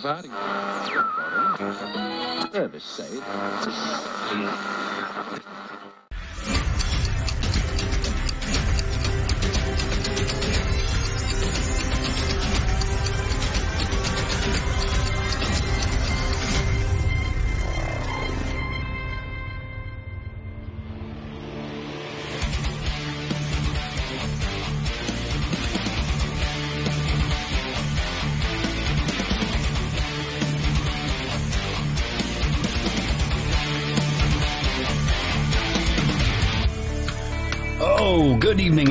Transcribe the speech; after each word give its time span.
party. 0.00 0.30
Service 2.52 2.84
safe. 2.84 3.24
Mm. 4.30 5.49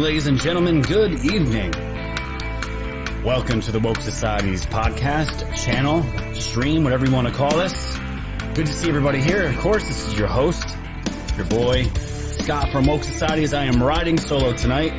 Ladies 0.09 0.25
and 0.25 0.41
gentlemen. 0.41 0.81
Good 0.81 1.23
evening. 1.23 1.71
Welcome 3.23 3.61
to 3.61 3.71
the 3.71 3.79
Woke 3.79 4.01
Society's 4.01 4.65
podcast, 4.65 5.55
channel, 5.63 6.03
stream, 6.33 6.83
whatever 6.83 7.05
you 7.05 7.13
want 7.13 7.27
to 7.27 7.33
call 7.33 7.55
this. 7.55 7.95
Good 8.55 8.65
to 8.65 8.73
see 8.73 8.89
everybody 8.89 9.21
here. 9.21 9.43
Of 9.43 9.59
course, 9.59 9.87
this 9.87 10.07
is 10.07 10.17
your 10.17 10.27
host, 10.27 10.67
your 11.37 11.45
boy, 11.45 11.83
Scott 12.39 12.71
from 12.71 12.87
Woke 12.87 13.03
Society, 13.03 13.43
as 13.43 13.53
I 13.53 13.65
am 13.65 13.83
riding 13.83 14.17
solo 14.17 14.51
tonight. 14.51 14.93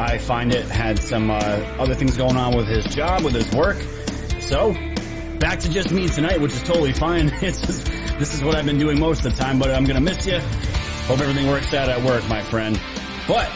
I 0.00 0.18
find 0.18 0.52
it 0.52 0.64
had 0.64 0.98
some 0.98 1.30
uh, 1.30 1.36
other 1.78 1.94
things 1.94 2.16
going 2.16 2.36
on 2.36 2.56
with 2.56 2.66
his 2.66 2.86
job, 2.86 3.22
with 3.22 3.34
his 3.34 3.48
work. 3.52 3.76
So, 4.40 4.74
back 5.38 5.60
to 5.60 5.70
just 5.70 5.92
me 5.92 6.08
tonight, 6.08 6.40
which 6.40 6.54
is 6.54 6.64
totally 6.64 6.92
fine. 6.92 7.28
It's 7.40 7.60
just, 7.60 7.86
this 8.18 8.34
is 8.34 8.42
what 8.42 8.56
I've 8.56 8.66
been 8.66 8.80
doing 8.80 8.98
most 8.98 9.24
of 9.24 9.36
the 9.36 9.40
time, 9.40 9.60
but 9.60 9.70
I'm 9.70 9.84
gonna 9.84 10.00
miss 10.00 10.26
you. 10.26 10.40
Hope 10.40 11.20
everything 11.20 11.46
works 11.46 11.72
out 11.72 11.88
at 11.88 12.02
work, 12.02 12.28
my 12.28 12.42
friend. 12.42 12.80
But 13.28 13.48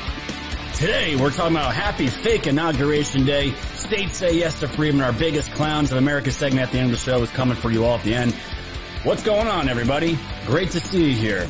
today 0.80 1.14
we're 1.14 1.30
talking 1.30 1.54
about 1.54 1.74
happy 1.74 2.06
fake 2.06 2.46
inauguration 2.46 3.26
day. 3.26 3.52
States 3.74 4.16
say 4.16 4.32
yes 4.32 4.60
to 4.60 4.68
freedom. 4.68 5.02
Our 5.02 5.12
biggest 5.12 5.52
clowns 5.52 5.92
of 5.92 5.98
America 5.98 6.30
segment 6.30 6.66
at 6.66 6.72
the 6.72 6.78
end 6.78 6.86
of 6.86 6.92
the 6.92 6.96
show 6.96 7.22
is 7.22 7.30
coming 7.30 7.54
for 7.54 7.70
you 7.70 7.84
all 7.84 7.98
at 7.98 8.02
the 8.02 8.14
end. 8.14 8.32
What's 9.04 9.22
going 9.22 9.46
on, 9.46 9.68
everybody? 9.68 10.18
Great 10.46 10.70
to 10.70 10.80
see 10.80 11.10
you 11.10 11.14
here. 11.14 11.46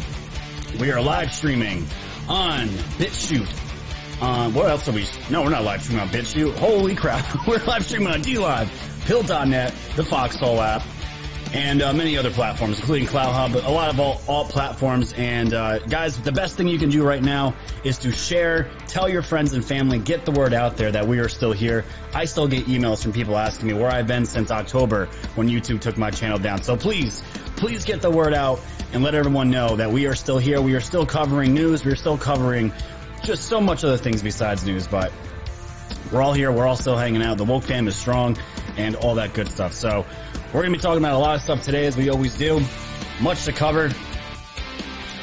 We 0.80 0.90
are 0.90 1.00
live 1.00 1.32
streaming 1.32 1.86
on 2.28 2.66
BitChute. 2.98 4.20
On 4.20 4.52
what 4.52 4.68
else 4.68 4.88
are 4.88 4.92
we? 4.92 5.06
No, 5.30 5.42
we're 5.42 5.50
not 5.50 5.62
live 5.62 5.82
streaming 5.82 6.02
on 6.02 6.08
BitChute. 6.08 6.56
Holy 6.58 6.96
crap! 6.96 7.46
We're 7.46 7.64
live 7.64 7.86
streaming 7.86 8.08
on 8.08 8.22
DLive, 8.22 9.06
Pilled.net, 9.06 9.72
the 9.94 10.04
Foxhole 10.04 10.60
app, 10.60 10.82
and 11.52 11.82
uh, 11.82 11.92
many 11.92 12.16
other 12.16 12.30
platforms, 12.30 12.78
including 12.78 13.08
CloutHub, 13.08 13.66
a 13.66 13.70
lot 13.70 13.88
of 13.88 13.98
all, 13.98 14.20
all 14.28 14.44
platforms. 14.44 15.12
And 15.14 15.52
uh, 15.52 15.80
guys, 15.80 16.20
the 16.20 16.30
best 16.30 16.56
thing 16.56 16.68
you 16.68 16.78
can 16.78 16.90
do 16.90 17.04
right 17.04 17.22
now 17.22 17.54
is 17.82 17.98
to 17.98 18.12
share, 18.12 18.70
tell 18.86 19.08
your 19.08 19.22
friends 19.22 19.52
and 19.52 19.64
family, 19.64 19.98
get 19.98 20.24
the 20.24 20.30
word 20.30 20.54
out 20.54 20.76
there 20.76 20.92
that 20.92 21.08
we 21.08 21.18
are 21.18 21.28
still 21.28 21.52
here. 21.52 21.84
I 22.14 22.26
still 22.26 22.46
get 22.46 22.66
emails 22.66 23.02
from 23.02 23.12
people 23.12 23.36
asking 23.36 23.68
me 23.68 23.74
where 23.74 23.90
I've 23.90 24.06
been 24.06 24.26
since 24.26 24.50
October 24.50 25.06
when 25.34 25.48
YouTube 25.48 25.80
took 25.80 25.96
my 25.98 26.10
channel 26.10 26.38
down. 26.38 26.62
So 26.62 26.76
please, 26.76 27.22
please 27.56 27.84
get 27.84 28.00
the 28.00 28.10
word 28.10 28.32
out 28.32 28.60
and 28.92 29.02
let 29.02 29.14
everyone 29.14 29.50
know 29.50 29.76
that 29.76 29.90
we 29.90 30.06
are 30.06 30.14
still 30.14 30.38
here. 30.38 30.60
We 30.60 30.74
are 30.74 30.80
still 30.80 31.06
covering 31.06 31.52
news. 31.52 31.84
We're 31.84 31.96
still 31.96 32.18
covering 32.18 32.72
just 33.24 33.44
so 33.44 33.60
much 33.60 33.82
other 33.82 33.98
things 33.98 34.22
besides 34.22 34.64
news, 34.64 34.86
but 34.86 35.12
we're 36.12 36.22
all 36.22 36.32
here. 36.32 36.50
We're 36.50 36.66
all 36.66 36.76
still 36.76 36.96
hanging 36.96 37.22
out. 37.22 37.38
The 37.38 37.44
woke 37.44 37.64
fam 37.64 37.88
is 37.88 37.96
strong 37.96 38.36
and 38.76 38.96
all 38.96 39.16
that 39.16 39.34
good 39.34 39.48
stuff. 39.48 39.74
So 39.74 40.06
we're 40.52 40.62
going 40.62 40.72
to 40.72 40.78
be 40.78 40.82
talking 40.82 40.98
about 40.98 41.14
a 41.14 41.18
lot 41.18 41.36
of 41.36 41.42
stuff 41.42 41.62
today 41.62 41.86
as 41.86 41.96
we 41.96 42.10
always 42.10 42.36
do. 42.36 42.60
Much 43.20 43.44
to 43.44 43.52
cover. 43.52 43.84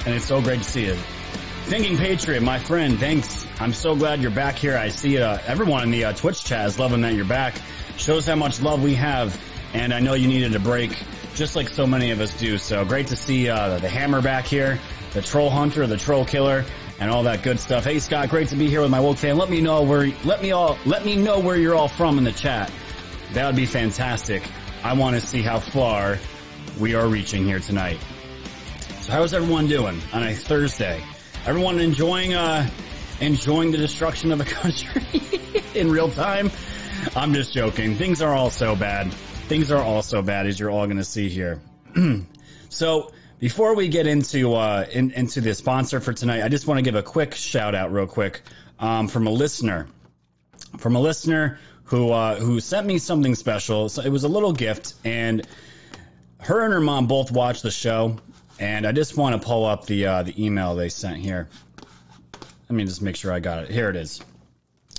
And 0.05 0.15
it's 0.15 0.25
so 0.25 0.41
great 0.41 0.59
to 0.59 0.63
see 0.63 0.85
you. 0.85 0.95
Thinking 1.65 1.97
Patriot, 1.97 2.41
my 2.41 2.59
friend, 2.59 2.97
thanks. 2.97 3.45
I'm 3.59 3.73
so 3.73 3.93
glad 3.93 4.21
you're 4.21 4.31
back 4.31 4.55
here. 4.55 4.77
I 4.77 4.87
see 4.87 5.17
uh, 5.17 5.37
everyone 5.45 5.83
in 5.83 5.91
the 5.91 6.05
uh, 6.05 6.13
Twitch 6.13 6.45
chat 6.45 6.65
is 6.67 6.79
loving 6.79 7.01
that 7.01 7.13
you're 7.13 7.25
back. 7.25 7.55
Shows 7.97 8.25
how 8.25 8.35
much 8.35 8.61
love 8.61 8.81
we 8.81 8.95
have. 8.95 9.37
And 9.73 9.93
I 9.93 9.99
know 9.99 10.13
you 10.13 10.29
needed 10.29 10.55
a 10.55 10.59
break, 10.59 10.97
just 11.35 11.57
like 11.57 11.67
so 11.67 11.85
many 11.85 12.11
of 12.11 12.21
us 12.21 12.37
do. 12.37 12.57
So 12.57 12.85
great 12.85 13.07
to 13.07 13.17
see 13.17 13.49
uh, 13.49 13.79
the 13.79 13.89
Hammer 13.89 14.21
back 14.21 14.45
here, 14.45 14.79
the 15.11 15.21
Troll 15.21 15.49
Hunter, 15.49 15.87
the 15.87 15.97
Troll 15.97 16.23
Killer, 16.23 16.63
and 17.01 17.11
all 17.11 17.23
that 17.23 17.43
good 17.43 17.59
stuff. 17.59 17.83
Hey 17.83 17.99
Scott, 17.99 18.29
great 18.29 18.47
to 18.49 18.55
be 18.55 18.69
here 18.69 18.79
with 18.79 18.91
my 18.91 19.01
woke 19.01 19.17
fan. 19.17 19.37
Let 19.37 19.49
me 19.49 19.59
know 19.59 19.83
where 19.83 20.09
let 20.23 20.41
me 20.41 20.51
all 20.51 20.77
let 20.85 21.03
me 21.03 21.17
know 21.17 21.39
where 21.39 21.57
you're 21.57 21.75
all 21.75 21.89
from 21.89 22.17
in 22.17 22.23
the 22.23 22.31
chat. 22.31 22.71
That 23.33 23.45
would 23.45 23.57
be 23.57 23.65
fantastic. 23.65 24.41
I 24.83 24.93
want 24.93 25.15
to 25.15 25.25
see 25.25 25.41
how 25.41 25.59
far 25.59 26.19
we 26.79 26.93
are 26.95 27.07
reaching 27.07 27.43
here 27.43 27.59
tonight. 27.59 27.99
So 29.01 29.11
how's 29.11 29.33
everyone 29.33 29.67
doing 29.67 29.99
on 30.13 30.23
a 30.23 30.33
Thursday? 30.33 31.03
Everyone 31.45 31.79
enjoying 31.79 32.33
uh 32.33 32.69
enjoying 33.19 33.71
the 33.71 33.77
destruction 33.77 34.31
of 34.31 34.39
a 34.39 34.45
country 34.45 35.21
in 35.73 35.91
real 35.91 36.09
time? 36.09 36.51
I'm 37.15 37.33
just 37.33 37.53
joking. 37.53 37.95
Things 37.95 38.21
are 38.21 38.33
all 38.33 38.49
so 38.49 38.75
bad. 38.75 39.11
Things 39.13 39.71
are 39.71 39.81
all 39.81 40.01
so 40.01 40.21
bad 40.21 40.45
as 40.45 40.59
you're 40.59 40.69
all 40.69 40.85
going 40.85 40.97
to 40.97 41.03
see 41.03 41.29
here. 41.29 41.59
so 42.69 43.11
before 43.39 43.75
we 43.75 43.87
get 43.87 44.07
into 44.07 44.53
uh, 44.53 44.85
in, 44.91 45.11
into 45.11 45.41
the 45.41 45.53
sponsor 45.53 45.99
for 45.99 46.13
tonight, 46.13 46.43
I 46.43 46.49
just 46.49 46.67
want 46.67 46.77
to 46.79 46.81
give 46.83 46.95
a 46.95 47.03
quick 47.03 47.33
shout 47.33 47.75
out, 47.75 47.91
real 47.91 48.07
quick, 48.07 48.41
um, 48.79 49.07
from 49.07 49.27
a 49.27 49.31
listener, 49.31 49.87
from 50.77 50.95
a 50.95 50.99
listener 50.99 51.59
who 51.87 52.11
uh, 52.11 52.35
who 52.35 52.59
sent 52.59 52.85
me 52.85 52.99
something 52.99 53.35
special. 53.35 53.89
So 53.89 54.01
it 54.01 54.09
was 54.09 54.23
a 54.23 54.27
little 54.27 54.53
gift, 54.53 54.93
and 55.03 55.45
her 56.39 56.63
and 56.63 56.73
her 56.73 56.81
mom 56.81 57.07
both 57.07 57.31
watched 57.31 57.63
the 57.63 57.71
show. 57.71 58.17
And 58.59 58.87
I 58.87 58.91
just 58.91 59.15
want 59.15 59.39
to 59.39 59.45
pull 59.45 59.65
up 59.65 59.85
the 59.85 60.05
uh, 60.07 60.23
the 60.23 60.45
email 60.45 60.75
they 60.75 60.89
sent 60.89 61.17
here. 61.17 61.47
Let 62.69 62.75
me 62.75 62.85
just 62.85 63.01
make 63.01 63.15
sure 63.15 63.31
I 63.31 63.39
got 63.39 63.63
it. 63.63 63.71
Here 63.71 63.89
it 63.89 63.95
is. 63.95 64.21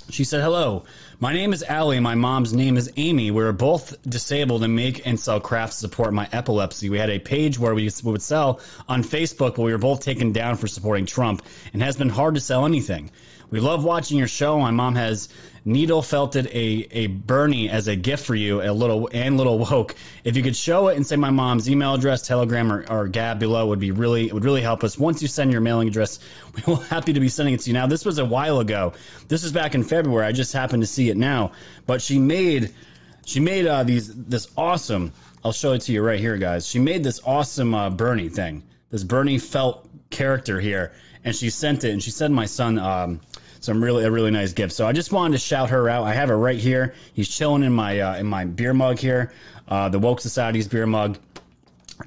She 0.09 0.23
said, 0.23 0.41
Hello, 0.41 0.85
my 1.19 1.33
name 1.33 1.53
is 1.53 1.61
Allie. 1.61 1.99
My 1.99 2.15
mom's 2.15 2.51
name 2.51 2.77
is 2.77 2.91
Amy. 2.97 3.29
We 3.29 3.43
are 3.43 3.51
both 3.51 3.95
disabled 4.09 4.63
and 4.63 4.75
make 4.75 5.05
and 5.05 5.19
sell 5.19 5.39
crafts 5.39 5.75
to 5.75 5.81
support 5.81 6.13
my 6.13 6.27
epilepsy. 6.31 6.89
We 6.89 6.97
had 6.97 7.11
a 7.11 7.19
page 7.19 7.59
where 7.59 7.75
we 7.75 7.91
would 8.03 8.21
sell 8.21 8.59
on 8.87 9.03
Facebook, 9.03 9.55
but 9.55 9.59
we 9.59 9.71
were 9.71 9.77
both 9.77 10.01
taken 10.01 10.31
down 10.31 10.55
for 10.55 10.67
supporting 10.67 11.05
Trump 11.05 11.43
and 11.73 11.83
has 11.83 11.95
been 11.95 12.09
hard 12.09 12.35
to 12.35 12.41
sell 12.41 12.65
anything. 12.65 13.11
We 13.51 13.59
love 13.59 13.83
watching 13.83 14.17
your 14.17 14.27
show. 14.27 14.59
My 14.59 14.71
mom 14.71 14.95
has 14.95 15.29
needle 15.65 16.01
felted 16.01 16.47
a, 16.47 16.87
a 16.91 17.07
Bernie 17.07 17.69
as 17.69 17.87
a 17.87 17.95
gift 17.95 18.25
for 18.25 18.35
you, 18.35 18.61
a 18.61 18.71
little 18.71 19.09
and 19.11 19.37
little 19.37 19.57
woke. 19.59 19.95
If 20.23 20.37
you 20.37 20.43
could 20.43 20.55
show 20.55 20.87
it 20.89 20.97
and 20.97 21.05
say 21.05 21.15
my 21.15 21.31
mom's 21.31 21.69
email 21.69 21.95
address, 21.95 22.27
telegram 22.27 22.71
or, 22.71 22.85
or 22.89 23.07
gab 23.07 23.39
below 23.39 23.67
would 23.67 23.79
be 23.79 23.91
really 23.91 24.27
it 24.27 24.33
would 24.33 24.45
really 24.45 24.61
help 24.61 24.83
us. 24.83 24.97
Once 24.97 25.21
you 25.21 25.27
send 25.27 25.51
your 25.51 25.61
mailing 25.61 25.87
address, 25.87 26.19
we 26.55 26.61
will 26.67 26.77
happy 26.77 27.13
to 27.13 27.19
be 27.19 27.29
sending 27.29 27.55
it 27.55 27.61
to 27.61 27.69
you. 27.69 27.73
Now 27.73 27.87
this 27.87 28.05
was 28.05 28.19
a 28.19 28.25
while 28.25 28.59
ago. 28.59 28.93
This 29.27 29.43
was 29.43 29.51
back 29.51 29.73
in 29.73 29.83
February. 29.83 30.25
I 30.25 30.31
just 30.31 30.53
happened 30.53 30.83
to 30.83 30.87
see 30.87 31.09
it 31.09 31.17
now. 31.17 31.53
But 31.85 32.01
she 32.01 32.19
made 32.19 32.73
she 33.25 33.39
made 33.39 33.65
uh, 33.65 33.83
these 33.83 34.13
this 34.13 34.47
awesome. 34.55 35.13
I'll 35.43 35.53
show 35.53 35.73
it 35.73 35.81
to 35.81 35.91
you 35.91 36.03
right 36.03 36.19
here, 36.19 36.37
guys. 36.37 36.67
She 36.67 36.79
made 36.79 37.03
this 37.03 37.21
awesome 37.25 37.73
uh, 37.73 37.89
Bernie 37.89 38.29
thing. 38.29 38.63
This 38.91 39.03
Bernie 39.03 39.37
felt 39.37 39.87
character 40.09 40.59
here, 40.59 40.91
and 41.23 41.35
she 41.35 41.49
sent 41.49 41.83
it. 41.83 41.91
And 41.91 42.01
she 42.01 42.11
sent 42.11 42.33
my 42.33 42.45
son 42.45 42.79
um, 42.79 43.21
some 43.59 43.83
really 43.83 44.05
a 44.05 44.11
really 44.11 44.31
nice 44.31 44.53
gift. 44.53 44.73
So 44.73 44.87
I 44.87 44.93
just 44.93 45.11
wanted 45.11 45.33
to 45.33 45.39
shout 45.39 45.69
her 45.69 45.89
out. 45.89 46.03
I 46.05 46.13
have 46.13 46.29
her 46.29 46.37
right 46.37 46.59
here. 46.59 46.93
He's 47.13 47.27
chilling 47.27 47.63
in 47.63 47.73
my 47.73 47.99
uh, 47.99 48.17
in 48.17 48.25
my 48.25 48.45
beer 48.45 48.73
mug 48.73 48.99
here, 48.99 49.33
uh, 49.67 49.89
the 49.89 49.99
Woke 49.99 50.21
Society's 50.21 50.67
beer 50.67 50.85
mug. 50.85 51.17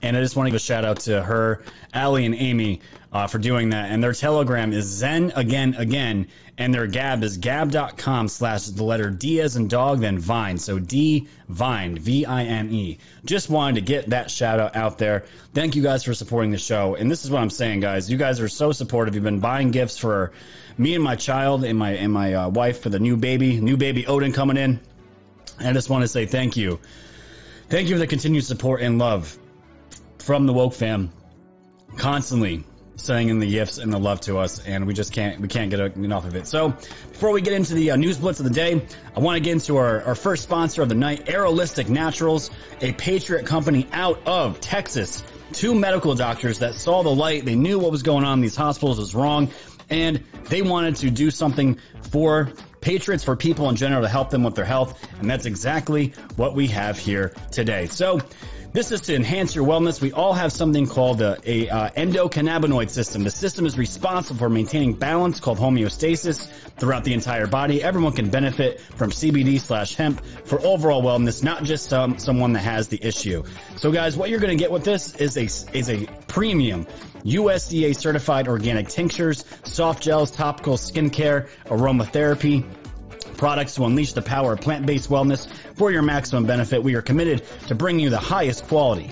And 0.00 0.16
I 0.16 0.20
just 0.20 0.36
want 0.36 0.46
to 0.46 0.50
give 0.50 0.56
a 0.56 0.60
shout 0.60 0.86
out 0.86 1.00
to 1.00 1.22
her, 1.22 1.62
Allie 1.92 2.24
and 2.24 2.34
Amy, 2.34 2.80
uh, 3.12 3.26
for 3.26 3.38
doing 3.38 3.70
that. 3.70 3.90
And 3.90 4.02
their 4.02 4.14
Telegram 4.14 4.72
is 4.72 4.86
Zen 4.86 5.32
again 5.36 5.74
again, 5.74 6.28
and 6.56 6.72
their 6.72 6.86
Gab 6.86 7.22
is 7.22 7.36
gab.com 7.36 8.28
slash 8.28 8.66
the 8.66 8.84
letter 8.84 9.10
D 9.10 9.40
as 9.40 9.56
in 9.56 9.68
dog, 9.68 10.00
then 10.00 10.18
Vine. 10.18 10.58
So 10.58 10.78
D 10.78 11.28
Vine, 11.48 11.98
V 11.98 12.24
I 12.24 12.44
N 12.44 12.72
E. 12.72 12.98
Just 13.24 13.50
wanted 13.50 13.74
to 13.76 13.80
get 13.82 14.10
that 14.10 14.30
shout 14.30 14.58
out 14.58 14.76
out 14.76 14.98
there. 14.98 15.24
Thank 15.52 15.76
you 15.76 15.82
guys 15.82 16.04
for 16.04 16.14
supporting 16.14 16.50
the 16.50 16.58
show. 16.58 16.94
And 16.94 17.10
this 17.10 17.24
is 17.24 17.30
what 17.30 17.42
I'm 17.42 17.50
saying, 17.50 17.80
guys. 17.80 18.10
You 18.10 18.16
guys 18.16 18.40
are 18.40 18.48
so 18.48 18.72
supportive. 18.72 19.14
You've 19.14 19.24
been 19.24 19.40
buying 19.40 19.70
gifts 19.70 19.98
for 19.98 20.32
me 20.78 20.94
and 20.94 21.04
my 21.04 21.16
child 21.16 21.64
and 21.64 21.78
my 21.78 21.90
and 21.92 22.12
my 22.12 22.34
uh, 22.34 22.48
wife 22.48 22.80
for 22.80 22.88
the 22.88 22.98
new 22.98 23.16
baby, 23.16 23.60
new 23.60 23.76
baby 23.76 24.06
Odin 24.06 24.32
coming 24.32 24.56
in. 24.56 24.80
And 25.58 25.68
I 25.68 25.72
just 25.72 25.90
want 25.90 26.02
to 26.02 26.08
say 26.08 26.24
thank 26.24 26.56
you. 26.56 26.80
Thank 27.68 27.88
you 27.88 27.94
for 27.94 28.00
the 28.00 28.06
continued 28.06 28.44
support 28.44 28.80
and 28.80 28.98
love 28.98 29.38
from 30.18 30.46
the 30.46 30.52
woke 30.52 30.74
fam 30.74 31.12
constantly 31.96 32.64
sending 33.02 33.28
in 33.28 33.38
the 33.38 33.50
gifts 33.50 33.78
and 33.78 33.92
the 33.92 33.98
love 33.98 34.20
to 34.20 34.38
us 34.38 34.60
and 34.60 34.86
we 34.86 34.94
just 34.94 35.12
can't 35.12 35.40
we 35.40 35.48
can't 35.48 35.70
get 35.70 35.80
enough 35.96 36.24
of 36.24 36.36
it 36.36 36.46
so 36.46 36.68
before 36.68 37.30
we 37.30 37.40
get 37.40 37.52
into 37.52 37.74
the 37.74 37.90
uh, 37.90 37.96
news 37.96 38.18
blitz 38.18 38.38
of 38.38 38.44
the 38.44 38.52
day 38.52 38.86
i 39.16 39.20
want 39.20 39.36
to 39.36 39.40
get 39.42 39.52
into 39.52 39.76
our, 39.76 40.02
our 40.02 40.14
first 40.14 40.42
sponsor 40.42 40.82
of 40.82 40.88
the 40.88 40.94
night 40.94 41.26
arolistic 41.26 41.88
naturals 41.88 42.50
a 42.80 42.92
patriot 42.92 43.44
company 43.44 43.86
out 43.92 44.26
of 44.26 44.60
texas 44.60 45.24
two 45.52 45.74
medical 45.74 46.14
doctors 46.14 46.60
that 46.60 46.74
saw 46.74 47.02
the 47.02 47.14
light 47.14 47.44
they 47.44 47.56
knew 47.56 47.78
what 47.78 47.90
was 47.90 48.02
going 48.02 48.24
on 48.24 48.38
in 48.38 48.42
these 48.42 48.56
hospitals 48.56 48.98
was 48.98 49.14
wrong 49.14 49.50
and 49.90 50.22
they 50.48 50.62
wanted 50.62 50.96
to 50.96 51.10
do 51.10 51.30
something 51.30 51.78
for 52.10 52.52
patriots, 52.82 53.24
for 53.24 53.36
people 53.36 53.70
in 53.70 53.76
general 53.76 54.02
to 54.02 54.08
help 54.08 54.28
them 54.28 54.42
with 54.42 54.54
their 54.54 54.66
health. 54.66 55.02
And 55.20 55.30
that's 55.30 55.46
exactly 55.46 56.12
what 56.36 56.54
we 56.54 56.66
have 56.68 56.98
here 56.98 57.32
today. 57.50 57.86
So 57.86 58.20
this 58.72 58.90
is 58.90 59.02
to 59.02 59.14
enhance 59.14 59.54
your 59.54 59.66
wellness. 59.66 60.00
We 60.00 60.12
all 60.12 60.32
have 60.32 60.50
something 60.50 60.86
called 60.86 61.20
a, 61.20 61.38
a 61.44 61.68
uh, 61.68 61.90
endocannabinoid 61.90 62.88
system. 62.88 63.22
The 63.22 63.30
system 63.30 63.66
is 63.66 63.76
responsible 63.76 64.38
for 64.38 64.48
maintaining 64.48 64.94
balance 64.94 65.40
called 65.40 65.58
homeostasis 65.58 66.48
throughout 66.78 67.04
the 67.04 67.12
entire 67.12 67.46
body. 67.46 67.82
Everyone 67.82 68.12
can 68.12 68.30
benefit 68.30 68.80
from 68.80 69.10
CBD 69.10 69.60
slash 69.60 69.94
hemp 69.94 70.24
for 70.44 70.60
overall 70.60 71.02
wellness, 71.02 71.42
not 71.42 71.64
just 71.64 71.92
um, 71.92 72.18
someone 72.18 72.54
that 72.54 72.60
has 72.60 72.88
the 72.88 72.98
issue. 73.02 73.44
So 73.76 73.92
guys, 73.92 74.16
what 74.16 74.30
you're 74.30 74.40
going 74.40 74.56
to 74.56 74.62
get 74.62 74.72
with 74.72 74.84
this 74.84 75.14
is 75.16 75.36
a, 75.36 75.76
is 75.76 75.90
a 75.90 76.06
premium 76.26 76.86
USDA 77.24 77.94
certified 77.94 78.48
organic 78.48 78.88
tinctures, 78.88 79.44
soft 79.64 80.02
gels, 80.02 80.30
topical 80.30 80.76
skincare, 80.76 81.48
aromatherapy, 81.66 82.64
products 83.42 83.74
to 83.74 83.84
unleash 83.84 84.12
the 84.12 84.22
power 84.22 84.52
of 84.52 84.60
plant-based 84.60 85.10
wellness 85.10 85.48
for 85.74 85.90
your 85.90 86.00
maximum 86.00 86.46
benefit. 86.46 86.80
We 86.80 86.94
are 86.94 87.02
committed 87.02 87.42
to 87.66 87.74
bringing 87.74 88.04
you 88.04 88.08
the 88.08 88.16
highest 88.16 88.68
quality 88.68 89.10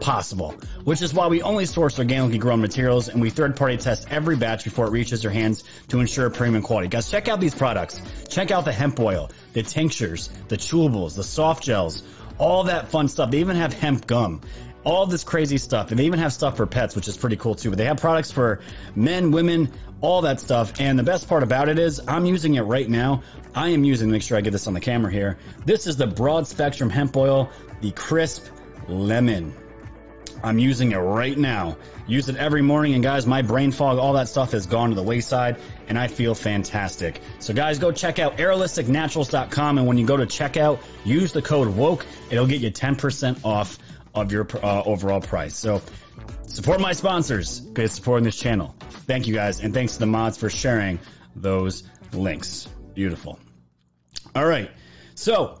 possible, 0.00 0.54
which 0.84 1.02
is 1.02 1.12
why 1.12 1.26
we 1.26 1.42
only 1.42 1.66
source 1.66 1.98
organically 1.98 2.38
grown 2.38 2.62
materials 2.62 3.08
and 3.08 3.20
we 3.20 3.28
third 3.28 3.54
party 3.54 3.76
test 3.76 4.06
every 4.10 4.34
batch 4.34 4.64
before 4.64 4.86
it 4.86 4.92
reaches 4.92 5.22
your 5.22 5.30
hands 5.30 5.62
to 5.88 6.00
ensure 6.00 6.30
premium 6.30 6.62
quality. 6.62 6.88
Guys, 6.88 7.10
check 7.10 7.28
out 7.28 7.38
these 7.38 7.54
products. 7.54 8.00
Check 8.30 8.50
out 8.50 8.64
the 8.64 8.72
hemp 8.72 8.98
oil, 8.98 9.30
the 9.52 9.62
tinctures, 9.62 10.30
the 10.48 10.56
chewables, 10.56 11.14
the 11.14 11.22
soft 11.22 11.62
gels, 11.62 12.02
all 12.38 12.64
that 12.64 12.88
fun 12.88 13.08
stuff. 13.08 13.30
They 13.30 13.40
even 13.40 13.56
have 13.56 13.74
hemp 13.74 14.06
gum 14.06 14.40
all 14.86 15.04
this 15.04 15.24
crazy 15.24 15.58
stuff. 15.58 15.90
And 15.90 15.98
they 15.98 16.06
even 16.06 16.20
have 16.20 16.32
stuff 16.32 16.56
for 16.56 16.64
pets, 16.64 16.94
which 16.94 17.08
is 17.08 17.16
pretty 17.16 17.36
cool 17.36 17.56
too. 17.56 17.70
But 17.70 17.78
they 17.78 17.86
have 17.86 17.96
products 17.96 18.30
for 18.30 18.60
men, 18.94 19.32
women, 19.32 19.72
all 20.00 20.22
that 20.22 20.40
stuff. 20.40 20.80
And 20.80 20.98
the 20.98 21.02
best 21.02 21.28
part 21.28 21.42
about 21.42 21.68
it 21.68 21.78
is 21.78 22.00
I'm 22.06 22.26
using 22.26 22.54
it 22.54 22.62
right 22.62 22.88
now. 22.88 23.22
I 23.54 23.70
am 23.70 23.84
using, 23.84 24.10
make 24.10 24.22
sure 24.22 24.36
I 24.36 24.40
get 24.40 24.50
this 24.50 24.66
on 24.66 24.74
the 24.74 24.80
camera 24.80 25.10
here. 25.10 25.38
This 25.64 25.86
is 25.86 25.96
the 25.96 26.06
broad 26.06 26.46
spectrum 26.46 26.90
hemp 26.90 27.16
oil, 27.16 27.50
the 27.80 27.92
crisp 27.92 28.46
lemon. 28.88 29.54
I'm 30.42 30.58
using 30.58 30.92
it 30.92 30.98
right 30.98 31.36
now. 31.36 31.78
Use 32.06 32.28
it 32.28 32.36
every 32.36 32.62
morning, 32.62 32.94
and 32.94 33.02
guys, 33.02 33.26
my 33.26 33.42
brain 33.42 33.72
fog, 33.72 33.98
all 33.98 34.12
that 34.12 34.28
stuff 34.28 34.52
has 34.52 34.66
gone 34.66 34.90
to 34.90 34.94
the 34.94 35.02
wayside, 35.02 35.56
and 35.88 35.98
I 35.98 36.08
feel 36.08 36.34
fantastic. 36.34 37.20
So, 37.38 37.54
guys, 37.54 37.78
go 37.78 37.90
check 37.90 38.18
out 38.18 38.36
arolisticnaturals.com, 38.36 39.78
and 39.78 39.86
when 39.86 39.96
you 39.96 40.06
go 40.06 40.16
to 40.16 40.26
checkout, 40.26 40.78
use 41.04 41.32
the 41.32 41.42
code 41.42 41.68
WOKE. 41.68 42.04
It'll 42.30 42.46
get 42.46 42.60
you 42.60 42.70
10% 42.70 43.44
off 43.44 43.78
of 44.14 44.32
your 44.32 44.46
uh, 44.62 44.82
overall 44.84 45.20
price. 45.20 45.56
So 45.56 45.82
support 46.46 46.80
my 46.80 46.92
sponsors 46.92 47.60
because 47.60 47.92
supporting 47.92 48.24
this 48.24 48.36
channel. 48.36 48.74
Thank 49.06 49.26
you 49.26 49.34
guys. 49.34 49.60
And 49.60 49.72
thanks 49.72 49.94
to 49.94 49.98
the 49.98 50.06
mods 50.06 50.38
for 50.38 50.50
sharing 50.50 50.98
those 51.34 51.84
links. 52.12 52.68
Beautiful. 52.94 53.38
All 54.34 54.46
right. 54.46 54.70
So 55.14 55.60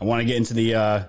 I 0.00 0.04
want 0.04 0.20
to 0.20 0.24
get 0.24 0.36
into 0.36 0.54
the, 0.54 0.74
uh, 0.74 1.04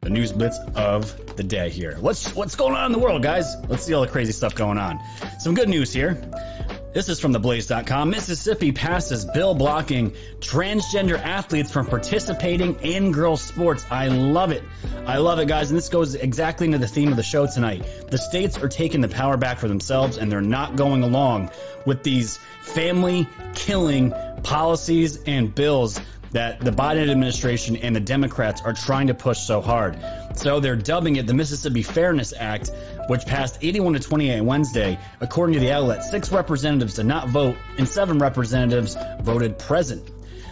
the 0.00 0.10
news 0.10 0.32
blitz 0.32 0.58
of 0.74 1.36
the 1.36 1.42
day 1.42 1.70
here. 1.70 1.96
What's 1.98 2.34
what's 2.34 2.54
going 2.54 2.74
on 2.74 2.86
in 2.86 2.92
the 2.92 2.98
world, 2.98 3.22
guys? 3.22 3.56
Let's 3.68 3.84
see 3.84 3.94
all 3.94 4.02
the 4.02 4.08
crazy 4.08 4.32
stuff 4.32 4.54
going 4.54 4.78
on. 4.78 5.00
Some 5.40 5.54
good 5.54 5.68
news 5.68 5.92
here. 5.92 6.22
This 6.92 7.10
is 7.10 7.20
from 7.20 7.34
theblaze.com. 7.34 8.10
Mississippi 8.10 8.72
passes 8.72 9.26
bill 9.26 9.54
blocking 9.54 10.12
transgender 10.40 11.18
athletes 11.18 11.70
from 11.70 11.86
participating 11.86 12.76
in 12.80 13.12
girls 13.12 13.42
sports. 13.42 13.84
I 13.90 14.08
love 14.08 14.52
it. 14.52 14.64
I 15.06 15.18
love 15.18 15.38
it, 15.38 15.48
guys. 15.48 15.70
And 15.70 15.76
this 15.76 15.90
goes 15.90 16.14
exactly 16.14 16.66
into 16.66 16.78
the 16.78 16.88
theme 16.88 17.10
of 17.10 17.16
the 17.16 17.22
show 17.22 17.46
tonight. 17.46 17.84
The 18.10 18.16
states 18.16 18.56
are 18.56 18.68
taking 18.68 19.02
the 19.02 19.08
power 19.08 19.36
back 19.36 19.58
for 19.58 19.68
themselves 19.68 20.16
and 20.16 20.32
they're 20.32 20.40
not 20.40 20.76
going 20.76 21.02
along 21.02 21.50
with 21.84 22.02
these 22.02 22.38
family 22.62 23.28
killing 23.54 24.14
policies 24.42 25.22
and 25.24 25.54
bills 25.54 26.00
that 26.32 26.60
the 26.60 26.70
Biden 26.70 27.10
administration 27.10 27.76
and 27.76 27.94
the 27.94 28.00
Democrats 28.00 28.60
are 28.62 28.72
trying 28.72 29.06
to 29.06 29.14
push 29.14 29.38
so 29.38 29.60
hard. 29.60 29.98
So 30.34 30.60
they're 30.60 30.76
dubbing 30.76 31.16
it 31.16 31.26
the 31.26 31.34
Mississippi 31.34 31.82
Fairness 31.82 32.32
Act, 32.36 32.70
which 33.08 33.26
passed 33.26 33.58
81 33.60 33.94
to 33.94 34.00
28 34.00 34.40
Wednesday. 34.42 34.98
According 35.20 35.54
to 35.54 35.60
the 35.60 35.72
outlet, 35.72 36.04
six 36.04 36.30
representatives 36.30 36.94
did 36.94 37.06
not 37.06 37.28
vote 37.28 37.56
and 37.76 37.88
seven 37.88 38.18
representatives 38.18 38.96
voted 39.20 39.58
present. 39.58 40.08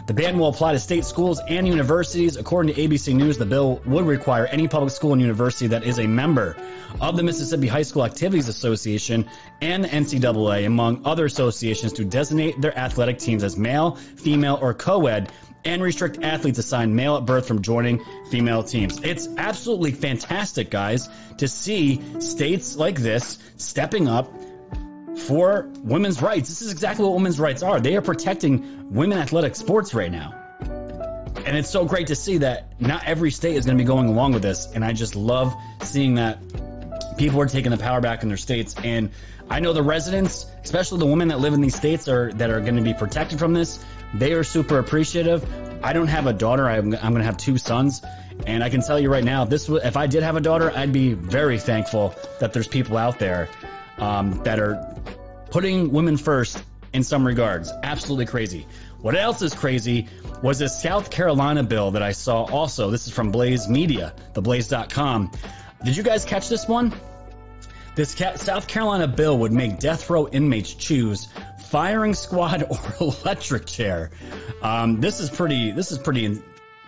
The 0.07 0.15
ban 0.15 0.39
will 0.39 0.49
apply 0.49 0.73
to 0.73 0.79
state 0.79 1.05
schools 1.05 1.41
and 1.49 1.67
universities. 1.67 2.37
According 2.37 2.75
to 2.75 2.81
ABC 2.81 3.13
News, 3.13 3.39
the 3.39 3.45
bill 3.45 3.83
would 3.87 4.07
require 4.07 4.47
any 4.47 4.69
public 4.69 4.93
school 4.93 5.13
and 5.13 5.21
university 5.21 5.67
that 5.69 5.83
is 5.83 5.99
a 5.99 6.07
member 6.07 6.57
of 7.01 7.17
the 7.17 7.25
Mississippi 7.25 7.67
High 7.67 7.83
School 7.83 8.05
Activities 8.05 8.47
Association 8.47 9.29
and 9.61 9.83
the 9.83 9.89
NCAA, 9.89 10.65
among 10.65 11.05
other 11.05 11.25
associations, 11.25 11.95
to 11.95 12.05
designate 12.05 12.61
their 12.61 12.77
athletic 12.79 13.19
teams 13.19 13.43
as 13.43 13.57
male, 13.57 13.97
female, 13.97 14.57
or 14.63 14.75
co-ed 14.75 15.33
and 15.67 15.83
restrict 15.83 16.23
athletes 16.23 16.59
assigned 16.59 16.95
male 16.95 17.17
at 17.17 17.27
birth 17.27 17.47
from 17.47 17.61
joining 17.61 18.03
female 18.31 18.63
teams. 18.63 19.01
It's 19.03 19.29
absolutely 19.37 19.91
fantastic, 19.91 20.71
guys, 20.71 21.09
to 21.39 21.49
see 21.49 22.21
states 22.21 22.77
like 22.77 22.99
this 22.99 23.39
stepping 23.57 24.09
up 24.09 24.33
for 25.27 25.69
women's 25.83 26.23
rights. 26.23 26.49
This 26.49 26.63
is 26.63 26.71
exactly 26.71 27.05
what 27.05 27.15
women's 27.15 27.41
rights 27.41 27.63
are. 27.63 27.81
They 27.81 27.97
are 27.97 28.03
protecting 28.03 28.93
women 28.95 29.19
athletic 29.19 29.57
sports 29.57 29.93
right 29.93 30.11
now. 30.11 30.43
And 31.45 31.57
it's 31.57 31.71
so 31.71 31.85
great 31.85 32.09
to 32.09 32.15
see 32.15 32.39
that 32.39 32.81
not 32.81 33.05
every 33.05 33.31
state 33.31 33.57
is 33.57 33.67
going 33.67 33.77
to 33.77 33.83
be 33.83 33.87
going 33.87 34.09
along 34.09 34.33
with 34.33 34.43
this. 34.43 34.67
And 34.73 34.85
I 34.85 34.93
just 34.93 35.17
love 35.17 35.55
seeing 35.83 36.15
that 36.15 36.39
people 37.17 37.41
are 37.41 37.47
taking 37.47 37.71
the 37.71 37.77
power 37.77 38.01
back 38.01 38.23
in 38.23 38.29
their 38.29 38.37
states. 38.37 38.75
And 38.83 39.11
I 39.49 39.61
know 39.61 39.73
the 39.73 39.83
residents, 39.83 40.47
especially 40.63 40.99
the 40.99 41.07
women 41.07 41.29
that 41.29 41.39
live 41.39 41.55
in 41.55 41.61
these 41.61 41.77
states, 41.77 42.09
are 42.09 42.33
that 42.35 42.51
are 42.51 42.61
going 42.61 42.77
to 42.77 42.83
be 42.83 42.95
protected 42.95 43.39
from 43.39 43.53
this. 43.53 43.85
They 44.15 44.33
are 44.33 44.45
super 44.45 44.79
appreciative. 44.79 45.45
I 45.85 45.93
don't 45.93 46.09
have 46.09 46.27
a 46.27 46.33
daughter. 46.33 46.69
I'm, 46.69 46.95
I'm 46.95 47.13
going 47.13 47.17
to 47.17 47.25
have 47.25 47.37
two 47.37 47.59
sons. 47.59 48.03
And 48.47 48.63
I 48.63 48.71
can 48.71 48.83
tell 48.83 48.99
you 48.99 49.11
right 49.11 49.25
now, 49.25 49.45
this 49.45 49.69
if 49.69 49.97
I 49.97 50.07
did 50.07 50.23
have 50.23 50.37
a 50.37 50.41
daughter, 50.41 50.71
I'd 50.75 50.93
be 50.93 51.15
very 51.15 51.59
thankful 51.59 52.15
that 52.41 52.53
there's 52.53 52.69
people 52.69 52.97
out 52.97 53.19
there 53.19 53.49
um, 53.99 54.43
that 54.45 54.59
are 54.59 54.97
putting 55.51 55.91
women 55.93 56.17
first 56.17 56.63
in 56.93 57.03
some 57.03 57.27
regards. 57.27 57.73
Absolutely 57.83 58.27
crazy. 58.27 58.67
What 59.01 59.17
else 59.17 59.43
is 59.43 59.55
crazy 59.55 60.09
was 60.43 60.59
this 60.59 60.81
South 60.81 61.11
Carolina 61.11 61.63
bill 61.63 61.93
that 61.93 62.03
I 62.03 62.13
saw 62.13 62.45
also. 62.45 62.91
This 62.91 63.07
is 63.07 63.13
from 63.13 63.31
Blaze 63.31 63.69
Media, 63.69 64.15
theblaze.com. 64.35 65.33
Did 65.85 65.97
you 65.97 66.03
guys 66.03 66.25
catch 66.25 66.49
this 66.49 66.67
one? 66.67 66.95
This 67.95 68.11
South 68.13 68.69
Carolina 68.69 69.09
bill 69.09 69.39
would 69.39 69.53
make 69.53 69.79
death 69.79 70.11
row 70.11 70.29
inmates 70.29 70.75
choose 70.75 71.29
firing 71.67 72.15
squad 72.15 72.63
or 72.71 72.79
electric 73.01 73.67
chair. 73.67 74.11
Um, 74.63 75.01
this 75.01 75.21
is 75.21 75.31
pretty. 75.31 75.73
This 75.73 75.93
is 75.93 75.99
pretty 75.99 76.43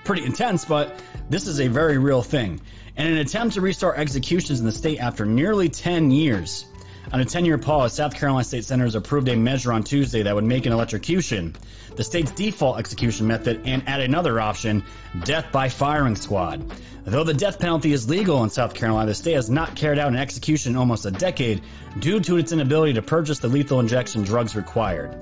pretty 0.05 0.25
intense, 0.25 0.65
but 0.65 1.03
this 1.29 1.47
is 1.47 1.61
a 1.61 1.69
very 1.69 1.99
real 1.99 2.23
thing. 2.23 2.61
In 2.97 3.07
an 3.07 3.19
attempt 3.19 3.55
to 3.55 3.61
restart 3.61 3.99
executions 3.99 4.59
in 4.59 4.67
the 4.67 4.73
state 4.73 4.99
after 4.99 5.25
nearly 5.25 5.69
10 5.69 6.11
years, 6.11 6.65
on 7.13 7.21
a 7.21 7.25
10 7.25 7.45
year 7.45 7.59
pause, 7.59 7.95
South 7.95 8.15
Carolina 8.15 8.45
State 8.45 8.65
Senators 8.65 8.95
approved 8.95 9.29
a 9.29 9.37
measure 9.37 9.73
on 9.73 9.83
Tuesday 9.83 10.23
that 10.23 10.35
would 10.35 10.45
make 10.45 10.67
an 10.67 10.73
electrocution 10.73 11.57
the 11.99 12.05
state's 12.05 12.31
default 12.31 12.79
execution 12.79 13.27
method 13.27 13.63
and 13.65 13.89
add 13.89 14.01
another 14.01 14.41
option 14.41 14.85
death 15.25 15.51
by 15.51 15.69
firing 15.69 16.15
squad. 16.15 16.71
Though 17.05 17.25
the 17.25 17.35
death 17.35 17.59
penalty 17.59 17.93
is 17.93 18.09
legal 18.09 18.45
in 18.45 18.51
South 18.51 18.73
Carolina, 18.75 19.07
the 19.07 19.15
state 19.17 19.35
has 19.35 19.51
not 19.51 19.75
carried 19.75 19.99
out 19.99 20.07
an 20.07 20.17
execution 20.17 20.73
in 20.73 20.79
almost 20.79 21.07
a 21.07 21.11
decade 21.11 21.61
due 21.99 22.21
to 22.21 22.37
its 22.37 22.53
inability 22.53 22.93
to 22.93 23.03
purchase 23.03 23.41
the 23.41 23.49
lethal 23.49 23.81
injection 23.81 24.23
drugs 24.23 24.55
required. 24.55 25.13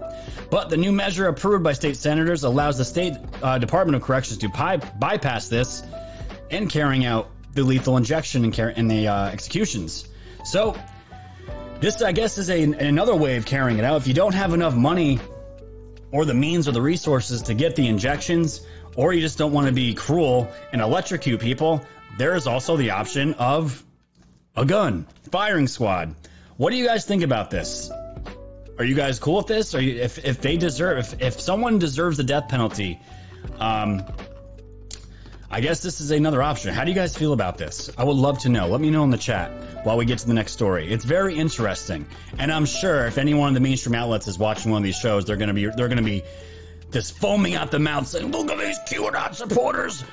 But 0.50 0.68
the 0.68 0.76
new 0.76 0.92
measure 0.92 1.28
approved 1.28 1.64
by 1.64 1.72
state 1.72 1.96
senators 1.96 2.44
allows 2.44 2.76
the 2.76 2.84
state 2.84 3.14
uh, 3.42 3.56
Department 3.56 3.96
of 3.96 4.02
Corrections 4.02 4.38
to 4.40 4.50
by- 4.50 4.76
bypass 4.76 5.48
this 5.48 5.82
in 6.50 6.68
carrying 6.68 7.06
out 7.06 7.30
the 7.54 7.62
lethal 7.62 7.96
injection 7.96 8.44
in, 8.44 8.52
car- 8.52 8.68
in 8.68 8.86
the 8.86 9.08
uh, 9.08 9.28
executions. 9.28 10.06
So, 10.44 10.76
this, 11.80 12.02
I 12.02 12.12
guess, 12.12 12.38
is 12.38 12.50
a, 12.50 12.62
another 12.62 13.14
way 13.14 13.36
of 13.36 13.46
carrying 13.46 13.78
it 13.78 13.84
out. 13.84 14.00
If 14.00 14.08
you 14.08 14.14
don't 14.14 14.34
have 14.34 14.54
enough 14.54 14.74
money 14.74 15.20
or 16.10 16.24
the 16.24 16.34
means 16.34 16.68
or 16.68 16.72
the 16.72 16.82
resources 16.82 17.42
to 17.42 17.54
get 17.54 17.76
the 17.76 17.86
injections, 17.86 18.64
or 18.96 19.12
you 19.12 19.20
just 19.20 19.38
don't 19.38 19.52
want 19.52 19.66
to 19.66 19.72
be 19.72 19.94
cruel 19.94 20.50
and 20.72 20.80
electrocute 20.80 21.40
people, 21.40 21.84
there 22.18 22.34
is 22.34 22.46
also 22.46 22.76
the 22.76 22.90
option 22.90 23.34
of 23.34 23.84
a 24.56 24.64
gun, 24.64 25.06
firing 25.30 25.68
squad. 25.68 26.14
What 26.56 26.70
do 26.70 26.76
you 26.76 26.86
guys 26.86 27.04
think 27.04 27.22
about 27.22 27.50
this? 27.50 27.90
Are 28.78 28.84
you 28.84 28.94
guys 28.94 29.18
cool 29.18 29.36
with 29.36 29.46
this? 29.46 29.74
Are 29.74 29.80
you, 29.80 30.00
if, 30.00 30.24
if 30.24 30.40
they 30.40 30.56
deserve, 30.56 30.98
if, 30.98 31.22
if 31.22 31.40
someone 31.40 31.78
deserves 31.78 32.16
the 32.16 32.24
death 32.24 32.48
penalty, 32.48 33.00
um, 33.58 34.04
I 35.50 35.60
guess 35.60 35.80
this 35.80 36.00
is 36.00 36.10
another 36.10 36.42
option. 36.42 36.74
How 36.74 36.84
do 36.84 36.90
you 36.90 36.94
guys 36.94 37.16
feel 37.16 37.32
about 37.32 37.56
this? 37.56 37.90
I 37.96 38.02
would 38.02 38.16
love 38.16 38.40
to 38.40 38.48
know. 38.48 38.66
Let 38.66 38.80
me 38.80 38.90
know 38.90 39.04
in 39.04 39.10
the 39.10 39.18
chat 39.18 39.50
while 39.84 39.96
we 39.96 40.04
get 40.04 40.18
to 40.18 40.26
the 40.26 40.34
next 40.34 40.52
story. 40.52 40.92
It's 40.92 41.04
very 41.04 41.36
interesting, 41.36 42.06
and 42.38 42.50
I'm 42.50 42.66
sure 42.66 43.06
if 43.06 43.16
anyone 43.16 43.48
of 43.48 43.54
the 43.54 43.60
mainstream 43.60 43.94
outlets 43.94 44.26
is 44.26 44.38
watching 44.38 44.72
one 44.72 44.82
of 44.82 44.84
these 44.84 44.98
shows, 44.98 45.24
they're 45.24 45.36
gonna 45.36 45.54
be 45.54 45.66
they're 45.66 45.88
gonna 45.88 46.02
be 46.02 46.24
just 46.90 47.18
foaming 47.18 47.54
out 47.54 47.70
the 47.70 47.78
mouth 47.78 48.08
saying, 48.08 48.32
"Look 48.32 48.50
at 48.50 48.58
these 48.58 48.78
QAnon 48.88 49.34
supporters! 49.34 50.04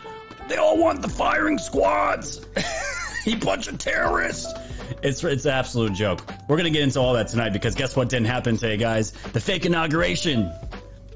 They 0.49 0.57
all 0.57 0.77
want 0.77 1.01
the 1.01 1.09
firing 1.09 1.57
squads. 1.57 2.39
he 3.25 3.35
bunch 3.35 3.67
of 3.67 3.79
terrorists." 3.79 4.53
It's 5.01 5.23
it's 5.23 5.45
an 5.45 5.51
absolute 5.51 5.93
joke. 5.93 6.21
We're 6.47 6.57
gonna 6.57 6.69
get 6.69 6.83
into 6.83 6.99
all 6.99 7.13
that 7.13 7.29
tonight 7.29 7.53
because 7.53 7.73
guess 7.73 7.95
what 7.95 8.07
didn't 8.07 8.27
happen 8.27 8.57
today, 8.57 8.77
guys? 8.77 9.11
The 9.11 9.39
fake 9.39 9.65
inauguration. 9.65 10.51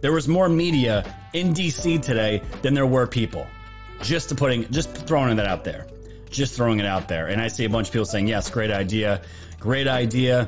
There 0.01 0.11
was 0.11 0.27
more 0.27 0.47
media 0.49 1.15
in 1.33 1.53
DC 1.53 2.01
today 2.01 2.41
than 2.61 2.73
there 2.73 2.85
were 2.85 3.07
people. 3.07 3.47
Just 4.01 4.29
to 4.29 4.35
putting, 4.35 4.71
just 4.71 4.89
throwing 4.89 5.37
that 5.37 5.47
out 5.47 5.63
there. 5.63 5.87
Just 6.29 6.55
throwing 6.55 6.79
it 6.79 6.85
out 6.85 7.07
there. 7.07 7.27
And 7.27 7.41
I 7.41 7.47
see 7.47 7.65
a 7.65 7.69
bunch 7.69 7.87
of 7.87 7.93
people 7.93 8.05
saying, 8.05 8.27
yes, 8.27 8.49
great 8.49 8.71
idea. 8.71 9.21
Great 9.59 9.87
idea. 9.87 10.47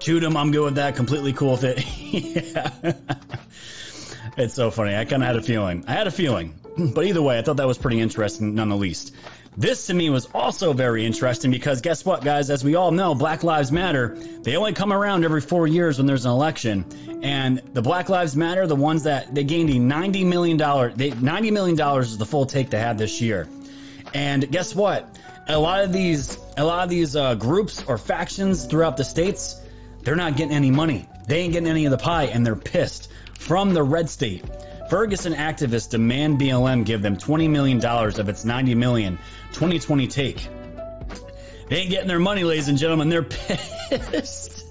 Shoot 0.00 0.22
him. 0.22 0.36
I'm 0.36 0.52
good 0.52 0.64
with 0.64 0.74
that. 0.76 0.96
Completely 0.96 1.32
cool 1.32 1.52
with 1.52 1.64
it. 1.64 2.96
It's 4.38 4.54
so 4.54 4.70
funny. 4.70 4.94
I 4.94 5.04
kind 5.04 5.20
of 5.20 5.26
had 5.26 5.34
a 5.34 5.42
feeling. 5.42 5.84
I 5.88 5.92
had 5.92 6.06
a 6.06 6.12
feeling. 6.12 6.54
But 6.94 7.06
either 7.06 7.20
way, 7.20 7.36
I 7.36 7.42
thought 7.42 7.56
that 7.56 7.66
was 7.66 7.76
pretty 7.76 8.00
interesting, 8.00 8.54
none 8.54 8.68
the 8.68 8.76
least. 8.76 9.12
This 9.58 9.88
to 9.88 9.94
me 9.94 10.08
was 10.08 10.26
also 10.32 10.72
very 10.72 11.04
interesting 11.04 11.50
because 11.50 11.80
guess 11.80 12.04
what, 12.04 12.22
guys? 12.22 12.48
As 12.48 12.62
we 12.62 12.76
all 12.76 12.92
know, 12.92 13.16
Black 13.16 13.42
Lives 13.42 13.72
Matter, 13.72 14.16
they 14.16 14.54
only 14.54 14.72
come 14.72 14.92
around 14.92 15.24
every 15.24 15.40
four 15.40 15.66
years 15.66 15.98
when 15.98 16.06
there's 16.06 16.26
an 16.26 16.30
election. 16.30 16.84
And 17.24 17.60
the 17.72 17.82
Black 17.82 18.08
Lives 18.08 18.36
Matter, 18.36 18.68
the 18.68 18.76
ones 18.76 19.02
that 19.02 19.34
they 19.34 19.42
gained 19.42 19.70
a 19.70 19.72
$90 19.72 20.26
million, 20.26 20.58
they, 20.58 21.10
$90 21.10 21.52
million 21.52 22.00
is 22.00 22.16
the 22.18 22.24
full 22.24 22.46
take 22.46 22.70
they 22.70 22.78
had 22.78 22.98
this 22.98 23.20
year. 23.20 23.48
And 24.14 24.48
guess 24.48 24.76
what? 24.76 25.18
A 25.48 25.58
lot 25.58 25.82
of 25.82 25.92
these, 25.92 26.38
a 26.56 26.64
lot 26.64 26.84
of 26.84 26.90
these 26.90 27.16
uh, 27.16 27.34
groups 27.34 27.82
or 27.82 27.98
factions 27.98 28.64
throughout 28.66 28.96
the 28.96 29.04
states, 29.04 29.60
they're 30.04 30.14
not 30.14 30.36
getting 30.36 30.54
any 30.54 30.70
money. 30.70 31.08
They 31.26 31.40
ain't 31.40 31.52
getting 31.52 31.68
any 31.68 31.84
of 31.84 31.90
the 31.90 31.98
pie 31.98 32.26
and 32.26 32.46
they're 32.46 32.54
pissed 32.54 33.10
from 33.34 33.74
the 33.74 33.82
red 33.82 34.08
state. 34.08 34.44
Ferguson 34.88 35.34
activists 35.34 35.90
demand 35.90 36.40
BLM 36.40 36.86
give 36.86 37.02
them 37.02 37.16
$20 37.16 37.50
million 37.50 37.84
of 37.84 38.28
its 38.28 38.44
$90 38.44 38.76
million 38.76 39.18
2020 39.52 40.06
take. 40.06 40.48
They 41.68 41.76
ain't 41.76 41.90
getting 41.90 42.08
their 42.08 42.18
money, 42.18 42.44
ladies 42.44 42.68
and 42.68 42.78
gentlemen. 42.78 43.08
They're 43.08 43.22
pissed. 43.22 44.64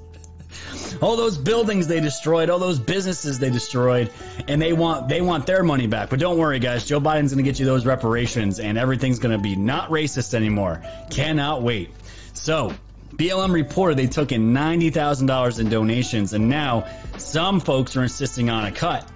all 1.02 1.16
those 1.16 1.38
buildings 1.38 1.88
they 1.88 2.00
destroyed, 2.00 2.50
all 2.50 2.60
those 2.60 2.80
businesses 2.80 3.40
they 3.40 3.50
destroyed, 3.50 4.12
and 4.48 4.62
they 4.62 4.74
want 4.74 5.08
they 5.08 5.22
want 5.22 5.46
their 5.46 5.64
money 5.64 5.88
back. 5.88 6.10
But 6.10 6.20
don't 6.20 6.38
worry, 6.38 6.60
guys. 6.60 6.86
Joe 6.86 7.00
Biden's 7.00 7.34
going 7.34 7.44
to 7.44 7.50
get 7.50 7.60
you 7.60 7.66
those 7.66 7.86
reparations, 7.86 8.60
and 8.60 8.78
everything's 8.78 9.20
going 9.20 9.36
to 9.36 9.42
be 9.42 9.56
not 9.56 9.90
racist 9.90 10.34
anymore. 10.34 10.84
Cannot 11.10 11.62
wait. 11.62 11.92
So. 12.34 12.74
BLM 13.16 13.52
reported 13.52 13.98
they 13.98 14.06
took 14.06 14.32
in 14.32 14.54
$90,000 14.54 15.60
in 15.60 15.70
donations, 15.70 16.34
and 16.34 16.50
now 16.50 16.86
some 17.18 17.62
folks 17.62 17.96
are 17.96 18.04
insisting 18.04 18.52
on 18.52 18.66
a 18.66 18.72
cut. 18.72 19.10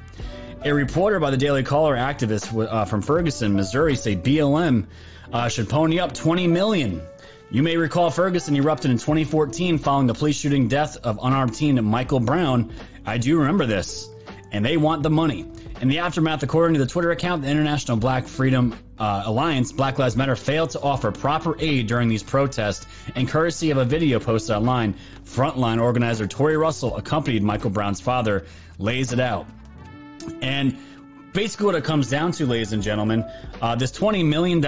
A 0.63 0.73
reporter 0.73 1.19
by 1.19 1.29
the 1.29 1.37
Daily 1.37 1.61
Caller 1.61 1.95
activist 1.95 2.67
uh, 2.67 2.85
from 2.85 3.01
Ferguson, 3.01 3.53
Missouri, 3.53 3.95
say 3.95 4.15
BLM 4.15 4.87
uh, 5.33 5.49
should 5.49 5.69
pony 5.69 5.99
up 5.99 6.13
20 6.13 6.47
million. 6.47 7.01
You 7.49 7.63
may 7.63 7.75
recall 7.77 8.09
Ferguson 8.09 8.55
erupted 8.55 8.91
in 8.91 8.97
2014 8.97 9.77
following 9.77 10.07
the 10.07 10.13
police 10.13 10.37
shooting 10.37 10.67
death 10.67 10.97
of 11.03 11.19
unarmed 11.21 11.53
teen 11.53 11.83
Michael 11.83 12.19
Brown. 12.19 12.73
I 13.05 13.17
do 13.17 13.39
remember 13.39 13.65
this, 13.65 14.09
and 14.51 14.63
they 14.65 14.77
want 14.77 15.03
the 15.03 15.09
money. 15.09 15.45
In 15.81 15.87
the 15.87 15.99
aftermath, 15.99 16.43
according 16.43 16.75
to 16.75 16.79
the 16.79 16.85
Twitter 16.85 17.11
account, 17.11 17.41
the 17.41 17.49
International 17.49 17.97
Black 17.97 18.27
Freedom 18.27 18.77
uh, 18.99 19.23
Alliance, 19.25 19.71
Black 19.71 19.97
Lives 19.97 20.15
Matter 20.15 20.35
failed 20.35 20.69
to 20.71 20.79
offer 20.79 21.11
proper 21.11 21.57
aid 21.59 21.87
during 21.87 22.07
these 22.07 22.23
protests, 22.23 22.85
and 23.15 23.27
courtesy 23.27 23.71
of 23.71 23.77
a 23.77 23.85
video 23.85 24.19
posted 24.19 24.55
online, 24.55 24.95
frontline 25.25 25.81
organizer 25.81 26.27
Tory 26.27 26.55
Russell 26.55 26.95
accompanied 26.95 27.41
Michael 27.41 27.71
Brown's 27.71 27.99
father, 27.99 28.45
lays 28.77 29.11
it 29.11 29.19
out. 29.19 29.47
And 30.41 30.77
basically, 31.33 31.67
what 31.67 31.75
it 31.75 31.83
comes 31.83 32.09
down 32.09 32.31
to, 32.33 32.45
ladies 32.45 32.73
and 32.73 32.83
gentlemen, 32.83 33.25
uh, 33.61 33.75
this 33.75 33.91
$20 33.91 34.25
million, 34.25 34.61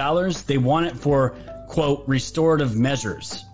they 0.46 0.58
want 0.58 0.86
it 0.86 0.96
for, 0.96 1.34
quote, 1.68 2.04
restorative 2.06 2.76
measures. 2.76 3.44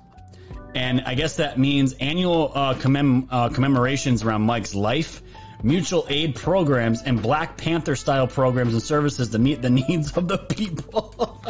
And 0.75 1.03
I 1.03 1.15
guess 1.15 1.37
that 1.37 1.59
means 1.59 1.95
annual 1.95 2.53
uh, 2.55 2.75
commem- 2.75 3.27
uh, 3.31 3.49
commemorations 3.49 4.23
around 4.23 4.43
Mike's 4.43 4.75
life, 4.75 5.21
mutual 5.63 6.07
aid 6.09 6.37
programs, 6.37 7.03
and 7.03 7.21
Black 7.21 7.57
Panther 7.57 7.97
style 7.97 8.29
programs 8.29 8.75
and 8.75 8.83
services 8.83 9.31
to 9.31 9.39
meet 9.39 9.63
the 9.63 9.71
needs 9.89 10.17
of 10.17 10.29
the 10.29 10.39
people. 10.39 11.43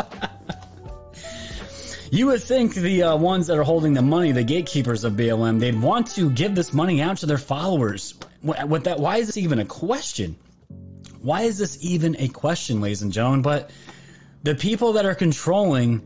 you 2.11 2.27
would 2.29 2.43
think 2.43 2.75
the 2.75 3.03
uh, 3.03 3.17
ones 3.17 3.49
that 3.49 3.59
are 3.59 3.63
holding 3.63 3.93
the 3.93 4.03
money, 4.03 4.33
the 4.33 4.43
gatekeepers 4.43 5.05
of 5.05 5.13
BLM, 5.15 5.61
they'd 5.61 5.81
want 5.81 6.09
to 6.13 6.31
give 6.31 6.55
this 6.55 6.73
money 6.73 7.03
out 7.03 7.19
to 7.19 7.27
their 7.27 7.39
followers. 7.39 8.15
With 8.43 8.85
that, 8.85 8.99
why 8.99 9.19
is 9.19 9.27
this 9.27 9.37
even 9.37 9.59
a 9.59 9.67
question? 9.67 10.37
Why 11.23 11.43
is 11.43 11.59
this 11.59 11.79
even 11.83 12.17
a 12.19 12.29
question, 12.29 12.81
ladies 12.81 13.03
and 13.03 13.13
gentlemen? 13.13 13.43
But 13.43 13.71
the 14.43 14.55
people 14.55 14.95
that 14.95 15.05
are 15.05 15.15
controlling 15.15 16.03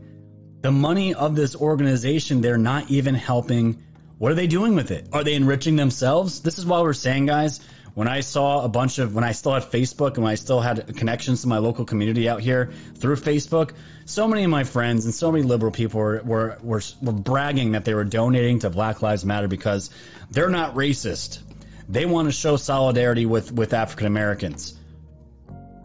the 0.61 0.71
money 0.71 1.13
of 1.13 1.35
this 1.35 1.55
organization, 1.55 2.41
they're 2.41 2.57
not 2.57 2.89
even 2.91 3.15
helping. 3.15 3.81
What 4.17 4.31
are 4.31 4.35
they 4.35 4.47
doing 4.47 4.75
with 4.75 4.91
it? 4.91 5.07
Are 5.13 5.23
they 5.23 5.35
enriching 5.35 5.77
themselves? 5.77 6.41
This 6.41 6.59
is 6.59 6.65
why 6.65 6.81
we're 6.81 6.93
saying, 6.93 7.27
guys, 7.27 7.61
when 7.93 8.09
I 8.09 8.19
saw 8.19 8.65
a 8.65 8.67
bunch 8.67 8.99
of, 8.99 9.15
when 9.15 9.23
I 9.23 9.31
still 9.31 9.53
had 9.53 9.63
Facebook 9.63 10.15
and 10.15 10.23
when 10.23 10.31
I 10.31 10.35
still 10.35 10.59
had 10.59 10.97
connections 10.97 11.43
to 11.43 11.47
my 11.47 11.59
local 11.59 11.85
community 11.85 12.27
out 12.27 12.41
here 12.41 12.73
through 12.95 13.15
Facebook, 13.15 13.71
so 14.03 14.27
many 14.27 14.43
of 14.43 14.49
my 14.49 14.65
friends 14.65 15.05
and 15.05 15.13
so 15.13 15.31
many 15.31 15.45
liberal 15.45 15.71
people 15.71 16.01
were, 16.01 16.21
were, 16.25 16.57
were, 16.61 16.81
were 17.01 17.13
bragging 17.13 17.71
that 17.71 17.85
they 17.85 17.93
were 17.93 18.03
donating 18.03 18.59
to 18.59 18.69
Black 18.69 19.01
Lives 19.01 19.23
Matter 19.23 19.47
because 19.47 19.91
they're 20.29 20.49
not 20.49 20.75
racist. 20.75 21.39
They 21.87 22.05
want 22.05 22.27
to 22.27 22.33
show 22.33 22.57
solidarity 22.57 23.25
with, 23.25 23.53
with 23.53 23.73
African 23.73 24.07
Americans. 24.07 24.77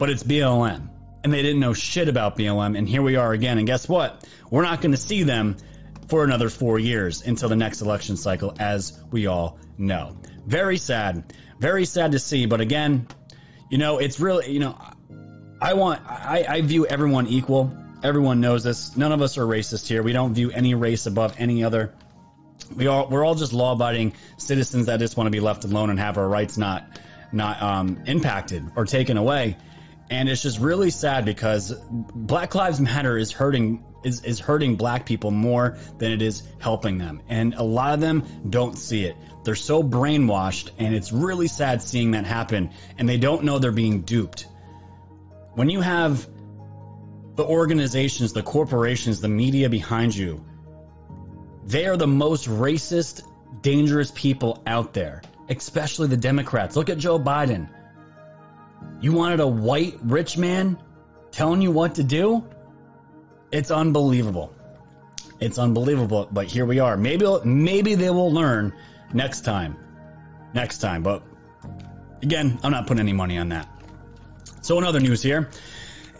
But 0.01 0.09
it's 0.09 0.23
BLM. 0.23 0.89
And 1.23 1.31
they 1.31 1.43
didn't 1.43 1.59
know 1.59 1.73
shit 1.73 2.07
about 2.07 2.35
BLM. 2.35 2.75
And 2.75 2.89
here 2.89 3.03
we 3.03 3.17
are 3.17 3.33
again. 3.33 3.59
And 3.59 3.67
guess 3.67 3.87
what? 3.87 4.27
We're 4.49 4.63
not 4.63 4.81
going 4.81 4.93
to 4.93 4.97
see 4.97 5.21
them 5.21 5.57
for 6.07 6.23
another 6.23 6.49
four 6.49 6.79
years 6.79 7.21
until 7.21 7.49
the 7.49 7.55
next 7.55 7.81
election 7.81 8.17
cycle, 8.17 8.55
as 8.57 8.99
we 9.11 9.27
all 9.27 9.59
know. 9.77 10.17
Very 10.43 10.79
sad. 10.79 11.31
Very 11.59 11.85
sad 11.85 12.13
to 12.13 12.19
see. 12.19 12.47
But 12.47 12.61
again, 12.61 13.05
you 13.69 13.77
know, 13.77 13.99
it's 13.99 14.19
really, 14.19 14.51
you 14.51 14.57
know, 14.57 14.75
I 15.61 15.75
want, 15.75 16.01
I, 16.09 16.47
I 16.49 16.61
view 16.61 16.87
everyone 16.87 17.27
equal. 17.27 17.71
Everyone 18.03 18.41
knows 18.41 18.63
this. 18.63 18.97
None 18.97 19.11
of 19.11 19.21
us 19.21 19.37
are 19.37 19.45
racist 19.45 19.87
here. 19.87 20.01
We 20.01 20.13
don't 20.13 20.33
view 20.33 20.49
any 20.49 20.73
race 20.73 21.05
above 21.05 21.35
any 21.37 21.63
other 21.63 21.93
we 22.75 22.87
all 22.87 23.07
we're 23.09 23.25
all 23.25 23.35
just 23.35 23.53
law-abiding 23.53 24.13
citizens 24.37 24.85
that 24.85 24.99
just 24.99 25.17
want 25.17 25.27
to 25.27 25.31
be 25.31 25.41
left 25.41 25.65
alone 25.65 25.89
and 25.89 25.99
have 25.99 26.17
our 26.17 26.27
rights 26.27 26.57
not 26.57 26.85
not 27.33 27.61
um, 27.61 28.03
impacted 28.05 28.63
or 28.75 28.85
taken 28.85 29.17
away. 29.17 29.57
And 30.11 30.29
it's 30.29 30.41
just 30.41 30.59
really 30.59 30.89
sad 30.89 31.25
because 31.25 31.73
Black 31.89 32.53
Lives 32.53 32.79
Matter 32.79 33.17
is 33.17 33.31
hurting 33.31 33.85
is, 34.03 34.23
is 34.23 34.39
hurting 34.39 34.75
black 34.75 35.05
people 35.05 35.31
more 35.31 35.77
than 35.99 36.11
it 36.11 36.21
is 36.21 36.43
helping 36.59 36.97
them. 36.97 37.21
And 37.29 37.53
a 37.53 37.63
lot 37.63 37.93
of 37.93 38.01
them 38.01 38.25
don't 38.49 38.77
see 38.77 39.05
it. 39.05 39.15
They're 39.43 39.55
so 39.55 39.81
brainwashed 39.81 40.71
and 40.77 40.93
it's 40.93 41.11
really 41.11 41.47
sad 41.47 41.81
seeing 41.81 42.11
that 42.11 42.25
happen 42.25 42.71
and 42.97 43.07
they 43.07 43.17
don't 43.17 43.45
know 43.45 43.57
they're 43.57 43.71
being 43.71 44.01
duped. 44.01 44.47
When 45.53 45.69
you 45.69 45.81
have 45.81 46.27
the 47.35 47.45
organizations, 47.45 48.33
the 48.33 48.43
corporations, 48.43 49.21
the 49.21 49.29
media 49.29 49.69
behind 49.69 50.15
you 50.15 50.43
they 51.63 51.85
are 51.85 51.95
the 51.95 52.07
most 52.07 52.49
racist, 52.49 53.21
dangerous 53.61 54.11
people 54.13 54.61
out 54.65 54.93
there, 54.93 55.21
especially 55.47 56.07
the 56.07 56.17
Democrats. 56.17 56.75
Look 56.75 56.89
at 56.89 56.97
Joe 56.97 57.19
Biden. 57.19 57.69
You 59.01 59.13
wanted 59.13 59.39
a 59.39 59.47
white 59.47 59.97
rich 60.03 60.37
man 60.37 60.77
telling 61.31 61.61
you 61.61 61.71
what 61.71 61.95
to 61.95 62.03
do? 62.03 62.47
It's 63.51 63.71
unbelievable. 63.71 64.53
It's 65.39 65.57
unbelievable, 65.57 66.29
but 66.31 66.45
here 66.45 66.65
we 66.65 66.79
are. 66.79 66.95
Maybe 66.95 67.25
maybe 67.43 67.95
they 67.95 68.11
will 68.11 68.31
learn 68.31 68.73
next 69.11 69.41
time. 69.41 69.75
Next 70.53 70.77
time, 70.77 71.01
but 71.01 71.23
again, 72.21 72.59
I'm 72.61 72.71
not 72.71 72.87
putting 72.87 72.99
any 72.99 73.13
money 73.13 73.37
on 73.37 73.49
that. 73.49 73.67
So 74.61 74.77
in 74.77 74.83
other 74.83 74.99
news 74.99 75.23
here, 75.23 75.49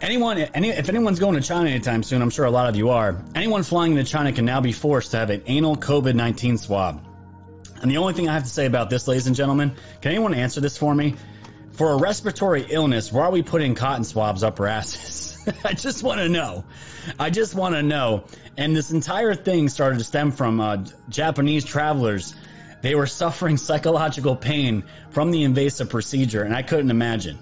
anyone, 0.00 0.38
any, 0.38 0.70
if 0.70 0.88
anyone's 0.88 1.20
going 1.20 1.34
to 1.34 1.42
China 1.42 1.70
anytime 1.70 2.02
soon, 2.02 2.22
I'm 2.22 2.30
sure 2.30 2.46
a 2.46 2.50
lot 2.50 2.68
of 2.68 2.76
you 2.76 2.88
are. 2.88 3.22
Anyone 3.34 3.62
flying 3.62 3.92
into 3.92 4.10
China 4.10 4.32
can 4.32 4.44
now 4.44 4.60
be 4.60 4.72
forced 4.72 5.12
to 5.12 5.18
have 5.18 5.30
an 5.30 5.42
anal 5.46 5.76
COVID 5.76 6.14
19 6.14 6.58
swab. 6.58 7.04
And 7.80 7.90
the 7.90 7.98
only 7.98 8.14
thing 8.14 8.28
I 8.28 8.32
have 8.32 8.44
to 8.44 8.48
say 8.48 8.66
about 8.66 8.90
this, 8.90 9.06
ladies 9.06 9.26
and 9.26 9.36
gentlemen, 9.36 9.76
can 10.00 10.12
anyone 10.12 10.34
answer 10.34 10.60
this 10.60 10.78
for 10.78 10.94
me? 10.94 11.14
For 11.72 11.90
a 11.90 11.96
respiratory 11.96 12.66
illness, 12.68 13.10
why 13.10 13.24
are 13.24 13.30
we 13.30 13.42
putting 13.42 13.74
cotton 13.74 14.04
swabs 14.04 14.42
up 14.42 14.60
our 14.60 14.66
asses? 14.66 15.38
I 15.64 15.72
just 15.72 16.02
want 16.02 16.20
to 16.20 16.28
know. 16.28 16.64
I 17.18 17.30
just 17.30 17.54
want 17.54 17.74
to 17.74 17.82
know. 17.82 18.24
And 18.56 18.76
this 18.76 18.90
entire 18.90 19.34
thing 19.34 19.68
started 19.68 19.98
to 19.98 20.04
stem 20.04 20.32
from 20.32 20.60
uh, 20.60 20.84
Japanese 21.08 21.64
travelers. 21.64 22.34
They 22.82 22.94
were 22.94 23.06
suffering 23.06 23.56
psychological 23.56 24.36
pain 24.36 24.84
from 25.10 25.30
the 25.30 25.44
invasive 25.44 25.88
procedure, 25.88 26.42
and 26.42 26.54
I 26.54 26.62
couldn't 26.62 26.90
imagine. 26.90 27.38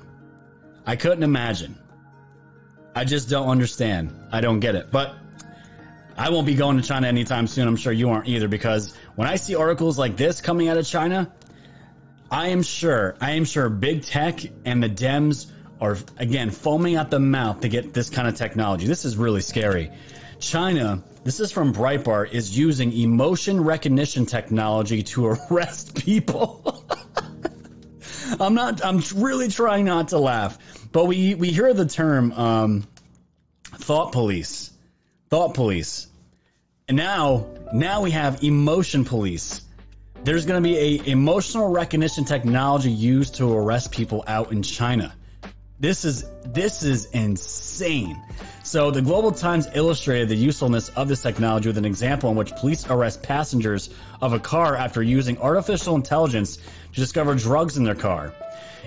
I 0.86 0.96
couldn't 0.96 1.24
imagine. 1.24 1.76
I 2.94 3.04
just 3.04 3.28
don't 3.28 3.48
understand. 3.48 4.14
I 4.30 4.40
don't 4.40 4.60
get 4.60 4.76
it. 4.76 4.90
But 4.90 5.16
I 6.16 6.30
won't 6.30 6.46
be 6.46 6.54
going 6.54 6.76
to 6.76 6.82
China 6.82 7.08
anytime 7.08 7.46
soon. 7.46 7.66
I'm 7.66 7.76
sure 7.76 7.92
you 7.92 8.10
aren't 8.10 8.28
either 8.28 8.46
because 8.46 8.94
when 9.16 9.26
I 9.26 9.36
see 9.36 9.56
articles 9.56 9.98
like 9.98 10.16
this 10.16 10.40
coming 10.40 10.68
out 10.68 10.76
of 10.76 10.86
China, 10.86 11.32
I 12.30 12.48
am 12.48 12.62
sure, 12.62 13.16
I 13.20 13.32
am 13.32 13.44
sure 13.44 13.68
big 13.68 14.04
tech 14.04 14.40
and 14.64 14.82
the 14.82 14.88
Dems 14.88 15.50
are 15.80 15.96
again 16.16 16.50
foaming 16.50 16.94
at 16.96 17.10
the 17.10 17.18
mouth 17.18 17.60
to 17.60 17.68
get 17.68 17.92
this 17.92 18.08
kind 18.10 18.28
of 18.28 18.36
technology. 18.36 18.86
This 18.86 19.04
is 19.04 19.16
really 19.16 19.40
scary. 19.40 19.90
China, 20.38 21.02
this 21.24 21.40
is 21.40 21.50
from 21.50 21.74
Breitbart, 21.74 22.32
is 22.32 22.56
using 22.56 22.92
emotion 22.92 23.62
recognition 23.62 24.26
technology 24.26 25.02
to 25.02 25.26
arrest 25.50 25.96
people. 25.96 26.84
I'm 28.40 28.54
not. 28.54 28.84
I'm 28.84 29.02
really 29.16 29.48
trying 29.48 29.86
not 29.86 30.08
to 30.08 30.18
laugh, 30.18 30.56
but 30.92 31.06
we 31.06 31.34
we 31.34 31.50
hear 31.50 31.74
the 31.74 31.86
term 31.86 32.32
um, 32.32 32.86
thought 33.64 34.12
police, 34.12 34.70
thought 35.30 35.54
police, 35.54 36.06
and 36.86 36.96
now 36.96 37.48
now 37.72 38.02
we 38.02 38.12
have 38.12 38.44
emotion 38.44 39.04
police. 39.04 39.62
There's 40.22 40.44
going 40.44 40.62
to 40.62 40.68
be 40.68 40.76
a 40.76 41.10
emotional 41.10 41.70
recognition 41.70 42.26
technology 42.26 42.90
used 42.90 43.36
to 43.36 43.50
arrest 43.50 43.90
people 43.90 44.22
out 44.26 44.52
in 44.52 44.62
China. 44.62 45.14
This 45.78 46.04
is 46.04 46.26
this 46.44 46.82
is 46.82 47.06
insane. 47.06 48.22
So 48.62 48.90
the 48.90 49.00
Global 49.00 49.32
Times 49.32 49.66
illustrated 49.72 50.28
the 50.28 50.36
usefulness 50.36 50.90
of 50.90 51.08
this 51.08 51.22
technology 51.22 51.70
with 51.70 51.78
an 51.78 51.86
example 51.86 52.28
in 52.30 52.36
which 52.36 52.54
police 52.56 52.86
arrest 52.86 53.22
passengers 53.22 53.88
of 54.20 54.34
a 54.34 54.38
car 54.38 54.76
after 54.76 55.02
using 55.02 55.38
artificial 55.38 55.94
intelligence 55.94 56.56
to 56.56 57.00
discover 57.00 57.34
drugs 57.34 57.78
in 57.78 57.84
their 57.84 57.94
car. 57.94 58.34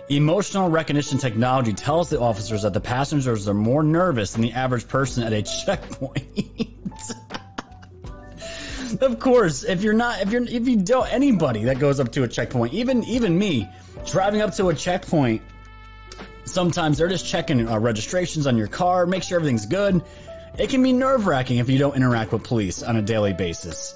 Emotional 0.09 0.69
recognition 0.69 1.17
technology 1.17 1.73
tells 1.73 2.09
the 2.09 2.19
officers 2.19 2.61
that 2.61 2.73
the 2.73 2.81
passengers 2.81 3.47
are 3.47 3.55
more 3.55 3.81
nervous 3.81 4.33
than 4.33 4.43
the 4.43 4.51
average 4.51 4.87
person 4.87 5.23
at 5.23 5.33
a 5.33 5.41
checkpoint. 5.65 6.82
of 9.01 9.19
course, 9.19 9.63
if 9.63 9.83
you're 9.83 9.93
not, 9.93 10.21
if 10.21 10.31
you're, 10.31 10.43
if 10.43 10.67
you 10.67 10.77
don't, 10.77 11.11
anybody 11.11 11.65
that 11.65 11.79
goes 11.79 11.99
up 11.99 12.11
to 12.13 12.23
a 12.23 12.27
checkpoint, 12.27 12.73
even, 12.73 13.03
even 13.05 13.37
me, 13.37 13.69
driving 14.05 14.41
up 14.41 14.55
to 14.55 14.69
a 14.69 14.75
checkpoint, 14.75 15.41
sometimes 16.45 16.97
they're 16.97 17.09
just 17.09 17.25
checking 17.25 17.67
uh, 17.67 17.79
registrations 17.79 18.47
on 18.47 18.57
your 18.57 18.67
car, 18.67 19.05
make 19.05 19.23
sure 19.23 19.37
everything's 19.37 19.65
good. 19.65 20.01
It 20.57 20.69
can 20.69 20.83
be 20.83 20.93
nerve 20.93 21.25
wracking 21.25 21.57
if 21.57 21.69
you 21.69 21.79
don't 21.79 21.95
interact 21.95 22.31
with 22.31 22.43
police 22.43 22.83
on 22.83 22.95
a 22.95 23.01
daily 23.01 23.33
basis. 23.33 23.95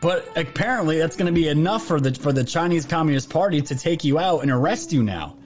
But 0.00 0.36
apparently, 0.36 0.98
that's 0.98 1.14
going 1.14 1.32
to 1.32 1.32
be 1.32 1.46
enough 1.46 1.86
for 1.86 2.00
the 2.00 2.12
for 2.12 2.32
the 2.32 2.42
Chinese 2.42 2.86
Communist 2.86 3.30
Party 3.30 3.62
to 3.62 3.76
take 3.76 4.02
you 4.02 4.18
out 4.18 4.40
and 4.40 4.50
arrest 4.50 4.92
you 4.92 5.04
now. 5.04 5.36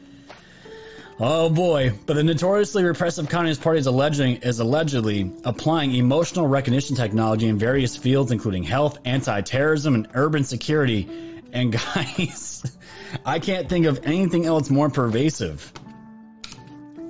Oh 1.18 1.49
boy! 1.49 1.94
But 2.04 2.14
the 2.14 2.23
notoriously 2.23 2.85
repressive 2.85 3.30
Communist 3.30 3.62
Party 3.62 3.78
is 3.78 3.87
alleging 3.87 4.37
is 4.42 4.61
allegedly 4.61 5.32
applying 5.44 5.94
emotional 5.94 6.46
recognition 6.46 6.94
technology 6.94 7.49
in 7.49 7.56
various 7.56 7.96
fields, 7.96 8.32
including 8.32 8.64
health, 8.64 8.99
anti-terrorism, 9.06 9.94
and 9.94 10.08
urban 10.12 10.44
security. 10.44 11.08
And 11.54 11.73
guys, 11.94 12.76
I 13.25 13.38
can't 13.38 13.66
think 13.66 13.87
of 13.87 14.04
anything 14.04 14.44
else 14.44 14.68
more 14.68 14.90
pervasive. 14.90 15.73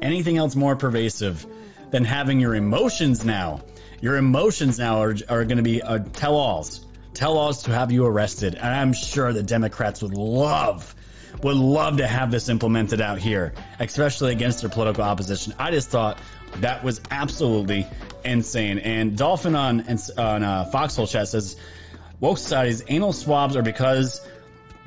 Anything 0.00 0.36
else 0.36 0.54
more 0.54 0.76
pervasive 0.76 1.44
than 1.90 2.04
having 2.04 2.38
your 2.38 2.54
emotions 2.54 3.24
now. 3.24 3.62
Your 4.00 4.16
emotions 4.16 4.78
now 4.78 5.02
are, 5.02 5.16
are 5.28 5.44
going 5.44 5.56
to 5.56 5.64
be 5.64 5.82
uh, 5.82 5.98
tell-alls 5.98 6.86
tell-alls 7.16 7.62
to 7.64 7.72
have 7.72 7.90
you 7.90 8.04
arrested. 8.04 8.54
And 8.54 8.66
I'm 8.66 8.92
sure 8.92 9.32
the 9.32 9.42
Democrats 9.42 10.02
would 10.02 10.12
love, 10.14 10.94
would 11.42 11.56
love 11.56 11.98
to 11.98 12.06
have 12.06 12.30
this 12.30 12.48
implemented 12.48 13.00
out 13.00 13.18
here, 13.18 13.52
especially 13.78 14.32
against 14.32 14.60
their 14.60 14.70
political 14.70 15.04
opposition. 15.04 15.54
I 15.58 15.70
just 15.70 15.90
thought 15.90 16.18
that 16.56 16.82
was 16.82 17.00
absolutely 17.10 17.86
insane. 18.24 18.78
And 18.78 19.16
Dolphin 19.16 19.54
on 19.54 19.84
on 20.16 20.42
uh, 20.42 20.64
Foxhole 20.66 21.06
chat 21.06 21.28
says, 21.28 21.56
woke 22.20 22.38
society's 22.38 22.82
anal 22.88 23.12
swabs 23.12 23.56
are 23.56 23.62
because 23.62 24.26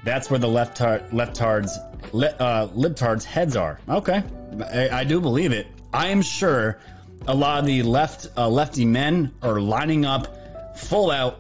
that's 0.03 0.29
where 0.29 0.39
the 0.39 0.47
left 0.47 0.77
tar- 0.77 0.99
leftards 1.11 1.71
li- 2.13 2.27
uh, 2.39 2.67
libtards 2.69 3.23
heads 3.23 3.55
are. 3.55 3.79
Okay, 3.87 4.23
I, 4.71 4.89
I 4.89 5.03
do 5.03 5.21
believe 5.21 5.51
it. 5.51 5.67
I 5.93 6.07
am 6.07 6.21
sure 6.21 6.79
a 7.27 7.35
lot 7.35 7.59
of 7.59 7.65
the 7.65 7.83
left 7.83 8.27
uh, 8.37 8.47
lefty 8.49 8.85
men 8.85 9.33
are 9.41 9.59
lining 9.59 10.05
up 10.05 10.77
full 10.77 11.11
out 11.11 11.39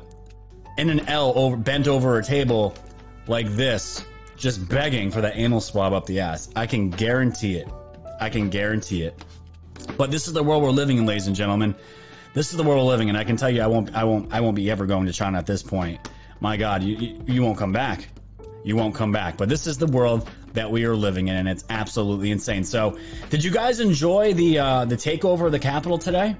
in 0.77 0.89
an 0.89 1.07
L 1.07 1.33
over 1.35 1.57
bent 1.57 1.87
over 1.87 2.17
a 2.17 2.23
table 2.23 2.75
like 3.27 3.47
this, 3.49 4.03
just 4.39 4.67
begging 4.67 5.11
for 5.11 5.21
that 5.21 5.35
anal 5.35 5.61
swab 5.61 5.93
up 5.93 6.05
the 6.05 6.21
ass. 6.21 6.49
I 6.55 6.65
can 6.65 6.89
guarantee 6.89 7.57
it. 7.57 7.67
I 8.19 8.29
can 8.29 8.49
guarantee 8.49 9.03
it. 9.03 9.13
But 9.97 10.11
this 10.11 10.27
is 10.27 10.33
the 10.33 10.43
world 10.43 10.63
we're 10.63 10.71
living 10.71 10.97
in, 10.97 11.05
ladies 11.05 11.27
and 11.27 11.35
gentlemen. 11.35 11.75
This 12.33 12.51
is 12.51 12.57
the 12.57 12.63
world 12.63 12.85
we're 12.85 12.91
living 12.91 13.09
in. 13.09 13.15
I 13.15 13.23
can 13.23 13.37
tell 13.37 13.49
you, 13.49 13.61
I 13.61 13.67
won't, 13.67 13.95
I 13.95 14.05
won't, 14.05 14.33
I 14.33 14.41
won't 14.41 14.55
be 14.55 14.71
ever 14.71 14.85
going 14.85 15.07
to 15.07 15.13
China 15.13 15.37
at 15.37 15.45
this 15.45 15.61
point. 15.61 16.09
My 16.39 16.57
God, 16.57 16.83
you, 16.83 17.21
you, 17.25 17.41
won't 17.41 17.57
come 17.57 17.73
back. 17.73 18.07
You 18.63 18.75
won't 18.75 18.95
come 18.95 19.11
back. 19.11 19.35
But 19.35 19.49
this 19.49 19.67
is 19.67 19.77
the 19.77 19.87
world 19.87 20.29
that 20.53 20.71
we 20.71 20.85
are 20.85 20.95
living 20.95 21.27
in, 21.27 21.35
and 21.35 21.49
it's 21.49 21.65
absolutely 21.69 22.31
insane. 22.31 22.63
So, 22.63 22.97
did 23.29 23.43
you 23.43 23.51
guys 23.51 23.79
enjoy 23.79 24.33
the 24.33 24.59
uh, 24.59 24.85
the 24.85 24.95
takeover 24.95 25.47
of 25.47 25.51
the 25.51 25.59
Capitol 25.59 25.97
today? 25.97 26.35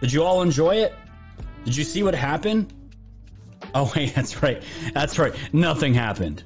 Did 0.00 0.12
you 0.12 0.24
all 0.24 0.42
enjoy 0.42 0.76
it? 0.76 0.94
Did 1.64 1.76
you 1.76 1.84
see 1.84 2.02
what 2.02 2.14
happened? 2.14 2.72
Oh, 3.74 3.92
wait, 3.96 4.14
that's 4.14 4.42
right. 4.42 4.62
That's 4.92 5.18
right. 5.18 5.34
Nothing 5.52 5.94
happened. 5.94 6.42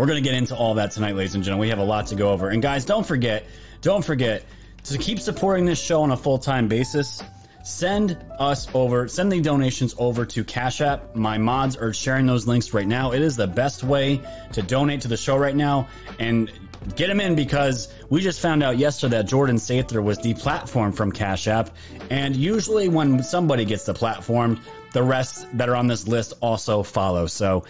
We're 0.00 0.06
going 0.06 0.24
to 0.24 0.26
get 0.26 0.34
into 0.34 0.56
all 0.56 0.76
that 0.76 0.92
tonight, 0.92 1.14
ladies 1.14 1.34
and 1.34 1.44
gentlemen. 1.44 1.60
We 1.60 1.68
have 1.68 1.78
a 1.78 1.84
lot 1.84 2.06
to 2.06 2.14
go 2.14 2.30
over. 2.30 2.48
And 2.48 2.62
guys, 2.62 2.86
don't 2.86 3.06
forget, 3.06 3.44
don't 3.82 4.02
forget 4.02 4.46
to 4.84 4.96
keep 4.96 5.20
supporting 5.20 5.66
this 5.66 5.78
show 5.78 6.00
on 6.04 6.10
a 6.10 6.16
full 6.16 6.38
time 6.38 6.68
basis. 6.68 7.22
Send 7.64 8.16
us 8.38 8.66
over, 8.74 9.08
send 9.08 9.30
the 9.30 9.42
donations 9.42 9.94
over 9.98 10.24
to 10.24 10.42
Cash 10.42 10.80
App. 10.80 11.14
My 11.14 11.36
mods 11.36 11.76
are 11.76 11.92
sharing 11.92 12.24
those 12.24 12.46
links 12.46 12.72
right 12.72 12.86
now. 12.86 13.12
It 13.12 13.20
is 13.20 13.36
the 13.36 13.46
best 13.46 13.84
way 13.84 14.22
to 14.54 14.62
donate 14.62 15.02
to 15.02 15.08
the 15.08 15.18
show 15.18 15.36
right 15.36 15.54
now. 15.54 15.88
And 16.18 16.50
get 16.96 17.08
them 17.08 17.20
in 17.20 17.34
because 17.34 17.92
we 18.08 18.22
just 18.22 18.40
found 18.40 18.62
out 18.62 18.78
yesterday 18.78 19.18
that 19.18 19.26
Jordan 19.26 19.56
Sather 19.56 20.02
was 20.02 20.16
deplatformed 20.16 20.94
from 20.94 21.12
Cash 21.12 21.46
App. 21.46 21.76
And 22.08 22.34
usually 22.34 22.88
when 22.88 23.22
somebody 23.22 23.66
gets 23.66 23.86
deplatformed, 23.86 24.60
the 24.94 25.02
rest 25.02 25.46
that 25.58 25.68
are 25.68 25.76
on 25.76 25.88
this 25.88 26.08
list 26.08 26.32
also 26.40 26.82
follow. 26.82 27.26
So 27.26 27.64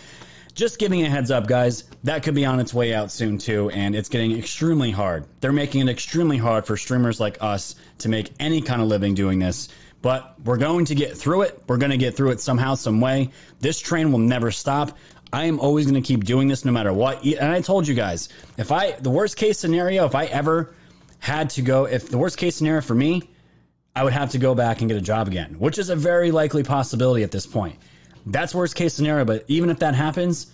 just 0.50 0.78
giving 0.78 1.02
a 1.02 1.08
heads 1.08 1.30
up, 1.30 1.46
guys, 1.46 1.84
that 2.04 2.22
could 2.22 2.34
be 2.34 2.44
on 2.44 2.60
its 2.60 2.72
way 2.72 2.94
out 2.94 3.10
soon 3.10 3.38
too, 3.38 3.70
and 3.70 3.94
it's 3.94 4.08
getting 4.08 4.36
extremely 4.38 4.90
hard. 4.90 5.26
They're 5.40 5.52
making 5.52 5.82
it 5.82 5.90
extremely 5.90 6.36
hard 6.36 6.66
for 6.66 6.76
streamers 6.76 7.20
like 7.20 7.38
us 7.40 7.74
to 7.98 8.08
make 8.08 8.30
any 8.38 8.60
kind 8.60 8.82
of 8.82 8.88
living 8.88 9.14
doing 9.14 9.38
this. 9.38 9.68
But 10.02 10.36
we're 10.42 10.56
going 10.56 10.86
to 10.86 10.94
get 10.94 11.16
through 11.16 11.42
it. 11.42 11.62
We're 11.66 11.76
going 11.76 11.90
to 11.90 11.98
get 11.98 12.16
through 12.16 12.30
it 12.30 12.40
somehow, 12.40 12.74
some 12.74 13.00
way. 13.00 13.30
This 13.60 13.80
train 13.80 14.12
will 14.12 14.18
never 14.18 14.50
stop. 14.50 14.96
I 15.32 15.44
am 15.44 15.60
always 15.60 15.86
going 15.86 16.02
to 16.02 16.06
keep 16.06 16.24
doing 16.24 16.48
this 16.48 16.64
no 16.64 16.72
matter 16.72 16.92
what. 16.92 17.24
And 17.24 17.52
I 17.52 17.60
told 17.60 17.86
you 17.86 17.94
guys, 17.94 18.30
if 18.56 18.72
I, 18.72 18.92
the 18.92 19.10
worst 19.10 19.36
case 19.36 19.58
scenario, 19.58 20.06
if 20.06 20.14
I 20.14 20.24
ever 20.24 20.74
had 21.18 21.50
to 21.50 21.62
go, 21.62 21.84
if 21.84 22.08
the 22.08 22.18
worst 22.18 22.38
case 22.38 22.56
scenario 22.56 22.80
for 22.80 22.94
me 22.94 23.28
I 23.94 24.04
would 24.04 24.12
have 24.12 24.30
to 24.30 24.38
go 24.38 24.54
back 24.54 24.80
and 24.80 24.88
get 24.88 24.96
a 24.96 25.02
job 25.02 25.26
again, 25.26 25.56
which 25.58 25.78
is 25.78 25.90
a 25.90 25.96
very 25.96 26.30
likely 26.30 26.62
possibility 26.62 27.24
at 27.24 27.30
this 27.30 27.46
point. 27.46 27.76
That's 28.26 28.54
worst 28.54 28.74
case 28.74 28.94
scenario, 28.94 29.24
but 29.24 29.44
even 29.48 29.70
if 29.70 29.80
that 29.80 29.94
happens, 29.94 30.52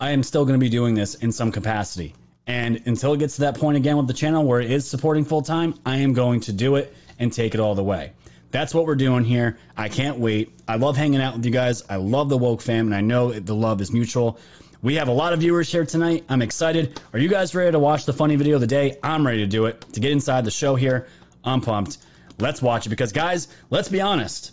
I 0.00 0.10
am 0.10 0.22
still 0.22 0.44
going 0.44 0.58
to 0.58 0.64
be 0.64 0.68
doing 0.68 0.94
this 0.94 1.14
in 1.14 1.32
some 1.32 1.52
capacity. 1.52 2.14
And 2.46 2.82
until 2.86 3.12
it 3.12 3.18
gets 3.18 3.36
to 3.36 3.40
that 3.42 3.58
point 3.58 3.76
again 3.76 3.96
with 3.96 4.06
the 4.06 4.14
channel 4.14 4.44
where 4.44 4.60
it 4.60 4.70
is 4.70 4.88
supporting 4.88 5.24
full 5.24 5.42
time, 5.42 5.74
I 5.84 5.98
am 5.98 6.14
going 6.14 6.40
to 6.42 6.52
do 6.52 6.76
it 6.76 6.94
and 7.18 7.32
take 7.32 7.54
it 7.54 7.60
all 7.60 7.74
the 7.74 7.84
way. 7.84 8.12
That's 8.50 8.72
what 8.72 8.86
we're 8.86 8.94
doing 8.94 9.24
here. 9.24 9.58
I 9.76 9.90
can't 9.90 10.18
wait. 10.18 10.58
I 10.66 10.76
love 10.76 10.96
hanging 10.96 11.20
out 11.20 11.36
with 11.36 11.44
you 11.44 11.50
guys. 11.50 11.84
I 11.88 11.96
love 11.96 12.30
the 12.30 12.38
woke 12.38 12.62
fam, 12.62 12.86
and 12.86 12.94
I 12.94 13.02
know 13.02 13.32
the 13.32 13.54
love 13.54 13.82
is 13.82 13.92
mutual. 13.92 14.38
We 14.80 14.94
have 14.94 15.08
a 15.08 15.12
lot 15.12 15.34
of 15.34 15.40
viewers 15.40 15.70
here 15.70 15.84
tonight. 15.84 16.24
I'm 16.28 16.40
excited. 16.40 16.98
Are 17.12 17.18
you 17.18 17.28
guys 17.28 17.54
ready 17.54 17.72
to 17.72 17.78
watch 17.78 18.06
the 18.06 18.12
funny 18.14 18.36
video 18.36 18.54
of 18.54 18.60
the 18.62 18.66
day? 18.66 18.96
I'm 19.02 19.26
ready 19.26 19.40
to 19.40 19.46
do 19.46 19.66
it. 19.66 19.80
To 19.92 20.00
get 20.00 20.12
inside 20.12 20.44
the 20.44 20.50
show 20.50 20.76
here, 20.76 21.08
I'm 21.44 21.60
pumped. 21.60 21.98
Let's 22.38 22.62
watch 22.62 22.86
it 22.86 22.90
because, 22.90 23.12
guys, 23.12 23.48
let's 23.68 23.88
be 23.88 24.00
honest. 24.00 24.52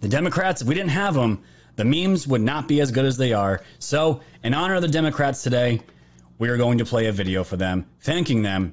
The 0.00 0.08
Democrats, 0.08 0.62
if 0.62 0.66
we 0.66 0.74
didn't 0.74 0.90
have 0.90 1.14
them, 1.14 1.44
the 1.76 1.84
memes 1.84 2.26
would 2.26 2.40
not 2.40 2.68
be 2.68 2.80
as 2.80 2.92
good 2.92 3.04
as 3.04 3.16
they 3.16 3.32
are. 3.32 3.62
So, 3.78 4.20
in 4.42 4.54
honor 4.54 4.74
of 4.76 4.82
the 4.82 4.88
Democrats 4.88 5.42
today, 5.42 5.80
we 6.38 6.48
are 6.48 6.56
going 6.56 6.78
to 6.78 6.84
play 6.84 7.06
a 7.06 7.12
video 7.12 7.44
for 7.44 7.56
them, 7.56 7.86
thanking 8.00 8.42
them 8.42 8.72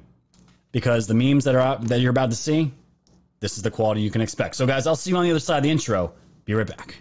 because 0.72 1.06
the 1.06 1.14
memes 1.14 1.44
that 1.44 1.54
are 1.54 1.60
out, 1.60 1.88
that 1.88 2.00
you're 2.00 2.10
about 2.10 2.30
to 2.30 2.36
see, 2.36 2.72
this 3.40 3.56
is 3.56 3.62
the 3.62 3.70
quality 3.70 4.02
you 4.02 4.10
can 4.10 4.20
expect. 4.20 4.54
So, 4.56 4.66
guys, 4.66 4.86
I'll 4.86 4.96
see 4.96 5.10
you 5.10 5.16
on 5.16 5.24
the 5.24 5.30
other 5.30 5.40
side 5.40 5.58
of 5.58 5.62
the 5.64 5.70
intro. 5.70 6.12
Be 6.44 6.54
right 6.54 6.66
back. 6.66 6.96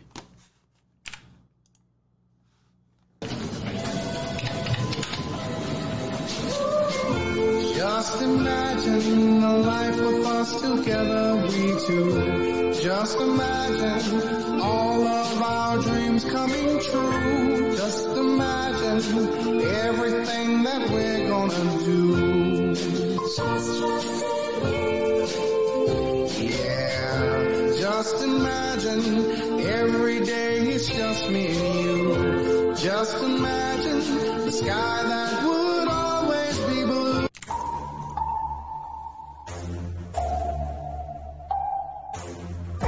Just 7.75 8.21
imagine 8.21 9.41
life 9.63 9.99
us 9.99 10.61
together, 10.61 11.35
we 11.43 11.85
two. 11.85 12.50
Just 12.81 13.19
imagine 13.19 14.59
all 14.59 15.05
of 15.05 15.41
our 15.43 15.77
dreams 15.77 16.25
coming 16.25 16.79
true. 16.79 17.75
Just 17.75 18.07
imagine 18.07 19.61
everything 19.61 20.63
that 20.63 20.89
we're 20.89 21.27
gonna 21.27 21.77
do. 21.85 22.73
Yeah, 26.39 27.73
just 27.77 28.23
imagine 28.23 29.59
every 29.61 30.25
day 30.25 30.61
it's 30.61 30.87
just 30.87 31.29
me 31.29 31.55
and 31.55 31.75
you. 31.81 32.73
Just 32.77 33.23
imagine 33.23 33.99
the 34.43 34.51
sky 34.51 35.03
that 35.03 35.30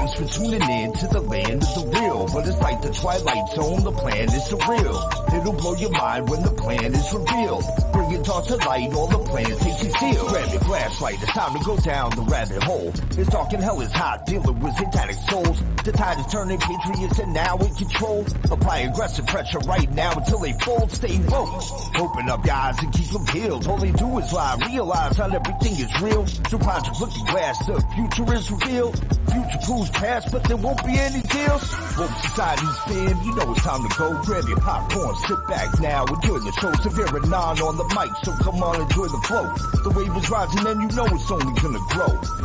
Thanks 0.04 0.20
for 0.20 0.42
tuning 0.42 0.70
in 0.70 0.92
to 0.92 1.08
the 1.08 1.22
land 1.22 1.64
of 1.64 1.76
the 1.76 1.98
real. 1.98 2.28
But 2.28 2.46
it's 2.46 2.60
like 2.60 2.82
the 2.82 2.92
Twilight 2.92 3.48
Zone, 3.56 3.86
the 3.86 3.94
plan 3.94 4.26
is 4.26 4.50
surreal. 4.50 5.34
It'll 5.34 5.54
blow 5.54 5.76
your 5.76 5.92
mind 5.92 6.28
when 6.28 6.44
the 6.44 6.52
plan 6.52 6.94
is 6.94 7.14
revealed. 7.14 7.93
And 8.16 8.26
toss 8.26 8.50
a 8.50 8.58
light, 8.58 8.94
all 8.94 9.08
the 9.08 9.20
plans 9.20 9.58
take 9.60 9.84
you 9.84 9.92
seal. 9.92 10.28
Grab 10.30 10.52
your 10.52 10.62
flashlight, 10.62 11.22
it's 11.22 11.32
time 11.32 11.58
to 11.58 11.64
go 11.64 11.78
down 11.78 12.12
the 12.12 12.22
rabbit 12.24 12.64
hole. 12.64 12.94
It's 13.18 13.30
dark 13.30 13.54
and 13.54 13.64
hell 13.64 13.82
is 13.82 13.92
hot, 13.92 14.26
dealing 14.26 14.60
with 14.60 14.76
satanic 14.76 15.18
souls. 15.30 15.62
The 15.84 15.92
tide 15.92 16.20
is 16.20 16.32
turning, 16.32 16.60
patriots 16.60 17.20
are 17.20 17.28
now 17.28 17.58
in 17.58 17.74
control. 17.76 18.26
Apply 18.52 18.80
aggressive 18.80 19.28
pressure 19.28 19.60
right 19.60 19.92
now 19.92 20.14
until 20.14 20.40
they 20.40 20.54
fold, 20.54 20.92
stay 20.92 21.20
woke. 21.28 21.64
Open 21.96 22.30
up 22.30 22.46
your 22.46 22.56
eyes 22.56 22.80
and 22.80 22.94
keep 22.94 23.10
them 23.10 23.26
peeled. 23.26 23.68
All 23.68 23.78
they 23.78 23.92
do 23.92 24.18
is 24.20 24.32
lie, 24.32 24.58
realize 24.68 25.18
how 25.18 25.30
everything 25.30 25.74
is 25.74 26.02
real. 26.02 26.26
So 26.50 26.58
project 26.58 27.00
looking 27.00 27.26
glass, 27.26 27.66
the 27.66 27.84
future 27.96 28.34
is 28.34 28.52
revealed. 28.52 28.98
Future 29.32 29.60
proves 29.66 29.90
past, 29.90 30.32
but 30.32 30.44
there 30.46 30.58
won't 30.58 30.84
be 30.86 30.98
any 30.98 31.22
deals. 31.22 31.64
Woke 31.98 32.12
society's 32.22 32.78
stand, 32.86 33.26
you 33.26 33.36
know 33.36 33.52
it's 33.52 33.64
time 33.64 33.88
to 33.88 33.98
go. 33.98 34.22
Grab 34.24 34.48
your 34.48 34.60
popcorn, 34.60 35.16
sit 35.28 35.48
back 35.48 35.80
now, 35.80 36.06
enjoy 36.06 36.40
the 36.40 36.52
show. 36.60 36.72
Severe 36.84 37.16
and 37.16 37.30
non 37.30 37.60
on 37.62 37.78
the 37.78 37.86
mic, 37.96 38.03
so 38.24 38.32
come 38.34 38.62
on, 38.64 38.82
enjoy 38.82 39.08
the 39.08 39.22
flow. 39.28 39.54
The 39.84 39.90
wave 39.96 40.16
is 40.16 40.30
rising 40.30 40.68
and 40.68 40.82
you 40.82 40.96
know 40.96 41.06
it's 41.06 41.32
only 41.32 41.54
gonna 41.62 41.80
grow. 41.90 42.44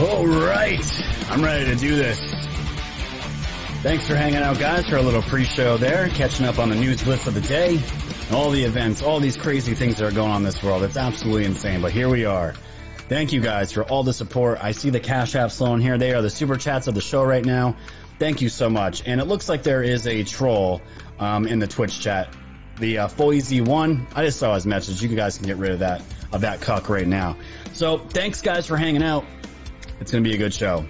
All 0.00 0.26
right, 0.26 1.30
I'm 1.30 1.42
ready 1.44 1.66
to 1.66 1.76
do 1.76 1.94
this. 1.94 2.18
Thanks 3.82 4.06
for 4.06 4.14
hanging 4.14 4.36
out, 4.36 4.58
guys, 4.58 4.88
for 4.88 4.96
a 4.96 5.02
little 5.02 5.22
pre-show 5.22 5.76
there, 5.76 6.08
catching 6.08 6.46
up 6.46 6.58
on 6.58 6.68
the 6.68 6.74
news 6.74 7.06
list 7.06 7.26
of 7.26 7.34
the 7.34 7.40
day, 7.40 7.80
all 8.32 8.50
the 8.50 8.64
events, 8.64 9.02
all 9.02 9.20
these 9.20 9.36
crazy 9.36 9.74
things 9.74 9.98
that 9.98 10.06
are 10.06 10.14
going 10.14 10.30
on 10.30 10.38
in 10.38 10.42
this 10.44 10.62
world. 10.62 10.82
It's 10.82 10.96
absolutely 10.96 11.44
insane, 11.44 11.80
but 11.80 11.92
here 11.92 12.08
we 12.08 12.24
are. 12.24 12.54
Thank 13.10 13.32
you 13.32 13.40
guys 13.40 13.72
for 13.72 13.82
all 13.82 14.04
the 14.04 14.12
support. 14.12 14.62
I 14.62 14.70
see 14.70 14.90
the 14.90 15.00
cash 15.00 15.32
apps 15.32 15.56
flowing 15.56 15.80
here. 15.80 15.98
They 15.98 16.14
are 16.14 16.22
the 16.22 16.30
super 16.30 16.56
chats 16.56 16.86
of 16.86 16.94
the 16.94 17.00
show 17.00 17.24
right 17.24 17.44
now. 17.44 17.74
Thank 18.20 18.40
you 18.40 18.48
so 18.48 18.70
much. 18.70 19.02
And 19.04 19.20
it 19.20 19.24
looks 19.24 19.48
like 19.48 19.64
there 19.64 19.82
is 19.82 20.06
a 20.06 20.22
troll 20.22 20.80
um, 21.18 21.48
in 21.48 21.58
the 21.58 21.66
Twitch 21.66 21.98
chat. 21.98 22.32
The 22.78 22.98
uh, 22.98 23.08
Foizy 23.08 23.66
one. 23.66 24.06
I 24.14 24.24
just 24.24 24.38
saw 24.38 24.54
his 24.54 24.64
message. 24.64 25.02
You 25.02 25.08
guys 25.08 25.38
can 25.38 25.48
get 25.48 25.56
rid 25.56 25.72
of 25.72 25.80
that 25.80 26.02
of 26.32 26.42
that 26.42 26.60
cuck 26.60 26.88
right 26.88 27.06
now. 27.06 27.36
So 27.72 27.98
thanks 27.98 28.42
guys 28.42 28.68
for 28.68 28.76
hanging 28.76 29.02
out. 29.02 29.24
It's 29.98 30.12
to 30.12 30.20
be 30.20 30.34
a 30.34 30.38
good 30.38 30.54
show. 30.54 30.86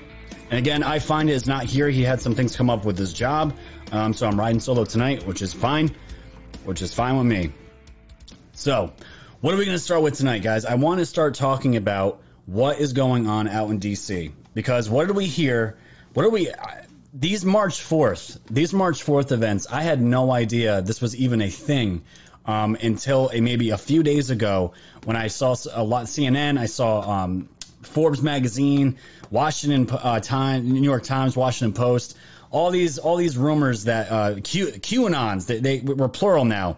And 0.50 0.58
again, 0.58 0.82
I 0.82 0.98
find 0.98 1.30
is 1.30 1.46
not 1.46 1.64
here. 1.64 1.88
He 1.88 2.02
had 2.02 2.20
some 2.20 2.34
things 2.34 2.54
come 2.54 2.68
up 2.68 2.84
with 2.84 2.98
his 2.98 3.14
job, 3.14 3.56
um, 3.92 4.12
so 4.12 4.26
I'm 4.26 4.38
riding 4.38 4.60
solo 4.60 4.84
tonight, 4.84 5.26
which 5.26 5.40
is 5.40 5.54
fine, 5.54 5.96
which 6.66 6.82
is 6.82 6.92
fine 6.92 7.16
with 7.16 7.26
me. 7.26 7.54
So, 8.52 8.92
what 9.40 9.54
are 9.54 9.56
we 9.56 9.64
going 9.64 9.76
to 9.76 9.82
start 9.82 10.02
with 10.02 10.18
tonight, 10.18 10.42
guys? 10.42 10.66
I 10.66 10.74
want 10.74 10.98
to 11.00 11.06
start 11.06 11.34
talking 11.34 11.76
about 11.76 12.20
what 12.44 12.78
is 12.78 12.92
going 12.92 13.26
on 13.26 13.48
out 13.48 13.70
in 13.70 13.80
DC 13.80 14.32
because 14.52 14.90
what 14.90 15.06
did 15.06 15.16
we 15.16 15.26
hear? 15.26 15.78
What 16.12 16.26
are 16.26 16.30
we? 16.30 16.50
These 17.14 17.44
March 17.44 17.80
4th, 17.80 18.38
these 18.50 18.74
March 18.74 19.04
4th 19.04 19.32
events, 19.32 19.66
I 19.66 19.82
had 19.82 20.00
no 20.00 20.30
idea 20.30 20.82
this 20.82 21.00
was 21.00 21.16
even 21.16 21.40
a 21.40 21.48
thing 21.48 22.02
um, 22.44 22.76
until 22.82 23.30
a, 23.32 23.40
maybe 23.40 23.70
a 23.70 23.78
few 23.78 24.02
days 24.02 24.28
ago 24.28 24.74
when 25.04 25.16
I 25.16 25.28
saw 25.28 25.56
a 25.72 25.82
lot 25.82 26.04
CNN. 26.04 26.58
I 26.58 26.66
saw 26.66 27.00
um, 27.00 27.48
Forbes 27.80 28.22
magazine, 28.22 28.98
Washington 29.30 29.88
uh, 29.90 30.20
Times, 30.20 30.70
New 30.70 30.82
York 30.82 31.02
Times, 31.04 31.34
Washington 31.34 31.72
Post, 31.72 32.14
all 32.50 32.70
these 32.70 32.98
all 32.98 33.16
these 33.16 33.38
rumors 33.38 33.84
that 33.84 34.12
uh, 34.12 34.34
Q, 34.44 34.66
QAnons 34.66 35.46
they, 35.46 35.60
they 35.60 35.80
were 35.80 36.10
plural 36.10 36.44
now. 36.44 36.76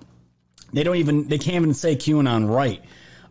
They 0.73 0.83
don't 0.83 0.97
even 0.97 1.29
they 1.29 1.39
can't 1.39 1.57
even 1.57 1.75
say 1.75 1.97
QAnon 1.97 2.49
right. 2.53 2.83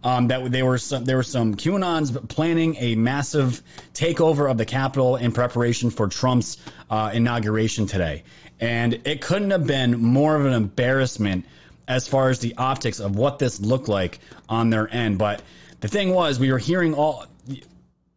Um, 0.04 0.30
that 0.30 0.52
they 0.52 0.64
were 0.64 0.80
some, 0.80 1.06
there 1.06 1.18
were 1.18 1.24
some 1.24 1.54
QAnons 1.54 2.28
planning 2.28 2.76
a 2.80 2.96
massive 2.96 3.62
takeover 3.94 4.50
of 4.50 4.58
the 4.58 4.66
Capitol 4.66 5.16
in 5.16 5.32
preparation 5.32 5.92
for 5.92 6.08
Trump's 6.08 6.58
uh, 6.90 7.12
inauguration 7.14 7.86
today, 7.86 8.24
and 8.60 9.02
it 9.06 9.22
couldn't 9.22 9.52
have 9.52 9.68
been 9.68 10.02
more 10.02 10.36
of 10.36 10.48
an 10.48 10.54
embarrassment 10.54 11.46
as 11.88 12.08
far 12.08 12.30
as 12.30 12.40
the 12.40 12.56
optics 12.58 13.00
of 13.00 13.16
what 13.16 13.38
this 13.38 13.60
looked 13.60 13.90
like 13.90 14.20
on 14.50 14.72
their 14.72 14.92
end. 14.92 15.20
But 15.20 15.44
the 15.82 15.88
thing 15.88 16.14
was, 16.14 16.40
we 16.40 16.52
were 16.52 16.58
hearing 16.58 16.96
all 16.96 17.28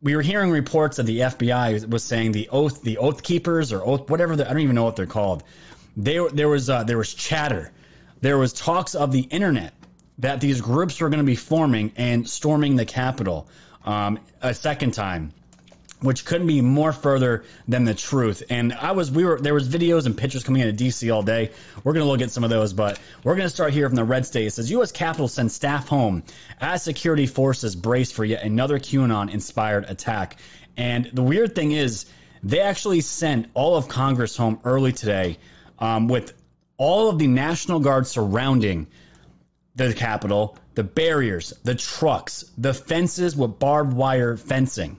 we 0.05 0.15
were 0.15 0.23
hearing 0.23 0.51
reports 0.51 0.99
that 0.99 1.05
the 1.05 1.21
FBI 1.21 1.91
was 1.91 2.05
saying 2.05 2.33
the 2.33 2.51
oath, 2.51 2.83
the 2.83 2.99
oath 2.99 3.23
keepers 3.23 3.73
or 3.73 3.83
oath, 3.83 4.11
whatever. 4.11 4.35
I 4.35 4.37
don't 4.37 4.61
even 4.61 4.75
know 4.75 4.85
what 4.85 4.97
they're 4.97 5.07
called. 5.07 5.43
They, 5.97 6.19
there 6.33 6.49
was 6.49 6.69
uh, 6.69 6.85
there 6.85 6.99
was 6.99 7.15
chatter, 7.15 7.73
there 8.25 8.39
was 8.39 8.55
talks 8.55 8.95
of 8.95 9.13
the 9.13 9.21
internet 9.21 9.75
that 10.17 10.41
these 10.41 10.63
groups 10.63 10.99
were 10.99 11.11
going 11.11 11.19
to 11.19 11.27
be 11.27 11.37
forming 11.37 11.93
and 11.97 12.27
storming 12.27 12.75
the 12.75 12.87
Capitol 12.87 13.47
um, 13.85 14.19
a 14.41 14.55
second 14.55 14.95
time 14.95 15.35
which 16.01 16.25
couldn't 16.25 16.47
be 16.47 16.63
more 16.63 16.93
further 16.93 17.45
than 17.69 17.85
the 17.85 17.95
truth. 17.95 18.43
And 18.51 18.73
I 18.73 18.93
was, 18.93 19.11
we 19.11 19.25
were, 19.25 19.39
there 19.41 19.53
was 19.53 19.69
videos 19.69 20.07
and 20.07 20.17
pictures 20.17 20.43
coming 20.43 20.63
out 20.63 20.69
of 20.69 20.77
DC 20.77 21.15
all 21.15 21.23
day. 21.23 21.51
We're 21.83 21.93
going 21.95 22.05
to 22.05 22.11
look 22.11 22.21
at 22.21 22.31
some 22.31 22.45
of 22.45 22.51
those, 22.51 22.73
but 22.73 22.99
we're 23.23 23.37
going 23.37 23.47
to 23.47 23.55
start 23.55 23.73
here 23.73 23.89
from 23.89 23.97
the 23.97 24.05
red 24.05 24.27
state. 24.27 24.47
It 24.47 24.53
says 24.53 24.71
U.S. 24.71 24.93
Capitol 24.93 25.29
sends 25.29 25.55
staff 25.55 25.89
home 25.89 26.23
as 26.61 26.83
security 26.83 27.27
forces 27.27 27.75
brace 27.75 28.13
for 28.13 28.25
yet 28.25 28.43
another 28.43 28.79
QAnon 28.79 29.33
inspired 29.33 29.85
attack. 29.89 30.37
And 30.77 31.11
the 31.13 31.23
weird 31.23 31.55
thing 31.55 31.73
is, 31.73 32.07
they 32.43 32.61
actually 32.61 33.01
sent 33.01 33.49
all 33.55 33.77
of 33.77 33.89
Congress 33.89 34.37
home 34.37 34.61
early 34.65 34.93
today 34.93 35.39
um, 35.79 36.09
with 36.09 36.35
all 36.77 37.09
of 37.09 37.19
the 37.19 37.27
National 37.27 37.81
Guard 37.81 38.07
surrounding 38.07 38.87
the 39.77 39.93
Capitol, 39.95 40.57
the 40.75 40.85
barriers, 40.85 41.53
the 41.65 41.75
trucks, 41.75 42.45
the 42.59 42.75
fences 42.75 43.37
with 43.37 43.59
barbed 43.59 43.93
wire 43.93 44.37
fencing 44.37 44.99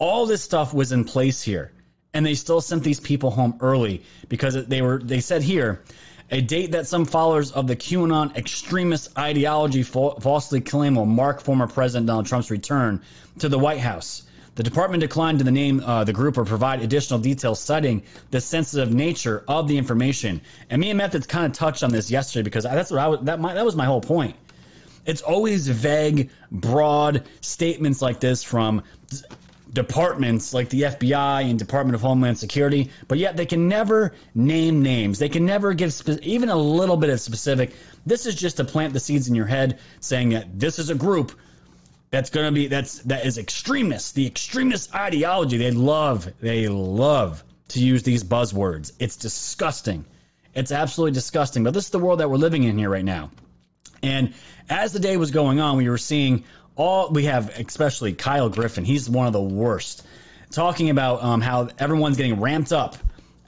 all 0.00 0.26
this 0.26 0.42
stuff 0.42 0.74
was 0.74 0.90
in 0.90 1.04
place 1.04 1.42
here, 1.42 1.70
and 2.12 2.26
they 2.26 2.34
still 2.34 2.60
sent 2.60 2.82
these 2.82 2.98
people 2.98 3.30
home 3.30 3.58
early 3.60 4.02
because 4.28 4.66
they 4.66 4.82
were. 4.82 4.98
They 4.98 5.20
said 5.20 5.42
here 5.42 5.82
a 6.30 6.40
date 6.40 6.72
that 6.72 6.88
some 6.88 7.04
followers 7.04 7.52
of 7.52 7.66
the 7.68 7.76
QAnon 7.76 8.36
extremist 8.36 9.16
ideology 9.18 9.82
falsely 9.82 10.60
claim 10.60 10.96
will 10.96 11.06
mark 11.06 11.42
former 11.42 11.66
President 11.68 12.06
Donald 12.06 12.26
Trump's 12.26 12.50
return 12.50 13.02
to 13.40 13.48
the 13.48 13.58
White 13.58 13.80
House. 13.80 14.22
The 14.60 14.64
department 14.64 15.00
declined 15.00 15.38
to 15.38 15.50
name 15.50 15.80
uh, 15.80 16.04
the 16.04 16.12
group 16.12 16.36
or 16.36 16.44
provide 16.44 16.82
additional 16.82 17.18
details, 17.18 17.60
citing 17.60 18.02
the 18.30 18.42
sensitive 18.42 18.92
nature 18.92 19.42
of 19.48 19.68
the 19.68 19.78
information. 19.78 20.42
And 20.68 20.78
me 20.78 20.90
and 20.90 20.98
Methods 20.98 21.26
kind 21.26 21.46
of 21.46 21.52
touched 21.52 21.82
on 21.82 21.92
this 21.92 22.10
yesterday 22.10 22.42
because 22.42 22.64
that's 22.64 22.90
what 22.90 23.00
I 23.00 23.08
was, 23.08 23.20
that 23.22 23.40
my, 23.40 23.54
that 23.54 23.64
was 23.64 23.74
my 23.74 23.86
whole 23.86 24.02
point. 24.02 24.36
It's 25.06 25.22
always 25.22 25.66
vague, 25.66 26.28
broad 26.52 27.24
statements 27.40 28.02
like 28.02 28.20
this 28.20 28.44
from 28.44 28.82
departments 29.72 30.52
like 30.52 30.68
the 30.68 30.82
FBI 30.82 31.48
and 31.48 31.58
Department 31.58 31.94
of 31.94 32.02
Homeland 32.02 32.36
Security, 32.36 32.90
but 33.08 33.16
yet 33.16 33.38
they 33.38 33.46
can 33.46 33.66
never 33.66 34.12
name 34.34 34.82
names. 34.82 35.18
They 35.18 35.30
can 35.30 35.46
never 35.46 35.72
give 35.72 35.94
spe- 35.94 36.20
even 36.22 36.50
a 36.50 36.56
little 36.56 36.98
bit 36.98 37.08
of 37.08 37.18
specific. 37.18 37.72
This 38.04 38.26
is 38.26 38.34
just 38.34 38.58
to 38.58 38.64
plant 38.64 38.92
the 38.92 39.00
seeds 39.00 39.26
in 39.26 39.34
your 39.34 39.46
head, 39.46 39.78
saying 40.00 40.28
that 40.30 40.60
this 40.60 40.78
is 40.78 40.90
a 40.90 40.94
group 40.94 41.32
that's 42.10 42.30
going 42.30 42.46
to 42.46 42.52
be 42.52 42.66
that's 42.66 43.00
that 43.02 43.24
is 43.24 43.38
extremist. 43.38 44.14
The 44.14 44.26
extremist 44.26 44.94
ideology. 44.94 45.56
They 45.58 45.70
love 45.70 46.28
they 46.40 46.68
love 46.68 47.44
to 47.68 47.80
use 47.80 48.02
these 48.02 48.24
buzzwords. 48.24 48.92
It's 48.98 49.16
disgusting. 49.16 50.04
It's 50.54 50.72
absolutely 50.72 51.12
disgusting. 51.12 51.62
But 51.62 51.74
this 51.74 51.84
is 51.84 51.90
the 51.90 52.00
world 52.00 52.20
that 52.20 52.28
we're 52.28 52.36
living 52.36 52.64
in 52.64 52.76
here 52.76 52.90
right 52.90 53.04
now. 53.04 53.30
And 54.02 54.34
as 54.68 54.92
the 54.92 54.98
day 54.98 55.16
was 55.16 55.30
going 55.30 55.60
on, 55.60 55.76
we 55.76 55.88
were 55.88 55.98
seeing 55.98 56.44
all 56.76 57.10
we 57.10 57.24
have, 57.24 57.50
especially 57.58 58.14
Kyle 58.14 58.48
Griffin, 58.48 58.84
he's 58.84 59.08
one 59.08 59.26
of 59.26 59.32
the 59.32 59.42
worst. 59.42 60.04
Talking 60.50 60.90
about 60.90 61.22
um, 61.22 61.40
how 61.40 61.68
everyone's 61.78 62.16
getting 62.16 62.40
ramped 62.40 62.72
up. 62.72 62.96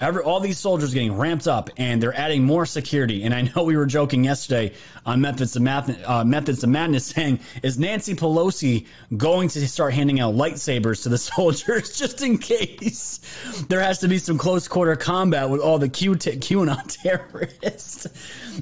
Every, 0.03 0.25
all 0.25 0.41
these 0.41 0.59
soldiers 0.59 0.93
getting 0.93 1.17
ramped 1.17 1.47
up, 1.47 1.71
and 1.77 2.03
they're 2.03 2.13
adding 2.13 2.43
more 2.43 2.67
security. 2.67 3.23
And 3.23 3.33
I 3.33 3.43
know 3.43 3.63
we 3.63 3.77
were 3.77 3.87
joking 3.87 4.25
yesterday 4.25 4.75
on 5.07 5.21
Methods 5.21 5.55
of, 5.55 5.63
Math, 5.63 6.05
uh, 6.05 6.25
Methods 6.25 6.65
of 6.65 6.71
Madness, 6.71 7.07
saying, 7.15 7.39
"Is 7.63 7.79
Nancy 7.79 8.17
Pelosi 8.17 8.87
going 9.17 9.49
to 9.51 9.69
start 9.69 9.95
handing 9.95 10.19
out 10.19 10.35
lightsabers 10.35 11.05
to 11.05 11.09
the 11.09 11.19
soldiers 11.31 11.97
just 11.97 12.21
in 12.21 12.39
case 12.39 13.21
there 13.69 13.81
has 13.81 14.01
to 14.01 14.09
be 14.09 14.19
some 14.19 14.39
close 14.39 14.67
quarter 14.67 14.97
combat 14.97 15.51
with 15.51 15.61
all 15.61 15.79
the 15.79 15.89
Q 15.89 16.17
t- 16.17 16.33
QAnon 16.33 16.85
terrorists?" 17.03 18.09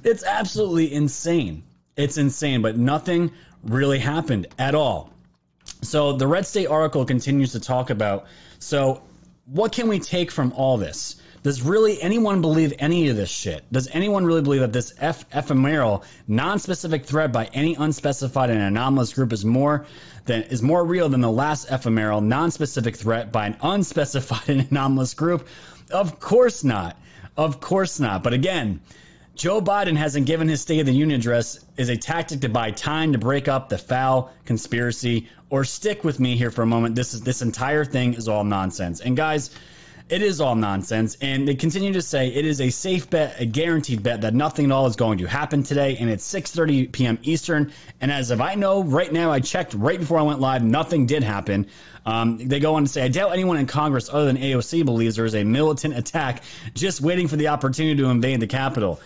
It's 0.04 0.24
absolutely 0.24 0.92
insane. 0.92 1.62
It's 1.96 2.18
insane, 2.18 2.60
but 2.60 2.76
nothing 2.76 3.32
really 3.62 3.98
happened 3.98 4.46
at 4.58 4.74
all. 4.74 5.10
So 5.80 6.12
the 6.12 6.26
Red 6.26 6.44
State 6.44 6.66
article 6.66 7.06
continues 7.06 7.52
to 7.52 7.60
talk 7.60 7.88
about 7.88 8.26
so 8.58 9.02
what 9.46 9.72
can 9.72 9.88
we 9.88 9.98
take 9.98 10.30
from 10.30 10.52
all 10.52 10.76
this? 10.76 11.19
Does 11.42 11.62
really 11.62 12.00
anyone 12.02 12.42
believe 12.42 12.74
any 12.78 13.08
of 13.08 13.16
this 13.16 13.30
shit? 13.30 13.64
Does 13.72 13.88
anyone 13.92 14.26
really 14.26 14.42
believe 14.42 14.60
that 14.60 14.74
this 14.74 14.92
F- 14.98 15.24
ephemeral, 15.32 16.04
non-specific 16.28 17.06
threat 17.06 17.32
by 17.32 17.46
any 17.46 17.76
unspecified 17.76 18.50
and 18.50 18.60
anomalous 18.60 19.14
group 19.14 19.32
is 19.32 19.42
more 19.42 19.86
than 20.26 20.42
is 20.42 20.62
more 20.62 20.84
real 20.84 21.08
than 21.08 21.22
the 21.22 21.30
last 21.30 21.70
ephemeral, 21.70 22.20
non-specific 22.20 22.96
threat 22.96 23.32
by 23.32 23.46
an 23.46 23.56
unspecified 23.62 24.48
and 24.48 24.70
anomalous 24.70 25.14
group? 25.14 25.48
Of 25.90 26.20
course 26.20 26.62
not. 26.62 26.98
Of 27.38 27.58
course 27.58 27.98
not. 28.00 28.22
But 28.22 28.34
again, 28.34 28.80
Joe 29.34 29.62
Biden 29.62 29.96
hasn't 29.96 30.26
given 30.26 30.46
his 30.48 30.60
State 30.60 30.80
of 30.80 30.86
the 30.86 30.92
Union 30.92 31.18
address 31.18 31.64
is 31.78 31.88
a 31.88 31.96
tactic 31.96 32.42
to 32.42 32.50
buy 32.50 32.72
time 32.72 33.12
to 33.12 33.18
break 33.18 33.48
up 33.48 33.70
the 33.70 33.78
foul 33.78 34.30
conspiracy 34.44 35.30
or 35.48 35.64
stick 35.64 36.04
with 36.04 36.20
me 36.20 36.36
here 36.36 36.50
for 36.50 36.60
a 36.60 36.66
moment. 36.66 36.96
This 36.96 37.14
is 37.14 37.22
this 37.22 37.40
entire 37.40 37.86
thing 37.86 38.12
is 38.12 38.28
all 38.28 38.44
nonsense. 38.44 39.00
And 39.00 39.16
guys, 39.16 39.50
it 40.10 40.22
is 40.22 40.40
all 40.40 40.54
nonsense. 40.54 41.16
And 41.20 41.46
they 41.46 41.54
continue 41.54 41.92
to 41.92 42.02
say 42.02 42.28
it 42.28 42.44
is 42.44 42.60
a 42.60 42.70
safe 42.70 43.08
bet, 43.08 43.40
a 43.40 43.46
guaranteed 43.46 44.02
bet 44.02 44.22
that 44.22 44.34
nothing 44.34 44.66
at 44.66 44.72
all 44.72 44.86
is 44.86 44.96
going 44.96 45.18
to 45.18 45.26
happen 45.26 45.62
today. 45.62 45.96
And 45.98 46.10
it's 46.10 46.30
6:30 46.30 46.90
p.m. 46.92 47.18
Eastern. 47.22 47.72
And 48.00 48.10
as 48.10 48.30
of 48.30 48.40
I 48.40 48.54
know 48.54 48.82
right 48.82 49.12
now, 49.12 49.30
I 49.30 49.40
checked 49.40 49.74
right 49.74 49.98
before 49.98 50.18
I 50.18 50.22
went 50.22 50.40
live, 50.40 50.62
nothing 50.62 51.06
did 51.06 51.22
happen. 51.22 51.66
Um, 52.04 52.38
they 52.48 52.60
go 52.60 52.76
on 52.76 52.84
to 52.84 52.88
say, 52.88 53.02
I 53.02 53.08
doubt 53.08 53.32
anyone 53.32 53.58
in 53.58 53.66
Congress 53.66 54.08
other 54.10 54.24
than 54.24 54.38
AOC 54.38 54.84
believes 54.84 55.16
there 55.16 55.26
is 55.26 55.34
a 55.34 55.44
militant 55.44 55.96
attack 55.96 56.42
just 56.74 57.00
waiting 57.00 57.28
for 57.28 57.36
the 57.36 57.48
opportunity 57.48 58.00
to 58.02 58.08
invade 58.08 58.40
the 58.40 58.46
Capitol. 58.46 59.00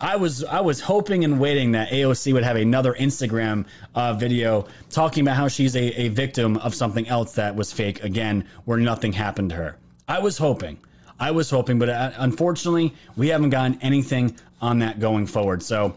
I 0.00 0.16
was 0.16 0.42
I 0.44 0.60
was 0.60 0.80
hoping 0.80 1.24
and 1.24 1.38
waiting 1.38 1.72
that 1.72 1.90
AOC 1.90 2.32
would 2.32 2.42
have 2.42 2.56
another 2.56 2.94
Instagram 2.94 3.66
uh, 3.94 4.14
video 4.14 4.66
talking 4.88 5.22
about 5.22 5.36
how 5.36 5.48
she's 5.48 5.76
a, 5.76 6.02
a 6.02 6.08
victim 6.08 6.56
of 6.56 6.74
something 6.74 7.06
else 7.06 7.34
that 7.34 7.54
was 7.54 7.70
fake 7.70 8.02
again, 8.02 8.46
where 8.64 8.78
nothing 8.78 9.12
happened 9.12 9.50
to 9.50 9.56
her. 9.56 9.76
I 10.10 10.18
was 10.18 10.36
hoping. 10.36 10.78
I 11.20 11.30
was 11.30 11.50
hoping, 11.50 11.78
but 11.78 11.88
uh, 11.88 12.10
unfortunately, 12.16 12.94
we 13.16 13.28
haven't 13.28 13.50
gotten 13.50 13.78
anything 13.80 14.36
on 14.60 14.80
that 14.80 14.98
going 14.98 15.26
forward. 15.26 15.62
So 15.62 15.94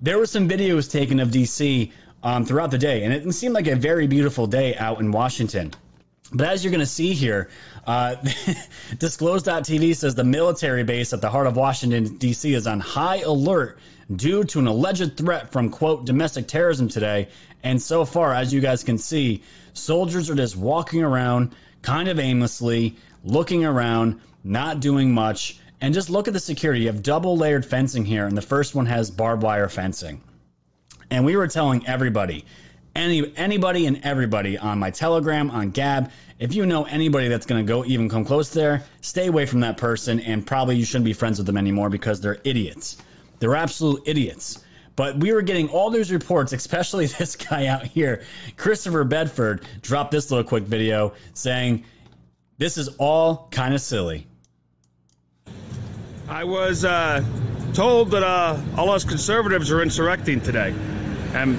there 0.00 0.16
were 0.16 0.26
some 0.26 0.48
videos 0.48 0.88
taken 0.88 1.18
of 1.18 1.30
DC 1.30 1.90
um, 2.22 2.44
throughout 2.44 2.70
the 2.70 2.78
day, 2.78 3.02
and 3.02 3.12
it 3.12 3.32
seemed 3.32 3.54
like 3.54 3.66
a 3.66 3.74
very 3.74 4.06
beautiful 4.06 4.46
day 4.46 4.76
out 4.76 5.00
in 5.00 5.10
Washington. 5.10 5.72
But 6.32 6.50
as 6.50 6.62
you're 6.62 6.70
going 6.70 6.86
to 6.86 6.86
see 6.86 7.14
here, 7.14 7.50
uh, 7.84 8.14
Disclose.tv 8.98 9.96
says 9.96 10.14
the 10.14 10.22
military 10.22 10.84
base 10.84 11.12
at 11.12 11.20
the 11.20 11.28
heart 11.28 11.48
of 11.48 11.56
Washington, 11.56 12.18
D.C. 12.18 12.54
is 12.54 12.68
on 12.68 12.78
high 12.78 13.22
alert 13.22 13.80
due 14.14 14.44
to 14.44 14.60
an 14.60 14.68
alleged 14.68 15.16
threat 15.16 15.50
from, 15.50 15.70
quote, 15.70 16.04
domestic 16.04 16.46
terrorism 16.46 16.88
today. 16.88 17.28
And 17.64 17.82
so 17.82 18.04
far, 18.04 18.32
as 18.32 18.54
you 18.54 18.60
guys 18.60 18.84
can 18.84 18.98
see, 18.98 19.42
soldiers 19.72 20.30
are 20.30 20.36
just 20.36 20.56
walking 20.56 21.02
around 21.02 21.56
kind 21.82 22.08
of 22.08 22.18
aimlessly, 22.18 22.96
looking 23.24 23.64
around, 23.64 24.20
not 24.44 24.80
doing 24.80 25.12
much. 25.12 25.58
And 25.80 25.94
just 25.94 26.10
look 26.10 26.26
at 26.26 26.34
the 26.34 26.40
security. 26.40 26.82
You 26.82 26.86
have 26.88 27.02
double 27.02 27.36
layered 27.36 27.64
fencing 27.64 28.04
here, 28.04 28.26
and 28.26 28.36
the 28.36 28.42
first 28.42 28.74
one 28.74 28.86
has 28.86 29.10
barbed 29.10 29.42
wire 29.42 29.68
fencing. 29.68 30.20
And 31.10 31.24
we 31.24 31.36
were 31.36 31.46
telling 31.46 31.86
everybody 31.86 32.44
any 32.98 33.32
anybody 33.36 33.86
and 33.86 34.00
everybody 34.04 34.58
on 34.58 34.78
my 34.78 34.90
Telegram, 34.90 35.50
on 35.50 35.70
Gab. 35.70 36.10
If 36.38 36.54
you 36.54 36.66
know 36.66 36.84
anybody 36.84 37.28
that's 37.28 37.46
going 37.46 37.64
to 37.64 37.68
go 37.68 37.84
even 37.84 38.08
come 38.08 38.24
close 38.24 38.50
there, 38.50 38.84
stay 39.00 39.26
away 39.26 39.46
from 39.46 39.60
that 39.60 39.76
person, 39.76 40.20
and 40.20 40.46
probably 40.46 40.76
you 40.76 40.84
shouldn't 40.84 41.04
be 41.04 41.12
friends 41.12 41.38
with 41.38 41.46
them 41.46 41.56
anymore 41.56 41.90
because 41.90 42.20
they're 42.20 42.38
idiots. 42.44 42.96
They're 43.38 43.56
absolute 43.56 44.02
idiots. 44.06 44.62
But 44.96 45.18
we 45.18 45.32
were 45.32 45.42
getting 45.42 45.68
all 45.68 45.90
these 45.90 46.10
reports, 46.10 46.52
especially 46.52 47.06
this 47.18 47.36
guy 47.36 47.66
out 47.66 47.84
here, 47.84 48.22
Christopher 48.56 49.04
Bedford, 49.04 49.64
dropped 49.80 50.10
this 50.10 50.30
little 50.30 50.44
quick 50.44 50.64
video 50.64 51.14
saying 51.34 51.84
this 52.58 52.76
is 52.78 52.88
all 52.98 53.48
kind 53.50 53.74
of 53.74 53.80
silly. 53.80 54.26
I 56.28 56.44
was 56.44 56.84
uh, 56.84 57.24
told 57.72 58.10
that 58.10 58.22
uh, 58.22 58.60
all 58.76 58.90
us 58.90 59.04
conservatives 59.04 59.70
are 59.70 59.80
insurrecting 59.80 60.42
today. 60.42 60.74
And 61.32 61.58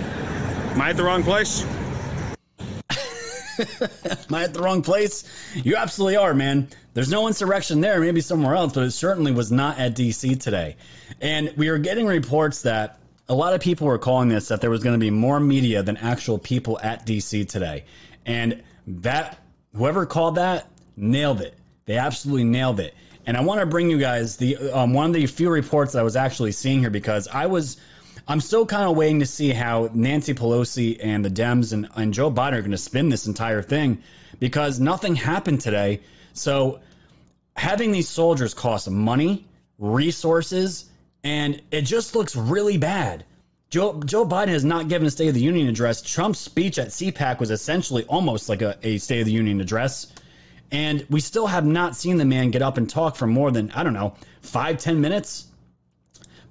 Am 0.80 0.82
I 0.84 0.92
at 0.92 0.98
the 0.98 1.04
wrong 1.04 1.24
place? 1.24 1.64
Am 3.60 4.34
I 4.34 4.44
at 4.44 4.54
the 4.54 4.62
wrong 4.62 4.82
place? 4.82 5.26
You 5.56 5.76
absolutely 5.76 6.16
are, 6.16 6.34
man. 6.34 6.70
There's 6.94 7.10
no 7.10 7.28
insurrection 7.28 7.82
there, 7.82 8.00
maybe 8.00 8.22
somewhere 8.22 8.56
else, 8.56 8.74
but 8.74 8.84
it 8.84 8.92
certainly 8.92 9.32
was 9.32 9.52
not 9.52 9.80
at 9.80 9.96
DC 9.96 10.40
today. 10.40 10.78
And 11.20 11.54
we 11.58 11.70
were 11.70 11.80
getting 11.80 12.06
reports 12.06 12.62
that 12.62 13.00
a 13.28 13.34
lot 13.34 13.54
of 13.54 13.62
people 13.62 13.88
were 13.88 13.98
calling 13.98 14.30
this 14.30 14.50
that 14.50 14.62
there 14.62 14.70
was 14.70 14.84
going 14.84 14.94
to 14.94 15.04
be 15.04 15.10
more 15.10 15.40
media 15.40 15.84
than 15.84 15.98
actual 15.98 16.38
people 16.38 16.80
at 16.80 17.06
DC 17.06 17.50
today. 17.50 17.84
And 18.26 18.64
that, 18.88 19.38
whoever 19.76 20.06
called 20.06 20.36
that, 20.36 20.66
nailed 21.00 21.42
it. 21.42 21.58
They 21.86 21.98
absolutely 21.98 22.44
nailed 22.44 22.80
it. 22.80 22.94
And 23.26 23.38
I 23.38 23.42
want 23.42 23.60
to 23.60 23.66
bring 23.66 23.90
you 23.90 23.98
guys 23.98 24.38
the 24.38 24.72
um, 24.72 24.94
one 24.94 25.08
of 25.08 25.14
the 25.14 25.26
few 25.26 25.50
reports 25.50 25.94
that 25.94 26.00
I 26.00 26.04
was 26.04 26.16
actually 26.16 26.52
seeing 26.52 26.80
here 26.80 26.90
because 26.90 27.28
I 27.28 27.48
was 27.48 27.78
I'm 28.28 28.42
still 28.42 28.66
kind 28.66 28.90
of 28.90 28.96
waiting 28.96 29.20
to 29.20 29.26
see 29.26 29.50
how 29.50 29.90
Nancy 29.94 30.34
Pelosi 30.34 31.00
and 31.02 31.26
the 31.26 31.30
Dems 31.30 31.74
and, 31.74 31.90
and 31.96 32.14
Joe 32.14 32.30
Biden 32.30 32.54
are 32.54 32.62
going 32.62 32.72
to 32.72 32.78
spin 32.78 33.10
this 33.10 33.26
entire 33.26 33.62
thing 33.64 34.04
because 34.40 34.80
nothing 34.80 35.16
happened 35.16 35.62
today. 35.62 36.02
So 36.34 36.80
having 37.56 37.92
these 37.92 38.08
soldiers 38.08 38.54
cost 38.54 38.90
money, 38.90 39.48
resources, 39.80 40.86
and 41.24 41.62
it 41.72 41.82
just 41.82 42.16
looks 42.16 42.36
really 42.36 42.78
bad. 42.78 43.26
Joe, 43.70 44.02
Joe 44.04 44.26
Biden 44.26 44.50
has 44.50 44.64
not 44.64 44.88
given 44.88 45.08
a 45.08 45.12
State 45.12 45.28
of 45.28 45.34
the 45.34 45.42
Union 45.42 45.68
address. 45.68 46.02
Trump's 46.02 46.40
speech 46.40 46.80
at 46.80 46.88
CPAC 46.88 47.40
was 47.40 47.52
essentially 47.52 48.04
almost 48.06 48.50
like 48.50 48.62
a, 48.62 48.78
a 48.82 48.98
State 48.98 49.20
of 49.20 49.26
the 49.26 49.32
Union 49.32 49.62
address. 49.62 50.08
And 50.72 51.06
we 51.10 51.20
still 51.20 51.48
have 51.48 51.66
not 51.66 51.96
seen 51.96 52.18
the 52.18 52.26
man 52.26 52.52
get 52.52 52.62
up 52.62 52.78
and 52.78 52.90
talk 52.90 53.16
for 53.16 53.26
more 53.26 53.52
than, 53.52 53.72
I 53.72 53.84
don't 53.84 53.94
know, 53.94 54.16
five, 54.42 54.78
ten 54.78 55.02
minutes. 55.02 55.48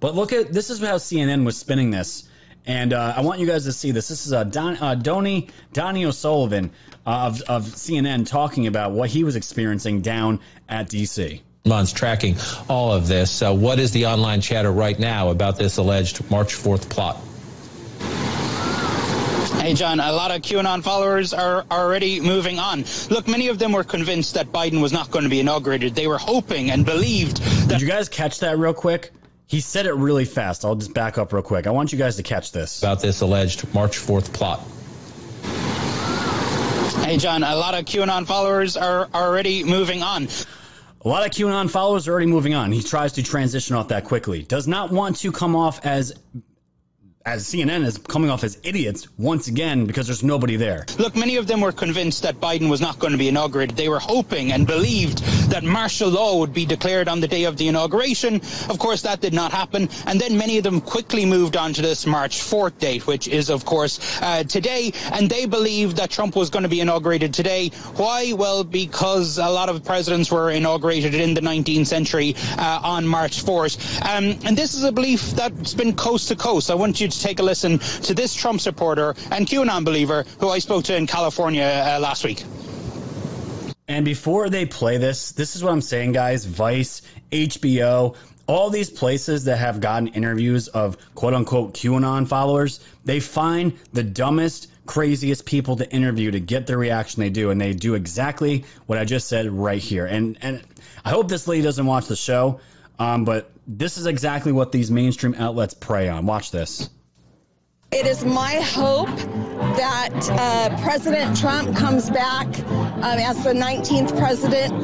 But 0.01 0.15
look 0.15 0.33
at 0.33 0.53
this 0.53 0.71
is 0.71 0.81
how 0.81 0.97
CNN 0.97 1.45
was 1.45 1.57
spinning 1.57 1.91
this. 1.91 2.29
And 2.67 2.93
uh, 2.93 3.15
I 3.17 3.23
want 3.23 3.41
you 3.41 3.47
guys 3.47 3.65
to 3.65 3.73
see 3.73 3.93
this. 3.93 4.09
This 4.09 4.27
is 4.27 4.33
uh, 4.33 4.45
Don, 4.45 4.77
uh, 4.77 4.95
Donie 4.95 5.49
O'Sullivan 5.75 6.71
uh, 7.07 7.11
of, 7.11 7.41
of 7.43 7.65
CNN 7.65 8.27
talking 8.27 8.67
about 8.67 8.93
what 8.93 9.09
he 9.09 9.25
was 9.25 9.37
experiencing 9.37 10.03
down 10.03 10.41
at 10.69 10.89
D.C. 10.89 11.43
Months 11.65 11.93
tracking 11.93 12.37
all 12.69 12.93
of 12.93 13.09
this. 13.09 13.43
Uh, 13.43 13.55
what 13.55 13.79
is 13.79 13.93
the 13.93 14.07
online 14.07 14.41
chatter 14.43 14.71
right 14.71 14.99
now 14.99 15.31
about 15.31 15.57
this 15.57 15.79
alleged 15.79 16.31
March 16.31 16.55
4th 16.55 16.89
plot? 16.91 17.19
Hey, 19.69 19.75
John, 19.75 20.01
a 20.01 20.13
lot 20.13 20.31
of 20.31 20.41
QAnon 20.41 20.83
followers 20.83 21.35
are 21.35 21.63
already 21.71 22.23
moving 22.23 22.59
on. 22.59 22.87
Look, 23.11 23.29
many 23.29 23.49
of 23.49 23.59
them 23.59 23.73
were 23.73 23.85
convinced 23.85 24.33
that 24.33 24.51
Biden 24.51 24.81
was 24.81 24.95
not 24.95 25.11
going 25.11 25.25
to 25.25 25.29
be 25.29 25.41
inaugurated. 25.41 25.95
They 25.95 26.07
were 26.07 26.17
hoping 26.17 26.71
and 26.71 26.87
believed 26.87 27.37
that. 27.37 27.69
Did 27.73 27.83
you 27.83 27.87
guys 27.87 28.09
catch 28.09 28.41
that 28.41 28.57
real 28.57 28.73
quick? 28.73 29.11
He 29.47 29.61
said 29.61 29.85
it 29.85 29.93
really 29.93 30.25
fast. 30.25 30.65
I'll 30.65 30.75
just 30.75 30.95
back 30.95 31.19
up 31.19 31.35
real 31.35 31.43
quick. 31.43 31.67
I 31.67 31.73
want 31.73 31.93
you 31.93 31.99
guys 31.99 32.17
to 32.17 32.23
catch 32.23 32.51
this. 32.51 32.83
About 32.83 33.03
this 33.03 33.21
alleged 33.21 33.75
March 33.75 33.99
4th 33.99 34.33
plot. 34.33 34.61
Hey, 37.05 37.19
John, 37.19 37.43
a 37.43 37.55
lot 37.55 37.75
of 37.75 37.85
QAnon 37.85 38.27
followers 38.27 38.79
are 38.79 39.07
already 39.13 39.65
moving 39.65 40.03
on. 40.03 40.29
A 41.03 41.09
lot 41.09 41.27
of 41.27 41.33
QAnon 41.33 41.69
followers 41.69 42.09
are 42.09 42.13
already 42.13 42.29
moving 42.29 42.55
on. 42.55 42.73
He 42.73 42.83
tries 42.83 43.13
to 43.13 43.23
transition 43.23 43.77
off 43.77 43.89
that 43.89 44.05
quickly. 44.05 44.43
Does 44.45 44.67
not 44.67 44.91
want 44.91 45.17
to 45.17 45.31
come 45.31 45.57
off 45.57 45.85
as 45.85 46.15
as 47.29 47.45
CNN 47.45 47.85
is 47.85 47.99
coming 47.99 48.31
off 48.31 48.43
as 48.43 48.59
idiots 48.63 49.07
once 49.19 49.49
again 49.49 49.85
because 49.85 50.07
there's 50.07 50.23
nobody 50.23 50.57
there. 50.57 50.87
Look, 50.99 51.15
many 51.15 51.37
of 51.37 51.47
them 51.47 51.61
were 51.61 51.73
convinced 51.73 52.23
that 52.23 52.41
Biden 52.41 52.71
was 52.71 52.81
not 52.81 52.99
going 52.99 53.13
to 53.13 53.19
be 53.19 53.29
inaugurated. 53.29 53.77
They 53.77 53.91
were 53.91 53.99
hoping 53.99 54.51
and 54.51 54.67
believed 54.67 55.19
that 55.51 55.63
martial 55.63 56.09
law 56.09 56.39
would 56.39 56.55
be 56.55 56.65
declared 56.65 57.07
on 57.07 57.21
the 57.21 57.29
day 57.29 57.45
of 57.45 57.59
the 57.59 57.69
inauguration. 57.69 58.37
Of 58.71 58.79
course, 58.79 59.03
that 59.03 59.21
did 59.21 59.35
not 59.35 59.53
happen. 59.53 59.91
And 60.07 60.19
then 60.19 60.39
many 60.39 60.57
of 60.57 60.65
them 60.65 60.81
quickly 60.81 61.27
moved 61.27 61.59
on 61.59 61.75
to 61.75 61.83
this 61.83 62.07
March 62.07 62.39
4th 62.39 62.79
date, 62.79 63.07
which 63.07 63.29
is, 63.29 63.51
of 63.51 63.67
course, 63.67 64.01
uh, 64.23 64.45
today. 64.45 64.93
And 65.13 65.29
they 65.29 65.45
believed 65.45 65.99
that 65.99 66.11
Trump 66.11 66.35
was 66.35 66.49
going 66.49 66.63
to 66.63 66.71
be 66.71 66.81
inaugurated 66.81 67.35
today. 67.35 67.69
Why? 67.97 68.33
Well, 68.33 68.65
because 68.65 69.37
a 69.37 69.51
lot 69.51 69.69
of 69.69 69.85
presidents 69.85 70.31
were 70.31 70.51
inaugurated 70.51 71.15
in 71.15 71.35
the 71.35 71.43
19th 71.43 71.89
century 71.89 72.37
uh, 72.57 72.81
on 72.83 73.07
March 73.07 73.45
4th. 73.45 73.77
Um, 74.03 74.39
and 74.47 74.57
this 74.57 74.73
is 74.73 74.85
a 74.85 74.93
belief 74.93 75.33
that's 75.33 75.75
been 75.75 75.95
coast 75.95 76.29
to 76.29 76.37
coast. 76.37 76.71
I 76.71 76.75
want 76.75 77.03
you 77.03 77.09
to 77.09 77.18
take 77.19 77.39
a 77.41 77.43
listen 77.43 77.79
to 77.79 78.15
this 78.15 78.35
Trump 78.35 78.61
supporter 78.61 79.15
and 79.31 79.47
QAnon 79.47 79.85
believer 79.85 80.25
who 80.41 80.49
I 80.49 80.59
spoke 80.59 80.85
to 80.85 80.97
in 80.97 81.07
California 81.07 81.65
uh, 81.65 81.99
last 82.01 82.25
week. 82.25 82.45
And 83.89 84.05
before 84.05 84.51
they 84.51 84.67
play 84.67 84.99
this, 84.99 85.33
this 85.33 85.57
is 85.57 85.65
what 85.65 85.73
I'm 85.73 85.81
saying, 85.81 86.13
guys. 86.13 86.45
Vice, 86.45 87.01
HBO, 87.33 88.17
all 88.47 88.69
these 88.69 88.91
places 88.91 89.45
that 89.45 89.57
have 89.57 89.81
gotten 89.81 90.09
interviews 90.09 90.69
of 90.69 90.97
quote 91.15 91.35
unquote 91.35 91.75
QAnon 91.75 92.29
followers, 92.29 92.81
they 93.05 93.21
find 93.21 93.79
the 93.93 94.03
dumbest, 94.03 94.69
craziest 94.85 95.47
people 95.47 95.77
to 95.77 95.91
interview 95.91 96.31
to 96.31 96.41
get 96.41 96.67
the 96.67 96.77
reaction 96.77 97.21
they 97.21 97.31
do. 97.31 97.51
And 97.51 97.61
they 97.61 97.73
do 97.73 97.95
exactly 97.95 98.67
what 98.87 98.99
I 98.99 99.05
just 99.05 99.27
said 99.27 99.51
right 99.51 99.81
here. 99.81 100.05
And, 100.05 100.37
and 100.43 100.63
I 101.03 101.11
hope 101.11 101.29
this 101.29 101.49
lady 101.49 101.63
doesn't 101.63 101.87
watch 101.87 102.07
the 102.07 102.17
show, 102.17 102.61
um, 102.99 103.25
but 103.25 103.51
this 103.67 103.97
is 103.97 104.07
exactly 104.07 104.53
what 104.53 104.71
these 104.71 104.91
mainstream 104.91 105.35
outlets 105.35 105.73
prey 105.73 106.09
on. 106.09 106.27
Watch 106.27 106.51
this. 106.51 106.91
It 107.91 108.07
is 108.07 108.23
my 108.23 108.57
hope 108.57 109.09
that 109.09 110.29
uh, 110.31 110.83
President 110.83 111.39
Trump 111.39 111.75
comes 111.75 112.11
back 112.11 112.47
um, 112.47 113.03
as 113.03 113.43
the 113.43 113.55
19th 113.55 114.17
president 114.19 114.75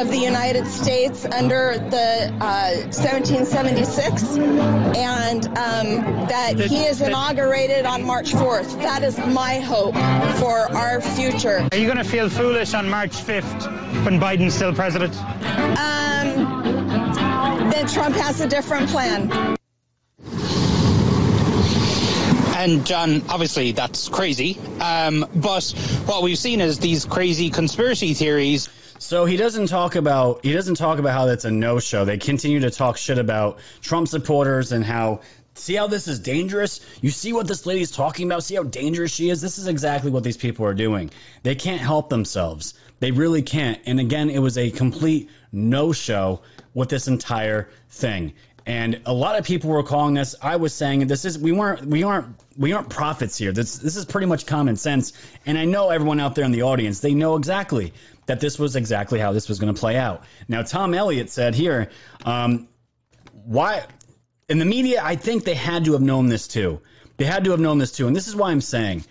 of 0.00 0.08
the 0.08 0.16
United 0.16 0.68
States 0.68 1.24
under 1.24 1.76
the 1.76 2.32
uh, 2.40 2.70
1776 2.92 4.22
and 4.96 5.46
um, 5.48 6.28
that 6.28 6.54
he 6.60 6.84
is 6.84 7.00
inaugurated 7.00 7.84
on 7.84 8.04
March 8.04 8.32
4th. 8.32 8.80
That 8.80 9.02
is 9.02 9.18
my 9.18 9.58
hope 9.58 9.96
for 10.38 10.72
our 10.72 11.00
future. 11.00 11.68
Are 11.72 11.76
you 11.76 11.86
going 11.86 11.98
to 11.98 12.04
feel 12.04 12.28
foolish 12.28 12.74
on 12.74 12.88
March 12.88 13.10
5th 13.10 14.04
when 14.04 14.20
Biden's 14.20 14.54
still 14.54 14.72
president? 14.72 15.16
Um, 15.16 16.62
then 17.70 17.88
Trump 17.88 18.14
has 18.14 18.40
a 18.40 18.46
different 18.46 18.88
plan. 18.88 19.56
And 22.54 22.86
John, 22.86 23.22
obviously 23.28 23.72
that's 23.72 24.08
crazy. 24.08 24.58
Um, 24.80 25.26
but 25.34 25.64
what 26.04 26.22
we've 26.22 26.38
seen 26.38 26.60
is 26.60 26.78
these 26.78 27.04
crazy 27.04 27.50
conspiracy 27.50 28.14
theories. 28.14 28.68
So 28.98 29.24
he 29.24 29.36
doesn't 29.36 29.66
talk 29.66 29.96
about 29.96 30.44
he 30.44 30.52
doesn't 30.52 30.76
talk 30.76 30.98
about 30.98 31.12
how 31.12 31.26
that's 31.26 31.44
a 31.44 31.50
no 31.50 31.80
show. 31.80 32.04
They 32.04 32.18
continue 32.18 32.60
to 32.60 32.70
talk 32.70 32.96
shit 32.96 33.18
about 33.18 33.58
Trump 33.80 34.06
supporters 34.06 34.70
and 34.70 34.84
how 34.84 35.22
see 35.54 35.74
how 35.74 35.86
this 35.86 36.08
is 36.08 36.20
dangerous. 36.20 36.80
You 37.00 37.10
see 37.10 37.32
what 37.32 37.46
this 37.46 37.66
lady's 37.66 37.90
talking 37.90 38.26
about. 38.26 38.44
See 38.44 38.54
how 38.54 38.62
dangerous 38.62 39.12
she 39.12 39.28
is. 39.30 39.40
This 39.40 39.58
is 39.58 39.66
exactly 39.66 40.10
what 40.10 40.22
these 40.22 40.36
people 40.36 40.66
are 40.66 40.74
doing. 40.74 41.10
They 41.42 41.54
can't 41.54 41.80
help 41.80 42.10
themselves. 42.10 42.74
They 43.00 43.10
really 43.10 43.42
can't. 43.42 43.80
And 43.86 43.98
again, 43.98 44.30
it 44.30 44.38
was 44.38 44.56
a 44.56 44.70
complete 44.70 45.30
no 45.50 45.92
show 45.92 46.42
with 46.74 46.88
this 46.88 47.08
entire 47.08 47.68
thing. 47.90 48.34
And 48.64 49.00
a 49.06 49.12
lot 49.12 49.38
of 49.38 49.44
people 49.44 49.70
were 49.70 49.82
calling 49.82 50.18
us. 50.18 50.34
I 50.40 50.56
was 50.56 50.72
saying 50.72 51.06
this 51.06 51.24
is 51.24 51.38
we 51.38 51.52
weren't 51.52 51.84
we 51.84 52.04
aren't 52.04 52.36
we 52.56 52.72
aren't 52.72 52.88
prophets 52.88 53.36
here. 53.36 53.52
This 53.52 53.78
this 53.78 53.96
is 53.96 54.04
pretty 54.04 54.26
much 54.26 54.46
common 54.46 54.76
sense. 54.76 55.12
And 55.46 55.58
I 55.58 55.64
know 55.64 55.90
everyone 55.90 56.20
out 56.20 56.34
there 56.34 56.44
in 56.44 56.52
the 56.52 56.62
audience 56.62 57.00
they 57.00 57.14
know 57.14 57.36
exactly 57.36 57.92
that 58.26 58.38
this 58.38 58.58
was 58.58 58.76
exactly 58.76 59.18
how 59.18 59.32
this 59.32 59.48
was 59.48 59.58
going 59.58 59.74
to 59.74 59.78
play 59.78 59.96
out. 59.96 60.22
Now 60.48 60.62
Tom 60.62 60.94
Elliott 60.94 61.30
said 61.30 61.56
here, 61.56 61.90
um, 62.24 62.68
why 63.44 63.84
in 64.48 64.58
the 64.58 64.64
media 64.64 65.02
I 65.02 65.16
think 65.16 65.44
they 65.44 65.54
had 65.54 65.86
to 65.86 65.92
have 65.92 66.02
known 66.02 66.28
this 66.28 66.46
too. 66.46 66.80
They 67.16 67.24
had 67.24 67.44
to 67.44 67.50
have 67.50 67.60
known 67.60 67.78
this 67.78 67.92
too. 67.92 68.06
And 68.06 68.14
this 68.14 68.28
is 68.28 68.36
why 68.36 68.52
I'm 68.52 68.60
saying 68.60 69.04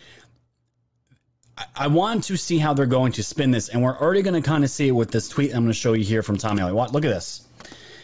I 1.76 1.88
want 1.88 2.26
to 2.26 2.38
see 2.38 2.58
how 2.58 2.74
they're 2.74 2.86
going 2.86 3.14
to 3.14 3.24
spin 3.24 3.52
this, 3.52 3.70
and 3.70 3.84
we're 3.84 3.98
already 3.98 4.22
going 4.22 4.42
to 4.42 4.48
kind 4.48 4.64
of 4.64 4.70
see 4.70 4.88
it 4.88 4.92
with 4.92 5.12
this 5.12 5.30
tweet 5.30 5.52
I'm 5.52 5.64
going 5.64 5.68
to 5.68 5.74
show 5.74 5.94
you 5.94 6.04
here 6.04 6.24
from 6.24 6.38
Tom 6.38 6.60
Elliott. 6.60 6.94
Look 6.94 7.06
at 7.06 7.10
this. 7.10 7.46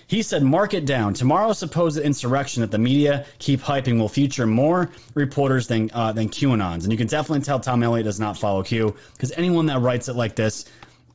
He 0.07 0.21
said, 0.21 0.41
mark 0.41 0.73
it 0.73 0.85
down. 0.85 1.13
Tomorrow's 1.13 1.57
supposed 1.57 1.97
insurrection 1.97 2.61
that 2.61 2.71
the 2.71 2.77
media 2.77 3.25
keep 3.39 3.59
hyping 3.59 3.99
will 3.99 4.07
feature 4.07 4.47
more 4.47 4.89
reporters 5.13 5.67
than 5.67 5.91
uh, 5.93 6.13
than 6.13 6.29
QAnons. 6.29 6.83
And 6.83 6.91
you 6.93 6.97
can 6.97 7.07
definitely 7.07 7.43
tell 7.43 7.59
Tom 7.59 7.83
Elliott 7.83 8.05
does 8.05 8.19
not 8.19 8.37
follow 8.37 8.63
Q 8.63 8.95
because 9.13 9.33
anyone 9.33 9.65
that 9.65 9.81
writes 9.81 10.07
it 10.07 10.15
like 10.15 10.35
this, 10.35 10.63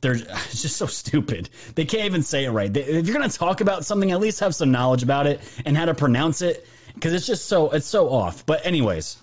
they're 0.01 0.13
it's 0.13 0.61
just 0.61 0.77
so 0.77 0.85
stupid. 0.85 1.49
They 1.73 1.85
can't 1.85 2.05
even 2.05 2.21
say 2.21 2.45
it 2.45 2.51
right. 2.51 2.71
They, 2.71 2.81
if 2.81 3.07
you're 3.07 3.17
going 3.17 3.27
to 3.27 3.35
talk 3.35 3.61
about 3.61 3.83
something, 3.83 4.11
at 4.11 4.19
least 4.19 4.41
have 4.41 4.53
some 4.53 4.71
knowledge 4.71 5.01
about 5.01 5.25
it 5.25 5.41
and 5.65 5.75
how 5.75 5.85
to 5.85 5.95
pronounce 5.95 6.43
it 6.43 6.67
because 6.93 7.13
it's 7.13 7.25
just 7.25 7.47
so 7.47 7.71
it's 7.71 7.87
so 7.87 8.09
off. 8.09 8.45
But 8.45 8.65
anyways. 8.65 9.17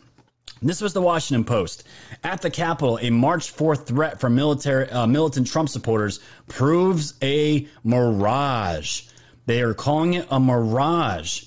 This 0.62 0.82
was 0.82 0.92
the 0.92 1.00
Washington 1.00 1.44
Post. 1.44 1.84
At 2.22 2.42
the 2.42 2.50
Capitol, 2.50 2.98
a 3.00 3.08
March 3.08 3.56
4th 3.56 3.86
threat 3.86 4.20
from 4.20 4.34
military, 4.34 4.90
uh, 4.90 5.06
militant 5.06 5.46
Trump 5.46 5.70
supporters 5.70 6.20
proves 6.48 7.14
a 7.22 7.66
mirage. 7.82 9.04
They 9.50 9.62
are 9.62 9.74
calling 9.74 10.14
it 10.14 10.28
a 10.30 10.38
mirage. 10.38 11.42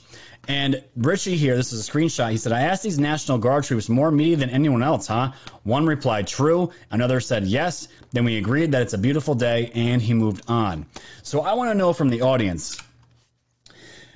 And 0.50 0.84
Richie 0.98 1.38
here, 1.38 1.56
this 1.56 1.72
is 1.72 1.88
a 1.88 1.90
screenshot. 1.90 2.32
He 2.32 2.36
said, 2.38 2.52
I 2.52 2.64
asked 2.64 2.84
these 2.84 3.00
National 3.00 3.38
Guard 3.38 3.64
troops 3.64 3.88
more 3.88 4.12
media 4.12 4.36
than 4.36 4.50
anyone 4.50 4.84
else, 4.84 5.08
huh? 5.08 5.32
One 5.64 5.86
replied, 5.86 6.28
true. 6.28 6.74
Another 6.92 7.22
said, 7.22 7.46
yes. 7.46 7.88
Then 8.12 8.26
we 8.26 8.36
agreed 8.36 8.74
that 8.74 8.82
it's 8.82 8.92
a 8.92 8.98
beautiful 8.98 9.36
day, 9.36 9.72
and 9.74 10.02
he 10.02 10.14
moved 10.14 10.44
on. 10.50 10.86
So 11.22 11.44
I 11.44 11.54
want 11.54 11.72
to 11.72 11.76
know 11.76 11.94
from 11.94 12.10
the 12.10 12.24
audience 12.24 12.78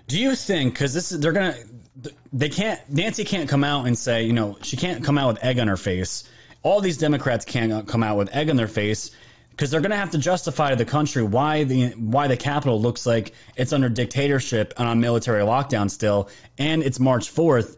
do 0.08 0.20
you 0.20 0.36
think, 0.36 0.74
because 0.74 0.94
this 0.94 1.14
is, 1.14 1.22
they're 1.22 1.32
going 1.32 1.54
to, 2.04 2.12
they 2.34 2.50
can't, 2.50 2.82
Nancy 2.90 3.24
can't 3.24 3.48
come 3.48 3.64
out 3.64 3.88
and 3.88 3.98
say, 3.98 4.24
you 4.24 4.34
know, 4.34 4.58
she 4.64 4.76
can't 4.76 5.06
come 5.06 5.18
out 5.18 5.30
with 5.30 5.46
egg 5.46 5.60
on 5.60 5.70
her 5.70 5.78
face. 5.78 6.30
All 6.62 6.82
these 6.82 6.98
Democrats 6.98 7.46
can't 7.46 7.88
come 7.88 8.04
out 8.04 8.18
with 8.18 8.36
egg 8.36 8.50
on 8.50 8.58
their 8.58 8.68
face 8.68 9.12
because 9.58 9.72
they're 9.72 9.82
going 9.82 9.92
to 9.92 9.98
have 9.98 10.12
to 10.12 10.20
justify 10.20 10.70
to 10.70 10.76
the 10.76 10.86
country 10.86 11.24
why 11.24 11.64
the 11.64 11.90
why 11.94 12.28
the 12.28 12.38
Capitol 12.38 12.80
looks 12.80 13.08
like 13.08 13.34
it's 13.56 13.74
under 13.74 13.90
dictatorship 13.90 14.76
and 14.78 14.88
on 14.88 15.00
military 15.00 15.42
lockdown 15.42 15.90
still, 15.90 16.30
and 16.60 16.84
it's 16.84 17.00
March 17.00 17.34
4th. 17.34 17.76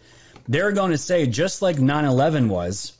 They're 0.50 0.74
going 0.74 0.92
to 0.92 0.98
say 0.98 1.26
just 1.26 1.62
like 1.62 1.78
9/11 1.78 2.50
was, 2.50 2.92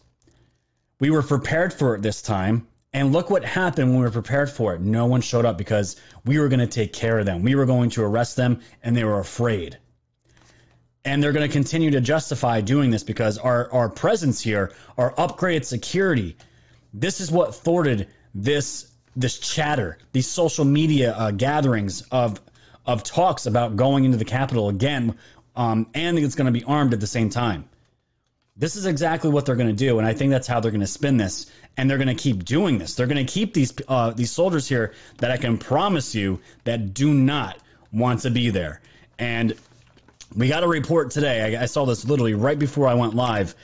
we 0.98 1.10
were 1.10 1.22
prepared 1.22 1.74
for 1.74 1.96
it 1.96 2.02
this 2.02 2.22
time, 2.22 2.68
and 2.94 3.12
look 3.12 3.30
what 3.30 3.44
happened 3.44 3.89
when 3.89 4.00
we 4.00 4.06
were 4.06 4.12
prepared 4.12 4.50
for 4.50 4.76
it. 4.76 4.80
No 4.80 5.08
one 5.08 5.20
showed 5.20 5.44
up 5.44 5.58
because 5.58 5.98
we 6.24 6.39
were 6.39 6.48
going 6.48 6.62
to 6.62 6.68
take 6.68 6.94
care 6.94 7.20
of 7.20 7.26
them. 7.26 7.44
We 7.44 7.56
were 7.56 7.65
going 7.65 7.89
to 7.92 8.04
arrest 8.04 8.38
them, 8.38 8.62
and 8.82 8.96
they 8.96 9.04
were 9.04 9.20
afraid. 9.20 9.78
And 11.04 11.22
they're 11.22 11.34
going 11.34 11.48
to 11.48 11.52
continue 11.52 11.92
to 11.92 12.02
justify 12.02 12.62
doing 12.62 12.92
this 12.92 13.04
because 13.04 13.38
our, 13.38 13.72
our 13.74 13.89
presence 13.89 14.39
here, 14.39 14.72
our 14.98 15.13
upgraded 15.13 15.65
security, 15.65 16.38
this 16.94 17.20
is 17.20 17.30
what 17.32 17.56
thwarted 17.56 18.08
this 18.34 18.89
this 19.15 19.39
chatter, 19.39 19.98
these 20.12 20.28
social 20.28 20.65
media 20.65 21.13
uh, 21.13 21.32
gatherings 21.32 22.02
of 22.12 22.39
of 22.86 23.04
talks 23.04 23.46
about 23.46 23.76
going 23.76 24.06
into 24.06 24.18
the 24.18 24.26
Capitol 24.26 24.70
again, 24.70 25.15
um, 25.56 25.88
and 25.94 26.18
it's 26.18 26.36
going 26.36 26.52
to 26.52 26.58
be 26.58 26.63
armed 26.63 26.94
at 26.94 27.00
the 27.00 27.08
same 27.08 27.30
time. 27.30 27.68
This 28.56 28.76
is 28.76 28.86
exactly 28.86 29.30
what 29.30 29.46
they're 29.46 29.56
going 29.56 29.70
to 29.70 29.74
do, 29.76 30.00
and 30.00 30.08
I 30.08 30.13
think 30.13 30.32
that's 30.32 30.48
how 30.48 30.60
they're 30.60 30.72
going 30.72 30.82
to 30.82 30.88
spin 30.88 31.18
this, 31.18 31.50
and 31.78 31.89
they're 31.89 31.98
going 31.98 32.10
to 32.10 32.15
keep 32.15 32.44
doing 32.44 32.78
this. 32.78 32.96
They're 32.96 33.08
going 33.08 33.26
to 33.26 33.32
keep 33.32 33.54
these 33.54 33.74
uh, 33.88 34.12
these 34.12 34.32
soldiers 34.32 34.68
here 34.68 34.94
that 35.18 35.32
I 35.32 35.38
can 35.38 35.58
promise 35.58 36.15
you 36.15 36.42
that 36.65 36.94
do 36.94 37.13
not 37.13 37.58
want 37.92 38.22
to 38.22 38.32
be 38.32 38.50
there. 38.50 38.82
And 39.18 39.56
we 40.36 40.48
got 40.48 40.63
a 40.63 40.68
report 40.68 41.12
today. 41.12 41.58
I, 41.58 41.63
I 41.63 41.65
saw 41.65 41.86
this 41.86 42.06
literally 42.06 42.34
right 42.34 42.60
before 42.60 42.88
I 42.88 42.94
went 42.94 43.15
live. 43.15 43.56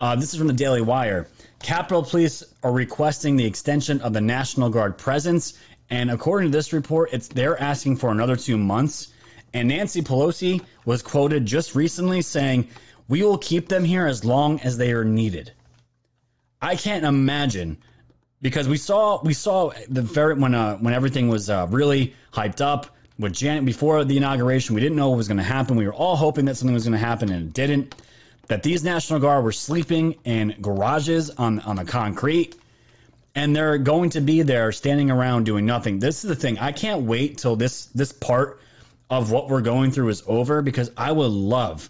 Uh, 0.00 0.16
this 0.16 0.32
is 0.32 0.38
from 0.38 0.48
the 0.48 0.52
Daily 0.52 0.80
Wire. 0.80 1.28
Capitol 1.62 2.02
Police 2.02 2.42
are 2.62 2.72
requesting 2.72 3.36
the 3.36 3.46
extension 3.46 4.00
of 4.00 4.12
the 4.12 4.20
National 4.20 4.68
Guard 4.68 4.98
presence, 4.98 5.54
and 5.88 6.10
according 6.10 6.50
to 6.50 6.56
this 6.56 6.72
report, 6.72 7.10
it's 7.12 7.28
they're 7.28 7.60
asking 7.60 7.96
for 7.96 8.10
another 8.10 8.36
two 8.36 8.58
months. 8.58 9.08
And 9.54 9.68
Nancy 9.68 10.02
Pelosi 10.02 10.62
was 10.84 11.02
quoted 11.02 11.46
just 11.46 11.74
recently 11.74 12.22
saying, 12.22 12.68
"We 13.08 13.22
will 13.22 13.38
keep 13.38 13.68
them 13.68 13.84
here 13.84 14.06
as 14.06 14.24
long 14.24 14.60
as 14.60 14.76
they 14.76 14.92
are 14.92 15.04
needed." 15.04 15.52
I 16.60 16.76
can't 16.76 17.04
imagine 17.04 17.78
because 18.40 18.68
we 18.68 18.76
saw 18.76 19.22
we 19.22 19.34
saw 19.34 19.72
the 19.88 20.02
very 20.02 20.34
when 20.34 20.54
uh, 20.54 20.76
when 20.78 20.94
everything 20.94 21.28
was 21.28 21.48
uh, 21.48 21.66
really 21.70 22.14
hyped 22.32 22.60
up 22.60 22.86
with 23.18 23.34
Janet 23.34 23.64
before 23.64 24.04
the 24.04 24.16
inauguration. 24.16 24.74
We 24.74 24.80
didn't 24.80 24.96
know 24.96 25.10
what 25.10 25.18
was 25.18 25.28
going 25.28 25.38
to 25.38 25.44
happen. 25.44 25.76
We 25.76 25.86
were 25.86 25.94
all 25.94 26.16
hoping 26.16 26.46
that 26.46 26.56
something 26.56 26.74
was 26.74 26.84
going 26.84 26.98
to 26.98 27.06
happen, 27.06 27.30
and 27.30 27.48
it 27.48 27.52
didn't 27.52 27.94
that 28.48 28.62
these 28.62 28.84
National 28.84 29.20
Guard 29.20 29.44
were 29.44 29.52
sleeping 29.52 30.16
in 30.24 30.56
garages 30.60 31.30
on, 31.30 31.60
on 31.60 31.76
the 31.76 31.84
concrete 31.84 32.56
and 33.34 33.56
they're 33.56 33.78
going 33.78 34.10
to 34.10 34.20
be 34.20 34.42
there 34.42 34.72
standing 34.72 35.10
around 35.10 35.44
doing 35.44 35.64
nothing. 35.64 35.98
This 35.98 36.24
is 36.24 36.28
the 36.28 36.36
thing. 36.36 36.58
I 36.58 36.72
can't 36.72 37.02
wait 37.02 37.38
till 37.38 37.56
this 37.56 37.86
this 37.86 38.12
part 38.12 38.60
of 39.08 39.30
what 39.30 39.48
we're 39.48 39.62
going 39.62 39.90
through 39.90 40.08
is 40.08 40.22
over 40.26 40.62
because 40.62 40.90
I 40.96 41.12
would 41.12 41.30
love 41.30 41.88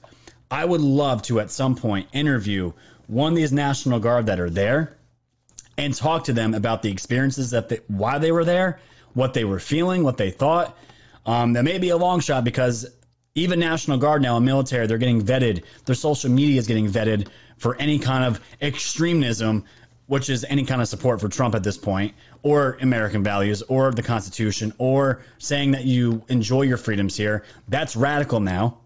I 0.50 0.64
would 0.64 0.80
love 0.80 1.22
to 1.22 1.40
at 1.40 1.50
some 1.50 1.76
point 1.76 2.08
interview 2.12 2.72
one 3.06 3.32
of 3.32 3.36
these 3.36 3.52
National 3.52 4.00
Guard 4.00 4.26
that 4.26 4.38
are 4.38 4.50
there 4.50 4.96
and 5.78 5.94
talk 5.94 6.24
to 6.24 6.32
them 6.32 6.54
about 6.54 6.82
the 6.82 6.90
experiences 6.90 7.50
that 7.50 7.70
they, 7.70 7.80
why 7.88 8.18
they 8.18 8.30
were 8.30 8.44
there, 8.44 8.78
what 9.14 9.34
they 9.34 9.44
were 9.44 9.58
feeling, 9.58 10.04
what 10.04 10.18
they 10.18 10.30
thought. 10.30 10.76
Um, 11.24 11.54
that 11.54 11.64
may 11.64 11.78
be 11.78 11.88
a 11.88 11.96
long 11.96 12.20
shot 12.20 12.44
because 12.44 12.86
even 13.34 13.60
National 13.60 13.98
Guard 13.98 14.22
now 14.22 14.36
and 14.36 14.44
military, 14.44 14.86
they're 14.86 14.98
getting 14.98 15.22
vetted. 15.22 15.64
Their 15.86 15.94
social 15.94 16.30
media 16.30 16.58
is 16.58 16.66
getting 16.66 16.88
vetted 16.88 17.28
for 17.56 17.74
any 17.76 17.98
kind 17.98 18.24
of 18.24 18.40
extremism, 18.60 19.64
which 20.06 20.28
is 20.28 20.44
any 20.44 20.64
kind 20.64 20.82
of 20.82 20.88
support 20.88 21.20
for 21.20 21.28
Trump 21.28 21.54
at 21.54 21.62
this 21.62 21.78
point, 21.78 22.14
or 22.42 22.76
American 22.80 23.22
values, 23.22 23.62
or 23.62 23.90
the 23.92 24.02
Constitution, 24.02 24.74
or 24.78 25.22
saying 25.38 25.70
that 25.70 25.84
you 25.84 26.22
enjoy 26.28 26.62
your 26.62 26.76
freedoms 26.76 27.16
here. 27.16 27.44
That's 27.68 27.96
radical 27.96 28.40
now. 28.40 28.78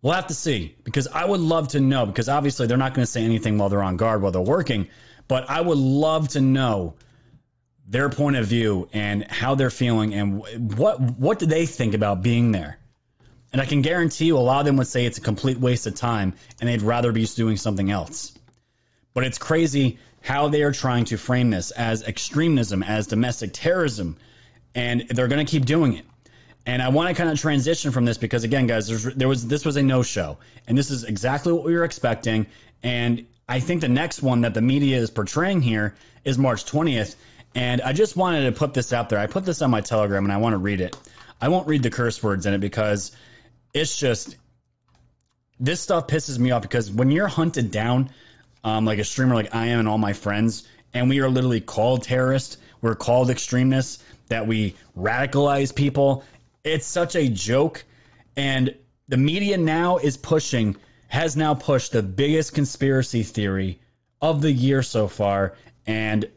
We'll 0.00 0.14
have 0.14 0.28
to 0.28 0.34
see 0.34 0.76
because 0.84 1.08
I 1.08 1.24
would 1.24 1.40
love 1.40 1.68
to 1.68 1.80
know 1.80 2.06
because 2.06 2.28
obviously 2.28 2.68
they're 2.68 2.76
not 2.76 2.94
going 2.94 3.04
to 3.04 3.10
say 3.10 3.24
anything 3.24 3.58
while 3.58 3.68
they're 3.68 3.82
on 3.82 3.96
guard 3.96 4.22
while 4.22 4.30
they're 4.30 4.40
working, 4.40 4.88
but 5.26 5.50
I 5.50 5.60
would 5.60 5.76
love 5.76 6.28
to 6.30 6.40
know 6.40 6.94
their 7.88 8.08
point 8.08 8.36
of 8.36 8.46
view 8.46 8.88
and 8.92 9.24
how 9.28 9.54
they're 9.54 9.70
feeling 9.70 10.14
and 10.14 10.76
what 10.78 11.00
what 11.00 11.38
do 11.38 11.46
they 11.46 11.66
think 11.66 11.94
about 11.94 12.22
being 12.22 12.52
there. 12.52 12.77
And 13.52 13.62
I 13.62 13.66
can 13.66 13.82
guarantee 13.82 14.26
you 14.26 14.36
a 14.36 14.40
lot 14.40 14.60
of 14.60 14.66
them 14.66 14.76
would 14.76 14.86
say 14.86 15.06
it's 15.06 15.18
a 15.18 15.22
complete 15.22 15.58
waste 15.58 15.86
of 15.86 15.94
time 15.94 16.34
and 16.60 16.68
they'd 16.68 16.82
rather 16.82 17.12
be 17.12 17.24
doing 17.24 17.56
something 17.56 17.90
else. 17.90 18.36
But 19.14 19.24
it's 19.24 19.38
crazy 19.38 19.98
how 20.20 20.48
they 20.48 20.62
are 20.62 20.72
trying 20.72 21.06
to 21.06 21.16
frame 21.16 21.50
this 21.50 21.70
as 21.70 22.02
extremism, 22.02 22.82
as 22.82 23.06
domestic 23.06 23.50
terrorism, 23.52 24.16
and 24.74 25.08
they're 25.08 25.28
going 25.28 25.44
to 25.44 25.50
keep 25.50 25.64
doing 25.64 25.96
it. 25.96 26.04
And 26.66 26.82
I 26.82 26.88
want 26.90 27.08
to 27.08 27.14
kind 27.14 27.30
of 27.30 27.40
transition 27.40 27.92
from 27.92 28.04
this 28.04 28.18
because 28.18 28.44
again, 28.44 28.66
guys, 28.66 28.88
there 29.14 29.28
was 29.28 29.46
this 29.46 29.64
was 29.64 29.76
a 29.76 29.82
no 29.82 30.02
show, 30.02 30.36
and 30.66 30.76
this 30.76 30.90
is 30.90 31.04
exactly 31.04 31.52
what 31.52 31.64
we 31.64 31.74
were 31.74 31.84
expecting. 31.84 32.46
And 32.82 33.26
I 33.48 33.60
think 33.60 33.80
the 33.80 33.88
next 33.88 34.22
one 34.22 34.42
that 34.42 34.52
the 34.52 34.60
media 34.60 34.98
is 34.98 35.10
portraying 35.10 35.62
here 35.62 35.94
is 36.24 36.36
March 36.36 36.66
20th, 36.66 37.16
and 37.54 37.80
I 37.80 37.94
just 37.94 38.16
wanted 38.16 38.44
to 38.44 38.52
put 38.52 38.74
this 38.74 38.92
out 38.92 39.08
there. 39.08 39.18
I 39.18 39.26
put 39.26 39.46
this 39.46 39.62
on 39.62 39.70
my 39.70 39.80
Telegram 39.80 40.24
and 40.24 40.32
I 40.32 40.36
want 40.36 40.52
to 40.52 40.58
read 40.58 40.82
it. 40.82 40.94
I 41.40 41.48
won't 41.48 41.66
read 41.66 41.82
the 41.82 41.90
curse 41.90 42.22
words 42.22 42.44
in 42.44 42.52
it 42.52 42.58
because 42.58 43.12
it's 43.78 43.96
just 43.96 44.36
this 45.60 45.80
stuff 45.80 46.06
pisses 46.06 46.38
me 46.38 46.50
off 46.50 46.62
because 46.62 46.90
when 46.90 47.10
you're 47.10 47.28
hunted 47.28 47.70
down, 47.70 48.10
um, 48.64 48.84
like 48.84 48.98
a 48.98 49.04
streamer 49.04 49.34
like 49.34 49.54
I 49.54 49.66
am 49.66 49.80
and 49.80 49.88
all 49.88 49.98
my 49.98 50.12
friends, 50.12 50.66
and 50.94 51.08
we 51.08 51.20
are 51.20 51.28
literally 51.28 51.60
called 51.60 52.02
terrorists, 52.04 52.58
we're 52.80 52.94
called 52.94 53.30
extremists, 53.30 54.02
that 54.28 54.46
we 54.46 54.74
radicalize 54.96 55.74
people. 55.74 56.24
It's 56.64 56.86
such 56.86 57.16
a 57.16 57.28
joke. 57.28 57.84
And 58.36 58.74
the 59.08 59.16
media 59.16 59.56
now 59.58 59.98
is 59.98 60.16
pushing 60.16 60.76
has 61.08 61.36
now 61.36 61.54
pushed 61.54 61.92
the 61.92 62.02
biggest 62.02 62.54
conspiracy 62.54 63.22
theory 63.22 63.80
of 64.20 64.42
the 64.42 64.52
year 64.52 64.82
so 64.82 65.08
far, 65.08 65.54
and 65.86 66.28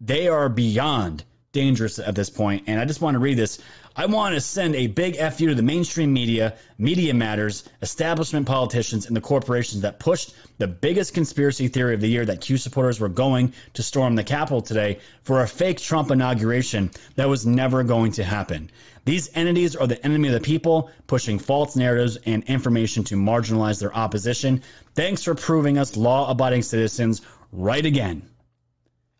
they 0.00 0.28
are 0.28 0.48
beyond 0.48 1.22
dangerous 1.52 2.00
at 2.00 2.14
this 2.14 2.28
point. 2.28 2.64
And 2.66 2.80
I 2.80 2.84
just 2.84 3.00
want 3.00 3.14
to 3.14 3.20
read 3.20 3.36
this. 3.36 3.60
I 3.98 4.04
want 4.04 4.34
to 4.34 4.42
send 4.42 4.76
a 4.76 4.88
big 4.88 5.16
FU 5.16 5.46
to 5.46 5.54
the 5.54 5.62
mainstream 5.62 6.12
media, 6.12 6.56
Media 6.76 7.14
Matters, 7.14 7.66
establishment 7.80 8.46
politicians, 8.46 9.06
and 9.06 9.16
the 9.16 9.22
corporations 9.22 9.82
that 9.82 9.98
pushed 9.98 10.34
the 10.58 10.66
biggest 10.66 11.14
conspiracy 11.14 11.68
theory 11.68 11.94
of 11.94 12.02
the 12.02 12.08
year 12.08 12.26
that 12.26 12.42
Q 12.42 12.58
supporters 12.58 13.00
were 13.00 13.08
going 13.08 13.54
to 13.72 13.82
storm 13.82 14.14
the 14.14 14.22
Capitol 14.22 14.60
today 14.60 14.98
for 15.22 15.40
a 15.40 15.48
fake 15.48 15.78
Trump 15.80 16.10
inauguration 16.10 16.90
that 17.14 17.30
was 17.30 17.46
never 17.46 17.84
going 17.84 18.12
to 18.12 18.24
happen. 18.24 18.70
These 19.06 19.30
entities 19.34 19.76
are 19.76 19.86
the 19.86 20.04
enemy 20.04 20.28
of 20.28 20.34
the 20.34 20.40
people, 20.40 20.90
pushing 21.06 21.38
false 21.38 21.74
narratives 21.74 22.18
and 22.26 22.44
information 22.44 23.04
to 23.04 23.16
marginalize 23.16 23.80
their 23.80 23.96
opposition. 23.96 24.62
Thanks 24.94 25.22
for 25.22 25.34
proving 25.34 25.78
us 25.78 25.96
law 25.96 26.30
abiding 26.30 26.62
citizens 26.62 27.22
right 27.50 27.86
again. 27.86 28.28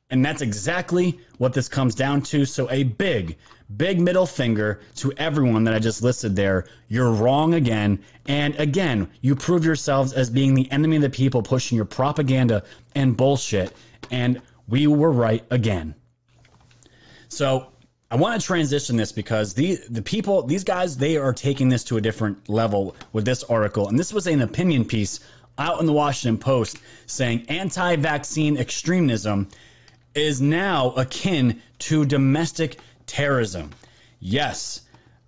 And 0.09 0.25
that's 0.25 0.41
exactly 0.41 1.19
what 1.37 1.53
this 1.53 1.69
comes 1.69 1.97
down 1.97 2.23
to. 2.23 2.45
So, 2.45 2.71
a 2.71 2.85
big, 2.85 3.39
big 3.75 4.01
middle 4.01 4.27
finger 4.27 4.81
to 4.97 5.13
everyone 5.17 5.65
that 5.65 5.75
I 5.75 5.81
just 5.81 6.01
listed 6.03 6.37
there. 6.37 6.67
You're 6.89 7.11
wrong 7.11 7.55
again. 7.55 8.05
And 8.27 8.55
again, 8.55 9.09
you 9.21 9.35
prove 9.35 9.65
yourselves 9.65 10.13
as 10.13 10.31
being 10.31 10.55
the 10.55 10.71
enemy 10.71 10.97
of 10.97 11.03
the 11.03 11.11
people 11.11 11.43
pushing 11.43 11.77
your 11.77 11.87
propaganda 11.87 12.63
and 12.95 13.17
bullshit. 13.17 13.73
And 14.11 14.43
we 14.69 14.87
were 14.87 15.11
right 15.11 15.45
again. 15.51 15.97
So, 17.29 17.73
I 18.09 18.15
want 18.15 18.41
to 18.41 18.47
transition 18.47 18.97
this 18.97 19.11
because 19.11 19.55
the 19.55 19.81
the 19.91 20.03
people, 20.03 20.45
these 20.45 20.63
guys, 20.63 20.97
they 20.97 21.17
are 21.17 21.33
taking 21.33 21.69
this 21.69 21.83
to 21.85 21.97
a 21.97 22.01
different 22.01 22.49
level 22.49 22.95
with 23.13 23.25
this 23.25 23.43
article. 23.43 23.89
And 23.89 23.99
this 23.99 24.13
was 24.13 24.29
an 24.29 24.41
opinion 24.41 24.85
piece 24.85 25.19
out 25.59 25.81
in 25.81 25.87
the 25.87 25.93
Washington 25.93 26.39
Post 26.39 26.79
saying 27.07 27.47
anti-vaccine 27.49 28.59
extremism 28.59 29.49
is 30.17 30.41
now 30.41 30.91
akin 30.93 31.61
to 31.79 32.07
domestic 32.07 32.79
terrorism. 33.07 33.71
Yes, 34.19 34.81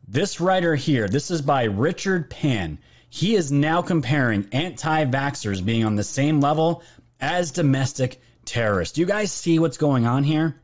this 0.09 0.41
writer 0.41 0.75
here, 0.75 1.09
this 1.09 1.31
is 1.31 1.43
by 1.43 1.65
Richard 1.65 2.31
Pan. 2.31 2.79
He 3.11 3.37
is 3.37 3.53
now 3.53 3.83
comparing 3.83 4.49
anti 4.53 5.05
vaxxers 5.05 5.65
being 5.65 5.85
on 5.85 5.97
the 5.97 6.05
same 6.05 6.41
level 6.41 6.83
as 7.21 7.51
domestic 7.51 8.21
terrorists. 8.47 8.97
You 8.97 9.05
guys 9.05 9.31
see 9.31 9.59
what's 9.59 9.77
going 9.77 10.07
on 10.07 10.25
here? 10.25 10.57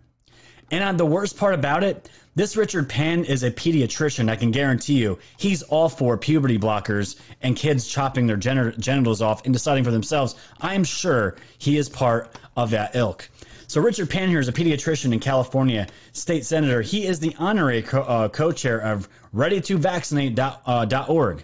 And 0.70 0.98
the 0.98 1.06
worst 1.06 1.36
part 1.36 1.54
about 1.54 1.84
it, 1.84 2.08
this 2.34 2.56
Richard 2.56 2.88
Pan 2.88 3.24
is 3.24 3.42
a 3.42 3.50
pediatrician. 3.50 4.30
I 4.30 4.36
can 4.36 4.50
guarantee 4.50 4.94
you, 4.94 5.18
he's 5.36 5.62
all 5.62 5.88
for 5.88 6.16
puberty 6.16 6.58
blockers 6.58 7.16
and 7.42 7.54
kids 7.54 7.86
chopping 7.86 8.26
their 8.26 8.36
genitals 8.36 9.20
off 9.20 9.44
and 9.44 9.52
deciding 9.52 9.84
for 9.84 9.90
themselves. 9.90 10.34
I'm 10.60 10.84
sure 10.84 11.36
he 11.58 11.76
is 11.76 11.88
part 11.88 12.34
of 12.56 12.70
that 12.70 12.96
ilk. 12.96 13.28
So 13.74 13.80
Richard 13.80 14.08
Pannier 14.08 14.38
is 14.38 14.46
a 14.46 14.52
pediatrician 14.52 15.12
in 15.12 15.18
California, 15.18 15.88
state 16.12 16.46
senator. 16.46 16.80
He 16.80 17.04
is 17.04 17.18
the 17.18 17.34
honorary 17.40 17.82
co- 17.82 18.02
uh, 18.02 18.28
co-chair 18.28 18.78
of 18.78 19.08
ReadyToVaccinate.org. 19.34 21.40
Uh, 21.40 21.42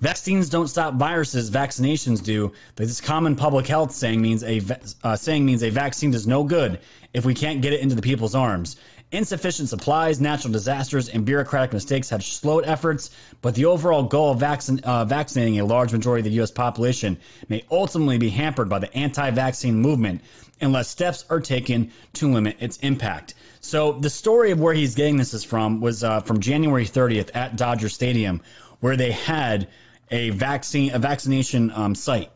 Vaccines 0.00 0.48
don't 0.48 0.66
stop 0.66 0.94
viruses; 0.94 1.48
vaccinations 1.48 2.24
do. 2.24 2.54
But 2.74 2.88
this 2.88 3.00
common 3.00 3.36
public 3.36 3.68
health 3.68 3.92
saying 3.92 4.20
means 4.20 4.42
a 4.42 4.62
uh, 5.04 5.14
saying 5.14 5.46
means 5.46 5.62
a 5.62 5.70
vaccine 5.70 6.10
does 6.10 6.26
no 6.26 6.42
good 6.42 6.80
if 7.14 7.24
we 7.24 7.34
can't 7.34 7.62
get 7.62 7.72
it 7.72 7.78
into 7.78 7.94
the 7.94 8.02
people's 8.02 8.34
arms. 8.34 8.74
Insufficient 9.12 9.68
supplies, 9.68 10.22
natural 10.22 10.54
disasters, 10.54 11.10
and 11.10 11.26
bureaucratic 11.26 11.74
mistakes 11.74 12.08
have 12.08 12.24
slowed 12.24 12.64
efforts, 12.64 13.10
but 13.42 13.54
the 13.54 13.66
overall 13.66 14.04
goal 14.04 14.30
of 14.30 14.38
vaccin- 14.38 14.82
uh, 14.82 15.04
vaccinating 15.04 15.60
a 15.60 15.66
large 15.66 15.92
majority 15.92 16.20
of 16.20 16.24
the 16.24 16.36
U.S. 16.36 16.50
population 16.50 17.18
may 17.46 17.62
ultimately 17.70 18.16
be 18.16 18.30
hampered 18.30 18.70
by 18.70 18.78
the 18.78 18.92
anti 18.96 19.30
vaccine 19.30 19.74
movement 19.74 20.22
unless 20.62 20.88
steps 20.88 21.26
are 21.28 21.40
taken 21.40 21.92
to 22.14 22.32
limit 22.32 22.56
its 22.60 22.78
impact. 22.78 23.34
So, 23.60 23.92
the 23.92 24.08
story 24.08 24.50
of 24.50 24.60
where 24.60 24.72
he's 24.72 24.94
getting 24.94 25.18
this 25.18 25.34
is 25.34 25.44
from 25.44 25.82
was 25.82 26.02
uh, 26.02 26.20
from 26.20 26.40
January 26.40 26.86
30th 26.86 27.32
at 27.34 27.54
Dodger 27.54 27.90
Stadium, 27.90 28.40
where 28.80 28.96
they 28.96 29.12
had 29.12 29.68
a 30.10 30.30
vaccine, 30.30 30.94
a 30.94 30.98
vaccination 30.98 31.70
um, 31.70 31.94
site. 31.94 32.30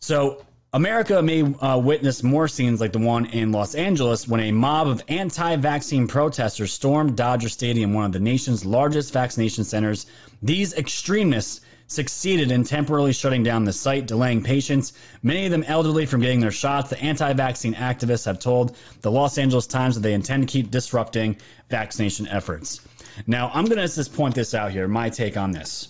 So, 0.00 0.46
America 0.70 1.22
may 1.22 1.42
uh, 1.42 1.78
witness 1.78 2.22
more 2.22 2.46
scenes 2.46 2.78
like 2.78 2.92
the 2.92 2.98
one 2.98 3.24
in 3.24 3.52
Los 3.52 3.74
Angeles 3.74 4.28
when 4.28 4.40
a 4.40 4.52
mob 4.52 4.86
of 4.86 5.02
anti 5.08 5.56
vaccine 5.56 6.08
protesters 6.08 6.74
stormed 6.74 7.16
Dodger 7.16 7.48
Stadium, 7.48 7.94
one 7.94 8.04
of 8.04 8.12
the 8.12 8.20
nation's 8.20 8.66
largest 8.66 9.14
vaccination 9.14 9.64
centers. 9.64 10.04
These 10.42 10.74
extremists 10.74 11.62
succeeded 11.86 12.50
in 12.50 12.64
temporarily 12.64 13.14
shutting 13.14 13.44
down 13.44 13.64
the 13.64 13.72
site, 13.72 14.06
delaying 14.06 14.42
patients, 14.42 14.92
many 15.22 15.46
of 15.46 15.52
them 15.52 15.62
elderly, 15.62 16.04
from 16.04 16.20
getting 16.20 16.40
their 16.40 16.50
shots. 16.50 16.90
The 16.90 17.00
anti 17.00 17.32
vaccine 17.32 17.72
activists 17.72 18.26
have 18.26 18.38
told 18.38 18.76
the 19.00 19.10
Los 19.10 19.38
Angeles 19.38 19.66
Times 19.66 19.94
that 19.94 20.02
they 20.02 20.12
intend 20.12 20.46
to 20.46 20.52
keep 20.52 20.70
disrupting 20.70 21.38
vaccination 21.70 22.28
efforts. 22.28 22.82
Now, 23.26 23.50
I'm 23.54 23.64
going 23.64 23.78
to 23.78 23.88
just 23.88 24.12
point 24.12 24.34
this 24.34 24.52
out 24.52 24.72
here, 24.72 24.86
my 24.86 25.08
take 25.08 25.38
on 25.38 25.50
this. 25.52 25.88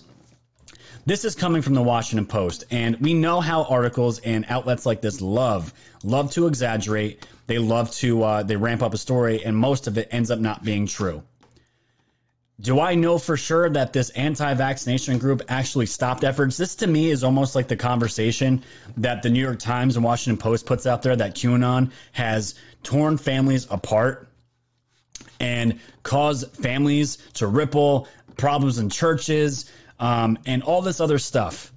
This 1.09 1.25
is 1.25 1.33
coming 1.33 1.63
from 1.63 1.73
the 1.73 1.81
Washington 1.81 2.27
Post, 2.27 2.65
and 2.69 2.97
we 2.97 3.15
know 3.15 3.41
how 3.41 3.63
articles 3.63 4.19
and 4.19 4.45
outlets 4.47 4.85
like 4.85 5.01
this 5.01 5.21
love 5.21 5.73
love 6.03 6.29
to 6.33 6.45
exaggerate. 6.45 7.25
They 7.47 7.57
love 7.57 7.89
to 7.93 8.21
uh, 8.21 8.43
they 8.43 8.57
ramp 8.57 8.83
up 8.83 8.93
a 8.93 8.97
story, 8.99 9.43
and 9.43 9.57
most 9.57 9.87
of 9.87 9.97
it 9.97 10.09
ends 10.11 10.29
up 10.29 10.37
not 10.37 10.63
being 10.63 10.85
true. 10.85 11.23
Do 12.61 12.79
I 12.79 12.93
know 12.93 13.17
for 13.17 13.37
sure 13.37 13.67
that 13.71 13.91
this 13.91 14.11
anti-vaccination 14.11 15.17
group 15.17 15.41
actually 15.49 15.87
stopped 15.87 16.23
efforts? 16.23 16.57
This 16.57 16.75
to 16.75 16.85
me 16.85 17.09
is 17.09 17.23
almost 17.23 17.55
like 17.55 17.69
the 17.69 17.75
conversation 17.75 18.61
that 18.97 19.23
the 19.23 19.31
New 19.31 19.41
York 19.41 19.57
Times 19.57 19.95
and 19.95 20.05
Washington 20.05 20.39
Post 20.39 20.67
puts 20.67 20.85
out 20.85 21.01
there 21.01 21.15
that 21.15 21.33
QAnon 21.33 21.89
has 22.11 22.53
torn 22.83 23.17
families 23.17 23.65
apart 23.71 24.29
and 25.39 25.79
caused 26.03 26.55
families 26.55 27.17
to 27.33 27.47
ripple, 27.47 28.07
problems 28.37 28.77
in 28.77 28.91
churches, 28.91 29.71
um, 29.99 30.37
and 30.45 30.63
all 30.63 30.81
this 30.81 30.99
other 31.01 31.19
stuff. 31.19 31.73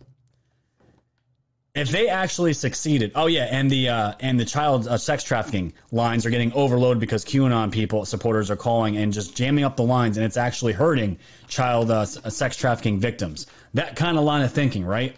If 1.75 1.89
they 1.89 2.09
actually 2.09 2.53
succeeded, 2.53 3.13
oh 3.15 3.27
yeah, 3.27 3.45
and 3.45 3.71
the 3.71 3.89
uh, 3.89 4.13
and 4.21 4.39
the 4.39 4.45
child 4.45 4.87
uh, 4.87 4.99
sex 4.99 5.25
trafficking 5.25 5.73
lines 5.91 6.27
are 6.27 6.31
getting 6.31 6.53
overloaded 6.53 7.01
because 7.01 7.25
QAnon 7.25 7.73
people 7.73 8.05
supporters 8.05 8.51
are 8.51 8.57
calling 8.57 8.99
and 8.99 9.15
just 9.15 9.35
jamming 9.35 9.65
up 9.65 9.77
the 9.77 9.83
lines, 9.83 10.19
and 10.19 10.27
it's 10.27 10.37
actually 10.37 10.75
hurting 10.75 11.19
child 11.49 11.91
uh, 11.91 12.05
sex 12.05 12.57
trafficking 12.57 13.01
victims. 13.01 13.47
That 13.73 13.97
kind 13.97 14.19
of 14.19 14.25
line 14.25 14.43
of 14.43 14.53
thinking, 14.53 14.85
right? 14.85 15.17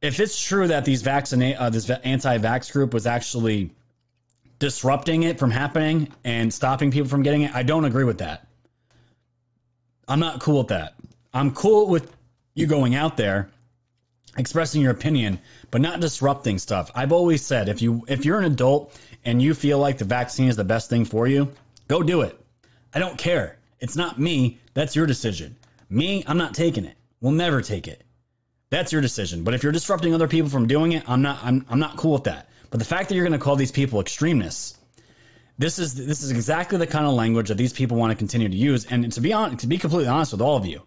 If 0.00 0.20
it's 0.20 0.40
true 0.40 0.68
that 0.68 0.84
these 0.84 1.02
vaccinate 1.02 1.56
uh, 1.56 1.70
this 1.70 1.90
anti-vax 1.90 2.72
group 2.72 2.94
was 2.94 3.08
actually 3.08 3.72
disrupting 4.60 5.24
it 5.24 5.40
from 5.40 5.50
happening 5.50 6.12
and 6.22 6.54
stopping 6.54 6.92
people 6.92 7.08
from 7.08 7.24
getting 7.24 7.42
it, 7.42 7.52
I 7.52 7.64
don't 7.64 7.84
agree 7.84 8.04
with 8.04 8.18
that. 8.18 8.46
I'm 10.06 10.20
not 10.20 10.40
cool 10.40 10.58
with 10.58 10.68
that. 10.68 10.94
I'm 11.32 11.52
cool 11.52 11.88
with 11.88 12.10
you 12.54 12.66
going 12.66 12.94
out 12.94 13.16
there 13.16 13.50
expressing 14.36 14.82
your 14.82 14.92
opinion 14.92 15.38
but 15.70 15.80
not 15.80 16.00
disrupting 16.00 16.58
stuff. 16.58 16.90
I've 16.94 17.12
always 17.12 17.44
said 17.44 17.68
if 17.68 17.82
you 17.82 18.04
if 18.08 18.24
you're 18.24 18.38
an 18.38 18.44
adult 18.44 18.98
and 19.24 19.42
you 19.42 19.54
feel 19.54 19.78
like 19.78 19.98
the 19.98 20.04
vaccine 20.04 20.48
is 20.48 20.56
the 20.56 20.64
best 20.64 20.88
thing 20.88 21.04
for 21.04 21.26
you, 21.26 21.52
go 21.88 22.02
do 22.02 22.22
it. 22.22 22.38
I 22.94 22.98
don't 22.98 23.18
care. 23.18 23.58
It's 23.80 23.96
not 23.96 24.18
me, 24.18 24.58
that's 24.74 24.96
your 24.96 25.06
decision. 25.06 25.56
Me, 25.90 26.24
I'm 26.26 26.38
not 26.38 26.54
taking 26.54 26.84
it. 26.84 26.96
We'll 27.20 27.32
never 27.32 27.62
take 27.62 27.88
it. 27.88 28.02
That's 28.70 28.92
your 28.92 29.00
decision. 29.00 29.44
But 29.44 29.54
if 29.54 29.62
you're 29.62 29.72
disrupting 29.72 30.14
other 30.14 30.28
people 30.28 30.50
from 30.50 30.66
doing 30.66 30.92
it, 30.92 31.08
I'm 31.08 31.22
not 31.22 31.40
I'm 31.42 31.66
I'm 31.68 31.78
not 31.78 31.96
cool 31.96 32.12
with 32.14 32.24
that. 32.24 32.48
But 32.70 32.78
the 32.78 32.86
fact 32.86 33.08
that 33.08 33.14
you're 33.14 33.24
going 33.24 33.38
to 33.38 33.44
call 33.44 33.56
these 33.56 33.72
people 33.72 34.00
extremists 34.00 34.78
this 35.58 35.80
is 35.80 35.94
this 35.94 36.22
is 36.22 36.30
exactly 36.30 36.78
the 36.78 36.86
kind 36.86 37.04
of 37.04 37.14
language 37.14 37.48
that 37.48 37.56
these 37.56 37.72
people 37.72 37.96
want 37.96 38.12
to 38.12 38.16
continue 38.16 38.48
to 38.48 38.56
use. 38.56 38.86
And 38.86 39.10
to 39.12 39.20
be 39.20 39.32
on, 39.32 39.56
to 39.58 39.66
be 39.66 39.76
completely 39.76 40.08
honest 40.08 40.32
with 40.32 40.40
all 40.40 40.56
of 40.56 40.66
you, 40.66 40.82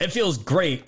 it 0.00 0.12
feels 0.12 0.38
great 0.38 0.84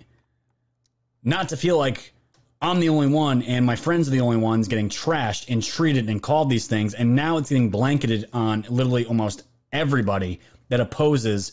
not 1.23 1.51
to 1.51 1.57
feel 1.57 1.79
like 1.79 2.13
I'm 2.61 2.81
the 2.81 2.89
only 2.89 3.09
one 3.09 3.43
and 3.43 3.65
my 3.65 3.77
friends 3.77 4.09
are 4.09 4.11
the 4.11 4.21
only 4.21 4.37
ones 4.37 4.69
getting 4.69 4.89
trashed 4.89 5.49
and 5.49 5.63
treated 5.63 6.09
and 6.09 6.23
called 6.23 6.51
these 6.51 6.67
things. 6.67 6.95
And 6.95 7.15
now 7.15 7.39
it's 7.39 7.51
getting 7.51 7.71
blanketed 7.71 8.29
on 8.33 8.67
literally 8.69 9.07
almost 9.07 9.45
everybody 9.73 10.41
that 10.69 10.81
opposes 10.81 11.53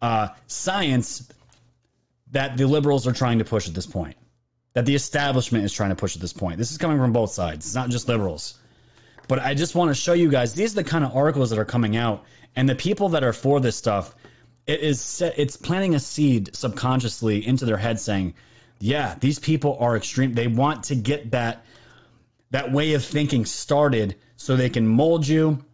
uh, 0.00 0.28
science 0.46 1.30
that 2.32 2.56
the 2.56 2.66
liberals 2.66 3.06
are 3.06 3.12
trying 3.12 3.38
to 3.38 3.44
push 3.44 3.68
at 3.68 3.74
this 3.74 3.86
point, 3.86 4.16
that 4.72 4.86
the 4.86 4.94
establishment 4.94 5.64
is 5.64 5.72
trying 5.72 5.90
to 5.90 5.96
push 5.96 6.16
at 6.16 6.22
this 6.22 6.32
point. 6.32 6.58
This 6.58 6.72
is 6.72 6.78
coming 6.78 6.98
from 6.98 7.12
both 7.12 7.30
sides. 7.30 7.66
It's 7.66 7.74
not 7.74 7.90
just 7.90 8.08
liberals. 8.08 8.58
But 9.28 9.40
I 9.40 9.54
just 9.54 9.74
want 9.74 9.90
to 9.90 9.94
show 9.94 10.12
you 10.12 10.30
guys 10.30 10.54
these 10.54 10.72
are 10.72 10.82
the 10.82 10.84
kind 10.84 11.04
of 11.04 11.16
articles 11.16 11.50
that 11.50 11.58
are 11.58 11.64
coming 11.64 11.96
out, 11.96 12.24
and 12.54 12.68
the 12.68 12.74
people 12.74 13.10
that 13.10 13.24
are 13.24 13.32
for 13.32 13.60
this 13.60 13.76
stuff 13.76 14.14
it 14.66 14.80
is 14.80 15.00
set, 15.00 15.38
it's 15.38 15.56
planting 15.56 15.94
a 15.94 16.00
seed 16.00 16.54
subconsciously 16.56 17.46
into 17.46 17.64
their 17.64 17.76
head 17.76 18.00
saying, 18.00 18.34
yeah, 18.78 19.14
these 19.18 19.38
people 19.38 19.76
are 19.80 19.96
extreme. 19.96 20.34
They 20.34 20.48
want 20.48 20.84
to 20.84 20.94
get 20.94 21.30
that 21.30 21.64
that 22.50 22.72
way 22.72 22.94
of 22.94 23.04
thinking 23.04 23.44
started 23.44 24.16
so 24.36 24.56
they 24.56 24.70
can 24.70 24.86
mold 24.86 25.26
you 25.26 25.64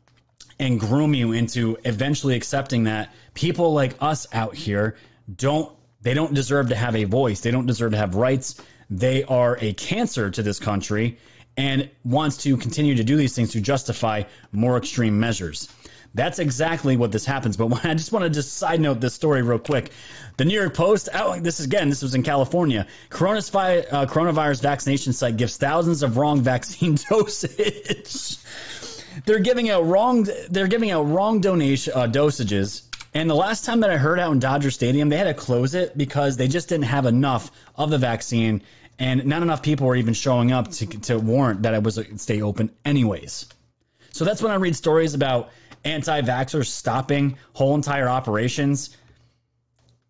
and 0.58 0.80
groom 0.80 1.12
you 1.12 1.32
into 1.32 1.76
eventually 1.84 2.34
accepting 2.34 2.84
that 2.84 3.12
people 3.34 3.74
like 3.74 3.96
us 4.00 4.26
out 4.32 4.54
here 4.54 4.96
don't 5.34 5.70
They 6.02 6.14
don't 6.14 6.34
deserve 6.34 6.68
to 6.70 6.74
have 6.74 6.96
a 6.96 7.04
voice. 7.04 7.40
They 7.40 7.50
don't 7.50 7.66
deserve 7.66 7.92
to 7.92 7.98
have 7.98 8.14
rights. 8.16 8.60
They 8.90 9.22
are 9.22 9.56
a 9.60 9.72
cancer 9.72 10.30
to 10.30 10.42
this 10.42 10.58
country 10.58 11.18
and 11.56 11.90
wants 12.04 12.38
to 12.38 12.56
continue 12.56 12.96
to 12.96 13.04
do 13.04 13.16
these 13.16 13.34
things 13.34 13.52
to 13.52 13.60
justify 13.60 14.24
more 14.50 14.76
extreme 14.76 15.20
measures. 15.20 15.68
That's 16.14 16.38
exactly 16.38 16.96
what 16.96 17.10
this 17.12 17.24
happens. 17.24 17.56
But 17.56 17.84
I 17.84 17.94
just 17.94 18.12
want 18.12 18.24
to 18.24 18.30
just 18.30 18.54
side 18.54 18.80
note 18.80 19.00
this 19.00 19.14
story 19.14 19.42
real 19.42 19.58
quick. 19.58 19.90
The 20.36 20.44
New 20.44 20.58
York 20.58 20.74
Post, 20.74 21.08
oh, 21.14 21.38
this 21.40 21.60
is 21.60 21.66
again, 21.66 21.88
this 21.88 22.02
was 22.02 22.14
in 22.14 22.22
California. 22.22 22.86
Coronavirus, 23.10 23.92
uh, 23.92 24.06
coronavirus 24.06 24.62
vaccination 24.62 25.12
site 25.12 25.36
gives 25.36 25.56
thousands 25.56 26.02
of 26.02 26.16
wrong 26.16 26.40
vaccine 26.52 26.96
dosage. 27.08 28.36
they're 29.24 29.40
giving 29.40 29.70
out 29.70 29.86
wrong. 29.86 30.26
They're 30.50 30.68
giving 30.68 30.90
out 30.90 31.02
wrong 31.02 31.40
donation 31.40 31.92
uh, 31.94 32.06
dosages. 32.06 32.82
And 33.14 33.28
the 33.28 33.34
last 33.34 33.66
time 33.66 33.80
that 33.80 33.90
I 33.90 33.98
heard 33.98 34.18
out 34.18 34.32
in 34.32 34.38
Dodger 34.38 34.70
Stadium, 34.70 35.10
they 35.10 35.18
had 35.18 35.24
to 35.24 35.34
close 35.34 35.74
it 35.74 35.96
because 35.96 36.38
they 36.38 36.48
just 36.48 36.70
didn't 36.70 36.86
have 36.86 37.04
enough 37.04 37.50
of 37.76 37.90
the 37.90 37.98
vaccine, 37.98 38.62
and 38.98 39.26
not 39.26 39.42
enough 39.42 39.62
people 39.62 39.86
were 39.86 39.96
even 39.96 40.14
showing 40.14 40.50
up 40.50 40.70
to, 40.72 40.86
to 40.86 41.18
warrant 41.18 41.62
that 41.62 41.74
it 41.74 41.82
was 41.82 42.00
stay 42.16 42.40
open 42.40 42.70
anyways. 42.86 43.46
So 44.12 44.24
that's 44.24 44.40
when 44.40 44.50
I 44.50 44.56
read 44.56 44.76
stories 44.76 45.12
about 45.12 45.50
anti-vaxxers 45.84 46.66
stopping 46.66 47.36
whole 47.52 47.74
entire 47.74 48.08
operations. 48.08 48.96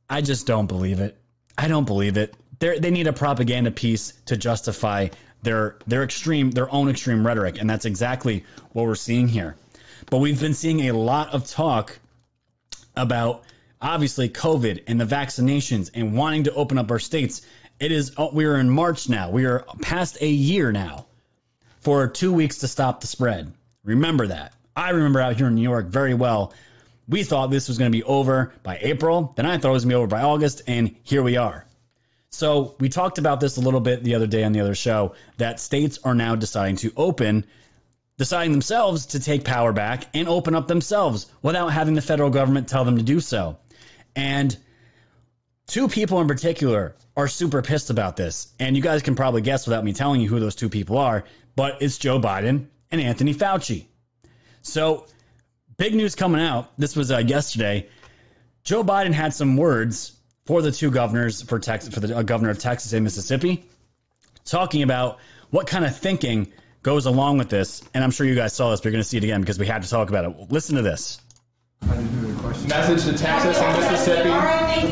I 0.08 0.20
just 0.20 0.46
don't 0.46 0.66
believe 0.66 1.00
it. 1.00 1.16
I 1.56 1.68
don't 1.68 1.86
believe 1.86 2.16
it. 2.16 2.34
They're, 2.58 2.78
they 2.78 2.90
need 2.90 3.06
a 3.06 3.12
propaganda 3.12 3.70
piece 3.70 4.12
to 4.26 4.36
justify 4.36 5.08
their 5.42 5.76
their 5.86 6.04
extreme 6.04 6.50
their 6.50 6.72
own 6.72 6.88
extreme 6.88 7.26
rhetoric, 7.26 7.60
and 7.60 7.68
that's 7.68 7.84
exactly 7.84 8.44
what 8.72 8.86
we're 8.86 8.94
seeing 8.94 9.28
here. 9.28 9.56
But 10.10 10.18
we've 10.18 10.40
been 10.40 10.54
seeing 10.54 10.88
a 10.88 10.92
lot 10.92 11.34
of 11.34 11.46
talk 11.46 11.98
about 12.94 13.42
obviously 13.80 14.28
COVID 14.28 14.84
and 14.86 15.00
the 15.00 15.04
vaccinations 15.04 15.90
and 15.94 16.14
wanting 16.14 16.44
to 16.44 16.54
open 16.54 16.78
up 16.78 16.90
our 16.90 16.98
states. 16.98 17.42
It 17.80 17.90
is 17.90 18.12
oh, 18.16 18.30
we 18.32 18.44
are 18.44 18.56
in 18.56 18.70
March 18.70 19.08
now. 19.08 19.30
We 19.30 19.46
are 19.46 19.64
past 19.80 20.18
a 20.20 20.28
year 20.28 20.70
now 20.70 21.06
for 21.80 22.06
two 22.06 22.32
weeks 22.32 22.58
to 22.58 22.68
stop 22.68 23.00
the 23.00 23.08
spread. 23.08 23.52
Remember 23.82 24.28
that. 24.28 24.54
I 24.76 24.90
remember 24.90 25.20
out 25.20 25.36
here 25.36 25.46
in 25.46 25.54
New 25.54 25.62
York 25.62 25.86
very 25.86 26.14
well. 26.14 26.52
We 27.08 27.24
thought 27.24 27.50
this 27.50 27.68
was 27.68 27.78
going 27.78 27.90
to 27.90 27.96
be 27.96 28.04
over 28.04 28.52
by 28.62 28.78
April. 28.80 29.32
Then 29.36 29.46
I 29.46 29.58
thought 29.58 29.70
it 29.70 29.72
was 29.72 29.84
going 29.84 29.90
to 29.90 29.96
be 29.96 29.98
over 29.98 30.06
by 30.06 30.22
August, 30.22 30.62
and 30.66 30.96
here 31.02 31.22
we 31.22 31.36
are. 31.36 31.66
So 32.30 32.74
we 32.80 32.88
talked 32.88 33.18
about 33.18 33.40
this 33.40 33.58
a 33.58 33.60
little 33.60 33.80
bit 33.80 34.02
the 34.02 34.14
other 34.14 34.26
day 34.26 34.42
on 34.44 34.52
the 34.52 34.60
other 34.60 34.74
show 34.74 35.14
that 35.36 35.60
states 35.60 35.98
are 36.02 36.14
now 36.14 36.34
deciding 36.34 36.76
to 36.76 36.92
open, 36.96 37.44
deciding 38.16 38.52
themselves 38.52 39.06
to 39.06 39.20
take 39.20 39.44
power 39.44 39.72
back 39.72 40.06
and 40.14 40.28
open 40.28 40.54
up 40.54 40.66
themselves 40.66 41.30
without 41.42 41.68
having 41.68 41.94
the 41.94 42.00
federal 42.00 42.30
government 42.30 42.68
tell 42.68 42.86
them 42.86 42.96
to 42.96 43.02
do 43.02 43.20
so. 43.20 43.58
And 44.16 44.56
two 45.66 45.88
people 45.88 46.22
in 46.22 46.28
particular 46.28 46.96
are 47.14 47.28
super 47.28 47.60
pissed 47.60 47.90
about 47.90 48.16
this. 48.16 48.50
And 48.58 48.76
you 48.76 48.82
guys 48.82 49.02
can 49.02 49.14
probably 49.14 49.42
guess 49.42 49.66
without 49.66 49.84
me 49.84 49.92
telling 49.92 50.22
you 50.22 50.28
who 50.28 50.40
those 50.40 50.54
two 50.54 50.70
people 50.70 50.96
are, 50.96 51.24
but 51.54 51.82
it's 51.82 51.98
Joe 51.98 52.18
Biden 52.18 52.68
and 52.90 53.00
Anthony 53.00 53.34
Fauci. 53.34 53.86
So, 54.62 55.06
big 55.76 55.94
news 55.94 56.14
coming 56.14 56.40
out. 56.40 56.72
This 56.78 56.96
was 56.96 57.10
uh, 57.10 57.18
yesterday. 57.18 57.88
Joe 58.64 58.84
Biden 58.84 59.12
had 59.12 59.34
some 59.34 59.56
words 59.56 60.16
for 60.46 60.62
the 60.62 60.72
two 60.72 60.90
governors 60.90 61.42
for 61.42 61.58
Texas, 61.58 61.92
for 61.92 62.00
the 62.00 62.16
uh, 62.16 62.22
governor 62.22 62.50
of 62.50 62.58
Texas 62.58 62.92
and 62.92 63.04
Mississippi, 63.04 63.64
talking 64.44 64.82
about 64.82 65.18
what 65.50 65.66
kind 65.66 65.84
of 65.84 65.96
thinking 65.96 66.52
goes 66.82 67.06
along 67.06 67.38
with 67.38 67.48
this. 67.48 67.82
And 67.92 68.02
I'm 68.02 68.10
sure 68.10 68.26
you 68.26 68.34
guys 68.34 68.52
saw 68.52 68.70
this, 68.70 68.80
but 68.80 68.86
you're 68.86 68.92
going 68.92 69.02
to 69.02 69.08
see 69.08 69.16
it 69.18 69.24
again 69.24 69.40
because 69.40 69.58
we 69.58 69.66
had 69.66 69.82
to 69.82 69.90
talk 69.90 70.08
about 70.08 70.24
it. 70.24 70.50
Listen 70.50 70.76
to 70.76 70.82
this. 70.82 71.20
Message 71.82 73.04
to 73.04 73.18
Texas 73.18 73.58
and 73.58 73.80
Mississippi. 73.80 74.30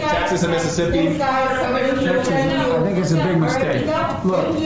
Texas 0.00 0.42
and 0.42 0.52
Mississippi. 0.52 1.18
Texas, 1.18 1.66
I 1.66 2.82
think 2.84 2.98
it's 2.98 3.12
a 3.12 3.16
big 3.16 3.38
mistake. 3.38 3.86
Look, 4.24 4.56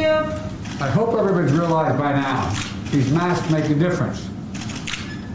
I 0.80 0.90
hope 0.90 1.14
everybody's 1.14 1.52
realized 1.52 1.98
by 1.98 2.12
now 2.12 2.50
these 2.90 3.12
masks 3.12 3.50
make 3.50 3.66
a 3.66 3.74
difference. 3.74 4.28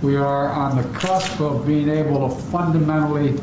We 0.01 0.15
are 0.15 0.47
on 0.47 0.81
the 0.81 0.97
cusp 0.97 1.41
of 1.41 1.67
being 1.67 1.89
able 1.89 2.29
to 2.29 2.33
fundamentally 2.33 3.37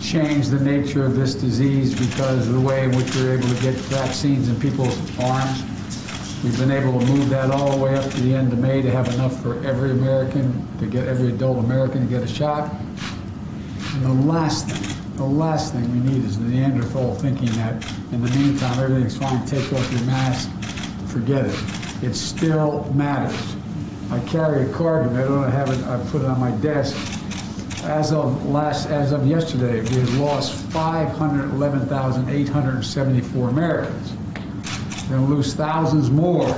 change 0.00 0.48
the 0.48 0.58
nature 0.58 1.04
of 1.04 1.14
this 1.14 1.34
disease 1.36 1.94
because 1.94 2.48
of 2.48 2.54
the 2.54 2.60
way 2.60 2.84
in 2.84 2.96
which 2.96 3.14
we're 3.14 3.38
able 3.38 3.46
to 3.46 3.62
get 3.62 3.74
vaccines 3.74 4.48
in 4.48 4.58
people's 4.58 4.98
arms. 5.20 5.62
We've 6.42 6.58
been 6.58 6.72
able 6.72 6.98
to 6.98 7.06
move 7.06 7.28
that 7.28 7.52
all 7.52 7.70
the 7.70 7.82
way 7.82 7.94
up 7.94 8.10
to 8.10 8.20
the 8.22 8.34
end 8.34 8.52
of 8.52 8.58
May 8.58 8.82
to 8.82 8.90
have 8.90 9.14
enough 9.14 9.40
for 9.40 9.64
every 9.64 9.92
American, 9.92 10.66
to 10.80 10.86
get 10.86 11.06
every 11.06 11.28
adult 11.28 11.58
American 11.64 12.00
to 12.00 12.06
get 12.08 12.24
a 12.24 12.28
shot. 12.28 12.74
And 13.94 14.04
the 14.04 14.26
last 14.26 14.68
thing, 14.68 15.16
the 15.16 15.24
last 15.24 15.72
thing 15.72 15.82
we 15.92 16.10
need 16.10 16.24
is 16.24 16.38
Neanderthal 16.38 17.14
thinking 17.14 17.52
that 17.52 17.88
in 18.10 18.20
the 18.20 18.30
meantime 18.36 18.80
everything's 18.80 19.16
fine, 19.16 19.46
take 19.46 19.72
off 19.72 19.92
your 19.92 20.02
mask, 20.06 20.50
forget 21.06 21.46
it. 21.46 21.56
It 22.02 22.14
still 22.14 22.92
matters. 22.94 23.61
I 24.12 24.20
carry 24.26 24.68
a 24.68 24.72
card, 24.74 25.06
and 25.06 25.16
I 25.16 25.24
don't 25.24 25.50
have 25.50 25.70
it. 25.70 25.82
I 25.86 25.96
put 26.10 26.20
it 26.20 26.26
on 26.26 26.38
my 26.38 26.50
desk. 26.60 26.94
As 27.84 28.12
of 28.12 28.44
last, 28.44 28.90
as 28.90 29.12
of 29.12 29.26
yesterday, 29.26 29.80
we 29.80 30.00
had 30.00 30.10
lost 30.20 30.54
511,874 30.70 33.48
Americans. 33.48 34.12
We're 35.04 35.16
going 35.16 35.28
to 35.28 35.34
lose 35.34 35.54
thousands 35.54 36.10
more. 36.10 36.54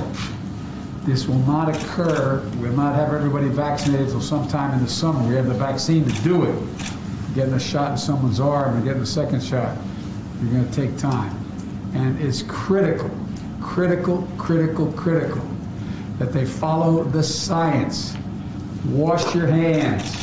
This 1.04 1.28
will 1.28 1.38
not 1.38 1.68
occur. 1.68 2.42
We'll 2.56 2.72
not 2.72 2.96
have 2.96 3.14
everybody 3.14 3.50
vaccinated 3.50 4.06
until 4.06 4.20
sometime 4.20 4.76
in 4.76 4.82
the 4.82 4.90
summer. 4.90 5.24
We 5.28 5.36
have 5.36 5.46
the 5.46 5.54
vaccine 5.54 6.06
to 6.06 6.22
do 6.22 6.42
it. 6.42 6.56
Getting 7.36 7.54
a 7.54 7.60
shot 7.60 7.92
in 7.92 7.98
someone's 7.98 8.40
arm 8.40 8.74
and 8.74 8.84
getting 8.84 9.02
a 9.02 9.06
second 9.06 9.44
shot, 9.44 9.78
you're 10.42 10.50
going 10.50 10.68
to 10.68 10.74
take 10.74 10.98
time. 10.98 11.38
And 11.94 12.20
it's 12.20 12.42
critical, 12.42 13.12
critical, 13.60 14.26
critical, 14.38 14.90
critical 14.90 15.53
that 16.18 16.32
they 16.32 16.44
follow 16.44 17.04
the 17.04 17.22
science. 17.22 18.16
Wash 18.86 19.34
your 19.34 19.46
hands, 19.46 20.14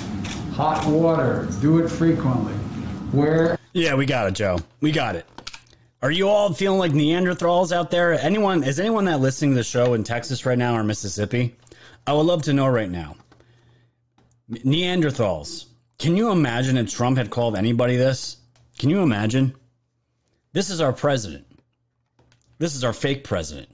hot 0.53 0.85
water, 0.87 1.47
do 1.61 1.83
it 1.83 1.89
frequently. 1.89 2.53
Where 3.11 3.57
Yeah, 3.73 3.95
we 3.95 4.05
got 4.05 4.27
it, 4.27 4.35
Joe. 4.35 4.59
We 4.79 4.91
got 4.91 5.15
it. 5.15 5.25
Are 6.01 6.11
you 6.11 6.29
all 6.29 6.53
feeling 6.53 6.79
like 6.79 6.91
Neanderthals 6.91 7.71
out 7.71 7.91
there? 7.91 8.13
Anyone 8.13 8.63
is 8.63 8.79
anyone 8.79 9.05
that 9.05 9.19
listening 9.19 9.51
to 9.51 9.57
the 9.57 9.63
show 9.63 9.93
in 9.93 10.03
Texas 10.03 10.45
right 10.45 10.57
now 10.57 10.75
or 10.75 10.83
Mississippi? 10.83 11.55
I 12.05 12.13
would 12.13 12.25
love 12.25 12.43
to 12.43 12.53
know 12.53 12.67
right 12.67 12.89
now. 12.89 13.15
Neanderthals. 14.49 15.65
Can 15.99 16.17
you 16.17 16.31
imagine 16.31 16.77
if 16.77 16.91
Trump 16.91 17.17
had 17.17 17.29
called 17.29 17.55
anybody 17.55 17.97
this? 17.97 18.37
Can 18.79 18.89
you 18.89 19.01
imagine? 19.01 19.53
This 20.53 20.69
is 20.69 20.81
our 20.81 20.93
president. 20.93 21.45
This 22.57 22.75
is 22.75 22.83
our 22.83 22.93
fake 22.93 23.23
president 23.23 23.69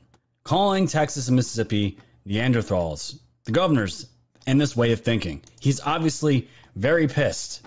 calling 0.47 0.87
Texas 0.87 1.27
and 1.27 1.35
Mississippi 1.35 1.97
Neanderthals, 2.27 3.17
the 3.45 3.51
governors, 3.51 4.07
and 4.45 4.59
this 4.59 4.75
way 4.75 4.91
of 4.91 5.01
thinking. 5.01 5.41
He's 5.59 5.79
obviously 5.79 6.49
very 6.75 7.07
pissed. 7.07 7.65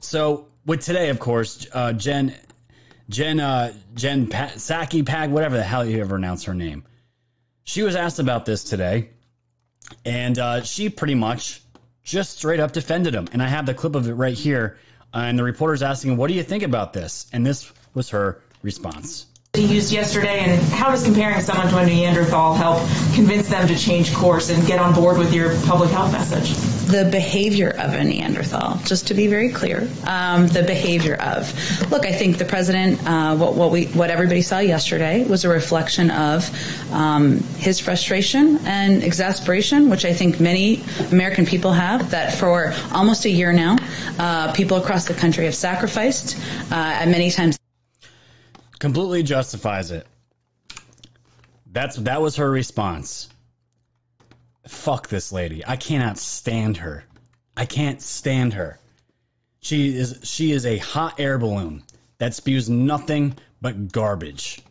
So 0.00 0.46
with 0.64 0.80
today, 0.80 1.08
of 1.10 1.18
course, 1.18 1.66
uh, 1.72 1.92
Jen, 1.92 2.34
Jen, 3.08 3.40
uh, 3.40 3.72
Jen 3.94 4.28
pa- 4.28 4.52
Psaki 4.54 5.04
Pag, 5.04 5.30
whatever 5.30 5.56
the 5.56 5.62
hell 5.62 5.84
you 5.84 6.00
ever 6.00 6.16
announce 6.16 6.44
her 6.44 6.54
name, 6.54 6.84
she 7.64 7.82
was 7.82 7.96
asked 7.96 8.18
about 8.18 8.46
this 8.46 8.64
today, 8.64 9.10
and 10.04 10.38
uh, 10.38 10.62
she 10.62 10.88
pretty 10.88 11.14
much 11.14 11.60
just 12.04 12.38
straight 12.38 12.60
up 12.60 12.72
defended 12.72 13.14
him. 13.14 13.28
And 13.32 13.42
I 13.42 13.48
have 13.48 13.66
the 13.66 13.74
clip 13.74 13.96
of 13.96 14.08
it 14.08 14.14
right 14.14 14.36
here. 14.36 14.78
and 15.12 15.38
the 15.38 15.42
reporter's 15.42 15.82
asking, 15.82 16.16
"What 16.16 16.28
do 16.28 16.34
you 16.34 16.42
think 16.44 16.62
about 16.62 16.92
this?" 16.92 17.26
And 17.32 17.44
this 17.44 17.72
was 17.94 18.10
her 18.10 18.42
response 18.62 19.26
used 19.62 19.92
yesterday, 19.92 20.40
and 20.40 20.62
how 20.72 20.90
does 20.90 21.04
comparing 21.04 21.40
someone 21.40 21.68
to 21.68 21.78
a 21.78 21.86
Neanderthal 21.86 22.54
help 22.54 22.78
convince 23.14 23.48
them 23.48 23.68
to 23.68 23.76
change 23.76 24.14
course 24.14 24.50
and 24.50 24.66
get 24.66 24.78
on 24.78 24.94
board 24.94 25.18
with 25.18 25.32
your 25.32 25.54
public 25.62 25.90
health 25.90 26.12
message? 26.12 26.52
The 26.86 27.08
behavior 27.10 27.70
of 27.70 27.94
a 27.94 28.04
Neanderthal, 28.04 28.80
just 28.84 29.08
to 29.08 29.14
be 29.14 29.26
very 29.26 29.50
clear, 29.50 29.88
um, 30.06 30.46
the 30.46 30.62
behavior 30.62 31.14
of. 31.14 31.52
Look, 31.90 32.06
I 32.06 32.12
think 32.12 32.38
the 32.38 32.44
president, 32.44 33.04
uh, 33.06 33.36
what, 33.36 33.54
what, 33.54 33.70
we, 33.70 33.86
what 33.86 34.10
everybody 34.10 34.42
saw 34.42 34.58
yesterday 34.58 35.24
was 35.24 35.44
a 35.44 35.48
reflection 35.48 36.10
of 36.10 36.48
um, 36.92 37.40
his 37.58 37.80
frustration 37.80 38.58
and 38.66 39.02
exasperation, 39.02 39.90
which 39.90 40.04
I 40.04 40.12
think 40.12 40.38
many 40.38 40.82
American 41.10 41.46
people 41.46 41.72
have. 41.72 42.10
That 42.10 42.34
for 42.34 42.72
almost 42.92 43.24
a 43.24 43.30
year 43.30 43.52
now, 43.52 43.76
uh, 44.18 44.52
people 44.52 44.76
across 44.76 45.06
the 45.06 45.14
country 45.14 45.46
have 45.46 45.54
sacrificed, 45.54 46.36
uh, 46.70 47.04
many 47.06 47.30
times 47.30 47.58
completely 48.78 49.22
justifies 49.22 49.90
it. 49.90 50.06
That's 51.70 51.96
that 51.96 52.22
was 52.22 52.36
her 52.36 52.50
response. 52.50 53.28
Fuck 54.66 55.08
this 55.08 55.32
lady. 55.32 55.64
I 55.66 55.76
cannot 55.76 56.18
stand 56.18 56.78
her. 56.78 57.04
I 57.56 57.66
can't 57.66 58.02
stand 58.02 58.54
her. 58.54 58.78
She 59.60 59.96
is 59.96 60.20
she 60.24 60.52
is 60.52 60.66
a 60.66 60.78
hot 60.78 61.18
air 61.18 61.38
balloon 61.38 61.82
that 62.18 62.34
spews 62.34 62.68
nothing 62.68 63.36
but 63.60 63.92
garbage. 63.92 64.62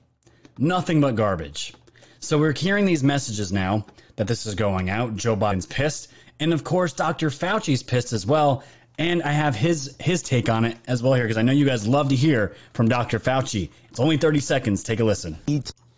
Nothing 0.57 1.01
but 1.01 1.15
garbage. 1.15 1.73
So 2.19 2.37
we're 2.37 2.53
hearing 2.53 2.85
these 2.85 3.03
messages 3.03 3.51
now 3.51 3.85
that 4.15 4.27
this 4.27 4.45
is 4.45 4.55
going 4.55 4.89
out. 4.89 5.15
Joe 5.15 5.35
Biden's 5.35 5.65
pissed. 5.65 6.09
And 6.39 6.53
of 6.53 6.63
course, 6.63 6.93
Dr. 6.93 7.29
Fauci's 7.29 7.83
pissed 7.83 8.13
as 8.13 8.25
well 8.25 8.63
And 8.97 9.23
I 9.23 9.31
have 9.31 9.55
his 9.55 9.95
his 9.99 10.21
take 10.21 10.47
on 10.49 10.63
it 10.63 10.77
as 10.87 11.03
well 11.03 11.13
here 11.13 11.25
because 11.25 11.37
I 11.37 11.41
know 11.41 11.51
you 11.51 11.65
guys 11.65 11.85
love 11.85 12.09
to 12.09 12.15
hear 12.15 12.55
from 12.73 12.87
Dr. 12.87 13.19
Fauci. 13.19 13.69
It's 13.89 13.99
only 13.99 14.17
30 14.17 14.39
seconds. 14.39 14.83
Take 14.83 15.01
a 15.01 15.03
listen. 15.03 15.37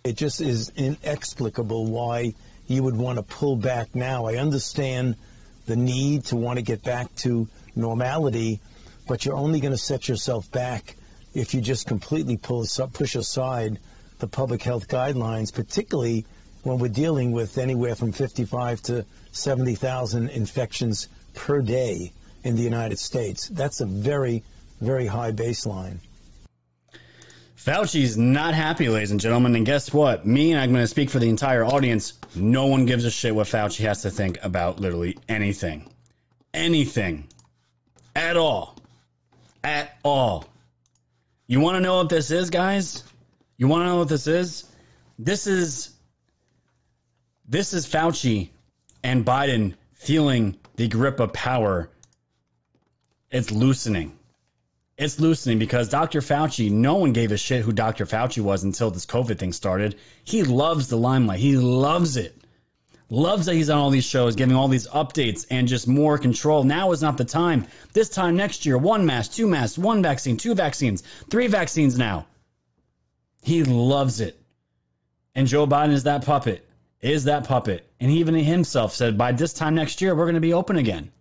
It 0.03 0.15
just 0.15 0.41
is 0.41 0.71
inexplicable 0.75 1.85
why 1.85 2.33
you 2.65 2.83
would 2.83 2.95
want 2.95 3.17
to 3.17 3.23
pull 3.23 3.55
back 3.55 3.93
now. 3.93 4.25
I 4.25 4.37
understand 4.37 5.15
the 5.67 5.75
need 5.75 6.25
to 6.25 6.35
want 6.37 6.57
to 6.57 6.63
get 6.63 6.81
back 6.81 7.13
to 7.17 7.47
normality, 7.75 8.61
but 9.07 9.25
you're 9.25 9.35
only 9.35 9.59
going 9.59 9.73
to 9.73 9.77
set 9.77 10.07
yourself 10.07 10.49
back 10.51 10.95
if 11.33 11.53
you 11.53 11.61
just 11.61 11.87
completely 11.87 12.37
pull 12.37 12.65
push 12.93 13.15
aside 13.15 13.79
the 14.19 14.27
public 14.27 14.63
health 14.63 14.87
guidelines, 14.87 15.53
particularly 15.53 16.25
when 16.63 16.79
we're 16.79 16.87
dealing 16.87 17.31
with 17.31 17.57
anywhere 17.57 17.95
from 17.95 18.11
55 18.11 18.81
to 18.83 19.05
70,000 19.33 20.29
infections 20.29 21.07
per 21.35 21.61
day 21.61 22.11
in 22.43 22.55
the 22.55 22.61
United 22.61 22.99
States. 22.99 23.47
That's 23.47 23.81
a 23.81 23.85
very, 23.85 24.43
very 24.79 25.05
high 25.05 25.31
baseline. 25.31 25.99
Fauci's 27.57 28.17
not 28.17 28.53
happy, 28.53 28.88
ladies 28.88 29.11
and 29.11 29.19
gentlemen. 29.19 29.55
And 29.55 29.65
guess 29.65 29.93
what? 29.93 30.25
Me 30.25 30.51
and 30.51 30.61
I'm 30.61 30.71
going 30.71 30.83
to 30.83 30.88
speak 30.88 31.09
for 31.09 31.19
the 31.19 31.27
entire 31.27 31.65
audience. 31.65 32.13
No 32.33 32.67
one 32.67 32.85
gives 32.85 33.03
a 33.03 33.11
shit 33.11 33.35
what 33.35 33.47
Fauci 33.47 33.83
has 33.85 34.03
to 34.03 34.09
think 34.09 34.39
about 34.41 34.79
literally 34.79 35.17
anything. 35.27 35.91
Anything. 36.53 37.27
At 38.15 38.38
all. 38.38 38.77
At 39.63 39.97
all. 40.03 40.45
You 41.45 41.59
want 41.59 41.75
to 41.75 41.81
know 41.81 41.97
what 41.97 42.09
this 42.09 42.31
is, 42.31 42.49
guys? 42.49 43.03
You 43.57 43.67
want 43.67 43.81
to 43.81 43.85
know 43.88 43.97
what 43.97 44.09
this 44.09 44.27
is? 44.27 44.63
This 45.19 45.47
is 45.47 45.89
this 47.49 47.73
is 47.73 47.88
Fauci 47.88 48.49
and 49.03 49.25
Biden 49.25 49.75
feeling 49.93 50.57
the 50.75 50.88
grip 50.88 51.19
of 51.19 51.33
power. 51.33 51.89
It's 53.32 53.51
loosening. 53.51 54.17
It's 54.97 55.19
loosening 55.19 55.59
because 55.59 55.89
Dr. 55.89 56.21
Fauci, 56.21 56.71
no 56.71 56.95
one 56.95 57.13
gave 57.13 57.32
a 57.32 57.38
shit 57.38 57.63
who 57.63 57.71
Dr. 57.71 58.05
Fauci 58.05 58.41
was 58.41 58.63
until 58.63 58.89
this 58.89 59.05
COVID 59.05 59.38
thing 59.38 59.53
started. 59.53 59.95
He 60.23 60.43
loves 60.43 60.88
the 60.88 60.97
limelight. 60.97 61.39
He 61.39 61.57
loves 61.57 62.17
it. 62.17 62.36
Loves 63.09 63.45
that 63.45 63.53
he's 63.55 63.69
on 63.69 63.78
all 63.78 63.89
these 63.89 64.05
shows, 64.05 64.36
giving 64.36 64.55
all 64.55 64.67
these 64.67 64.88
updates 64.88 65.45
and 65.49 65.67
just 65.67 65.88
more 65.88 66.17
control. 66.17 66.63
Now 66.63 66.91
is 66.91 67.01
not 67.01 67.17
the 67.17 67.25
time. 67.25 67.67
This 67.93 68.09
time 68.09 68.36
next 68.36 68.65
year, 68.65 68.78
one 68.78 69.05
mask, 69.05 69.34
two 69.34 69.47
masks, 69.47 69.78
one 69.78 70.01
vaccine, 70.01 70.38
two 70.38 70.55
vaccines, 70.55 71.03
three 71.30 71.47
vaccines 71.47 71.97
now. 71.97 72.25
He 73.43 73.63
loves 73.63 74.19
it. 74.19 74.38
And 75.36 75.47
Joe 75.47 75.67
Biden 75.67 75.93
is 75.93 76.03
that 76.03 76.25
puppet, 76.25 76.67
is 76.99 77.25
that 77.25 77.47
puppet. 77.47 77.88
And 77.99 78.11
he 78.11 78.19
even 78.19 78.36
himself 78.36 78.93
said 78.93 79.17
by 79.17 79.32
this 79.32 79.53
time 79.53 79.75
next 79.75 80.01
year, 80.01 80.15
we're 80.15 80.25
going 80.25 80.36
to 80.36 80.41
be 80.41 80.53
open 80.53 80.78
again. 80.78 81.11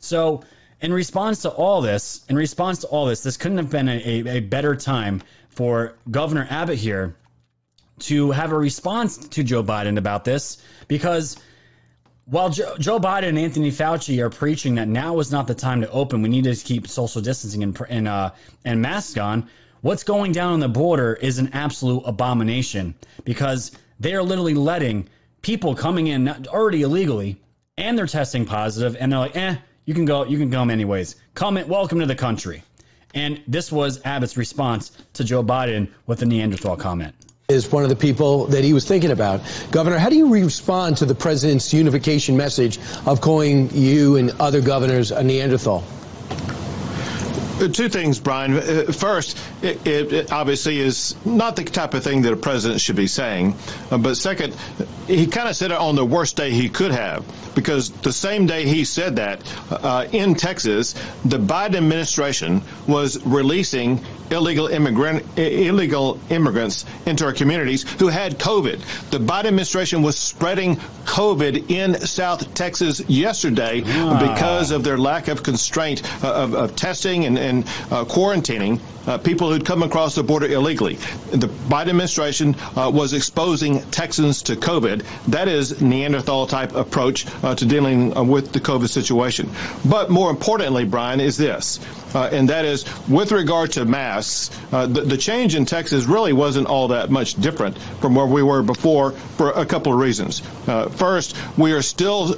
So, 0.00 0.42
in 0.80 0.92
response 0.92 1.42
to 1.42 1.50
all 1.50 1.82
this, 1.82 2.24
in 2.28 2.36
response 2.36 2.80
to 2.80 2.86
all 2.86 3.06
this, 3.06 3.22
this 3.22 3.36
couldn't 3.36 3.58
have 3.58 3.70
been 3.70 3.88
a, 3.88 4.28
a, 4.28 4.40
better 4.40 4.74
time 4.76 5.22
for 5.50 5.94
Governor 6.10 6.46
Abbott 6.48 6.78
here 6.78 7.16
to 8.00 8.30
have 8.30 8.52
a 8.52 8.58
response 8.58 9.18
to 9.28 9.42
Joe 9.44 9.62
Biden 9.62 9.98
about 9.98 10.24
this 10.24 10.62
because 10.88 11.36
while 12.24 12.48
Joe, 12.48 12.76
Joe, 12.78 12.98
Biden 12.98 13.30
and 13.30 13.38
Anthony 13.38 13.70
Fauci 13.70 14.22
are 14.22 14.30
preaching 14.30 14.76
that 14.76 14.88
now 14.88 15.18
is 15.18 15.30
not 15.30 15.46
the 15.46 15.54
time 15.54 15.82
to 15.82 15.90
open, 15.90 16.22
we 16.22 16.28
need 16.28 16.44
to 16.44 16.54
keep 16.54 16.88
social 16.88 17.20
distancing 17.20 17.62
and 17.62 17.78
and, 17.88 18.08
uh, 18.08 18.30
and 18.64 18.80
masks 18.80 19.18
on. 19.18 19.48
What's 19.82 20.04
going 20.04 20.32
down 20.32 20.52
on 20.52 20.60
the 20.60 20.68
border 20.68 21.14
is 21.14 21.38
an 21.38 21.50
absolute 21.54 22.02
abomination 22.06 22.94
because 23.24 23.72
they 23.98 24.14
are 24.14 24.22
literally 24.22 24.54
letting 24.54 25.08
people 25.42 25.74
coming 25.74 26.06
in 26.06 26.28
already 26.46 26.82
illegally 26.82 27.40
and 27.76 27.98
they're 27.98 28.06
testing 28.06 28.44
positive 28.44 28.96
and 28.98 29.10
they're 29.10 29.18
like, 29.18 29.36
eh, 29.36 29.56
you 29.90 29.94
can 29.94 30.04
go, 30.04 30.24
you 30.24 30.38
can 30.38 30.52
come 30.52 30.70
anyways. 30.70 31.16
Come 31.34 31.56
in, 31.56 31.66
welcome 31.66 31.98
to 31.98 32.06
the 32.06 32.14
country. 32.14 32.62
And 33.12 33.42
this 33.48 33.72
was 33.72 34.00
Abbott's 34.04 34.36
response 34.36 34.92
to 35.14 35.24
Joe 35.24 35.42
Biden 35.42 35.88
with 36.06 36.20
the 36.20 36.26
Neanderthal 36.26 36.76
comment 36.76 37.16
is 37.48 37.72
one 37.72 37.82
of 37.82 37.88
the 37.88 37.96
people 37.96 38.46
that 38.46 38.62
he 38.62 38.72
was 38.72 38.86
thinking 38.86 39.10
about. 39.10 39.40
Governor, 39.72 39.98
how 39.98 40.08
do 40.08 40.14
you 40.14 40.32
respond 40.32 40.98
to 40.98 41.04
the 41.04 41.16
president's 41.16 41.74
unification 41.74 42.36
message 42.36 42.78
of 43.04 43.20
calling 43.20 43.70
you 43.72 44.14
and 44.14 44.30
other 44.38 44.60
governors 44.60 45.10
a 45.10 45.24
Neanderthal? 45.24 45.82
Uh, 47.60 47.68
two 47.68 47.90
things, 47.90 48.18
Brian. 48.18 48.54
Uh, 48.54 48.92
first, 48.92 49.36
it, 49.60 49.84
it, 49.86 50.32
obviously 50.32 50.78
is 50.78 51.14
not 51.26 51.56
the 51.56 51.64
type 51.64 51.92
of 51.92 52.02
thing 52.02 52.22
that 52.22 52.32
a 52.32 52.36
president 52.36 52.80
should 52.80 52.96
be 52.96 53.06
saying. 53.06 53.54
Uh, 53.90 53.98
but 53.98 54.16
second, 54.16 54.54
he 55.06 55.26
kind 55.26 55.46
of 55.46 55.54
said 55.54 55.70
it 55.70 55.76
on 55.76 55.94
the 55.94 56.06
worst 56.06 56.36
day 56.36 56.52
he 56.52 56.70
could 56.70 56.92
have, 56.92 57.22
because 57.54 57.90
the 57.90 58.12
same 58.12 58.46
day 58.46 58.64
he 58.66 58.84
said 58.84 59.16
that 59.16 59.40
uh, 59.70 60.06
in 60.12 60.34
Texas, 60.34 60.94
the 61.24 61.38
Biden 61.38 61.76
administration 61.76 62.62
was 62.86 63.24
releasing 63.24 64.04
illegal 64.30 64.68
immigrant 64.68 65.24
illegal 65.38 66.20
immigrants 66.30 66.84
into 67.06 67.24
our 67.24 67.32
communities 67.32 67.82
who 67.98 68.08
had 68.08 68.38
COVID. 68.38 69.10
The 69.10 69.18
Biden 69.18 69.46
administration 69.46 70.02
was 70.02 70.18
spreading 70.18 70.76
COVID 70.76 71.70
in 71.70 72.00
South 72.00 72.54
Texas 72.54 73.00
yesterday 73.08 73.82
wow. 73.82 74.20
because 74.20 74.70
of 74.70 74.84
their 74.84 74.98
lack 74.98 75.28
of 75.28 75.42
constraint 75.42 76.02
uh, 76.24 76.32
of, 76.32 76.54
of 76.54 76.76
testing 76.76 77.24
and, 77.24 77.38
and 77.38 77.64
uh, 77.90 78.04
quarantining 78.04 78.80
uh, 79.06 79.18
people 79.18 79.50
who'd 79.50 79.64
come 79.64 79.82
across 79.82 80.14
the 80.14 80.22
border 80.22 80.46
illegally. 80.46 80.94
The 81.30 81.48
Biden 81.48 81.88
administration 81.88 82.54
uh, 82.76 82.90
was 82.92 83.12
exposing 83.12 83.80
Texans 83.90 84.42
to 84.44 84.56
COVID. 84.56 85.04
That 85.28 85.48
is 85.48 85.80
Neanderthal 85.80 86.46
type 86.46 86.74
approach 86.74 87.26
uh, 87.42 87.54
to 87.54 87.66
dealing 87.66 88.16
uh, 88.16 88.22
with 88.22 88.52
the 88.52 88.60
COVID 88.60 88.88
situation. 88.88 89.50
But 89.84 90.10
more 90.10 90.30
importantly, 90.30 90.84
Brian, 90.84 91.20
is 91.20 91.36
this, 91.36 91.80
uh, 92.14 92.28
and 92.32 92.48
that 92.50 92.64
is 92.64 92.84
with 93.08 93.32
regard 93.32 93.72
to 93.72 93.84
masks, 93.84 94.50
uh, 94.72 94.86
the, 94.86 95.02
the, 95.02 95.16
change 95.16 95.54
in 95.54 95.66
Texas 95.66 96.06
really 96.06 96.32
wasn't 96.32 96.66
all 96.66 96.88
that 96.88 97.10
much 97.10 97.34
different 97.34 97.76
from 98.00 98.14
where 98.14 98.26
we 98.26 98.42
were 98.42 98.62
before 98.62 99.12
for 99.12 99.50
a 99.50 99.66
couple 99.66 99.92
of 99.92 99.98
reasons. 99.98 100.40
first, 100.96 101.36
we 101.58 101.72
are 101.72 101.82
still 101.82 102.34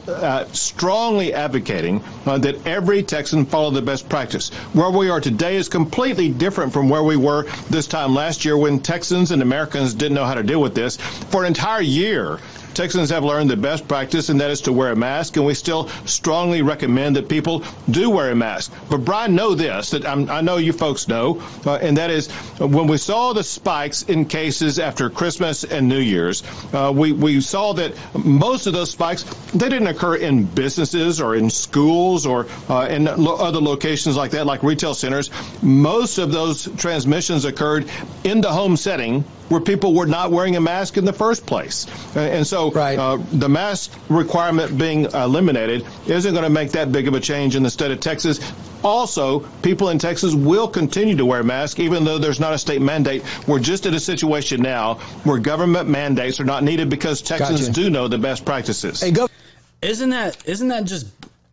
strongly 0.52 1.32
advocating 1.32 2.02
that 2.24 2.66
every 2.66 3.02
Texan 3.02 3.46
follow 3.46 3.70
the 3.70 3.82
best 3.82 4.08
practice. 4.08 4.50
Where 4.72 4.90
we 4.90 5.10
are 5.10 5.20
today 5.20 5.56
is 5.56 5.68
completely 5.68 6.28
different 6.28 6.52
different 6.52 6.72
from 6.74 6.88
where 6.90 7.02
we 7.02 7.16
were 7.16 7.44
this 7.70 7.86
time 7.86 8.14
last 8.14 8.44
year 8.44 8.56
when 8.56 8.78
Texans 8.78 9.30
and 9.30 9.40
Americans 9.40 9.94
didn't 9.94 10.14
know 10.14 10.24
how 10.24 10.34
to 10.34 10.42
deal 10.42 10.60
with 10.60 10.74
this. 10.74 10.98
For 11.30 11.42
an 11.42 11.48
entire 11.48 11.80
year, 11.80 12.38
Texans 12.74 13.10
have 13.10 13.24
learned 13.24 13.50
the 13.50 13.56
best 13.56 13.86
practice, 13.86 14.28
and 14.28 14.40
that 14.40 14.50
is 14.50 14.62
to 14.62 14.72
wear 14.72 14.92
a 14.92 14.96
mask, 14.96 15.36
and 15.36 15.44
we 15.44 15.54
still 15.54 15.88
strongly 16.06 16.62
recommend 16.62 17.16
that 17.16 17.28
people 17.28 17.64
do 17.90 18.10
wear 18.10 18.30
a 18.30 18.34
mask. 18.34 18.72
But 18.90 18.98
Brian, 18.98 19.34
know 19.34 19.54
this 19.54 19.90
that 19.90 20.06
I'm, 20.06 20.30
i 20.30 20.40
know 20.40 20.56
you 20.56 20.72
folks 20.72 21.08
know, 21.08 21.42
uh, 21.66 21.76
and 21.76 21.96
that 21.96 22.10
is 22.10 22.30
when 22.58 22.86
we 22.86 22.98
saw 22.98 23.32
the 23.32 23.44
spikes 23.44 24.02
in 24.02 24.24
cases 24.24 24.78
after 24.78 25.10
Christmas 25.10 25.64
and 25.64 25.88
New 25.88 25.98
Year's, 25.98 26.42
uh, 26.72 26.92
we 26.94 27.12
we 27.12 27.40
saw 27.40 27.74
that 27.74 27.94
most 28.14 28.66
of 28.66 28.72
those 28.72 28.90
spikes 28.90 29.24
they 29.52 29.68
didn't 29.68 29.88
occur 29.88 30.16
in 30.16 30.44
businesses 30.44 31.20
or 31.20 31.34
in 31.34 31.50
schools 31.50 32.26
or 32.26 32.46
uh, 32.68 32.86
in 32.88 33.04
lo- 33.04 33.36
other 33.36 33.60
locations 33.60 34.16
like 34.16 34.32
that, 34.32 34.46
like 34.46 34.62
retail 34.62 34.94
centers. 34.94 35.30
Most 35.62 36.18
of 36.18 36.32
those 36.32 36.68
transmissions 36.76 37.44
occurred 37.44 37.88
in 38.24 38.40
the 38.40 38.50
home 38.50 38.76
setting 38.76 39.24
where 39.52 39.60
people 39.60 39.92
were 39.92 40.06
not 40.06 40.30
wearing 40.30 40.56
a 40.56 40.60
mask 40.62 40.96
in 40.96 41.04
the 41.04 41.12
first 41.12 41.44
place. 41.44 41.86
And 42.16 42.46
so 42.46 42.70
right. 42.70 42.98
uh, 42.98 43.18
the 43.32 43.50
mask 43.50 43.92
requirement 44.08 44.78
being 44.78 45.04
eliminated 45.04 45.84
isn't 46.06 46.32
going 46.32 46.44
to 46.44 46.50
make 46.50 46.72
that 46.72 46.90
big 46.90 47.06
of 47.06 47.12
a 47.12 47.20
change 47.20 47.54
in 47.54 47.62
the 47.62 47.68
state 47.68 47.90
of 47.90 48.00
Texas. 48.00 48.40
Also, 48.82 49.40
people 49.62 49.90
in 49.90 49.98
Texas 49.98 50.34
will 50.34 50.68
continue 50.68 51.16
to 51.16 51.26
wear 51.26 51.42
masks 51.42 51.78
even 51.80 52.04
though 52.04 52.16
there's 52.16 52.40
not 52.40 52.54
a 52.54 52.58
state 52.58 52.80
mandate. 52.80 53.22
We're 53.46 53.60
just 53.60 53.84
in 53.84 53.92
a 53.92 54.00
situation 54.00 54.62
now 54.62 54.94
where 55.24 55.38
government 55.38 55.86
mandates 55.86 56.40
are 56.40 56.44
not 56.44 56.64
needed 56.64 56.88
because 56.88 57.20
Texans 57.20 57.68
gotcha. 57.68 57.72
do 57.72 57.90
know 57.90 58.08
the 58.08 58.18
best 58.18 58.46
practices. 58.46 59.02
Hey, 59.02 59.10
go- 59.10 59.28
isn't 59.82 60.10
that 60.10 60.48
isn't 60.48 60.68
that 60.68 60.84
just 60.84 61.08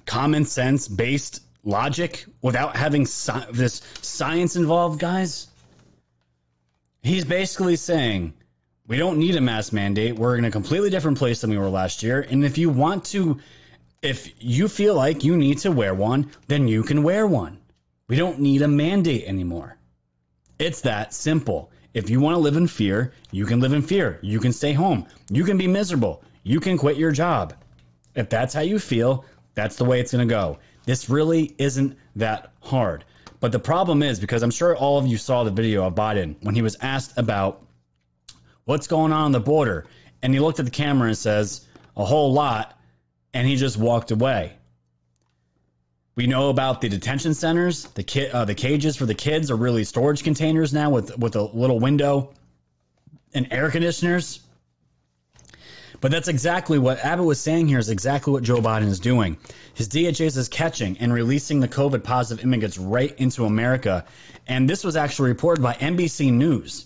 common 0.06 0.46
sense 0.46 0.88
based 0.88 1.42
logic 1.66 2.26
without 2.42 2.78
having 2.78 3.02
sci- 3.02 3.52
this 3.52 3.82
science 4.02 4.56
involved, 4.56 5.02
guys? 5.02 5.49
He's 7.02 7.26
basically 7.26 7.76
saying 7.76 8.34
we 8.88 8.98
don't 8.98 9.20
need 9.20 9.36
a 9.36 9.42
mask 9.42 9.72
mandate. 9.72 10.16
We're 10.16 10.36
in 10.38 10.46
a 10.46 10.52
completely 10.52 10.90
different 10.90 11.18
place 11.18 11.42
than 11.42 11.52
we 11.52 11.58
were 11.58 11.70
last 11.70 12.04
year. 12.04 12.22
And 12.22 12.44
if 12.44 12.58
you 12.58 12.70
want 12.70 13.06
to, 13.06 13.40
if 14.02 14.34
you 14.40 14.68
feel 14.68 14.96
like 14.96 15.24
you 15.24 15.38
need 15.38 15.60
to 15.60 15.72
wear 15.72 15.94
one, 15.94 16.32
then 16.48 16.68
you 16.68 16.84
can 16.84 17.04
wear 17.04 17.26
one. 17.28 17.60
We 18.08 18.16
don't 18.16 18.40
need 18.40 18.64
a 18.64 18.68
mandate 18.68 19.26
anymore. 19.26 19.78
It's 20.58 20.82
that 20.82 21.14
simple. 21.14 21.72
If 21.94 22.10
you 22.10 22.20
want 22.20 22.36
to 22.36 22.40
live 22.40 22.58
in 22.58 22.68
fear, 22.68 23.14
you 23.32 23.46
can 23.46 23.60
live 23.60 23.74
in 23.74 23.82
fear. 23.82 24.20
You 24.22 24.40
can 24.40 24.54
stay 24.54 24.74
home. 24.74 25.06
You 25.30 25.44
can 25.44 25.58
be 25.58 25.68
miserable. 25.68 26.24
You 26.44 26.60
can 26.60 26.78
quit 26.78 26.98
your 26.98 27.12
job. 27.12 27.54
If 28.16 28.30
that's 28.30 28.54
how 28.54 28.62
you 28.62 28.80
feel, 28.80 29.26
that's 29.54 29.76
the 29.76 29.86
way 29.86 30.00
it's 30.00 30.12
going 30.12 30.28
to 30.28 30.34
go. 30.34 30.60
This 30.86 31.10
really 31.10 31.54
isn't 31.58 31.98
that 32.16 32.52
hard. 32.62 33.06
But 33.40 33.52
the 33.52 33.60
problem 33.60 34.04
is 34.04 34.20
because 34.20 34.44
I'm 34.44 34.52
sure 34.52 34.76
all 34.76 34.98
of 34.98 35.08
you 35.08 35.18
saw 35.18 35.44
the 35.44 35.52
video 35.52 35.86
of 35.86 35.96
Biden 35.96 36.36
when 36.42 36.56
he 36.56 36.62
was 36.62 36.78
asked 36.82 37.18
about 37.18 37.66
what's 38.66 38.88
going 38.88 39.14
on 39.14 39.26
on 39.26 39.32
the 39.32 39.40
border, 39.40 39.88
and 40.22 40.34
he 40.34 40.40
looked 40.40 40.60
at 40.60 40.66
the 40.66 40.72
camera 40.72 41.08
and 41.08 41.18
says 41.18 41.66
a 41.96 42.04
whole 42.04 42.34
lot, 42.34 42.78
and 43.34 43.48
he 43.48 43.56
just 43.56 43.78
walked 43.78 44.12
away. 44.12 44.54
We 46.16 46.28
know 46.28 46.50
about 46.50 46.82
the 46.82 46.90
detention 46.90 47.34
centers. 47.34 47.86
The 47.86 48.04
ki- 48.04 48.30
uh, 48.30 48.44
the 48.44 48.56
cages 48.56 48.98
for 48.98 49.06
the 49.06 49.16
kids 49.16 49.52
are 49.52 49.56
really 49.56 49.86
storage 49.86 50.24
containers 50.24 50.74
now 50.74 50.90
with 50.90 51.18
with 51.18 51.38
a 51.38 51.44
little 51.44 51.80
window 51.80 52.34
and 53.34 53.48
air 53.52 53.72
conditioners. 53.72 54.42
But 56.02 56.12
that's 56.12 56.30
exactly 56.30 56.80
what 56.80 57.04
Abbott 57.04 57.26
was 57.26 57.40
saying 57.40 57.68
here 57.68 57.80
is 57.80 57.90
exactly 57.90 58.32
what 58.32 58.44
Joe 58.44 58.58
Biden 58.58 58.88
is 58.88 59.00
doing. 59.00 59.38
His 59.74 59.90
DHS 59.90 60.38
is 60.38 60.48
catching 60.48 60.98
and 61.00 61.14
releasing 61.14 61.60
the 61.60 61.68
COVID 61.68 62.04
positive 62.04 62.44
immigrants 62.44 62.78
right 62.78 63.14
into 63.18 63.46
America. 63.46 64.06
And 64.48 64.70
this 64.70 64.84
was 64.84 64.96
actually 64.96 65.30
reported 65.30 65.62
by 65.62 65.74
NBC 65.74 66.32
News. 66.32 66.86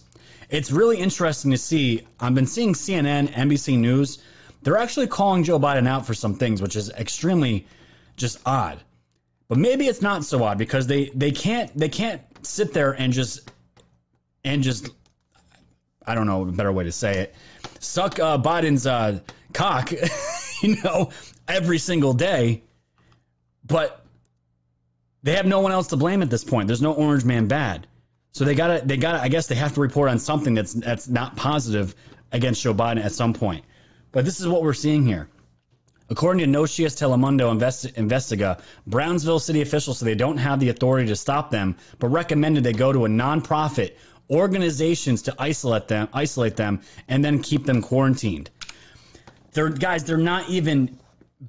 It's 0.50 0.72
really 0.72 0.98
interesting 0.98 1.52
to 1.52 1.58
see. 1.58 2.08
I've 2.20 2.36
been 2.36 2.48
seeing 2.48 2.74
CNN, 2.74 3.30
NBC 3.30 3.78
News. 3.78 4.20
They're 4.64 4.78
actually 4.78 5.08
calling 5.08 5.44
Joe 5.44 5.60
Biden 5.60 5.88
out 5.88 6.06
for 6.08 6.14
some 6.14 6.36
things, 6.36 6.62
which 6.62 6.76
is 6.76 6.90
extremely 6.90 7.68
just 8.18 8.40
odd. 8.46 8.80
But 9.48 9.58
maybe 9.58 9.88
it's 9.88 10.02
not 10.02 10.24
so 10.24 10.44
odd 10.44 10.58
because 10.58 10.88
they, 10.88 11.06
they 11.14 11.32
can't 11.32 11.76
they 11.78 11.90
can't 11.90 12.22
sit 12.44 12.74
there 12.74 12.92
and 12.92 13.14
just 13.14 13.52
and 14.44 14.64
just 14.64 14.90
I 16.06 16.16
don't 16.16 16.28
know 16.28 16.44
a 16.44 16.52
better 16.52 16.72
way 16.72 16.86
to 16.86 16.92
say 16.92 17.20
it 17.20 17.36
suck 17.84 18.20
uh, 18.20 18.38
Biden's 18.38 18.88
uh, 18.88 19.20
cock, 19.54 19.92
you 20.62 20.78
know, 20.84 21.12
every 21.48 21.78
single 21.78 22.14
day. 22.14 22.64
But 23.66 24.04
they 25.22 25.36
have 25.36 25.46
no 25.46 25.62
one 25.62 25.72
else 25.72 25.88
to 25.88 25.98
blame 25.98 26.22
at 26.22 26.30
this 26.30 26.44
point. 26.44 26.68
There's 26.68 26.82
no 26.82 26.94
orange 26.94 27.24
man 27.26 27.48
bad. 27.48 27.88
So 28.32 28.46
they 28.46 28.56
gotta, 28.56 28.82
they 28.86 28.98
gotta. 28.98 29.22
I 29.22 29.28
guess 29.28 29.48
they 29.48 29.56
have 29.56 29.76
to 29.76 29.82
report 29.82 30.10
on 30.10 30.20
something 30.20 30.56
that's 30.56 30.74
that's 30.74 31.08
not 31.08 31.36
positive 31.36 31.96
against 32.32 32.64
Joe 32.64 32.74
Biden 32.74 33.04
at 33.04 33.12
some 33.12 33.34
point. 33.34 33.64
But 34.12 34.26
this 34.26 34.40
is 34.40 34.48
what 34.48 34.64
we're 34.64 34.74
seeing 34.74 35.06
here. 35.06 35.30
According 36.10 36.52
to 36.52 36.60
Noticias 36.60 36.96
Telemundo 36.96 37.52
Invest- 37.52 37.96
Investiga, 37.96 38.62
Brownsville 38.86 39.40
city 39.40 39.62
officials 39.62 40.00
say 40.00 40.06
they 40.06 40.16
don't 40.16 40.38
have 40.38 40.60
the 40.60 40.70
authority 40.70 41.08
to 41.08 41.16
stop 41.16 41.50
them, 41.50 41.78
but 41.98 42.10
recommended 42.10 42.64
they 42.64 42.74
go 42.74 42.92
to 42.92 43.06
a 43.06 43.08
nonprofit 43.08 43.94
organizations 44.30 45.24
to 45.24 45.36
isolate 45.38 45.88
them, 45.88 46.08
isolate 46.14 46.56
them, 46.56 46.82
and 47.08 47.24
then 47.24 47.42
keep 47.42 47.66
them 47.66 47.82
quarantined. 47.82 48.50
They're 49.54 49.70
guys, 49.70 50.04
they're 50.04 50.18
not 50.18 50.50
even 50.50 50.98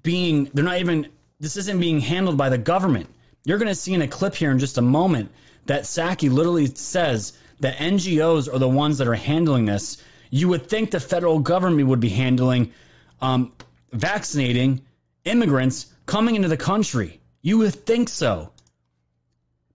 being, 0.02 0.50
they're 0.52 0.64
not 0.64 0.78
even. 0.78 1.08
This 1.40 1.56
isn't 1.56 1.80
being 1.80 2.00
handled 2.00 2.36
by 2.36 2.48
the 2.48 2.58
government. 2.58 3.08
You're 3.44 3.58
going 3.58 3.68
to 3.68 3.74
see 3.74 3.92
in 3.92 4.02
a 4.02 4.08
clip 4.08 4.34
here 4.34 4.50
in 4.50 4.58
just 4.58 4.78
a 4.78 4.82
moment 4.82 5.30
that 5.66 5.82
Psaki 5.82 6.30
literally 6.30 6.66
says 6.66 7.36
that 7.60 7.76
NGOs 7.76 8.52
are 8.52 8.58
the 8.58 8.68
ones 8.68 8.98
that 8.98 9.08
are 9.08 9.14
handling 9.14 9.64
this. 9.64 10.02
You 10.30 10.48
would 10.48 10.68
think 10.68 10.90
the 10.90 11.00
federal 11.00 11.38
government 11.40 11.88
would 11.88 12.00
be 12.00 12.08
handling 12.08 12.72
um, 13.20 13.52
vaccinating 13.92 14.82
immigrants 15.24 15.86
coming 16.06 16.36
into 16.36 16.48
the 16.48 16.56
country. 16.56 17.20
You 17.42 17.58
would 17.58 17.74
think 17.74 18.08
so. 18.08 18.50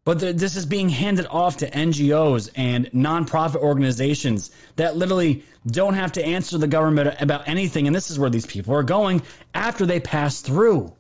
But 0.10 0.18
the, 0.22 0.34
this 0.34 0.56
is 0.56 0.66
being 0.66 0.90
handed 0.90 1.28
off 1.28 1.58
to 1.58 1.70
NGOs 1.70 2.50
and 2.56 2.88
nonprofit 2.94 3.58
organizations 3.58 4.50
that 4.76 4.98
literally 4.98 5.44
don't 5.68 5.94
have 5.94 6.14
to 6.14 6.26
answer 6.26 6.58
the 6.58 6.68
government 6.68 7.22
about 7.22 7.48
anything. 7.48 7.86
And 7.86 7.96
this 7.96 8.10
is 8.10 8.18
where 8.18 8.32
these 8.32 8.48
people 8.48 8.74
are 8.74 8.82
going 8.82 9.22
after 9.54 9.86
they 9.86 10.00
pass 10.00 10.42
through. 10.42 10.92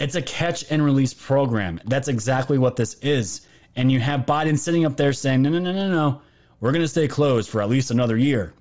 It's 0.00 0.16
a 0.16 0.20
catch 0.20 0.68
and 0.68 0.84
release 0.84 1.14
program. 1.14 1.80
That's 1.84 2.08
exactly 2.08 2.58
what 2.58 2.74
this 2.74 2.94
is. 2.94 3.46
And 3.76 3.92
you 3.92 4.00
have 4.00 4.22
Biden 4.22 4.58
sitting 4.58 4.84
up 4.84 4.96
there 4.96 5.12
saying, 5.12 5.42
no, 5.42 5.50
no, 5.50 5.60
no, 5.60 5.72
no, 5.72 5.88
no. 5.90 6.22
We're 6.58 6.72
going 6.72 6.82
to 6.82 6.88
stay 6.88 7.06
closed 7.06 7.50
for 7.50 7.62
at 7.62 7.68
least 7.68 7.92
another 7.92 8.16
year. 8.16 8.52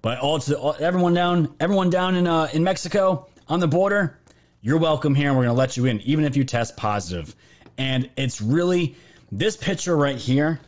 But 0.00 0.20
all 0.20 0.38
to 0.38 0.58
all, 0.58 0.76
everyone 0.80 1.12
down, 1.12 1.54
everyone 1.60 1.90
down 1.90 2.14
in 2.14 2.26
uh, 2.26 2.48
in 2.50 2.64
Mexico 2.64 3.28
on 3.46 3.60
the 3.60 3.68
border, 3.68 4.18
you're 4.66 4.78
welcome 4.78 5.14
here, 5.14 5.28
and 5.28 5.38
we're 5.38 5.44
going 5.44 5.54
to 5.54 5.58
let 5.58 5.76
you 5.76 5.84
in, 5.84 6.00
even 6.00 6.24
if 6.24 6.36
you 6.36 6.42
test 6.42 6.76
positive. 6.76 7.32
And 7.78 8.10
it's 8.16 8.40
really 8.40 8.96
this 9.30 9.56
picture 9.56 9.96
right 9.96 10.16
here. 10.16 10.58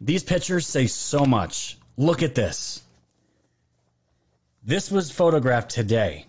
These 0.00 0.22
pictures 0.22 0.68
say 0.68 0.86
so 0.86 1.26
much. 1.26 1.76
Look 1.96 2.22
at 2.22 2.36
this. 2.36 2.80
This 4.62 4.88
was 4.88 5.10
photographed 5.10 5.72
today. 5.72 6.26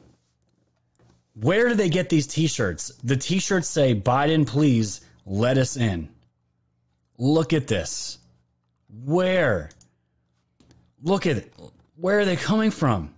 Where 1.35 1.69
do 1.69 1.75
they 1.75 1.89
get 1.89 2.09
these 2.09 2.25
T-shirts? 2.25 2.91
The 3.03 3.17
T-shirts 3.17 3.67
say, 3.67 3.93
"Biden, 3.93 4.47
please 4.47 5.01
let 5.27 5.59
us 5.59 5.77
in." 5.77 6.09
Look 7.19 7.53
at 7.53 7.67
this. 7.67 8.17
Where? 9.05 9.69
Look 11.03 11.27
at 11.27 11.37
it. 11.37 11.53
Where 11.97 12.21
are 12.21 12.25
they 12.25 12.35
coming 12.35 12.71
from? 12.71 13.13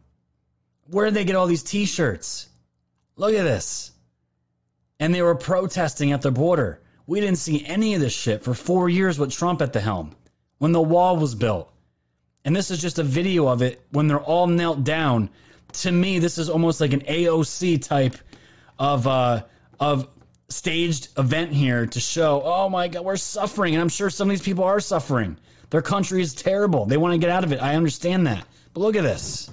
Where 0.88 1.06
did 1.06 1.14
they 1.14 1.24
get 1.24 1.38
all 1.38 1.48
these 1.48 1.64
t 1.64 1.86
shirts? 1.86 2.50
Look 3.18 3.34
at 3.34 3.44
this. 3.44 3.92
And 5.00 5.14
they 5.14 5.22
were 5.22 5.36
protesting 5.36 6.12
at 6.12 6.22
the 6.22 6.32
border. 6.32 6.82
We 7.08 7.22
didn't 7.22 7.38
see 7.38 7.66
any 7.66 7.96
of 7.96 8.02
this 8.02 8.14
shit 8.14 8.44
for 8.44 8.54
four 8.54 8.90
years 8.90 9.20
with 9.20 9.32
Trump 9.32 9.62
at 9.62 9.74
the 9.74 9.82
helm 9.82 10.16
when 10.58 10.72
the 10.72 10.82
wall 10.82 11.18
was 11.18 11.36
built. 11.36 11.72
And 12.44 12.56
this 12.56 12.72
is 12.72 12.82
just 12.82 13.00
a 13.00 13.04
video 13.04 13.48
of 13.48 13.62
it 13.62 13.82
when 13.92 14.08
they're 14.08 14.20
all 14.20 14.48
knelt 14.48 14.84
down. 14.84 15.30
To 15.80 15.92
me, 15.92 16.20
this 16.20 16.38
is 16.38 16.50
almost 16.50 16.80
like 16.80 16.94
an 16.94 17.02
AOC 17.02 17.84
type 17.84 18.16
of 18.80 19.08
uh, 19.08 19.44
of 19.80 20.08
staged 20.50 21.10
event 21.18 21.52
here 21.52 21.88
to 21.88 22.00
show, 22.00 22.42
oh 22.44 22.70
my 22.70 22.88
God, 22.88 23.04
we're 23.04 23.18
suffering. 23.18 23.74
And 23.74 23.82
I'm 23.82 23.90
sure 23.90 24.10
some 24.10 24.30
of 24.30 24.32
these 24.32 24.46
people 24.46 24.64
are 24.64 24.80
suffering. 24.80 25.38
Their 25.70 25.82
country 25.82 26.22
is 26.22 26.34
terrible. 26.34 26.86
They 26.86 26.98
want 26.98 27.14
to 27.14 27.18
get 27.18 27.30
out 27.30 27.44
of 27.44 27.52
it. 27.52 27.62
I 27.62 27.76
understand 27.76 28.28
that. 28.28 28.46
But 28.74 28.82
look 28.82 28.96
at 28.96 29.04
this. 29.04 29.52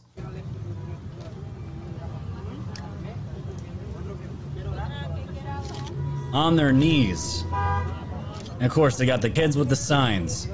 On 6.33 6.57
their 6.57 6.73
knees. 6.73 7.45
And 7.53 8.63
of 8.65 8.71
course, 8.71 8.97
they 8.97 9.07
got 9.07 9.21
the 9.21 9.31
kids 9.31 9.57
with 9.57 9.69
the 9.69 9.77
signs. 9.77 10.47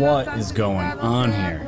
What 0.00 0.38
is 0.38 0.52
going 0.52 0.86
on 0.98 1.32
here? 1.32 1.66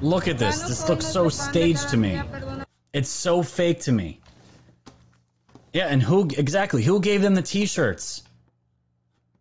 Look 0.00 0.28
at 0.28 0.38
this. 0.38 0.62
This 0.62 0.88
looks 0.88 1.06
so 1.06 1.28
staged 1.28 1.88
to 1.90 1.96
me. 1.96 2.20
It's 2.92 3.08
so 3.08 3.42
fake 3.42 3.80
to 3.80 3.92
me. 3.92 4.20
Yeah, 5.72 5.86
and 5.86 6.02
who 6.02 6.28
exactly? 6.36 6.82
Who 6.82 7.00
gave 7.00 7.22
them 7.22 7.34
the 7.34 7.42
T-shirts? 7.42 8.22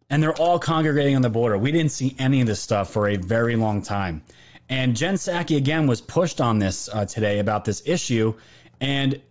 And 0.10 0.24
they're 0.24 0.34
all 0.34 0.60
congregating 0.60 1.16
on 1.16 1.22
the 1.22 1.30
border. 1.30 1.58
We 1.58 1.72
didn't 1.72 1.92
see 1.92 2.16
any 2.18 2.42
of 2.42 2.48
this 2.48 2.60
stuff 2.60 2.92
for 2.92 3.08
a 3.08 3.16
very 3.16 3.56
long 3.56 3.84
time. 3.84 4.24
And 4.70 4.96
Jen 4.96 5.16
Psaki 5.16 5.58
again 5.58 5.88
was 5.88 6.02
pushed 6.02 6.42
on 6.42 6.60
this 6.60 6.90
uh, 6.92 7.06
today 7.06 7.40
about 7.40 7.66
this 7.66 7.82
issue, 7.86 8.36
and 8.80 9.22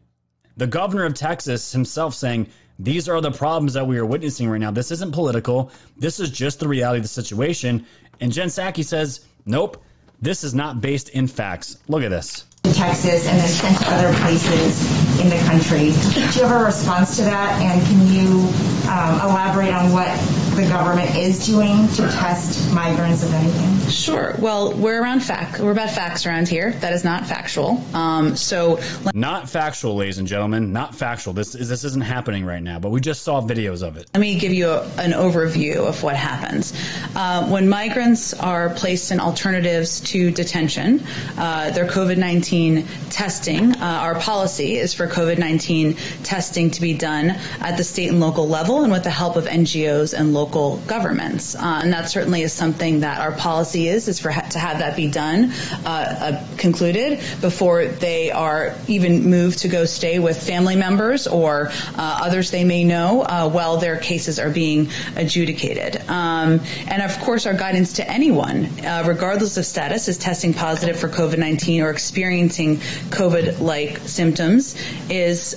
the 0.56 0.66
governor 0.66 1.04
of 1.04 1.14
Texas 1.14 1.70
himself 1.70 2.14
saying 2.14 2.48
these 2.78 3.08
are 3.08 3.20
the 3.20 3.30
problems 3.30 3.74
that 3.74 3.86
we 3.86 3.98
are 3.98 4.06
witnessing 4.06 4.48
right 4.48 4.60
now. 4.60 4.72
This 4.72 4.90
isn't 4.90 5.12
political. 5.12 5.70
This 5.96 6.20
is 6.20 6.30
just 6.30 6.60
the 6.60 6.68
reality 6.68 6.98
of 6.98 7.04
the 7.04 7.08
situation. 7.08 7.86
And 8.20 8.32
Jen 8.32 8.48
Psaki 8.48 8.84
says, 8.84 9.24
nope, 9.46 9.82
this 10.20 10.42
is 10.42 10.54
not 10.54 10.80
based 10.80 11.08
in 11.08 11.28
facts. 11.28 11.76
Look 11.88 12.02
at 12.02 12.10
this. 12.10 12.44
Texas 12.64 13.26
and 13.26 13.40
then 13.40 13.76
other 13.86 14.16
places 14.18 15.20
in 15.20 15.28
the 15.30 15.38
country. 15.46 15.90
Do 16.14 16.38
you 16.38 16.46
have 16.46 16.60
a 16.60 16.64
response 16.64 17.16
to 17.16 17.22
that? 17.22 17.60
And 17.62 17.86
can 17.86 18.06
you 18.12 18.48
um, 18.90 19.30
elaborate 19.30 19.72
on 19.72 19.92
what 19.92 20.08
the 20.58 20.68
government 20.68 21.14
is 21.14 21.46
doing 21.46 21.86
to 21.86 22.02
test 22.02 22.74
migrants, 22.74 23.22
if 23.22 23.32
anything? 23.32 23.90
Sure. 23.90 24.34
Well, 24.40 24.72
we're 24.72 25.00
around 25.00 25.20
fact. 25.20 25.60
We're 25.60 25.70
about 25.70 25.90
facts 25.90 26.26
around 26.26 26.48
here. 26.48 26.72
That 26.72 26.92
is 26.94 27.04
not 27.04 27.26
factual. 27.26 27.80
Um, 27.94 28.34
so, 28.36 28.80
not 29.14 29.48
factual, 29.48 29.94
ladies 29.94 30.18
and 30.18 30.26
gentlemen. 30.26 30.72
Not 30.72 30.96
factual. 30.96 31.32
This 31.32 31.54
is 31.54 31.68
this 31.68 31.84
isn't 31.84 32.02
happening 32.02 32.44
right 32.44 32.62
now. 32.62 32.80
But 32.80 32.90
we 32.90 33.00
just 33.00 33.22
saw 33.22 33.40
videos 33.40 33.86
of 33.86 33.98
it. 33.98 34.10
Let 34.12 34.20
me 34.20 34.36
give 34.36 34.52
you 34.52 34.70
a, 34.70 34.82
an 34.98 35.12
overview 35.12 35.86
of 35.86 36.02
what 36.02 36.16
happens 36.16 36.72
uh, 37.14 37.46
when 37.46 37.68
migrants 37.68 38.34
are 38.34 38.70
placed 38.70 39.12
in 39.12 39.20
alternatives 39.20 40.00
to 40.12 40.32
detention. 40.32 41.04
Uh, 41.36 41.70
their 41.70 41.86
COVID-19 41.86 42.84
testing. 43.10 43.76
Uh, 43.76 43.84
our 43.84 44.16
policy 44.16 44.76
is 44.76 44.92
for 44.92 45.06
COVID-19 45.06 46.24
testing 46.24 46.72
to 46.72 46.80
be 46.80 46.94
done 46.94 47.30
at 47.60 47.76
the 47.76 47.84
state 47.84 48.08
and 48.08 48.18
local 48.18 48.48
level, 48.48 48.82
and 48.82 48.90
with 48.90 49.04
the 49.04 49.10
help 49.10 49.36
of 49.36 49.44
NGOs 49.44 50.18
and 50.18 50.34
local 50.34 50.47
local 50.48 50.78
governments. 50.86 51.54
Uh, 51.54 51.80
and 51.82 51.92
that 51.92 52.08
certainly 52.08 52.40
is 52.40 52.54
something 52.54 53.00
that 53.00 53.20
our 53.20 53.32
policy 53.32 53.86
is, 53.86 54.08
is 54.08 54.18
for 54.18 54.30
ha- 54.30 54.48
to 54.48 54.58
have 54.58 54.78
that 54.78 54.96
be 54.96 55.10
done, 55.10 55.52
uh, 55.84 55.88
uh, 55.88 56.46
concluded 56.56 57.18
before 57.42 57.84
they 57.84 58.30
are 58.30 58.74
even 58.86 59.28
moved 59.28 59.58
to 59.58 59.68
go 59.68 59.84
stay 59.84 60.18
with 60.18 60.42
family 60.42 60.74
members 60.74 61.26
or 61.26 61.68
uh, 61.68 62.20
others 62.22 62.50
they 62.50 62.64
may 62.64 62.82
know 62.82 63.20
uh, 63.22 63.48
while 63.48 63.76
their 63.76 63.98
cases 63.98 64.38
are 64.38 64.48
being 64.48 64.88
adjudicated. 65.16 66.00
Um, 66.08 66.60
and 66.86 67.02
of 67.02 67.18
course, 67.18 67.44
our 67.44 67.54
guidance 67.54 67.94
to 67.94 68.10
anyone, 68.10 68.70
regardless 69.04 69.58
of 69.58 69.66
status, 69.66 70.08
is 70.08 70.16
testing 70.16 70.54
positive 70.54 70.98
for 70.98 71.08
COVID-19 71.08 71.82
or 71.82 71.90
experiencing 71.90 72.78
COVID-like 73.10 73.98
symptoms 74.08 74.76
is, 75.10 75.54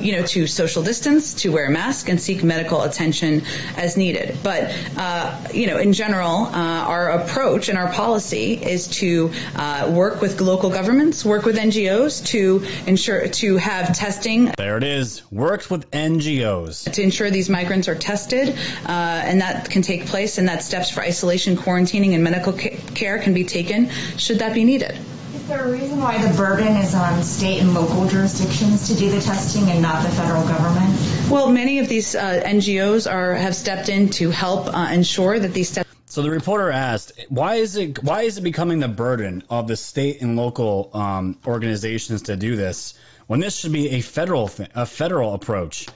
you 0.00 0.12
know, 0.12 0.24
to 0.26 0.46
social 0.48 0.82
distance, 0.82 1.34
to 1.34 1.52
wear 1.52 1.66
a 1.66 1.70
mask 1.70 2.08
and 2.08 2.20
seek 2.20 2.42
medical 2.42 2.82
attention 2.82 3.42
as 3.76 3.96
needed. 3.96 4.23
Tested. 4.24 4.42
But, 4.42 4.74
uh, 4.96 5.48
you 5.52 5.66
know, 5.66 5.78
in 5.78 5.92
general, 5.92 6.46
uh, 6.46 6.52
our 6.52 7.10
approach 7.10 7.68
and 7.68 7.78
our 7.78 7.92
policy 7.92 8.54
is 8.54 8.88
to 8.88 9.32
uh, 9.54 9.90
work 9.94 10.20
with 10.20 10.40
local 10.40 10.70
governments, 10.70 11.24
work 11.24 11.44
with 11.44 11.56
NGOs 11.56 12.24
to 12.26 12.64
ensure 12.86 13.28
to 13.28 13.56
have 13.56 13.96
testing. 13.96 14.52
There 14.56 14.76
it 14.76 14.84
is. 14.84 15.22
Works 15.30 15.70
with 15.70 15.90
NGOs. 15.90 16.90
To 16.92 17.02
ensure 17.02 17.30
these 17.30 17.50
migrants 17.50 17.88
are 17.88 17.94
tested, 17.94 18.50
uh, 18.50 18.88
and 18.88 19.40
that 19.40 19.70
can 19.70 19.82
take 19.82 20.06
place, 20.06 20.38
and 20.38 20.48
that 20.48 20.62
steps 20.62 20.90
for 20.90 21.00
isolation, 21.00 21.56
quarantining, 21.56 22.14
and 22.14 22.24
medical 22.24 22.52
care 22.52 23.18
can 23.18 23.34
be 23.34 23.44
taken 23.44 23.90
should 24.16 24.38
that 24.40 24.54
be 24.54 24.64
needed. 24.64 24.96
Is 25.34 25.48
there 25.48 25.66
a 25.66 25.70
reason 25.70 26.00
why 26.00 26.16
the 26.26 26.34
burden 26.36 26.76
is 26.76 26.94
on 26.94 27.22
state 27.22 27.60
and 27.60 27.74
local 27.74 28.06
jurisdictions 28.06 28.88
to 28.88 28.94
do 28.94 29.10
the 29.10 29.20
testing 29.20 29.68
and 29.70 29.82
not 29.82 30.02
the 30.02 30.08
federal 30.10 30.42
government? 30.46 30.98
Well, 31.30 31.50
many 31.50 31.78
of 31.78 31.88
these 31.88 32.14
uh, 32.14 32.42
NGOs 32.44 33.10
are 33.10 33.34
have 33.34 33.56
stepped 33.56 33.88
in 33.88 34.10
to 34.10 34.30
help 34.30 34.66
uh, 34.66 34.90
ensure 34.92 35.38
that 35.38 35.54
these 35.54 35.70
steps. 35.70 35.90
So 36.06 36.22
the 36.22 36.30
reporter 36.30 36.70
asked, 36.70 37.12
"Why 37.28 37.56
is 37.56 37.76
it 37.76 38.02
why 38.04 38.22
is 38.22 38.36
it 38.36 38.42
becoming 38.42 38.78
the 38.78 38.88
burden 38.88 39.42
of 39.48 39.66
the 39.66 39.76
state 39.76 40.20
and 40.20 40.36
local 40.36 40.90
um, 40.92 41.38
organizations 41.46 42.22
to 42.22 42.36
do 42.36 42.56
this 42.56 42.94
when 43.26 43.40
this 43.40 43.56
should 43.56 43.72
be 43.72 43.90
a 43.90 44.00
federal 44.02 44.48
th- 44.48 44.68
a 44.74 44.84
federal 44.84 45.34
approach?" 45.34 45.88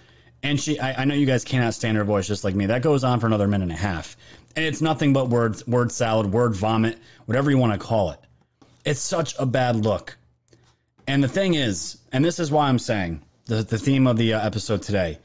And 0.42 0.58
she, 0.58 0.78
I, 0.78 1.02
I, 1.02 1.04
know 1.04 1.14
you 1.14 1.26
guys 1.26 1.44
cannot 1.44 1.74
stand 1.74 1.96
her 1.96 2.04
voice 2.04 2.26
just 2.26 2.44
like 2.44 2.54
me. 2.54 2.66
That 2.66 2.82
goes 2.82 3.02
on 3.04 3.20
for 3.20 3.26
another 3.26 3.48
minute 3.48 3.64
and 3.64 3.72
a 3.72 3.76
half, 3.76 4.16
and 4.56 4.64
it's 4.64 4.80
nothing 4.80 5.12
but 5.12 5.28
word 5.28 5.62
word 5.66 5.92
salad, 5.92 6.32
word 6.32 6.54
vomit, 6.54 6.98
whatever 7.26 7.50
you 7.50 7.58
want 7.58 7.78
to 7.78 7.86
call 7.86 8.12
it. 8.12 8.20
It's 8.84 9.00
such 9.00 9.34
a 9.38 9.44
bad 9.44 9.76
look. 9.76 10.16
And 11.06 11.22
the 11.22 11.28
thing 11.28 11.54
is, 11.54 11.98
and 12.12 12.24
this 12.24 12.38
is 12.38 12.50
why 12.50 12.68
I'm 12.68 12.78
saying 12.78 13.22
the, 13.48 13.62
the 13.62 13.78
theme 13.78 14.06
of 14.06 14.16
the 14.16 14.34
uh, 14.34 14.46
episode 14.46 14.82
today, 14.82 15.18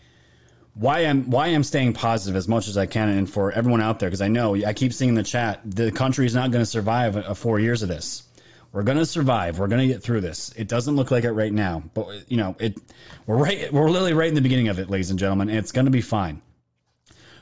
why 0.73 1.01
I'm 1.01 1.29
why 1.29 1.47
I'm 1.47 1.63
staying 1.63 1.93
positive 1.93 2.35
as 2.35 2.47
much 2.47 2.67
as 2.67 2.77
I 2.77 2.87
can, 2.87 3.09
and 3.09 3.29
for 3.29 3.51
everyone 3.51 3.81
out 3.81 3.99
there, 3.99 4.09
because 4.09 4.21
I 4.21 4.29
know 4.29 4.55
I 4.55 4.73
keep 4.73 4.93
seeing 4.93 5.09
in 5.09 5.15
the 5.15 5.23
chat, 5.23 5.59
the 5.63 5.91
country 5.91 6.25
is 6.25 6.33
not 6.33 6.49
going 6.49 6.63
to 6.63 6.69
survive 6.69 7.15
a, 7.15 7.21
a 7.21 7.35
four 7.35 7.59
years 7.59 7.83
of 7.83 7.89
this. 7.89 8.23
We're 8.71 8.83
going 8.83 8.97
to 8.97 9.05
survive. 9.05 9.59
We're 9.59 9.67
going 9.67 9.87
to 9.87 9.93
get 9.93 10.01
through 10.01 10.21
this. 10.21 10.51
It 10.57 10.67
doesn't 10.67 10.95
look 10.95 11.11
like 11.11 11.25
it 11.25 11.33
right 11.33 11.53
now, 11.53 11.83
but 11.93 12.31
you 12.31 12.37
know, 12.37 12.55
it 12.59 12.79
we're 13.27 13.37
right. 13.37 13.71
We're 13.71 13.89
literally 13.89 14.13
right 14.13 14.29
in 14.29 14.35
the 14.35 14.41
beginning 14.41 14.69
of 14.69 14.79
it, 14.79 14.89
ladies 14.89 15.11
and 15.11 15.19
gentlemen. 15.19 15.49
And 15.49 15.59
it's 15.59 15.73
going 15.73 15.85
to 15.85 15.91
be 15.91 16.01
fine. 16.01 16.41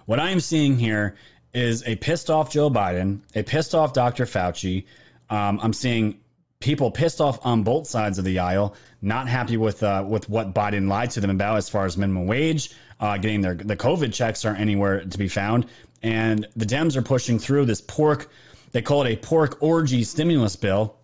What 0.05 0.19
I 0.19 0.32
am 0.32 0.41
seeing 0.41 0.77
here 0.77 1.15
is 1.53 1.88
a 1.88 1.95
pissed 1.95 2.29
off 2.29 2.51
Joe 2.51 2.69
Biden, 2.69 3.21
a 3.36 3.43
pissed 3.43 3.75
off 3.75 3.93
Dr. 3.93 4.25
Fauci, 4.25 4.86
um, 5.29 5.59
I'm 5.61 5.73
seeing 5.73 6.19
people 6.62 6.91
pissed 6.91 7.20
off 7.20 7.45
on 7.45 7.64
both 7.64 7.88
sides 7.88 8.20
of 8.20 8.24
the 8.24 8.39
aisle, 8.39 8.76
not 9.01 9.28
happy 9.28 9.57
with 9.57 9.84
uh, 9.84 10.05
with 10.07 10.30
what 10.30 10.53
Biden 10.53 10.88
lied 10.88 11.12
to 11.12 11.20
them 11.20 11.32
about 11.32 11.57
as 11.57 11.68
far 11.68 11.86
as 11.86 11.97
minimum 11.97 12.28
wage, 12.28 12.74
uh, 12.99 13.18
getting 13.18 13.41
their 13.41 13.55
the 13.55 13.76
COVID 13.76 14.14
checks 14.14 14.45
aren't 14.45 14.59
anywhere 14.59 15.03
to 15.03 15.18
be 15.18 15.28
found, 15.28 15.66
and 16.01 16.47
the 16.55 16.66
Dems 16.66 16.95
are 16.95 17.01
pushing 17.01 17.39
through 17.39 17.66
this 17.66 17.82
pork. 17.82 18.30
They 18.72 18.82
call 18.82 19.03
it 19.03 19.12
a 19.12 19.18
pork 19.18 19.62
orgy 19.62 20.03
stimulus 20.05 20.55
bill. 20.55 20.95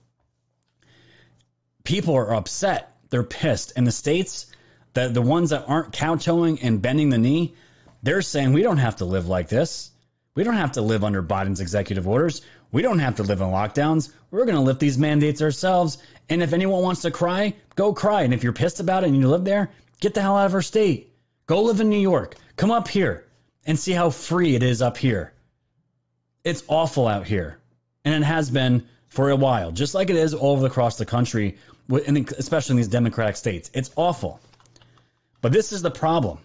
People 1.83 2.15
are 2.15 2.33
upset. 2.33 2.95
They're 3.09 3.23
pissed, 3.23 3.73
and 3.75 3.85
the 3.85 3.91
states, 3.91 4.45
the 4.93 5.09
the 5.09 5.21
ones 5.21 5.49
that 5.49 5.65
aren't 5.67 5.91
kowtowing 5.91 6.61
and 6.61 6.81
bending 6.81 7.09
the 7.09 7.17
knee, 7.17 7.55
they're 8.03 8.21
saying 8.21 8.53
we 8.53 8.63
don't 8.63 8.77
have 8.77 8.97
to 8.97 9.05
live 9.05 9.27
like 9.27 9.49
this. 9.49 9.91
We 10.35 10.43
don't 10.43 10.53
have 10.53 10.73
to 10.73 10.83
live 10.83 11.03
under 11.03 11.23
Biden's 11.23 11.61
executive 11.61 12.07
orders. 12.07 12.43
We 12.77 12.83
don't 12.83 12.99
have 12.99 13.15
to 13.15 13.23
live 13.23 13.41
in 13.41 13.47
lockdowns. 13.47 14.11
We're 14.29 14.45
going 14.45 14.55
to 14.55 14.61
lift 14.61 14.79
these 14.79 14.99
mandates 14.99 15.41
ourselves. 15.41 15.97
And 16.29 16.43
if 16.43 16.53
anyone 16.53 16.83
wants 16.83 17.01
to 17.01 17.09
cry, 17.09 17.55
go 17.73 17.91
cry. 17.91 18.21
And 18.21 18.35
if 18.35 18.43
you're 18.43 18.53
pissed 18.53 18.79
about 18.79 19.03
it 19.03 19.07
and 19.07 19.17
you 19.17 19.27
live 19.27 19.45
there, 19.45 19.71
get 19.99 20.13
the 20.13 20.21
hell 20.21 20.37
out 20.37 20.45
of 20.45 20.53
our 20.53 20.61
state. 20.61 21.11
Go 21.47 21.63
live 21.63 21.81
in 21.81 21.89
New 21.89 21.97
York. 21.97 22.35
Come 22.55 22.69
up 22.69 22.87
here 22.87 23.25
and 23.65 23.79
see 23.79 23.93
how 23.93 24.11
free 24.11 24.53
it 24.53 24.61
is 24.61 24.83
up 24.83 24.97
here. 24.97 25.33
It's 26.43 26.63
awful 26.67 27.07
out 27.07 27.25
here. 27.25 27.57
And 28.05 28.13
it 28.13 28.23
has 28.23 28.51
been 28.51 28.87
for 29.07 29.31
a 29.31 29.35
while, 29.35 29.71
just 29.71 29.95
like 29.95 30.11
it 30.11 30.15
is 30.15 30.35
all 30.35 30.51
over 30.51 30.67
across 30.67 30.99
the 30.99 31.05
country, 31.07 31.57
especially 31.89 32.73
in 32.73 32.77
these 32.77 32.89
Democratic 32.89 33.37
states. 33.37 33.71
It's 33.73 33.89
awful. 33.95 34.39
But 35.41 35.51
this 35.51 35.71
is 35.71 35.81
the 35.81 35.89
problem. 35.89 36.37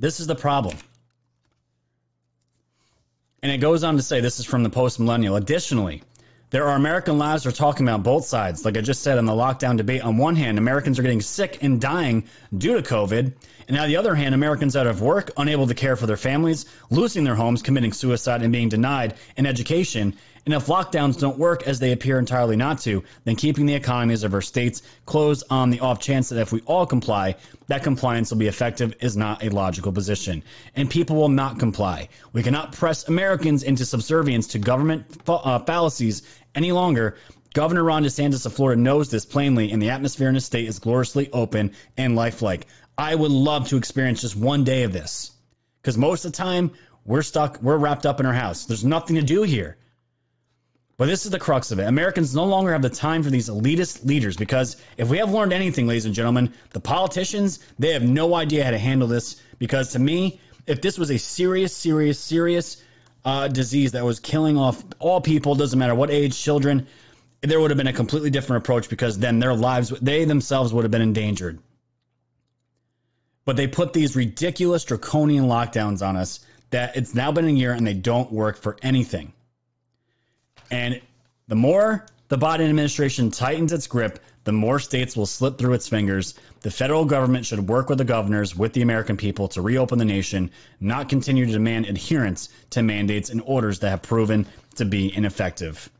This 0.00 0.18
is 0.18 0.26
the 0.26 0.34
problem. 0.34 0.76
And 3.44 3.52
it 3.52 3.58
goes 3.58 3.84
on 3.84 3.96
to 3.96 4.02
say 4.02 4.22
this 4.22 4.40
is 4.40 4.46
from 4.46 4.62
the 4.62 4.70
post 4.70 4.98
millennial. 4.98 5.36
Additionally, 5.36 6.02
there 6.48 6.66
are 6.66 6.76
American 6.76 7.18
lives 7.18 7.44
are 7.44 7.52
talking 7.52 7.86
about 7.86 8.02
both 8.02 8.24
sides. 8.24 8.64
Like 8.64 8.78
I 8.78 8.80
just 8.80 9.02
said 9.02 9.18
in 9.18 9.26
the 9.26 9.34
lockdown 9.34 9.76
debate, 9.76 10.00
on 10.00 10.16
one 10.16 10.34
hand, 10.34 10.56
Americans 10.56 10.98
are 10.98 11.02
getting 11.02 11.20
sick 11.20 11.58
and 11.60 11.78
dying 11.78 12.24
due 12.56 12.80
to 12.80 12.82
COVID. 12.82 13.34
And 13.68 13.76
on 13.76 13.86
the 13.86 13.96
other 13.96 14.14
hand, 14.14 14.34
Americans 14.34 14.76
out 14.76 14.86
of 14.86 15.02
work, 15.02 15.30
unable 15.36 15.66
to 15.66 15.74
care 15.74 15.94
for 15.94 16.06
their 16.06 16.16
families, 16.16 16.64
losing 16.88 17.24
their 17.24 17.34
homes, 17.34 17.60
committing 17.60 17.92
suicide, 17.92 18.40
and 18.40 18.50
being 18.50 18.70
denied 18.70 19.12
an 19.36 19.44
education. 19.44 20.16
And 20.44 20.54
if 20.54 20.66
lockdowns 20.66 21.18
don't 21.18 21.38
work 21.38 21.62
as 21.66 21.78
they 21.78 21.92
appear 21.92 22.18
entirely 22.18 22.56
not 22.56 22.80
to, 22.80 23.04
then 23.24 23.36
keeping 23.36 23.64
the 23.64 23.74
economies 23.74 24.24
of 24.24 24.34
our 24.34 24.42
states 24.42 24.82
closed 25.06 25.44
on 25.48 25.70
the 25.70 25.80
off 25.80 26.00
chance 26.00 26.28
that 26.28 26.40
if 26.40 26.52
we 26.52 26.60
all 26.66 26.86
comply, 26.86 27.36
that 27.68 27.82
compliance 27.82 28.30
will 28.30 28.38
be 28.38 28.46
effective 28.46 28.94
is 29.00 29.16
not 29.16 29.42
a 29.42 29.48
logical 29.48 29.92
position. 29.92 30.42
And 30.76 30.90
people 30.90 31.16
will 31.16 31.30
not 31.30 31.58
comply. 31.58 32.08
We 32.32 32.42
cannot 32.42 32.72
press 32.72 33.08
Americans 33.08 33.62
into 33.62 33.86
subservience 33.86 34.48
to 34.48 34.58
government 34.58 35.06
uh, 35.26 35.60
fallacies 35.60 36.22
any 36.54 36.72
longer. 36.72 37.16
Governor 37.54 37.84
Ron 37.84 38.04
DeSantis 38.04 38.44
of 38.44 38.52
Florida 38.52 38.80
knows 38.80 39.10
this 39.10 39.24
plainly, 39.24 39.70
and 39.70 39.80
the 39.80 39.90
atmosphere 39.90 40.28
in 40.28 40.34
his 40.34 40.44
state 40.44 40.68
is 40.68 40.78
gloriously 40.78 41.30
open 41.32 41.72
and 41.96 42.16
lifelike. 42.16 42.66
I 42.98 43.14
would 43.14 43.30
love 43.30 43.68
to 43.68 43.76
experience 43.76 44.20
just 44.20 44.36
one 44.36 44.64
day 44.64 44.82
of 44.82 44.92
this 44.92 45.30
because 45.80 45.96
most 45.96 46.24
of 46.24 46.32
the 46.32 46.36
time 46.36 46.72
we're 47.04 47.22
stuck, 47.22 47.62
we're 47.62 47.76
wrapped 47.76 48.06
up 48.06 48.20
in 48.20 48.26
our 48.26 48.32
house. 48.32 48.66
There's 48.66 48.84
nothing 48.84 49.16
to 49.16 49.22
do 49.22 49.42
here. 49.42 49.76
But 50.96 51.06
this 51.06 51.24
is 51.24 51.32
the 51.32 51.40
crux 51.40 51.72
of 51.72 51.80
it. 51.80 51.88
Americans 51.88 52.34
no 52.34 52.44
longer 52.44 52.72
have 52.72 52.82
the 52.82 52.90
time 52.90 53.24
for 53.24 53.30
these 53.30 53.48
elitist 53.48 54.04
leaders 54.04 54.36
because 54.36 54.76
if 54.96 55.08
we 55.08 55.18
have 55.18 55.32
learned 55.32 55.52
anything, 55.52 55.88
ladies 55.88 56.06
and 56.06 56.14
gentlemen, 56.14 56.52
the 56.70 56.80
politicians, 56.80 57.58
they 57.78 57.94
have 57.94 58.02
no 58.02 58.34
idea 58.34 58.64
how 58.64 58.70
to 58.70 58.78
handle 58.78 59.08
this. 59.08 59.36
Because 59.58 59.92
to 59.92 59.98
me, 59.98 60.40
if 60.66 60.80
this 60.80 60.96
was 60.96 61.10
a 61.10 61.18
serious, 61.18 61.76
serious, 61.76 62.18
serious 62.18 62.82
uh, 63.24 63.48
disease 63.48 63.92
that 63.92 64.04
was 64.04 64.20
killing 64.20 64.56
off 64.56 64.82
all 65.00 65.20
people, 65.20 65.56
doesn't 65.56 65.78
matter 65.78 65.94
what 65.96 66.10
age, 66.10 66.38
children, 66.38 66.86
there 67.42 67.58
would 67.58 67.70
have 67.70 67.78
been 67.78 67.88
a 67.88 67.92
completely 67.92 68.30
different 68.30 68.64
approach 68.64 68.88
because 68.88 69.18
then 69.18 69.40
their 69.40 69.54
lives, 69.54 69.90
they 70.00 70.24
themselves 70.24 70.72
would 70.72 70.84
have 70.84 70.92
been 70.92 71.02
endangered. 71.02 71.58
But 73.44 73.56
they 73.56 73.66
put 73.66 73.92
these 73.92 74.14
ridiculous 74.14 74.84
draconian 74.84 75.46
lockdowns 75.46 76.06
on 76.06 76.16
us 76.16 76.40
that 76.70 76.96
it's 76.96 77.14
now 77.14 77.32
been 77.32 77.46
a 77.46 77.50
year 77.50 77.72
and 77.72 77.86
they 77.86 77.94
don't 77.94 78.30
work 78.30 78.56
for 78.56 78.76
anything. 78.80 79.32
And 80.70 81.00
the 81.48 81.54
more 81.54 82.06
the 82.28 82.38
Biden 82.38 82.68
administration 82.68 83.30
tightens 83.30 83.72
its 83.72 83.86
grip, 83.86 84.18
the 84.44 84.52
more 84.52 84.78
states 84.78 85.16
will 85.16 85.26
slip 85.26 85.58
through 85.58 85.74
its 85.74 85.88
fingers. 85.88 86.34
The 86.60 86.70
federal 86.70 87.04
government 87.04 87.46
should 87.46 87.68
work 87.68 87.88
with 87.88 87.98
the 87.98 88.04
governors, 88.04 88.56
with 88.56 88.72
the 88.72 88.82
American 88.82 89.16
people 89.16 89.48
to 89.48 89.62
reopen 89.62 89.98
the 89.98 90.04
nation, 90.04 90.50
not 90.80 91.08
continue 91.08 91.46
to 91.46 91.52
demand 91.52 91.86
adherence 91.86 92.48
to 92.70 92.82
mandates 92.82 93.30
and 93.30 93.42
orders 93.44 93.80
that 93.80 93.90
have 93.90 94.02
proven 94.02 94.46
to 94.76 94.84
be 94.84 95.14
ineffective. 95.14 95.90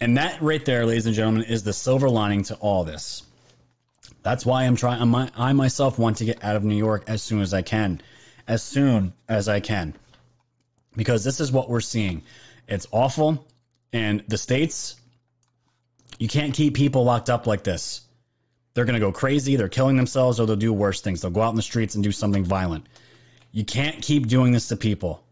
And 0.00 0.16
that 0.16 0.42
right 0.42 0.64
there, 0.64 0.86
ladies 0.86 1.06
and 1.06 1.14
gentlemen, 1.14 1.44
is 1.44 1.62
the 1.62 1.72
silver 1.72 2.08
lining 2.08 2.44
to 2.44 2.54
all 2.56 2.84
this. 2.84 3.22
That's 4.22 4.46
why 4.46 4.64
I'm 4.64 4.76
trying. 4.76 5.14
I 5.36 5.52
myself 5.52 5.98
want 5.98 6.18
to 6.18 6.24
get 6.24 6.42
out 6.44 6.56
of 6.56 6.64
New 6.64 6.76
York 6.76 7.04
as 7.08 7.22
soon 7.22 7.40
as 7.40 7.52
I 7.52 7.62
can, 7.62 8.00
as 8.46 8.62
soon 8.62 9.12
as 9.28 9.48
I 9.48 9.60
can, 9.60 9.94
because 10.96 11.24
this 11.24 11.40
is 11.40 11.50
what 11.50 11.68
we're 11.68 11.80
seeing. 11.80 12.22
It's 12.72 12.86
awful. 12.90 13.46
And 13.92 14.24
the 14.28 14.38
states, 14.38 14.96
you 16.18 16.26
can't 16.26 16.54
keep 16.54 16.74
people 16.74 17.04
locked 17.04 17.28
up 17.28 17.46
like 17.46 17.64
this. 17.64 18.00
They're 18.72 18.86
going 18.86 18.94
to 18.94 19.06
go 19.06 19.12
crazy, 19.12 19.56
they're 19.56 19.68
killing 19.68 19.96
themselves, 19.96 20.40
or 20.40 20.46
they'll 20.46 20.56
do 20.56 20.72
worse 20.72 21.02
things. 21.02 21.20
They'll 21.20 21.30
go 21.30 21.42
out 21.42 21.50
in 21.50 21.56
the 21.56 21.62
streets 21.62 21.94
and 21.94 22.02
do 22.02 22.12
something 22.12 22.44
violent. 22.44 22.86
You 23.50 23.66
can't 23.66 24.00
keep 24.00 24.26
doing 24.26 24.52
this 24.52 24.68
to 24.68 24.78
people. 24.78 25.22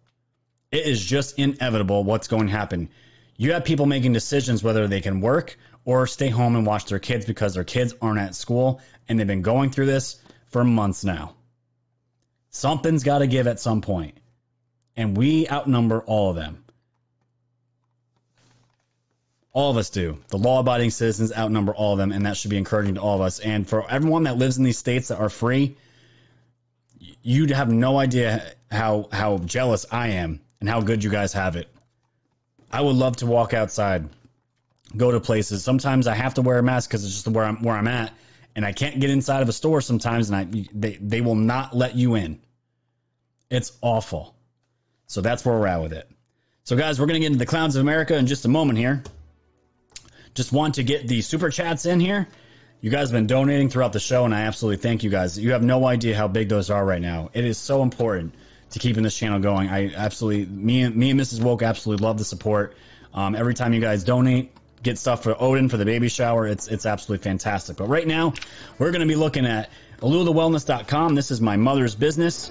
It 0.71 0.85
is 0.85 1.03
just 1.03 1.39
inevitable 1.39 2.05
what's 2.05 2.29
going 2.29 2.49
to 2.49 2.53
happen. 2.53 2.91
You 3.39 3.55
have 3.55 3.65
people 3.65 3.87
making 3.87 4.13
decisions 4.13 4.63
whether 4.63 4.87
they 4.87 5.01
can 5.01 5.23
work 5.23 5.59
or 5.87 6.07
stay 6.07 6.29
home 6.29 6.57
and 6.57 6.67
watch 6.67 6.85
their 6.85 6.99
kids 6.99 7.25
because 7.25 7.55
their 7.55 7.65
kids 7.65 7.95
aren't 8.03 8.21
at 8.21 8.35
school 8.35 8.83
and 9.09 9.19
they've 9.19 9.27
been 9.27 9.41
going 9.41 9.71
through 9.71 9.87
this 9.87 10.21
for 10.49 10.63
months 10.63 11.05
now. 11.05 11.35
Something's 12.51 13.03
got 13.03 13.21
to 13.21 13.27
give 13.27 13.47
at 13.47 13.61
some 13.61 13.81
point, 13.81 14.19
and 14.95 15.17
we 15.17 15.49
outnumber 15.49 16.01
all 16.01 16.29
of 16.29 16.37
them. 16.37 16.63
All 19.53 19.71
of 19.71 19.77
us 19.77 19.91
do. 19.91 20.19
The 20.29 20.39
law 20.39 20.61
abiding 20.61 20.91
citizens 20.91 21.33
outnumber 21.37 21.75
all 21.75 21.93
of 21.93 21.99
them, 21.99 22.13
and 22.13 22.27
that 22.27 22.37
should 22.37 22.51
be 22.51 22.57
encouraging 22.57 22.95
to 22.95 23.01
all 23.01 23.17
of 23.17 23.21
us. 23.21 23.41
And 23.41 23.69
for 23.69 23.89
everyone 23.91 24.25
that 24.25 24.39
lives 24.39 24.59
in 24.59 24.65
these 24.65 24.79
states 24.79 25.09
that 25.09 25.19
are 25.19 25.29
free, 25.29 25.77
you'd 27.23 27.51
have 27.51 27.71
no 27.71 27.99
idea 27.99 28.45
how 28.71 29.09
how 29.11 29.39
jealous 29.39 29.87
I 29.91 30.09
am 30.09 30.41
and 30.61 30.69
how 30.69 30.81
good 30.83 31.03
you 31.03 31.11
guys 31.11 31.33
have 31.33 31.57
it. 31.57 31.69
I 32.73 32.81
would 32.81 32.95
love 32.95 33.17
to 33.17 33.27
walk 33.27 33.53
outside, 33.53 34.09
go 34.97 35.11
to 35.11 35.19
places. 35.19 35.65
Sometimes 35.65 36.07
I 36.07 36.15
have 36.15 36.35
to 36.35 36.43
wear 36.43 36.59
a 36.59 36.63
mask 36.63 36.89
because 36.89 37.05
it's 37.05 37.15
just 37.15 37.29
where 37.29 37.45
I'm 37.45 37.63
where 37.63 37.75
I'm 37.75 37.89
at, 37.89 38.13
and 38.55 38.65
I 38.65 38.73
can't 38.73 39.01
get 39.01 39.11
inside 39.11 39.43
of 39.43 39.49
a 39.49 39.53
store 39.53 39.81
sometimes, 39.81 40.31
and 40.31 40.37
I 40.37 40.67
they 40.73 40.97
they 41.01 41.21
will 41.21 41.35
not 41.35 41.77
let 41.77 41.97
you 41.97 42.15
in. 42.15 42.41
It's 43.51 43.73
awful. 43.83 44.37
So 45.09 45.21
that's 45.23 45.45
where 45.45 45.59
we're 45.59 45.67
at 45.67 45.83
with 45.83 45.93
it. 45.93 46.09
So, 46.63 46.77
guys, 46.77 47.01
we're 47.01 47.07
to 47.07 47.19
get 47.19 47.27
into 47.27 47.39
the 47.39 47.47
clowns 47.47 47.75
of 47.75 47.81
America 47.81 48.17
in 48.17 48.29
just 48.29 48.45
a 48.45 48.49
moment 48.49 48.79
here. 48.79 49.03
Just 50.35 50.53
want 50.53 50.77
to 50.77 50.83
get 50.83 51.09
the 51.09 51.23
super 51.23 51.51
chats 51.51 51.87
in 51.87 52.01
here. 52.01 52.29
You 52.81 52.91
guys 52.91 53.11
have 53.11 53.13
been 53.13 53.27
donating 53.27 53.69
throughout 53.69 53.93
the 53.93 54.01
show, 54.01 54.25
and 54.25 54.35
I 54.35 54.43
absolutely 54.43 54.79
thank 54.79 55.03
you 55.03 55.11
guys. 55.11 55.39
You 55.39 55.53
have 55.53 55.63
no 55.63 55.87
idea 55.87 56.17
how 56.17 56.29
big 56.29 56.49
those 56.49 56.71
are 56.71 56.85
right 56.85 57.03
now. 57.03 57.31
It 57.35 57.45
is 57.45 57.59
so 57.59 57.83
important 57.83 58.35
to 58.71 58.79
keeping 58.79 59.03
this 59.03 59.17
channel 59.17 59.41
going. 59.41 59.69
I 59.69 59.93
absolutely, 59.95 60.47
me, 60.47 60.83
and 60.83 60.97
me 60.97 61.11
and 61.11 61.21
Mrs. 61.21 61.43
Woke 61.43 61.63
absolutely 61.63 62.07
love 62.07 62.17
the 62.17 62.25
support. 62.25 62.75
Um, 63.13 63.35
every 63.35 63.55
time 63.55 63.75
you 63.75 63.81
guys 63.81 64.05
donate, 64.05 64.53
get 64.83 64.99
stuff 64.99 65.25
for 65.25 65.35
Odin 65.39 65.69
for 65.69 65.77
the 65.77 65.85
baby 65.85 66.09
shower, 66.09 66.47
it's 66.47 66.69
it's 66.69 66.87
absolutely 66.87 67.23
fantastic. 67.25 67.77
But 67.77 67.89
right 67.89 68.07
now, 68.07 68.33
we're 68.79 68.93
going 68.93 69.01
to 69.01 69.07
be 69.07 69.17
looking 69.17 69.47
at 69.47 69.71
AlulaWellness.com. 69.99 71.15
This 71.15 71.31
is 71.31 71.41
my 71.41 71.57
mother's 71.57 71.95
business. 71.95 72.51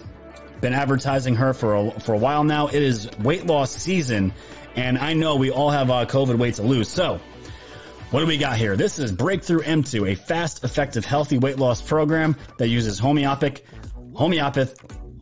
Been 0.62 0.74
advertising 0.74 1.36
her 1.36 1.54
for 1.54 1.76
a, 1.76 2.00
for 2.02 2.14
a 2.14 2.18
while 2.18 2.44
now. 2.44 2.68
It 2.68 2.84
is 2.84 3.10
weight 3.20 3.46
loss 3.46 3.72
season, 3.72 4.34
and 4.76 4.98
I 4.98 5.14
know 5.14 5.38
we 5.38 5.52
all 5.52 5.70
have 5.70 5.90
uh, 5.90 6.06
COVID 6.06 6.38
weight 6.38 6.56
to 6.56 6.64
lose. 6.64 6.90
So, 6.90 7.22
what 8.12 8.22
do 8.22 8.26
we 8.26 8.38
got 8.38 8.58
here? 8.58 8.76
This 8.76 8.98
is 8.98 9.12
Breakthrough 9.12 9.60
M2, 9.60 10.12
a 10.12 10.16
fast, 10.16 10.64
effective, 10.64 11.06
healthy 11.06 11.38
weight 11.38 11.60
loss 11.60 11.80
program 11.80 12.36
that 12.58 12.68
uses 12.68 12.98
homeopathic, 12.98 13.64
homeopathic, 14.16 14.76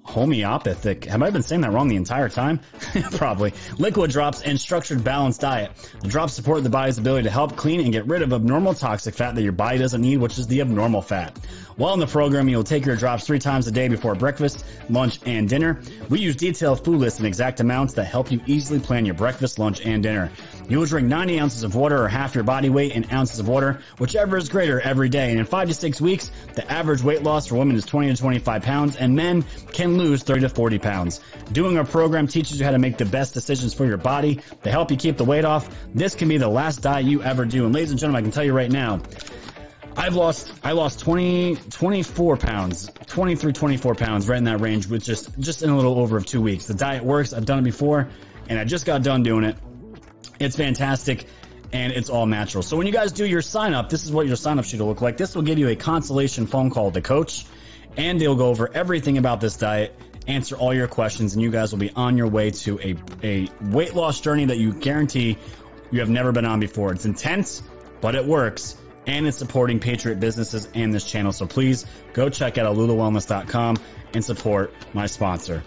homeopathic. 0.04 1.04
Have 1.04 1.22
I 1.22 1.30
been 1.30 1.44
saying 1.44 1.62
that 1.62 1.74
wrong 1.74 1.90
the 1.90 1.98
entire 1.98 2.30
time? 2.30 2.62
Probably. 3.12 3.54
Liquid 3.78 4.10
drops 4.10 4.42
and 4.42 4.58
structured 4.58 5.04
balanced 5.04 5.42
diet. 5.42 5.72
The 6.02 6.08
drops 6.08 6.34
support 6.34 6.64
the 6.64 6.70
body's 6.70 6.98
ability 6.98 7.24
to 7.24 7.30
help 7.30 7.58
clean 7.58 7.82
and 7.82 7.92
get 7.92 8.08
rid 8.08 8.22
of 8.22 8.32
abnormal 8.32 8.74
toxic 8.74 9.16
fat 9.16 9.36
that 9.36 9.42
your 9.42 9.52
body 9.52 9.80
doesn't 9.80 10.00
need, 10.00 10.18
which 10.18 10.38
is 10.40 10.48
the 10.48 10.62
abnormal 10.62 11.02
fat. 11.02 11.38
While 11.78 11.94
in 11.94 12.00
the 12.00 12.08
program, 12.08 12.50
you'll 12.50 12.64
take 12.64 12.88
your 12.88 12.96
drops 12.96 13.28
three 13.28 13.38
times 13.38 13.68
a 13.68 13.72
day 13.72 13.88
before 13.88 14.16
breakfast, 14.16 14.66
lunch, 14.90 15.20
and 15.28 15.48
dinner. 15.48 15.80
We 16.10 16.20
use 16.20 16.36
detailed 16.36 16.84
food 16.84 17.00
lists 17.00 17.20
and 17.20 17.28
exact 17.28 17.60
amounts 17.60 17.94
that 17.94 18.06
help 18.06 18.32
you 18.32 18.42
easily 18.48 18.80
plan 18.80 19.06
your 19.06 19.14
breakfast, 19.14 19.60
lunch, 19.60 19.86
and 19.86 20.02
dinner. 20.02 20.32
You 20.68 20.80
will 20.80 20.88
drink 20.88 21.08
90 21.08 21.40
ounces 21.40 21.62
of 21.62 21.76
water 21.76 22.04
or 22.04 22.08
half 22.08 22.34
your 22.34 22.44
body 22.44 22.72
weight 22.72 22.94
in 22.94 23.14
ounces 23.14 23.40
of 23.40 23.48
water, 23.48 23.80
whichever 24.00 24.38
is 24.38 24.50
greater 24.50 24.82
every 24.82 25.08
day. 25.08 25.30
And 25.30 25.40
in 25.40 25.46
five 25.46 25.68
to 25.68 25.74
six 25.76 26.02
weeks, 26.02 26.32
the 26.56 26.70
average 26.70 27.04
weight 27.04 27.22
loss 27.22 27.46
for 27.46 27.58
women 27.58 27.76
is 27.76 27.86
20 27.86 28.10
to 28.10 28.18
25 28.20 28.64
pounds 28.64 28.96
and 28.96 29.16
men 29.16 29.46
can 29.72 30.00
lose 30.00 30.24
30 30.24 30.42
to 30.42 30.50
40 30.50 30.80
pounds. 30.80 31.22
Doing 31.52 31.78
our 31.78 31.86
program 31.86 32.26
teaches 32.26 32.58
you 32.60 32.66
how 32.66 32.72
to 32.72 32.80
make 32.80 32.98
the 32.98 33.06
best 33.06 33.36
decisions 33.36 33.76
for 33.76 33.86
your 33.86 33.98
body 33.98 34.40
to 34.64 34.72
help 34.72 34.90
you 34.90 34.98
keep 34.98 35.18
the 35.18 35.26
weight 35.26 35.46
off. 35.46 35.70
This 35.94 36.16
can 36.16 36.28
be 36.28 36.38
the 36.38 36.50
last 36.50 36.82
diet 36.82 37.06
you 37.06 37.22
ever 37.22 37.46
do. 37.46 37.66
And 37.66 37.74
ladies 37.76 37.92
and 37.92 38.00
gentlemen, 38.00 38.20
I 38.20 38.24
can 38.24 38.32
tell 38.32 38.44
you 38.44 38.54
right 38.54 38.72
now, 38.72 39.00
I've 39.98 40.14
lost 40.14 40.54
I 40.64 40.74
lost 40.74 41.00
20 41.00 41.56
24 41.56 42.38
pounds 42.38 42.88
23 43.08 43.52
24 43.52 43.96
pounds 43.96 44.30
right 44.30 44.38
in 44.38 44.44
that 44.44 44.62
range 44.62 44.86
with 44.86 45.04
just 45.04 45.38
just 45.40 45.64
in 45.64 45.72
a 45.72 45.76
little 45.76 46.00
over 46.00 46.18
of 46.18 46.26
two 46.26 46.40
weeks. 46.40 46.68
The 46.68 46.76
diet 46.76 47.04
works. 47.04 47.34
I've 47.34 47.46
done 47.46 47.60
it 47.60 47.64
before 47.64 48.10
and 48.48 48.60
I 48.60 48.64
just 48.64 48.86
got 48.86 49.02
done 49.02 49.24
doing 49.24 49.44
it. 49.44 49.58
It's 50.40 50.56
fantastic 50.56 51.26
and 51.74 51.92
it's 51.92 52.12
all 52.12 52.28
natural. 52.28 52.62
So 52.62 52.78
when 52.78 52.86
you 52.86 52.94
guys 52.94 53.12
do 53.12 53.26
your 53.26 53.42
sign 53.42 53.74
up 53.74 53.90
this 53.90 54.06
is 54.06 54.12
what 54.12 54.28
your 54.28 54.36
sign 54.36 54.60
up 54.60 54.66
sheet 54.66 54.80
will 54.80 54.88
look 54.88 55.02
like. 55.02 55.18
This 55.18 55.34
will 55.34 55.42
give 55.42 55.58
you 55.58 55.68
a 55.70 55.76
consolation 55.76 56.46
phone 56.46 56.70
call 56.70 56.92
to 56.92 57.02
coach 57.02 57.48
and 57.98 58.22
they'll 58.22 58.36
go 58.36 58.50
over 58.50 58.72
everything 58.72 59.18
about 59.18 59.42
this 59.42 59.58
diet 59.58 60.00
answer 60.28 60.56
all 60.56 60.76
your 60.76 60.88
questions 60.88 61.34
and 61.34 61.42
you 61.42 61.50
guys 61.50 61.72
will 61.72 61.80
be 61.80 61.90
on 61.96 62.18
your 62.18 62.28
way 62.28 62.52
to 62.52 62.80
a, 62.80 62.96
a 63.24 63.48
weight 63.62 63.96
loss 63.96 64.22
journey 64.22 64.46
that 64.46 64.58
you 64.58 64.74
guarantee 64.74 65.40
you 65.90 66.02
have 66.02 66.10
never 66.10 66.32
been 66.32 66.46
on 66.46 66.60
before. 66.60 66.92
It's 66.94 67.06
intense 67.06 67.64
but 68.00 68.14
it 68.14 68.26
works 68.26 68.78
and 69.08 69.26
it's 69.26 69.38
supporting 69.38 69.80
Patriot 69.80 70.20
businesses 70.20 70.68
and 70.74 70.94
this 70.94 71.06
channel. 71.06 71.32
So 71.32 71.48
please 71.48 71.86
go 72.14 72.30
check 72.30 72.58
out 72.58 72.76
alulawellness.com 72.76 73.78
and 74.14 74.24
support 74.24 74.74
my 74.94 75.08
sponsor. 75.08 75.64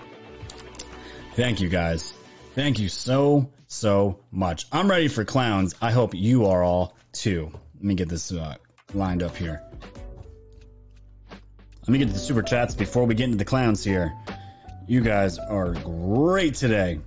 Thank 1.34 1.60
you 1.60 1.68
guys. 1.68 2.12
Thank 2.54 2.78
you 2.78 2.88
so, 2.88 3.50
so 3.66 4.20
much. 4.30 4.66
I'm 4.70 4.90
ready 4.90 5.08
for 5.08 5.24
clowns. 5.24 5.74
I 5.80 5.90
hope 5.90 6.14
you 6.14 6.46
are 6.46 6.62
all 6.62 6.94
too. 7.12 7.50
Let 7.76 7.84
me 7.84 7.94
get 7.94 8.08
this 8.08 8.30
uh, 8.30 8.56
lined 8.92 9.22
up 9.22 9.36
here. 9.36 9.62
Let 11.80 11.88
me 11.88 11.98
get 11.98 12.08
to 12.08 12.12
the 12.12 12.18
super 12.18 12.42
chats 12.42 12.74
before 12.74 13.06
we 13.06 13.14
get 13.14 13.24
into 13.24 13.38
the 13.38 13.44
clowns 13.44 13.82
here. 13.82 14.12
You 14.86 15.00
guys 15.00 15.38
are 15.38 15.72
great 15.72 16.56
today. 16.56 17.00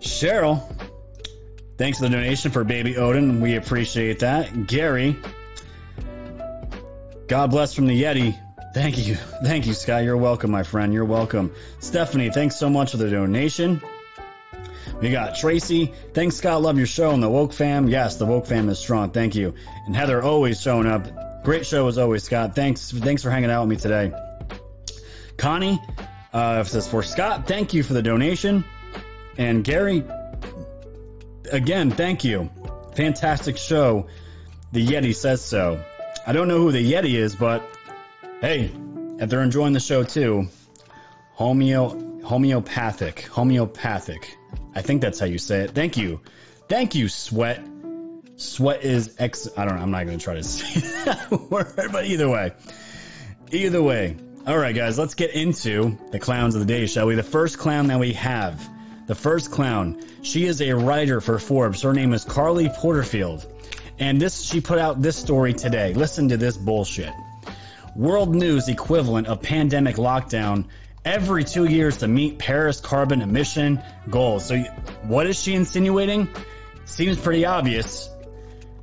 Cheryl, 0.00 0.62
thanks 1.78 1.98
for 1.98 2.04
the 2.04 2.10
donation 2.10 2.50
for 2.50 2.64
Baby 2.64 2.96
Odin. 2.96 3.40
We 3.40 3.56
appreciate 3.56 4.20
that. 4.20 4.66
Gary, 4.66 5.16
God 7.28 7.50
bless 7.50 7.74
from 7.74 7.86
the 7.86 8.02
Yeti. 8.02 8.38
Thank 8.72 9.06
you. 9.06 9.14
Thank 9.14 9.66
you, 9.66 9.74
Scott. 9.74 10.02
You're 10.02 10.16
welcome, 10.16 10.50
my 10.50 10.62
friend. 10.62 10.94
You're 10.94 11.04
welcome. 11.04 11.54
Stephanie, 11.78 12.30
thanks 12.30 12.56
so 12.56 12.70
much 12.70 12.92
for 12.92 12.96
the 12.96 13.10
donation. 13.10 13.82
We 15.02 15.10
got 15.10 15.36
Tracy. 15.36 15.92
Thanks, 16.14 16.36
Scott. 16.36 16.62
Love 16.62 16.78
your 16.78 16.86
show. 16.86 17.10
And 17.10 17.22
the 17.22 17.28
Woke 17.28 17.52
fam. 17.52 17.88
Yes, 17.88 18.16
the 18.16 18.24
Woke 18.24 18.46
fam 18.46 18.70
is 18.70 18.78
strong. 18.78 19.10
Thank 19.10 19.34
you. 19.34 19.54
And 19.86 19.94
Heather 19.94 20.22
always 20.22 20.58
showing 20.58 20.86
up. 20.86 21.44
Great 21.44 21.66
show 21.66 21.86
as 21.86 21.98
always, 21.98 22.24
Scott. 22.24 22.54
Thanks. 22.56 22.90
Thanks 22.90 23.22
for 23.22 23.30
hanging 23.30 23.50
out 23.50 23.68
with 23.68 23.70
me 23.70 23.76
today. 23.76 24.12
Connie 25.36 25.78
uh, 26.32 26.64
says 26.64 26.88
for 26.88 27.02
Scott, 27.02 27.46
thank 27.46 27.74
you 27.74 27.82
for 27.82 27.92
the 27.92 28.02
donation. 28.02 28.64
And 29.36 29.62
Gary, 29.62 30.02
again, 31.52 31.90
thank 31.90 32.24
you. 32.24 32.50
Fantastic 32.96 33.58
show. 33.58 34.08
The 34.72 34.86
Yeti 34.86 35.14
says 35.14 35.44
so. 35.44 35.82
I 36.28 36.32
don't 36.32 36.46
know 36.46 36.58
who 36.58 36.72
the 36.72 36.92
Yeti 36.92 37.14
is, 37.14 37.34
but 37.34 37.62
hey, 38.42 38.70
if 39.18 39.30
they're 39.30 39.42
enjoying 39.42 39.72
the 39.72 39.80
show 39.80 40.02
too, 40.04 40.48
homeo 41.38 42.22
homeopathic, 42.22 43.22
homeopathic. 43.22 44.36
I 44.74 44.82
think 44.82 45.00
that's 45.00 45.18
how 45.18 45.24
you 45.24 45.38
say 45.38 45.60
it. 45.60 45.70
Thank 45.70 45.96
you, 45.96 46.20
thank 46.68 46.94
you, 46.94 47.08
Sweat. 47.08 47.66
Sweat 48.36 48.84
is 48.84 49.16
ex. 49.18 49.48
I 49.56 49.64
don't 49.64 49.76
know. 49.76 49.82
I'm 49.82 49.90
not 49.90 50.04
going 50.04 50.18
to 50.18 50.22
try 50.22 50.34
to 50.34 50.42
say 50.44 50.80
that 51.06 51.30
word, 51.30 51.72
but 51.92 52.04
either 52.04 52.28
way, 52.28 52.52
either 53.50 53.82
way. 53.82 54.14
All 54.46 54.58
right, 54.58 54.74
guys, 54.74 54.98
let's 54.98 55.14
get 55.14 55.30
into 55.30 55.96
the 56.10 56.18
clowns 56.18 56.54
of 56.54 56.60
the 56.60 56.66
day, 56.66 56.86
shall 56.88 57.06
we? 57.06 57.14
The 57.14 57.22
first 57.22 57.56
clown 57.56 57.86
that 57.86 58.00
we 58.00 58.12
have, 58.12 58.68
the 59.06 59.14
first 59.14 59.50
clown. 59.50 60.02
She 60.20 60.44
is 60.44 60.60
a 60.60 60.74
writer 60.74 61.22
for 61.22 61.38
Forbes. 61.38 61.80
Her 61.80 61.94
name 61.94 62.12
is 62.12 62.24
Carlie 62.24 62.68
Porterfield. 62.68 63.46
And 63.98 64.20
this, 64.20 64.42
she 64.42 64.60
put 64.60 64.78
out 64.78 65.02
this 65.02 65.16
story 65.16 65.54
today. 65.54 65.94
Listen 65.94 66.28
to 66.28 66.36
this 66.36 66.56
bullshit. 66.56 67.12
World 67.96 68.34
News 68.34 68.68
equivalent 68.68 69.26
of 69.26 69.42
pandemic 69.42 69.96
lockdown 69.96 70.66
every 71.04 71.44
two 71.44 71.64
years 71.64 71.98
to 71.98 72.08
meet 72.08 72.38
Paris 72.38 72.80
carbon 72.80 73.22
emission 73.22 73.82
goals. 74.08 74.46
So, 74.46 74.58
what 75.02 75.26
is 75.26 75.40
she 75.40 75.54
insinuating? 75.54 76.28
Seems 76.84 77.18
pretty 77.18 77.44
obvious. 77.44 78.08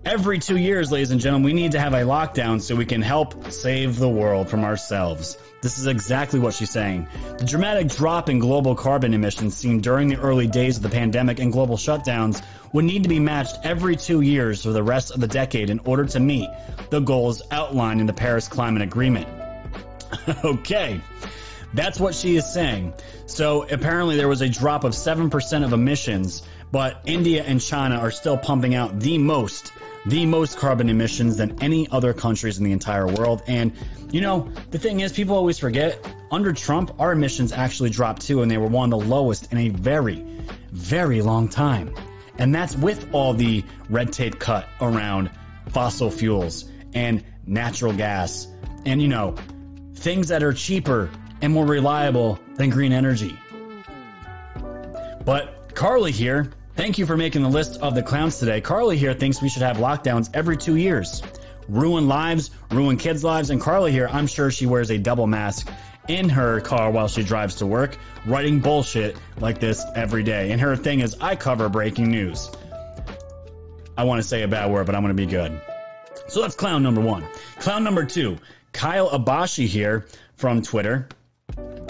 Every 0.05 0.37
two 0.37 0.57
years, 0.57 0.91
ladies 0.91 1.09
and 1.09 1.19
gentlemen, 1.19 1.45
we 1.45 1.53
need 1.53 1.71
to 1.71 1.79
have 1.79 1.93
a 1.93 2.01
lockdown 2.01 2.61
so 2.61 2.75
we 2.75 2.85
can 2.85 3.01
help 3.01 3.51
save 3.51 3.97
the 3.97 4.09
world 4.09 4.49
from 4.49 4.63
ourselves. 4.63 5.35
This 5.61 5.79
is 5.79 5.87
exactly 5.87 6.39
what 6.39 6.53
she's 6.53 6.69
saying. 6.69 7.07
The 7.39 7.45
dramatic 7.45 7.87
drop 7.87 8.29
in 8.29 8.37
global 8.37 8.75
carbon 8.75 9.15
emissions 9.15 9.57
seen 9.57 9.81
during 9.81 10.09
the 10.09 10.17
early 10.17 10.45
days 10.45 10.77
of 10.77 10.83
the 10.83 10.89
pandemic 10.89 11.39
and 11.39 11.51
global 11.51 11.75
shutdowns 11.75 12.39
would 12.75 12.83
need 12.83 13.03
to 13.03 13.09
be 13.09 13.19
matched 13.19 13.55
every 13.63 13.95
two 13.95 14.19
years 14.19 14.63
for 14.63 14.71
the 14.71 14.83
rest 14.83 15.11
of 15.11 15.21
the 15.21 15.27
decade 15.29 15.69
in 15.69 15.79
order 15.79 16.03
to 16.03 16.19
meet 16.19 16.49
the 16.89 16.99
goals 16.99 17.41
outlined 17.49 18.01
in 18.01 18.05
the 18.05 18.11
Paris 18.11 18.49
Climate 18.49 18.81
Agreement. 18.81 19.29
okay. 20.43 20.99
That's 21.73 22.01
what 22.01 22.15
she 22.15 22.35
is 22.35 22.51
saying. 22.53 22.93
So 23.27 23.63
apparently 23.63 24.17
there 24.17 24.27
was 24.27 24.41
a 24.41 24.49
drop 24.49 24.83
of 24.83 24.91
7% 24.91 25.63
of 25.63 25.71
emissions, 25.71 26.43
but 26.69 26.99
India 27.05 27.45
and 27.45 27.61
China 27.61 27.95
are 27.95 28.11
still 28.11 28.37
pumping 28.37 28.75
out 28.75 28.99
the 28.99 29.19
most 29.19 29.71
the 30.05 30.25
most 30.27 30.57
carbon 30.57 30.89
emissions 30.89 31.37
than 31.37 31.63
any 31.63 31.87
other 31.89 32.13
countries 32.13 32.59
in 32.59 32.63
the 32.63 32.71
entire 32.73 33.07
world. 33.07 33.41
And, 33.47 33.71
you 34.11 34.21
know, 34.21 34.51
the 34.69 34.77
thing 34.77 34.99
is, 34.99 35.11
people 35.11 35.35
always 35.35 35.57
forget 35.57 35.99
under 36.29 36.53
Trump, 36.53 36.99
our 36.99 37.11
emissions 37.11 37.51
actually 37.51 37.89
dropped 37.89 38.21
too, 38.21 38.43
and 38.43 38.51
they 38.51 38.59
were 38.59 38.67
one 38.67 38.93
of 38.93 38.99
the 38.99 39.07
lowest 39.07 39.51
in 39.51 39.57
a 39.57 39.69
very, 39.69 40.23
very 40.71 41.23
long 41.23 41.49
time. 41.49 41.95
And 42.37 42.53
that's 42.53 42.75
with 42.75 43.13
all 43.13 43.33
the 43.33 43.63
red 43.89 44.13
tape 44.13 44.39
cut 44.39 44.67
around 44.81 45.29
fossil 45.69 46.11
fuels 46.11 46.69
and 46.93 47.23
natural 47.45 47.93
gas 47.93 48.47
and, 48.85 49.01
you 49.01 49.07
know, 49.07 49.35
things 49.95 50.29
that 50.29 50.43
are 50.43 50.53
cheaper 50.53 51.09
and 51.41 51.53
more 51.53 51.65
reliable 51.65 52.39
than 52.55 52.69
green 52.69 52.91
energy. 52.91 53.37
But 55.23 55.73
Carly 55.73 56.11
here 56.11 56.51
Thank 56.75 56.97
you 56.97 57.05
for 57.05 57.15
making 57.15 57.41
the 57.41 57.49
list 57.49 57.79
of 57.79 57.95
the 57.95 58.03
clowns 58.03 58.37
today. 58.37 58.59
Carly 58.59 58.97
here 58.97 59.13
thinks 59.13 59.41
we 59.41 59.47
should 59.47 59.61
have 59.61 59.77
lockdowns 59.77 60.29
every 60.33 60.57
two 60.57 60.75
years. 60.75 61.23
Ruin 61.69 62.09
lives, 62.09 62.51
ruin 62.69 62.97
kids' 62.97 63.23
lives, 63.23 63.49
and 63.49 63.61
Carly 63.61 63.93
here, 63.93 64.09
I'm 64.11 64.27
sure 64.27 64.51
she 64.51 64.65
wears 64.65 64.91
a 64.91 64.97
double 64.97 65.25
mask 65.25 65.71
in 66.07 66.29
her 66.29 66.61
car 66.61 66.91
while 66.91 67.07
she 67.07 67.23
drives 67.23 67.55
to 67.55 67.65
work, 67.65 67.97
writing 68.25 68.59
bullshit 68.59 69.17
like 69.39 69.59
this 69.59 69.83
every 69.95 70.23
day. 70.23 70.51
And 70.51 70.61
her 70.61 70.75
thing 70.75 70.99
is, 70.99 71.17
I 71.19 71.35
cover 71.35 71.69
breaking 71.69 72.09
news. 72.09 72.49
I 73.97 74.03
want 74.03 74.21
to 74.21 74.27
say 74.27 74.43
a 74.43 74.47
bad 74.47 74.71
word, 74.71 74.85
but 74.85 74.95
I'm 74.95 75.01
going 75.01 75.15
to 75.15 75.21
be 75.21 75.29
good. 75.29 75.59
So 76.27 76.41
that's 76.41 76.55
clown 76.55 76.83
number 76.83 77.01
one. 77.01 77.25
Clown 77.59 77.83
number 77.83 78.05
two, 78.05 78.37
Kyle 78.71 79.09
Abashi 79.09 79.67
here 79.67 80.05
from 80.35 80.61
Twitter. 80.61 81.07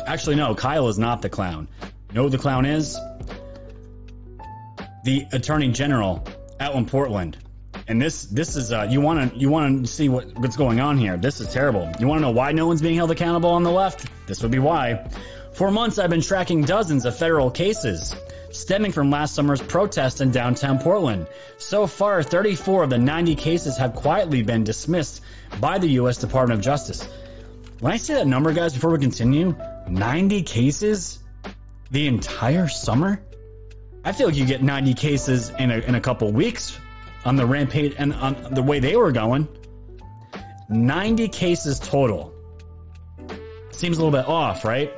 actually, 0.05 0.35
no, 0.35 0.55
Kyle 0.55 0.87
is 0.87 0.99
not 0.99 1.21
the 1.21 1.29
clown. 1.29 1.67
Know 2.13 2.23
who 2.23 2.29
the 2.29 2.37
clown 2.37 2.65
is? 2.65 2.97
The 5.03 5.25
Attorney 5.31 5.71
General 5.71 6.27
out 6.59 6.75
in 6.75 6.85
Portland. 6.85 7.37
And 7.87 8.01
this 8.01 8.23
this 8.25 8.55
is 8.55 8.71
uh, 8.71 8.87
you 8.89 8.99
want 8.99 9.31
to 9.31 9.37
you 9.37 9.49
want 9.49 9.85
to 9.85 9.91
see 9.91 10.09
what, 10.09 10.33
what's 10.39 10.57
going 10.57 10.79
on 10.79 10.97
here. 10.97 11.17
This 11.17 11.39
is 11.39 11.53
terrible. 11.53 11.91
You 11.99 12.07
want 12.07 12.19
to 12.19 12.21
know 12.23 12.31
why 12.31 12.51
no 12.51 12.65
one's 12.65 12.81
being 12.81 12.95
held 12.95 13.11
accountable 13.11 13.51
on 13.51 13.63
the 13.63 13.71
left? 13.71 14.07
This 14.25 14.41
would 14.41 14.51
be 14.51 14.59
why. 14.59 15.07
For 15.53 15.69
months, 15.71 15.99
I've 15.99 16.09
been 16.09 16.21
tracking 16.21 16.63
dozens 16.63 17.05
of 17.05 17.15
federal 17.15 17.51
cases 17.51 18.15
stemming 18.51 18.91
from 18.91 19.11
last 19.11 19.35
summer's 19.35 19.61
protests 19.61 20.19
in 20.19 20.31
downtown 20.31 20.79
Portland. 20.79 21.27
So 21.57 21.87
far, 21.87 22.23
34 22.23 22.83
of 22.83 22.89
the 22.89 22.97
90 22.97 23.35
cases 23.35 23.77
have 23.77 23.93
quietly 23.93 24.41
been 24.41 24.63
dismissed 24.63 25.21
by 25.59 25.77
the 25.77 25.87
U.S. 25.99 26.17
Department 26.17 26.59
of 26.59 26.63
Justice. 26.63 27.07
When 27.79 27.91
I 27.93 27.97
say 27.97 28.15
that 28.15 28.27
number, 28.27 28.53
guys, 28.53 28.73
before 28.73 28.91
we 28.91 28.99
continue, 28.99 29.55
90 29.87 30.43
cases 30.43 31.19
the 31.91 32.07
entire 32.07 32.67
summer? 32.67 33.21
I 34.03 34.11
feel 34.11 34.27
like 34.27 34.35
you 34.35 34.45
get 34.45 34.63
90 34.63 34.93
cases 34.93 35.49
in 35.49 35.71
a, 35.71 35.77
in 35.77 35.95
a 35.95 36.01
couple 36.01 36.31
weeks 36.31 36.79
on 37.25 37.35
the 37.35 37.45
rampage 37.45 37.95
and 37.97 38.13
on 38.13 38.53
the 38.53 38.63
way 38.63 38.79
they 38.79 38.95
were 38.95 39.11
going. 39.11 39.47
90 40.69 41.27
cases 41.29 41.79
total. 41.79 42.33
Seems 43.71 43.97
a 43.97 44.03
little 44.03 44.17
bit 44.17 44.27
off, 44.27 44.63
right? 44.63 44.93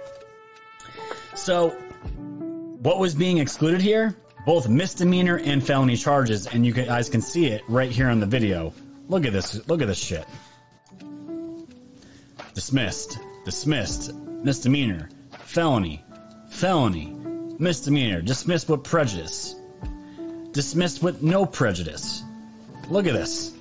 So, 1.35 1.69
what 1.69 2.99
was 2.99 3.15
being 3.15 3.37
excluded 3.39 3.81
here? 3.81 4.15
Both 4.45 4.69
misdemeanor 4.69 5.37
and 5.37 5.65
felony 5.65 5.97
charges, 5.97 6.47
and 6.47 6.65
you 6.65 6.73
guys 6.73 7.09
can 7.09 7.21
see 7.21 7.47
it 7.47 7.63
right 7.67 7.91
here 7.91 8.09
on 8.09 8.19
the 8.19 8.25
video. 8.25 8.73
Look 9.07 9.25
at 9.25 9.33
this. 9.33 9.67
Look 9.67 9.81
at 9.81 9.87
this 9.87 9.97
shit. 9.97 10.25
Dismissed. 12.53 13.19
Dismissed. 13.45 14.13
Misdemeanor. 14.13 15.09
Felony. 15.39 16.03
Felony. 16.49 17.13
Misdemeanor. 17.59 18.21
Dismissed 18.21 18.69
with 18.69 18.83
prejudice. 18.83 19.55
Dismissed 20.57 21.03
with 21.03 21.21
no 21.21 21.45
prejudice. 21.45 22.23
Look 22.89 23.05
at 23.05 23.13
this. 23.13 23.53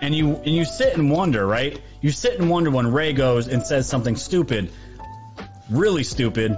And 0.00 0.14
you 0.14 0.36
and 0.36 0.46
you 0.46 0.64
sit 0.64 0.96
and 0.96 1.10
wonder, 1.10 1.46
right? 1.46 1.78
You 2.00 2.10
sit 2.10 2.40
and 2.40 2.48
wonder 2.48 2.70
when 2.70 2.90
Wray 2.90 3.12
goes 3.12 3.46
and 3.46 3.66
says 3.66 3.86
something 3.86 4.16
stupid, 4.16 4.70
really 5.70 6.04
stupid, 6.04 6.52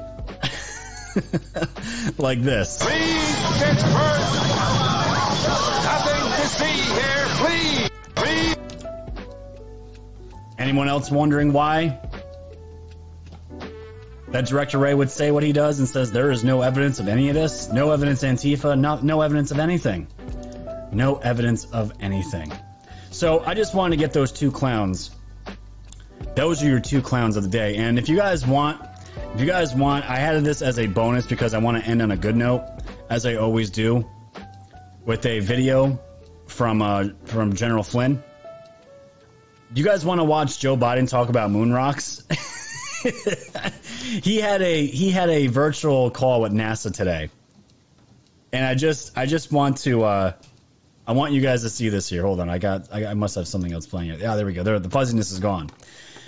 like 2.19 2.41
this. 2.41 2.85
Please, 2.85 3.37
Pittsburgh. 3.59 4.21
Nothing 5.83 6.31
to 6.31 6.47
see 6.47 6.79
here. 6.95 7.27
Please. 7.43 7.91
Please. 8.15 8.57
Anyone 10.57 10.89
else 10.89 11.11
wondering 11.11 11.53
why? 11.53 11.99
That 14.29 14.47
Director 14.47 14.79
Wray 14.79 14.93
would 14.93 15.11
say 15.11 15.31
what 15.31 15.43
he 15.43 15.53
does 15.53 15.79
and 15.79 15.89
says 15.89 16.11
there 16.11 16.31
is 16.31 16.43
no 16.43 16.63
evidence 16.63 16.99
of 16.99 17.09
any 17.09 17.29
of 17.29 17.35
this, 17.35 17.71
no 17.73 17.93
evidence 17.93 18.23
Antifa, 18.23 18.79
no, 18.79 18.99
no 19.01 19.21
evidence 19.21 19.51
of 19.53 19.59
anything. 19.59 20.09
No 20.93 21.17
evidence 21.17 21.65
of 21.67 21.93
anything. 22.01 22.53
So 23.11 23.41
I 23.41 23.55
just 23.55 23.75
wanted 23.75 23.97
to 23.97 24.01
get 24.01 24.13
those 24.13 24.33
two 24.33 24.51
clowns. 24.51 25.11
Those 26.35 26.63
are 26.63 26.67
your 26.67 26.81
two 26.81 27.03
clowns 27.03 27.37
of 27.37 27.45
the 27.45 27.49
day. 27.49 27.77
And 27.77 27.99
if 27.99 28.09
you 28.09 28.17
guys 28.17 28.47
want, 28.47 28.83
if 29.35 29.41
you 29.41 29.47
guys 29.47 29.75
want, 29.75 30.05
I 30.09 30.17
added 30.17 30.45
this 30.45 30.61
as 30.61 30.79
a 30.79 30.87
bonus 30.87 31.27
because 31.27 31.55
I 31.55 31.59
want 31.59 31.83
to 31.83 31.89
end 31.89 32.03
on 32.03 32.11
a 32.11 32.17
good 32.17 32.37
note, 32.37 32.67
as 33.09 33.27
I 33.27 33.37
always 33.37 33.71
do, 33.71 34.09
with 35.05 35.25
a 35.25 35.41
video 35.41 36.01
from 36.47 36.83
uh, 36.83 37.09
from 37.25 37.55
General 37.55 37.83
Flynn. 37.83 38.23
You 39.75 39.85
guys 39.85 40.05
want 40.05 40.21
to 40.21 40.25
watch 40.25 40.59
Joe 40.59 40.77
Biden 40.77 41.09
talk 41.09 41.29
about 41.29 41.51
moon 41.51 41.73
rocks? 41.73 42.23
he 44.23 44.39
had 44.39 44.63
a 44.63 44.87
he 44.87 45.11
had 45.11 45.31
a 45.31 45.47
virtual 45.47 46.11
call 46.11 46.41
with 46.43 46.53
NASA 46.53 46.95
today, 46.95 47.31
and 48.53 48.65
I 48.65 48.75
just 48.75 49.17
I 49.17 49.27
just 49.27 49.53
want 49.53 49.79
to 49.79 50.05
uh, 50.05 50.33
I 51.07 51.13
want 51.13 51.33
you 51.33 51.41
guys 51.41 51.63
to 51.63 51.71
see 51.71 51.89
this 51.89 52.09
here. 52.09 52.23
Hold 52.23 52.41
on, 52.41 52.49
I 52.49 52.59
got 52.59 52.93
I, 52.93 53.07
I 53.07 53.15
must 53.15 53.35
have 53.37 53.47
something 53.47 53.73
else 53.73 53.87
playing 53.87 54.11
it. 54.11 54.21
Yeah, 54.21 54.37
there 54.37 54.47
we 54.47 54.53
go. 54.53 54.63
There, 54.63 54.79
the 54.79 54.91
fuzziness 54.91 55.31
is 55.31 55.39
gone. 55.39 55.71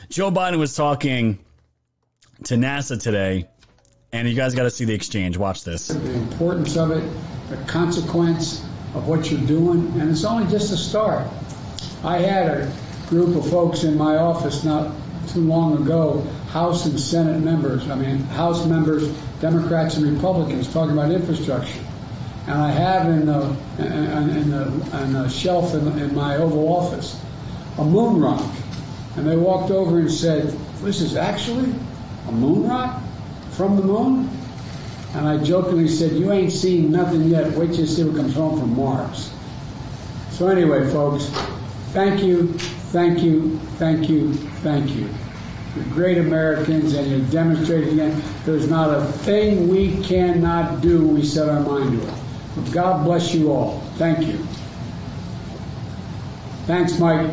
Joe 0.08 0.30
Biden 0.30 0.58
was 0.58 0.74
talking 0.74 1.38
to 2.44 2.54
NASA 2.54 3.00
today, 3.00 3.48
and 4.12 4.28
you 4.28 4.34
guys 4.34 4.54
got 4.54 4.64
to 4.64 4.70
see 4.70 4.84
the 4.84 4.94
exchange. 4.94 5.36
Watch 5.36 5.64
this. 5.64 5.88
The 5.88 6.14
importance 6.14 6.76
of 6.76 6.92
it, 6.92 7.04
the 7.48 7.56
consequence 7.64 8.62
of 8.94 9.08
what 9.08 9.30
you're 9.30 9.46
doing, 9.46 10.00
and 10.00 10.10
it's 10.10 10.24
only 10.24 10.50
just 10.50 10.72
a 10.72 10.76
start. 10.76 11.28
I 12.04 12.18
had 12.18 12.48
a 12.48 12.72
group 13.08 13.36
of 13.36 13.50
folks 13.50 13.84
in 13.84 13.96
my 13.96 14.16
office 14.16 14.64
not 14.64 14.94
too 15.28 15.40
long 15.40 15.82
ago, 15.82 16.26
House 16.50 16.86
and 16.86 16.98
Senate 16.98 17.40
members, 17.40 17.88
I 17.90 17.94
mean, 17.94 18.18
House 18.18 18.66
members, 18.66 19.08
Democrats 19.40 19.96
and 19.96 20.14
Republicans, 20.14 20.72
talking 20.72 20.92
about 20.92 21.10
infrastructure. 21.10 21.80
And 22.46 22.56
I 22.56 22.70
have 22.70 23.08
in 23.10 23.26
the, 23.26 23.42
in, 23.78 24.50
the, 24.50 25.02
in 25.02 25.12
the 25.12 25.28
shelf 25.28 25.74
in, 25.74 25.86
in 25.98 26.14
my 26.14 26.36
Oval 26.36 26.66
Office 26.68 27.20
a 27.78 27.84
moon 27.84 28.20
rock. 28.20 28.44
And 29.16 29.26
they 29.26 29.36
walked 29.36 29.70
over 29.70 29.98
and 29.98 30.10
said, 30.10 30.48
This 30.80 31.00
is 31.00 31.16
actually 31.16 31.72
a 32.28 32.32
moon 32.32 32.68
rock 32.68 33.02
from 33.52 33.76
the 33.76 33.82
moon? 33.82 34.28
And 35.14 35.26
I 35.26 35.42
jokingly 35.42 35.88
said, 35.88 36.12
You 36.12 36.32
ain't 36.32 36.52
seen 36.52 36.90
nothing 36.90 37.24
yet. 37.24 37.52
Wait 37.52 37.70
till 37.70 37.80
you 37.80 37.86
see 37.86 38.04
what 38.04 38.16
comes 38.16 38.34
home 38.34 38.58
from 38.58 38.76
Mars. 38.76 39.32
So, 40.30 40.48
anyway, 40.48 40.90
folks, 40.90 41.26
thank 41.92 42.22
you, 42.22 42.52
thank 42.92 43.22
you, 43.22 43.58
thank 43.78 44.08
you, 44.08 44.34
thank 44.34 44.94
you. 44.94 45.08
Great 45.84 46.18
Americans, 46.18 46.94
and 46.94 47.10
you're 47.10 47.30
demonstrating 47.30 47.94
again 47.94 48.22
there's 48.44 48.68
not 48.68 48.90
a 48.90 49.04
thing 49.04 49.68
we 49.68 50.02
cannot 50.04 50.80
do 50.80 51.06
we 51.06 51.24
set 51.24 51.48
our 51.48 51.60
mind 51.60 52.00
to 52.00 52.08
it. 52.08 52.14
But 52.56 52.72
God 52.72 53.04
bless 53.04 53.34
you 53.34 53.52
all. 53.52 53.80
Thank 53.96 54.26
you. 54.26 54.38
Thanks, 56.66 56.98
Mike. 56.98 57.30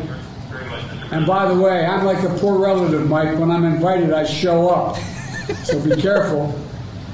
And 1.10 1.26
by 1.26 1.52
the 1.52 1.60
way, 1.60 1.84
I'm 1.84 2.04
like 2.04 2.22
a 2.24 2.34
poor 2.38 2.58
relative, 2.58 3.08
Mike. 3.08 3.38
When 3.38 3.50
I'm 3.50 3.64
invited, 3.64 4.12
I 4.12 4.24
show 4.24 4.68
up. 4.68 4.96
So 5.64 5.82
be 5.82 5.94
careful. 6.02 6.58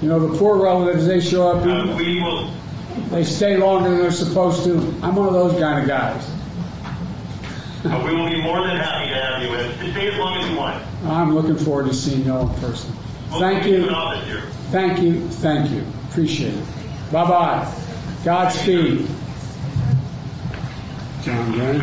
You 0.01 0.09
know, 0.09 0.19
the 0.27 0.39
poor 0.39 0.57
relatives, 0.63 1.07
they 1.07 1.21
show 1.21 1.51
up. 1.51 1.67
Uh, 1.67 1.97
we 1.97 2.21
will. 2.21 2.51
They 3.11 3.25
stay 3.25 3.57
longer 3.57 3.91
than 3.91 3.99
they're 3.99 4.11
supposed 4.11 4.65
to. 4.65 4.79
I'm 5.03 5.17
one 5.17 5.29
of 5.29 5.35
those 5.35 5.59
kind 5.61 5.81
of 5.83 5.89
guys. 5.89 6.32
Uh, 7.85 8.03
we 8.05 8.15
will 8.15 8.31
be 8.31 8.41
more 8.41 8.67
than 8.67 8.77
happy 8.77 9.09
to 9.09 9.15
have 9.15 9.43
you 9.43 9.51
with. 9.51 9.81
To 9.81 9.91
stay 9.91 10.09
as 10.13 10.19
long 10.19 10.39
as 10.39 10.49
you 10.49 10.57
want. 10.57 10.85
I'm 11.05 11.35
looking 11.35 11.57
forward 11.57 11.87
to 11.87 11.95
seeing 11.95 12.25
you 12.25 12.33
all 12.33 12.49
in 12.49 12.61
person. 12.61 12.95
We'll 13.31 13.41
Thank 13.41 13.67
you 13.67 13.79
you. 13.79 13.89
in 13.89 13.95
office 13.95 14.25
here. 14.27 14.43
Thank 14.71 15.01
you. 15.03 15.29
Thank 15.29 15.71
you. 15.73 15.85
Appreciate 16.09 16.55
it. 16.55 16.65
Bye 17.11 17.29
bye. 17.29 17.75
Godspeed. 18.25 19.09
John 21.23 21.53
Glenn. 21.53 21.81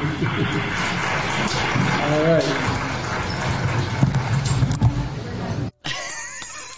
All 2.10 2.24
right. 2.24 2.46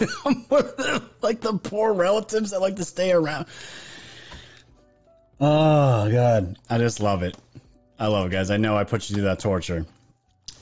like 1.22 1.42
the 1.42 1.60
poor 1.62 1.94
relatives 1.94 2.52
that 2.52 2.62
like 2.62 2.78
to 2.78 2.86
stay 2.86 3.12
around. 3.12 3.46
Oh 5.40 6.12
god, 6.12 6.58
I 6.70 6.78
just 6.78 7.00
love 7.00 7.24
it. 7.24 7.38
I 8.02 8.08
love 8.08 8.26
it, 8.26 8.32
guys. 8.32 8.50
I 8.50 8.58
know 8.58 8.76
I 8.76 8.84
put 8.84 9.08
you 9.08 9.14
through 9.14 9.26
that 9.26 9.38
torture. 9.38 9.86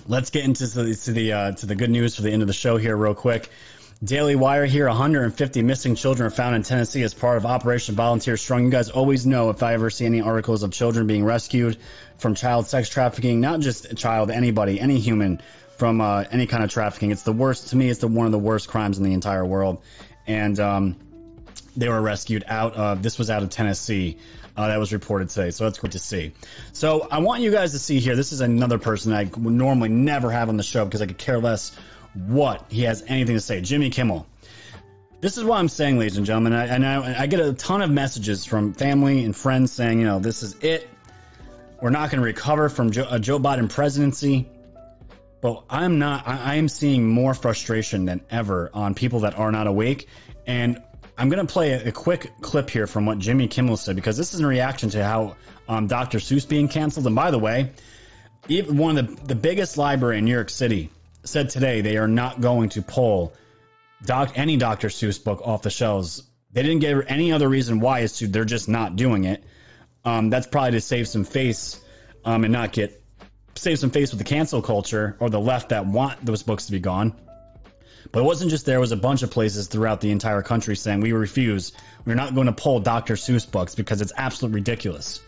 Let's 0.07 0.29
get 0.29 0.43
into 0.43 0.67
the 0.67 0.93
to 0.93 1.13
the 1.13 1.31
uh, 1.31 1.51
to 1.53 1.67
the 1.67 1.75
good 1.75 1.89
news 1.89 2.17
for 2.17 2.21
the 2.21 2.31
end 2.31 2.41
of 2.41 2.49
the 2.49 2.53
show 2.53 2.75
here, 2.75 2.97
real 2.97 3.15
quick. 3.15 3.49
Daily 4.03 4.35
Wire 4.35 4.65
here: 4.65 4.87
150 4.87 5.61
missing 5.61 5.95
children 5.95 6.27
are 6.27 6.31
found 6.31 6.57
in 6.57 6.63
Tennessee 6.63 7.01
as 7.01 7.13
part 7.13 7.37
of 7.37 7.45
Operation 7.45 7.95
Volunteer 7.95 8.35
Strong. 8.35 8.65
You 8.65 8.69
guys 8.69 8.89
always 8.89 9.25
know 9.25 9.51
if 9.51 9.63
I 9.63 9.73
ever 9.75 9.89
see 9.89 10.05
any 10.05 10.19
articles 10.19 10.63
of 10.63 10.73
children 10.73 11.07
being 11.07 11.23
rescued 11.23 11.77
from 12.17 12.35
child 12.35 12.67
sex 12.67 12.89
trafficking, 12.89 13.39
not 13.39 13.61
just 13.61 13.85
a 13.85 13.95
child, 13.95 14.31
anybody, 14.31 14.77
any 14.77 14.99
human 14.99 15.41
from 15.77 16.01
uh, 16.01 16.25
any 16.29 16.45
kind 16.45 16.65
of 16.65 16.69
trafficking. 16.69 17.11
It's 17.11 17.23
the 17.23 17.31
worst 17.31 17.69
to 17.69 17.77
me. 17.77 17.89
It's 17.89 18.01
the 18.01 18.09
one 18.09 18.25
of 18.25 18.33
the 18.33 18.37
worst 18.37 18.67
crimes 18.67 18.97
in 18.97 19.05
the 19.05 19.13
entire 19.13 19.45
world, 19.45 19.81
and 20.27 20.59
um, 20.59 20.97
they 21.77 21.87
were 21.87 22.01
rescued 22.01 22.43
out 22.47 22.73
of. 22.73 23.01
This 23.01 23.17
was 23.17 23.29
out 23.29 23.43
of 23.43 23.49
Tennessee. 23.49 24.17
Uh, 24.59 24.67
that 24.67 24.77
was 24.77 24.91
reported 24.91 25.29
today, 25.29 25.51
so 25.51 25.63
that's 25.63 25.79
good 25.79 25.93
to 25.93 25.99
see. 25.99 26.33
So 26.73 27.07
I 27.09 27.19
want 27.19 27.41
you 27.41 27.49
guys 27.49 27.71
to 27.71 27.79
see 27.79 28.01
here. 28.01 28.17
This 28.17 28.33
is 28.33 28.41
another 28.41 28.77
person 28.77 29.13
I 29.13 29.23
would 29.23 29.53
normally 29.53 29.87
never 29.87 30.29
have 30.29 30.49
on 30.49 30.57
the 30.57 30.63
show 30.63 30.83
because 30.83 31.01
I 31.01 31.05
could 31.05 31.17
care 31.17 31.39
less 31.39 31.73
what 32.13 32.65
he 32.67 32.81
has 32.81 33.01
anything 33.07 33.37
to 33.37 33.39
say. 33.39 33.61
Jimmy 33.61 33.89
Kimmel. 33.89 34.27
This 35.21 35.37
is 35.37 35.45
what 35.45 35.59
I'm 35.59 35.69
saying, 35.69 35.97
ladies 35.97 36.17
and 36.17 36.25
gentlemen. 36.25 36.51
I, 36.51 36.65
and 36.65 36.85
I, 36.85 37.21
I 37.21 37.27
get 37.27 37.39
a 37.39 37.53
ton 37.53 37.81
of 37.81 37.89
messages 37.89 38.43
from 38.43 38.73
family 38.73 39.23
and 39.23 39.33
friends 39.33 39.71
saying, 39.71 39.97
you 39.97 40.05
know, 40.05 40.19
this 40.19 40.43
is 40.43 40.57
it. 40.59 40.89
We're 41.81 41.91
not 41.91 42.11
going 42.11 42.19
to 42.19 42.25
recover 42.25 42.67
from 42.67 42.87
a 42.87 43.17
Joe 43.17 43.39
Biden 43.39 43.69
presidency. 43.69 44.49
But 45.39 45.63
I'm 45.69 45.99
not. 45.99 46.27
I, 46.27 46.37
I 46.37 46.55
am 46.55 46.67
seeing 46.67 47.07
more 47.07 47.33
frustration 47.33 48.03
than 48.03 48.19
ever 48.29 48.71
on 48.73 48.93
people 48.93 49.21
that 49.21 49.39
are 49.39 49.53
not 49.53 49.67
awake. 49.67 50.09
And 50.45 50.83
I'm 51.19 51.27
going 51.27 51.45
to 51.45 51.51
play 51.51 51.73
a, 51.73 51.91
quick 51.91 52.31
clip 52.39 52.69
here 52.69 52.87
from 52.87 53.05
what 53.05 53.19
Jimmy 53.19 53.49
Kimmel 53.49 53.75
said 53.75 53.97
because 53.97 54.15
this 54.15 54.33
is 54.33 54.39
in 54.39 54.45
reaction 54.45 54.89
to 54.91 55.03
how 55.03 55.35
um, 55.67 55.87
Dr. 55.87 56.19
Seuss 56.19 56.47
being 56.47 56.69
canceled. 56.69 57.05
And 57.07 57.15
by 57.15 57.29
the 57.31 57.37
way, 57.37 57.71
even 58.47 58.77
one 58.77 58.97
of 58.97 59.17
the, 59.17 59.25
the 59.25 59.35
biggest 59.35 59.77
library 59.77 60.19
in 60.19 60.23
New 60.23 60.31
York 60.31 60.49
City 60.49 60.89
said 61.25 61.49
today 61.49 61.81
they 61.81 61.97
are 61.97 62.07
not 62.07 62.39
going 62.39 62.69
to 62.69 62.81
pull 62.81 63.33
doc 64.01 64.31
any 64.35 64.55
Dr. 64.55 64.87
Seuss 64.87 65.21
book 65.21 65.41
off 65.43 65.61
the 65.61 65.69
shelves. 65.69 66.23
They 66.53 66.63
didn't 66.63 66.79
give 66.79 67.03
any 67.07 67.33
other 67.33 67.49
reason 67.49 67.81
why. 67.81 67.99
Is 67.99 68.13
to 68.19 68.27
they're 68.27 68.45
just 68.45 68.69
not 68.69 68.95
doing 68.95 69.25
it. 69.25 69.43
Um, 70.05 70.29
that's 70.29 70.47
probably 70.47 70.71
to 70.71 70.81
save 70.81 71.09
some 71.09 71.25
face 71.25 71.81
um, 72.23 72.45
and 72.45 72.53
not 72.53 72.71
get 72.71 73.03
save 73.55 73.77
some 73.77 73.89
face 73.89 74.11
with 74.11 74.19
the 74.19 74.23
cancel 74.23 74.61
culture 74.61 75.17
or 75.19 75.29
the 75.29 75.39
left 75.39 75.69
that 75.69 75.85
want 75.85 76.25
those 76.25 76.43
books 76.43 76.67
to 76.67 76.71
be 76.71 76.79
gone. 76.79 77.13
But 78.11 78.21
it 78.21 78.23
wasn't 78.23 78.49
just 78.49 78.65
there; 78.65 78.77
it 78.77 78.81
was 78.81 78.91
a 78.91 78.97
bunch 78.97 79.21
of 79.21 79.31
places 79.31 79.67
throughout 79.67 80.01
the 80.01 80.11
entire 80.11 80.41
country 80.41 80.75
saying 80.75 81.01
we 81.01 81.11
refuse. 81.11 81.73
We're 82.05 82.15
not 82.15 82.33
going 82.33 82.47
to 82.47 82.53
pull 82.53 82.79
Dr. 82.79 83.15
Seuss 83.15 83.49
books 83.49 83.75
because 83.75 84.01
it's 84.01 84.13
absolutely 84.15 84.61
ridiculous. 84.61 85.19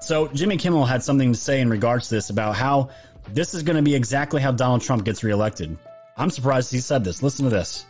So 0.00 0.28
Jimmy 0.28 0.56
Kimmel 0.56 0.86
had 0.86 1.02
something 1.02 1.32
to 1.32 1.38
say 1.38 1.60
in 1.60 1.68
regards 1.68 2.08
to 2.08 2.14
this 2.14 2.30
about 2.30 2.56
how 2.56 2.90
this 3.32 3.54
is 3.54 3.62
going 3.62 3.76
to 3.76 3.82
be 3.82 3.94
exactly 3.94 4.40
how 4.40 4.52
Donald 4.52 4.82
Trump 4.82 5.04
gets 5.04 5.24
reelected. 5.24 5.76
I'm 6.16 6.30
surprised 6.30 6.70
he 6.70 6.78
said 6.78 7.04
this. 7.04 7.22
Listen 7.22 7.44
to 7.44 7.50
this. 7.50 7.86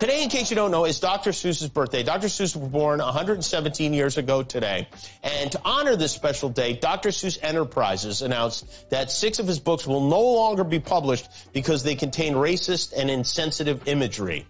Today, 0.00 0.24
in 0.24 0.28
case 0.28 0.50
you 0.50 0.56
don't 0.56 0.72
know, 0.72 0.86
is 0.86 0.98
Dr. 0.98 1.30
Seuss's 1.30 1.68
birthday. 1.68 2.02
Dr. 2.02 2.26
Seuss 2.26 2.56
was 2.56 2.68
born 2.68 2.98
117 2.98 3.94
years 3.94 4.18
ago 4.18 4.42
today. 4.42 4.88
And 5.22 5.52
to 5.52 5.60
honor 5.64 5.94
this 5.94 6.10
special 6.10 6.48
day, 6.48 6.72
Dr. 6.72 7.10
Seuss 7.10 7.38
Enterprises 7.40 8.20
announced 8.20 8.90
that 8.90 9.12
six 9.12 9.38
of 9.38 9.46
his 9.46 9.60
books 9.60 9.86
will 9.86 10.08
no 10.08 10.20
longer 10.20 10.64
be 10.64 10.80
published 10.80 11.28
because 11.52 11.84
they 11.84 11.94
contain 11.94 12.34
racist 12.34 12.92
and 12.96 13.08
insensitive 13.08 13.86
imagery. 13.86 14.46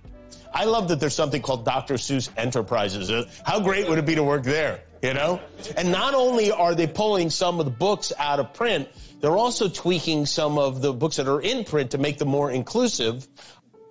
I 0.54 0.64
love 0.64 0.88
that 0.88 0.98
there's 0.98 1.14
something 1.14 1.42
called 1.42 1.66
Dr. 1.66 1.94
Seuss 1.94 2.30
Enterprises. 2.38 3.10
Uh, 3.10 3.28
How 3.44 3.60
great 3.60 3.86
would 3.88 3.98
it 3.98 4.06
be 4.06 4.14
to 4.14 4.22
work 4.22 4.44
there, 4.44 4.80
you 5.02 5.12
know? 5.12 5.40
And 5.76 5.92
not 5.92 6.14
only 6.14 6.52
are 6.52 6.74
they 6.74 6.86
pulling 6.86 7.28
some 7.28 7.58
of 7.58 7.66
the 7.66 7.72
books 7.72 8.12
out 8.16 8.40
of 8.40 8.54
print, 8.54 8.88
they're 9.20 9.36
also 9.36 9.68
tweaking 9.68 10.26
some 10.26 10.58
of 10.58 10.80
the 10.80 10.92
books 10.92 11.16
that 11.16 11.26
are 11.28 11.40
in 11.40 11.64
print 11.64 11.90
to 11.90 11.98
make 11.98 12.18
them 12.18 12.28
more 12.28 12.50
inclusive. 12.50 13.26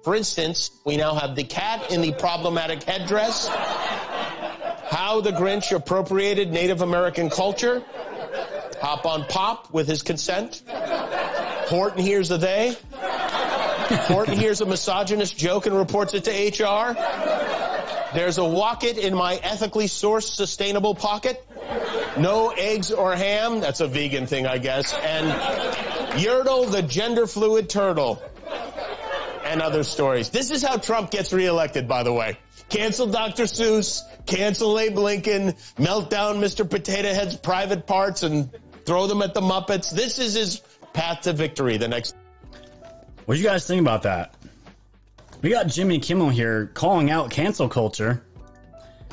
For 0.04 0.16
instance, 0.16 0.72
we 0.84 0.98
now 0.98 1.16
have 1.16 1.36
the 1.36 1.46
cat 1.46 1.92
in 1.92 2.02
the 2.02 2.12
problematic 2.12 2.84
headdress, 2.84 3.48
how 3.48 5.22
the 5.22 5.32
Grinch 5.32 5.74
appropriated 5.74 6.52
Native 6.52 6.82
American 6.82 7.30
culture, 7.30 7.82
hop 8.82 9.06
on 9.06 9.24
pop 9.24 9.74
with 9.74 9.88
his 9.88 10.02
consent, 10.02 10.62
Horton 10.68 12.04
hears 12.04 12.32
a 12.32 12.38
they, 12.38 12.76
Horton 12.92 14.38
hears 14.38 14.60
a 14.60 14.66
misogynist 14.66 15.38
joke 15.38 15.68
and 15.68 15.76
reports 15.76 16.14
it 16.14 16.26
to 16.26 16.32
HR. 16.32 16.96
There's 18.14 18.38
a 18.38 18.46
wocket 18.46 18.98
in 18.98 19.16
my 19.16 19.36
ethically 19.36 19.86
sourced 19.86 20.36
sustainable 20.36 20.96
pocket. 20.96 21.44
No 22.18 22.50
eggs 22.50 22.92
or 22.92 23.16
ham. 23.16 23.62
That's 23.62 23.80
a 23.80 23.88
vegan 23.88 24.28
thing, 24.28 24.46
I 24.46 24.58
guess. 24.58 24.94
And 24.94 25.32
Yertle 26.22 26.70
the 26.70 26.82
gender 26.82 27.26
fluid 27.26 27.70
turtle. 27.70 28.22
And 29.54 29.62
other 29.62 29.84
stories. 29.84 30.32
This 30.32 30.50
is 30.50 30.64
how 30.64 30.78
Trump 30.78 31.12
gets 31.12 31.32
reelected, 31.32 31.88
by 31.88 32.02
the 32.02 32.12
way. 32.12 32.40
Cancel 32.70 33.06
Dr. 33.06 33.44
Seuss, 33.44 34.02
cancel 34.26 34.80
Abe 34.80 34.98
Lincoln, 34.98 35.54
melt 35.78 36.10
down 36.10 36.38
Mr. 36.38 36.68
Potato 36.68 37.14
Head's 37.14 37.38
private 37.38 37.86
parts 37.86 38.24
and 38.24 38.50
throw 38.84 39.06
them 39.06 39.22
at 39.22 39.36
the 39.36 39.42
Muppets. 39.42 39.92
This 39.92 40.18
is 40.18 40.34
his 40.34 40.60
path 40.94 41.22
to 41.22 41.34
victory 41.34 41.78
the 41.78 41.88
next 41.88 42.16
What 43.26 43.36
do 43.36 43.42
you 43.42 43.48
guys 43.48 43.68
think 43.68 43.80
about 43.80 44.04
that? 44.04 44.34
We 45.44 45.52
got 45.52 45.68
Jimmy 45.68 46.00
Kimmel 46.00 46.30
here 46.30 46.66
calling 46.74 47.12
out 47.12 47.30
cancel 47.30 47.70
culture. 47.70 48.24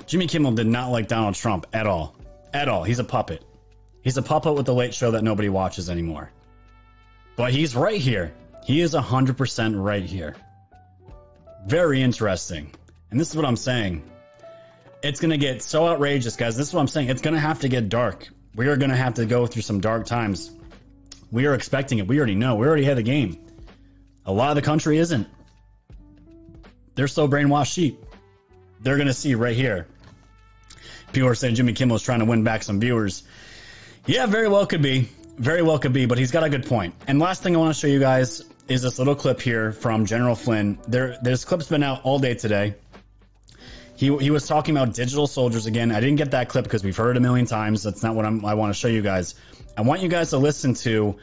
Jimmy 0.06 0.26
Kimmel 0.26 0.52
did 0.52 0.66
not 0.66 0.90
like 0.90 1.06
Donald 1.06 1.34
Trump 1.34 1.66
at 1.74 1.86
all. 1.86 2.16
At 2.54 2.66
all. 2.70 2.82
He's 2.82 2.98
a 2.98 3.04
puppet. 3.04 3.44
He's 4.00 4.16
a 4.16 4.22
puppet 4.22 4.54
with 4.54 4.64
the 4.64 4.74
late 4.74 4.94
show 4.94 5.10
that 5.10 5.22
nobody 5.22 5.50
watches 5.50 5.90
anymore. 5.90 6.30
But 7.36 7.52
he's 7.52 7.76
right 7.76 8.00
here. 8.00 8.32
He 8.70 8.82
is 8.82 8.94
100% 8.94 9.82
right 9.82 10.04
here. 10.04 10.36
Very 11.66 12.02
interesting. 12.02 12.72
And 13.10 13.18
this 13.18 13.28
is 13.30 13.34
what 13.34 13.44
I'm 13.44 13.56
saying. 13.56 14.08
It's 15.02 15.18
going 15.18 15.32
to 15.32 15.38
get 15.38 15.60
so 15.60 15.88
outrageous, 15.88 16.36
guys. 16.36 16.56
This 16.56 16.68
is 16.68 16.74
what 16.74 16.80
I'm 16.80 16.86
saying. 16.86 17.08
It's 17.08 17.20
going 17.20 17.34
to 17.34 17.40
have 17.40 17.62
to 17.62 17.68
get 17.68 17.88
dark. 17.88 18.28
We 18.54 18.68
are 18.68 18.76
going 18.76 18.90
to 18.90 18.96
have 18.96 19.14
to 19.14 19.26
go 19.26 19.48
through 19.48 19.62
some 19.62 19.80
dark 19.80 20.06
times. 20.06 20.52
We 21.32 21.46
are 21.46 21.54
expecting 21.54 21.98
it. 21.98 22.06
We 22.06 22.18
already 22.18 22.36
know. 22.36 22.54
We 22.54 22.66
already 22.68 22.84
had 22.84 22.96
the 22.96 23.02
game. 23.02 23.44
A 24.24 24.32
lot 24.32 24.50
of 24.50 24.54
the 24.54 24.62
country 24.62 24.98
isn't. 24.98 25.26
They're 26.94 27.08
so 27.08 27.26
brainwashed 27.26 27.74
sheep. 27.74 27.98
They're 28.82 28.98
going 28.98 29.08
to 29.08 29.14
see 29.14 29.34
right 29.34 29.56
here. 29.56 29.88
People 31.12 31.28
are 31.28 31.34
saying 31.34 31.56
Jimmy 31.56 31.72
Kimmel 31.72 31.96
is 31.96 32.02
trying 32.02 32.20
to 32.20 32.24
win 32.24 32.44
back 32.44 32.62
some 32.62 32.78
viewers. 32.78 33.24
Yeah, 34.06 34.26
very 34.26 34.46
well 34.46 34.64
could 34.64 34.80
be. 34.80 35.08
Very 35.36 35.62
well 35.62 35.80
could 35.80 35.92
be, 35.92 36.06
but 36.06 36.18
he's 36.18 36.30
got 36.30 36.44
a 36.44 36.48
good 36.48 36.66
point. 36.66 36.94
And 37.08 37.18
last 37.18 37.42
thing 37.42 37.56
I 37.56 37.58
want 37.58 37.74
to 37.74 37.80
show 37.80 37.88
you 37.88 37.98
guys 37.98 38.44
is 38.70 38.82
this 38.82 39.00
little 39.00 39.16
clip 39.16 39.40
here 39.40 39.72
from 39.72 40.06
General 40.06 40.36
Flynn. 40.36 40.78
There, 40.86 41.18
this 41.20 41.44
clip's 41.44 41.66
been 41.66 41.82
out 41.82 42.02
all 42.04 42.20
day 42.20 42.34
today. 42.34 42.76
He, 43.96 44.16
he 44.18 44.30
was 44.30 44.46
talking 44.46 44.76
about 44.76 44.94
digital 44.94 45.26
soldiers 45.26 45.66
again. 45.66 45.90
I 45.90 45.98
didn't 45.98 46.16
get 46.16 46.30
that 46.30 46.48
clip 46.48 46.64
because 46.64 46.84
we've 46.84 46.96
heard 46.96 47.16
it 47.16 47.18
a 47.18 47.20
million 47.20 47.46
times. 47.46 47.82
That's 47.82 48.04
not 48.04 48.14
what 48.14 48.24
I'm, 48.24 48.44
I 48.44 48.54
want 48.54 48.72
to 48.72 48.78
show 48.78 48.86
you 48.86 49.02
guys. 49.02 49.34
I 49.76 49.82
want 49.82 50.02
you 50.02 50.08
guys 50.08 50.30
to 50.30 50.38
listen 50.38 50.74
to 50.74 51.16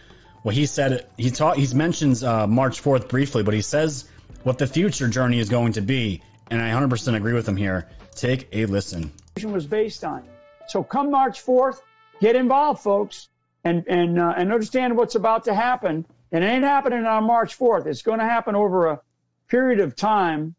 what 0.44 0.56
he 0.56 0.66
said. 0.66 1.08
He 1.18 1.32
taught. 1.32 1.58
He 1.58 1.74
mentions 1.74 2.22
uh, 2.22 2.48
March 2.48 2.84
4th 2.84 3.08
briefly, 3.08 3.44
but 3.44 3.54
he 3.54 3.62
says 3.62 4.10
what 4.44 4.58
the 4.58 4.68
future 4.68 5.08
journey 5.08 5.40
is 5.40 5.48
going 5.48 5.74
to 5.74 5.82
be, 5.82 6.22
and 6.52 6.62
I 6.62 6.72
100% 6.72 7.16
agree 7.16 7.34
with 7.34 7.48
him 7.48 7.56
here. 7.56 7.88
Take 8.14 8.50
a 8.52 8.66
listen. 8.66 9.14
was 9.46 9.66
based 9.66 10.04
on. 10.04 10.24
So 10.68 10.84
come 10.84 11.12
March 11.12 11.46
4th, 11.46 11.80
get 12.20 12.36
involved, 12.36 12.84
folks, 12.84 13.30
and 13.64 13.86
and 13.88 14.20
uh, 14.20 14.34
and 14.36 14.52
understand 14.52 14.98
what's 14.98 15.16
about 15.16 15.46
to 15.46 15.54
happen. 15.54 16.06
And 16.32 16.44
it 16.44 16.48
ain't 16.48 16.64
happening 16.64 17.06
on 17.06 17.24
March 17.24 17.58
4th. 17.58 17.86
It's 17.86 18.02
going 18.02 18.20
to 18.20 18.26
happen 18.26 18.56
over 18.56 18.88
a 18.88 19.02
period 19.48 19.80
of 19.80 19.96
time, 19.96 20.56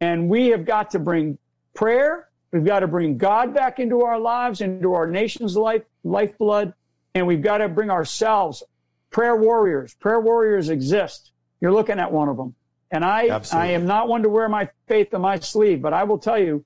and 0.00 0.28
we 0.28 0.48
have 0.48 0.64
got 0.64 0.92
to 0.92 0.98
bring 0.98 1.38
prayer. 1.74 2.28
We've 2.50 2.64
got 2.64 2.80
to 2.80 2.88
bring 2.88 3.18
God 3.18 3.54
back 3.54 3.78
into 3.78 4.02
our 4.02 4.18
lives, 4.18 4.60
into 4.60 4.94
our 4.94 5.06
nation's 5.06 5.56
life 5.56 5.82
lifeblood, 6.04 6.74
and 7.14 7.26
we've 7.26 7.42
got 7.42 7.58
to 7.58 7.68
bring 7.68 7.90
ourselves 7.90 8.62
prayer 9.10 9.36
warriors. 9.36 9.94
Prayer 9.94 10.20
warriors 10.20 10.68
exist. 10.68 11.30
You're 11.60 11.72
looking 11.72 12.00
at 12.00 12.10
one 12.10 12.28
of 12.28 12.36
them. 12.36 12.54
And 12.90 13.04
I, 13.04 13.28
Absolutely. 13.28 13.70
I 13.70 13.72
am 13.72 13.86
not 13.86 14.08
one 14.08 14.22
to 14.24 14.28
wear 14.28 14.48
my 14.48 14.68
faith 14.86 15.14
on 15.14 15.22
my 15.22 15.38
sleeve, 15.38 15.80
but 15.80 15.92
I 15.92 16.04
will 16.04 16.18
tell 16.18 16.38
you, 16.38 16.64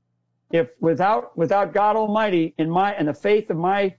if 0.50 0.68
without 0.80 1.36
without 1.36 1.74
God 1.74 1.96
Almighty 1.96 2.54
in 2.56 2.70
my 2.70 2.92
and 2.92 3.08
the 3.08 3.14
faith 3.14 3.50
of 3.50 3.56
my 3.56 3.96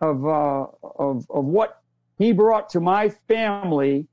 of 0.00 0.26
uh, 0.26 0.66
of 0.82 1.26
of 1.30 1.44
what 1.44 1.81
He 2.22 2.32
brought 2.32 2.70
to 2.70 2.80
my 2.80 3.08
family 3.26 4.06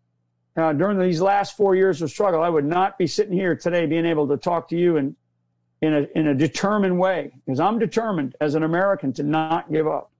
uh, 0.57 0.73
during 0.73 0.99
these 0.99 1.21
last 1.21 1.55
four 1.55 1.75
years 1.75 2.01
of 2.01 2.09
struggle, 2.09 2.41
I 2.41 2.49
would 2.49 2.65
not 2.65 2.97
be 2.97 3.05
sitting 3.05 3.33
here 3.33 3.55
today 3.55 3.85
being 3.85 4.05
able 4.05 4.29
to 4.29 4.37
talk 4.37 4.69
to 4.69 4.75
you 4.75 4.97
in 4.97 5.15
in 5.81 5.93
a 5.93 6.07
in 6.15 6.27
a 6.27 6.33
determined 6.33 6.99
way 6.99 7.31
because 7.45 7.59
I'm 7.59 7.77
determined 7.77 8.35
as 8.41 8.55
an 8.55 8.63
American 8.63 9.13
to 9.13 9.23
not 9.23 9.71
give 9.71 9.87
up. 9.87 10.11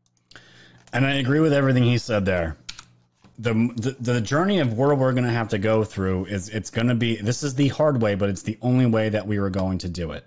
And 0.94 1.06
I 1.06 1.16
agree 1.16 1.40
with 1.40 1.52
everything 1.52 1.84
he 1.84 1.98
said 1.98 2.26
there. 2.26 2.58
The, 3.40 3.54
the 3.54 3.96
the 4.00 4.22
journey 4.22 4.60
of 4.60 4.78
where 4.78 4.94
we're 4.94 5.14
going 5.14 5.26
to 5.26 5.32
have 5.32 5.50
to 5.50 5.58
go 5.58 5.84
through 5.84 6.26
is 6.26 6.50
it's 6.50 6.70
going 6.70 6.88
to 6.88 6.96
be 6.96 7.16
this 7.16 7.42
is 7.42 7.56
the 7.56 7.70
hard 7.70 8.02
way, 8.02 8.14
but 8.16 8.30
it's 8.30 8.44
the 8.44 8.60
only 8.62 8.86
way 8.86 9.10
that 9.10 9.26
we 9.26 9.40
were 9.40 9.50
going 9.50 9.80
to 9.80 9.90
do 9.90 10.12
it. 10.12 10.26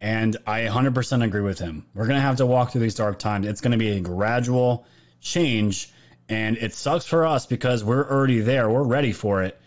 And 0.00 0.36
I 0.46 0.62
100% 0.62 1.24
agree 1.24 1.40
with 1.40 1.58
him. 1.58 1.86
We're 1.94 2.06
going 2.06 2.16
to 2.16 2.22
have 2.22 2.36
to 2.36 2.46
walk 2.46 2.72
through 2.72 2.82
these 2.82 2.94
dark 2.94 3.18
times. 3.18 3.46
It's 3.46 3.60
going 3.60 3.72
to 3.72 3.78
be 3.78 3.90
a 3.90 4.00
gradual 4.00 4.86
change, 5.20 5.90
and 6.28 6.56
it 6.56 6.74
sucks 6.74 7.04
for 7.04 7.26
us 7.26 7.46
because 7.46 7.84
we're 7.84 8.08
already 8.08 8.40
there. 8.40 8.68
We're 8.68 8.82
ready 8.82 9.12
for 9.12 9.42
it, 9.42 9.60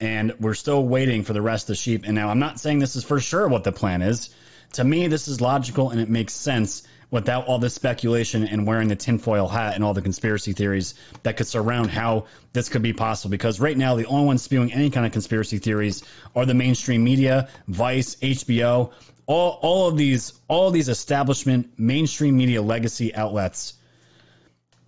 and 0.00 0.34
we're 0.40 0.54
still 0.54 0.84
waiting 0.84 1.24
for 1.24 1.32
the 1.32 1.42
rest 1.42 1.64
of 1.64 1.68
the 1.68 1.74
sheep. 1.76 2.04
And 2.04 2.14
now 2.14 2.28
I'm 2.28 2.38
not 2.38 2.60
saying 2.60 2.78
this 2.78 2.96
is 2.96 3.04
for 3.04 3.20
sure 3.20 3.48
what 3.48 3.64
the 3.64 3.72
plan 3.72 4.02
is. 4.02 4.30
To 4.74 4.84
me, 4.84 5.08
this 5.08 5.28
is 5.28 5.40
logical 5.40 5.90
and 5.90 6.00
it 6.00 6.08
makes 6.10 6.32
sense 6.32 6.82
without 7.10 7.46
all 7.46 7.58
this 7.58 7.74
speculation 7.74 8.46
and 8.46 8.66
wearing 8.66 8.88
the 8.88 8.96
tinfoil 8.96 9.46
hat 9.46 9.74
and 9.74 9.84
all 9.84 9.94
the 9.94 10.02
conspiracy 10.02 10.52
theories 10.52 10.94
that 11.22 11.36
could 11.36 11.46
surround 11.46 11.90
how 11.90 12.26
this 12.52 12.68
could 12.68 12.82
be 12.82 12.92
possible. 12.92 13.30
Because 13.30 13.60
right 13.60 13.76
now, 13.76 13.94
the 13.94 14.06
only 14.06 14.26
ones 14.26 14.42
spewing 14.42 14.72
any 14.72 14.90
kind 14.90 15.06
of 15.06 15.12
conspiracy 15.12 15.58
theories 15.58 16.02
are 16.34 16.44
the 16.44 16.54
mainstream 16.54 17.04
media, 17.04 17.48
Vice, 17.68 18.16
HBO, 18.16 18.92
all, 19.26 19.58
all 19.62 19.88
of 19.88 19.96
these, 19.96 20.32
all 20.48 20.68
of 20.68 20.74
these 20.74 20.88
establishment 20.88 21.78
mainstream 21.78 22.36
media 22.36 22.60
legacy 22.60 23.14
outlets 23.14 23.74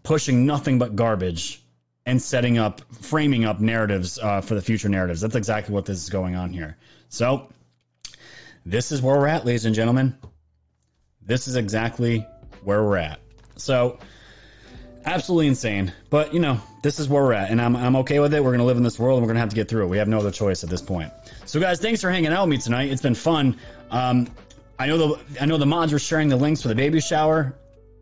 pushing 0.08 0.46
nothing 0.46 0.78
but 0.78 0.96
garbage 0.96 1.62
and 2.06 2.22
setting 2.22 2.56
up, 2.56 2.80
framing 3.02 3.44
up 3.44 3.60
narratives 3.60 4.18
uh, 4.18 4.40
for 4.40 4.54
the 4.54 4.62
future 4.62 4.88
narratives. 4.88 5.20
That's 5.20 5.36
exactly 5.36 5.74
what 5.74 5.84
this 5.84 6.02
is 6.02 6.08
going 6.08 6.34
on 6.34 6.50
here. 6.50 6.78
So, 7.10 7.52
this 8.64 8.90
is 8.90 9.02
where 9.02 9.18
we're 9.18 9.26
at, 9.26 9.44
ladies 9.44 9.66
and 9.66 9.74
gentlemen. 9.74 10.16
This 11.20 11.46
is 11.46 11.56
exactly 11.56 12.26
where 12.64 12.82
we're 12.82 12.96
at. 12.96 13.20
So, 13.56 13.98
absolutely 15.04 15.48
insane. 15.48 15.92
But, 16.08 16.32
you 16.32 16.40
know, 16.40 16.58
this 16.82 17.00
is 17.00 17.06
where 17.06 17.22
we're 17.22 17.34
at, 17.34 17.50
and 17.50 17.60
I'm, 17.60 17.76
I'm 17.76 17.96
okay 17.96 18.18
with 18.18 18.32
it. 18.32 18.42
We're 18.42 18.52
going 18.52 18.60
to 18.60 18.64
live 18.64 18.78
in 18.78 18.84
this 18.84 18.98
world, 18.98 19.18
and 19.18 19.26
we're 19.26 19.34
going 19.34 19.36
to 19.36 19.40
have 19.40 19.50
to 19.50 19.56
get 19.56 19.68
through 19.68 19.84
it. 19.84 19.88
We 19.88 19.98
have 19.98 20.08
no 20.08 20.20
other 20.20 20.30
choice 20.30 20.64
at 20.64 20.70
this 20.70 20.80
point. 20.80 21.12
So, 21.44 21.60
guys, 21.60 21.80
thanks 21.80 22.00
for 22.00 22.10
hanging 22.10 22.32
out 22.32 22.48
with 22.48 22.56
me 22.56 22.62
tonight. 22.62 22.90
It's 22.90 23.02
been 23.02 23.14
fun. 23.14 23.58
Um, 23.90 24.30
I 24.78 24.86
know 24.86 24.96
the 24.96 25.42
I 25.42 25.44
know 25.44 25.58
the 25.58 25.66
mods 25.66 25.92
were 25.92 25.98
sharing 25.98 26.30
the 26.30 26.36
links 26.36 26.62
for 26.62 26.68
the 26.68 26.74
baby 26.74 27.02
shower. 27.02 27.54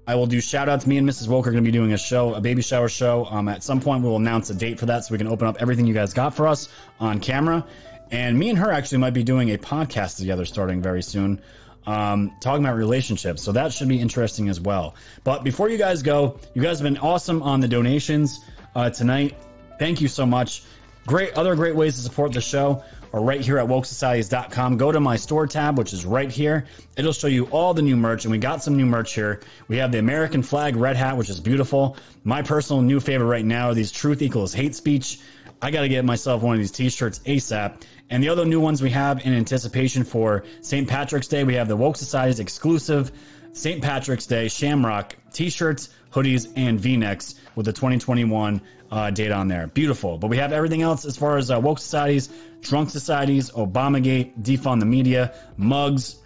I 0.07 0.15
will 0.15 0.27
do 0.27 0.41
shout 0.41 0.69
outs. 0.69 0.87
Me 0.87 0.99
and 0.99 1.09
Mrs. 1.09 1.27
Woke 1.27 1.47
are 1.47 1.51
going 1.51 1.65
to 1.65 1.69
be 1.69 1.77
doing 1.77 1.93
a 1.93 1.99
show, 1.99 2.35
a 2.35 2.41
baby 2.41 2.63
shower 2.63 2.89
show. 2.89 3.25
Um, 3.25 3.49
at 3.49 3.65
some 3.65 3.81
point, 3.81 4.05
we 4.05 4.09
will 4.09 4.17
announce 4.17 4.51
a 4.51 4.55
date 4.55 4.79
for 4.79 4.87
that 4.87 5.05
so 5.05 5.13
we 5.13 5.19
can 5.19 5.27
open 5.27 5.49
up 5.49 5.57
everything 5.61 5.87
you 5.87 5.95
guys 5.95 6.15
got 6.15 6.35
for 6.35 6.47
us 6.47 6.69
on 7.01 7.19
camera. 7.21 7.67
And 8.11 8.39
me 8.39 8.51
and 8.51 8.59
her 8.59 8.71
actually 8.71 8.99
might 8.99 9.15
be 9.15 9.25
doing 9.25 9.51
a 9.51 9.59
podcast 9.59 10.19
together 10.19 10.45
starting 10.45 10.81
very 10.81 11.03
soon, 11.03 11.43
um, 11.87 12.37
talking 12.41 12.65
about 12.65 12.77
relationships. 12.77 13.43
So 13.43 13.53
that 13.53 13.73
should 13.73 13.89
be 13.89 14.01
interesting 14.01 14.49
as 14.49 14.61
well. 14.61 14.95
But 15.25 15.43
before 15.43 15.69
you 15.69 15.79
guys 15.79 16.03
go, 16.03 16.39
you 16.55 16.63
guys 16.63 16.79
have 16.79 16.85
been 16.85 16.99
awesome 16.99 17.43
on 17.43 17.61
the 17.61 17.69
donations 17.69 18.45
uh, 18.77 18.91
tonight. 18.91 19.37
Thank 19.81 20.01
you 20.01 20.09
so 20.09 20.25
much. 20.25 20.63
Great 21.07 21.35
other 21.35 21.55
great 21.57 21.75
ways 21.75 21.97
to 21.97 22.01
support 22.01 22.33
the 22.33 22.41
show 22.41 22.85
are 23.17 23.23
right 23.23 23.41
here 23.41 23.59
at 23.59 23.67
wokesocieties.com. 23.67 24.77
Go 24.77 24.93
to 24.93 25.01
my 25.01 25.17
store 25.17 25.47
tab, 25.47 25.79
which 25.79 25.95
is 25.95 26.05
right 26.05 26.31
here. 26.31 26.67
It'll 26.97 27.15
show 27.15 27.29
you 27.29 27.47
all 27.47 27.73
the 27.73 27.81
new 27.81 27.97
merch, 27.97 28.25
and 28.25 28.33
we 28.33 28.39
got 28.39 28.63
some 28.63 28.77
new 28.77 28.85
merch 28.85 29.15
here. 29.15 29.41
We 29.69 29.79
have 29.79 29.91
the 29.91 29.99
American 29.99 30.43
flag 30.43 30.77
red 30.77 30.97
hat, 30.97 31.17
which 31.17 31.31
is 31.31 31.41
beautiful. 31.41 31.97
My 32.25 32.43
personal 32.43 32.83
new 32.83 33.01
favorite 33.01 33.29
right 33.29 33.45
now 33.45 33.71
are 33.71 33.75
these 33.75 33.91
truth 33.91 34.21
equals 34.21 34.53
hate 34.53 34.75
speech. 34.75 35.19
I 35.63 35.71
got 35.71 35.81
to 35.81 35.89
get 35.89 36.05
myself 36.05 36.43
one 36.43 36.55
of 36.55 36.61
these 36.61 36.73
t-shirts 36.73 37.21
ASAP. 37.21 37.81
And 38.11 38.23
the 38.23 38.29
other 38.29 38.45
new 38.45 38.61
ones 38.61 38.83
we 38.83 38.91
have 38.91 39.25
in 39.25 39.33
anticipation 39.33 40.05
for 40.05 40.45
St. 40.61 40.87
Patrick's 40.87 41.29
Day, 41.29 41.43
we 41.43 41.55
have 41.55 41.69
the 41.69 41.77
Woke 41.77 41.97
Society's 41.97 42.39
exclusive 42.39 43.11
St. 43.57 43.83
Patrick's 43.83 44.27
Day 44.27 44.49
Shamrock 44.49 45.17
t-shirts, 45.33 45.89
hoodies, 46.13 46.53
and 46.57 46.79
V-necks 46.79 47.37
with 47.55 47.65
the 47.65 47.73
2021 47.73 48.61
uh, 48.91 49.11
date 49.11 49.33
on 49.33 49.49
there. 49.49 49.67
Beautiful. 49.67 50.19
But 50.19 50.29
we 50.29 50.37
have 50.37 50.53
everything 50.53 50.83
else 50.83 51.07
as 51.07 51.17
far 51.17 51.39
as 51.39 51.51
uh, 51.51 51.59
woke 51.59 51.79
societies, 51.79 52.29
drunk 52.61 52.91
societies, 52.91 53.51
Obamagate, 53.51 54.43
defund 54.43 54.81
the 54.81 54.87
media, 54.87 55.35
mugs, 55.57 56.17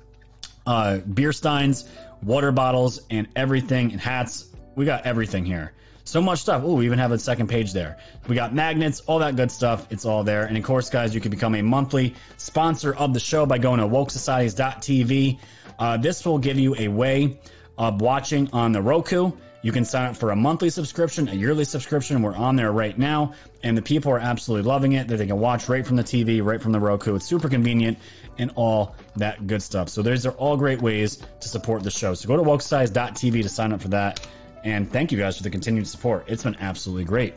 uh, 0.67 0.99
beer 0.99 1.33
steins, 1.33 1.89
water 2.21 2.51
bottles, 2.51 3.01
and 3.11 3.29
everything, 3.37 3.93
and 3.93 4.01
hats. 4.01 4.47
We 4.75 4.85
got 4.85 5.07
everything 5.07 5.45
here. 5.45 5.73
So 6.03 6.21
much 6.21 6.41
stuff. 6.41 6.63
Oh, 6.65 6.75
we 6.75 6.87
even 6.87 6.99
have 6.99 7.13
a 7.13 7.19
second 7.21 7.47
page 7.47 7.73
there. 7.73 7.99
We 8.27 8.35
got 8.35 8.53
magnets, 8.53 9.01
all 9.07 9.21
that 9.21 9.37
good 9.37 9.53
stuff. 9.53 9.87
It's 9.91 10.05
all 10.05 10.25
there. 10.25 10.43
And 10.43 10.57
of 10.59 10.65
course, 10.65 10.91
guys, 10.91 11.15
you 11.15 11.21
can 11.21 11.31
become 11.31 11.55
a 11.55 11.63
monthly 11.63 12.17
sponsor 12.37 12.93
of 12.93 13.15
the 13.15 13.21
show 13.21 13.47
by 13.47 13.59
going 13.59 13.79
to 13.79 13.87
wokesocieties.tv. 13.87 15.39
Uh, 15.81 15.97
this 15.97 16.25
will 16.25 16.39
give 16.39 16.59
you 16.59 16.77
a 16.79 16.89
way 16.89 17.41
of 17.79 18.01
watching 18.01 18.51
on 18.53 18.73
the 18.73 18.83
Roku. 18.83 19.33
You 19.63 19.73
can 19.73 19.85
sign 19.85 20.11
up 20.11 20.17
for 20.17 20.31
a 20.31 20.37
monthly 20.37 20.71
subscription, 20.71 21.29
a 21.29 21.35
yearly 21.35 21.65
subscription. 21.65 22.23
We're 22.23 22.35
on 22.35 22.57
there 22.57 22.71
right 22.71 22.97
now, 22.97 23.35
and 23.63 23.77
the 23.77 23.83
people 23.83 24.13
are 24.13 24.19
absolutely 24.19 24.69
loving 24.69 24.93
it. 24.93 25.09
That 25.09 25.17
they 25.17 25.27
can 25.27 25.39
watch 25.39 25.69
right 25.69 25.87
from 25.87 25.97
the 25.97 26.05
TV, 26.05 26.43
right 26.45 26.61
from 26.61 26.73
the 26.73 26.81
Roku. 26.81 27.15
It's 27.15 27.27
super 27.27 27.49
convenient 27.49 27.99
and 28.39 28.53
all 28.55 28.95
that 29.17 29.47
good 29.47 29.63
stuff. 29.63 29.89
So 29.89 30.03
those 30.03 30.25
are 30.25 30.33
all 30.33 30.57
great 30.57 30.81
ways 30.81 31.23
to 31.41 31.49
support 31.49 31.83
the 31.83 31.91
show. 31.91 32.15
So 32.15 32.29
go 32.29 32.37
to 32.37 32.43
wokesocieties.tv 32.43 33.43
to 33.43 33.49
sign 33.49 33.73
up 33.73 33.83
for 33.83 33.89
that. 33.89 34.27
And 34.65 34.91
thank 34.91 35.13
you 35.13 35.19
guys 35.19 35.37
for 35.37 35.43
the 35.43 35.51
continued 35.51 35.89
support. 35.89 36.25
It's 36.29 36.43
been 36.43 36.57
absolutely 36.61 37.05
great. 37.05 37.35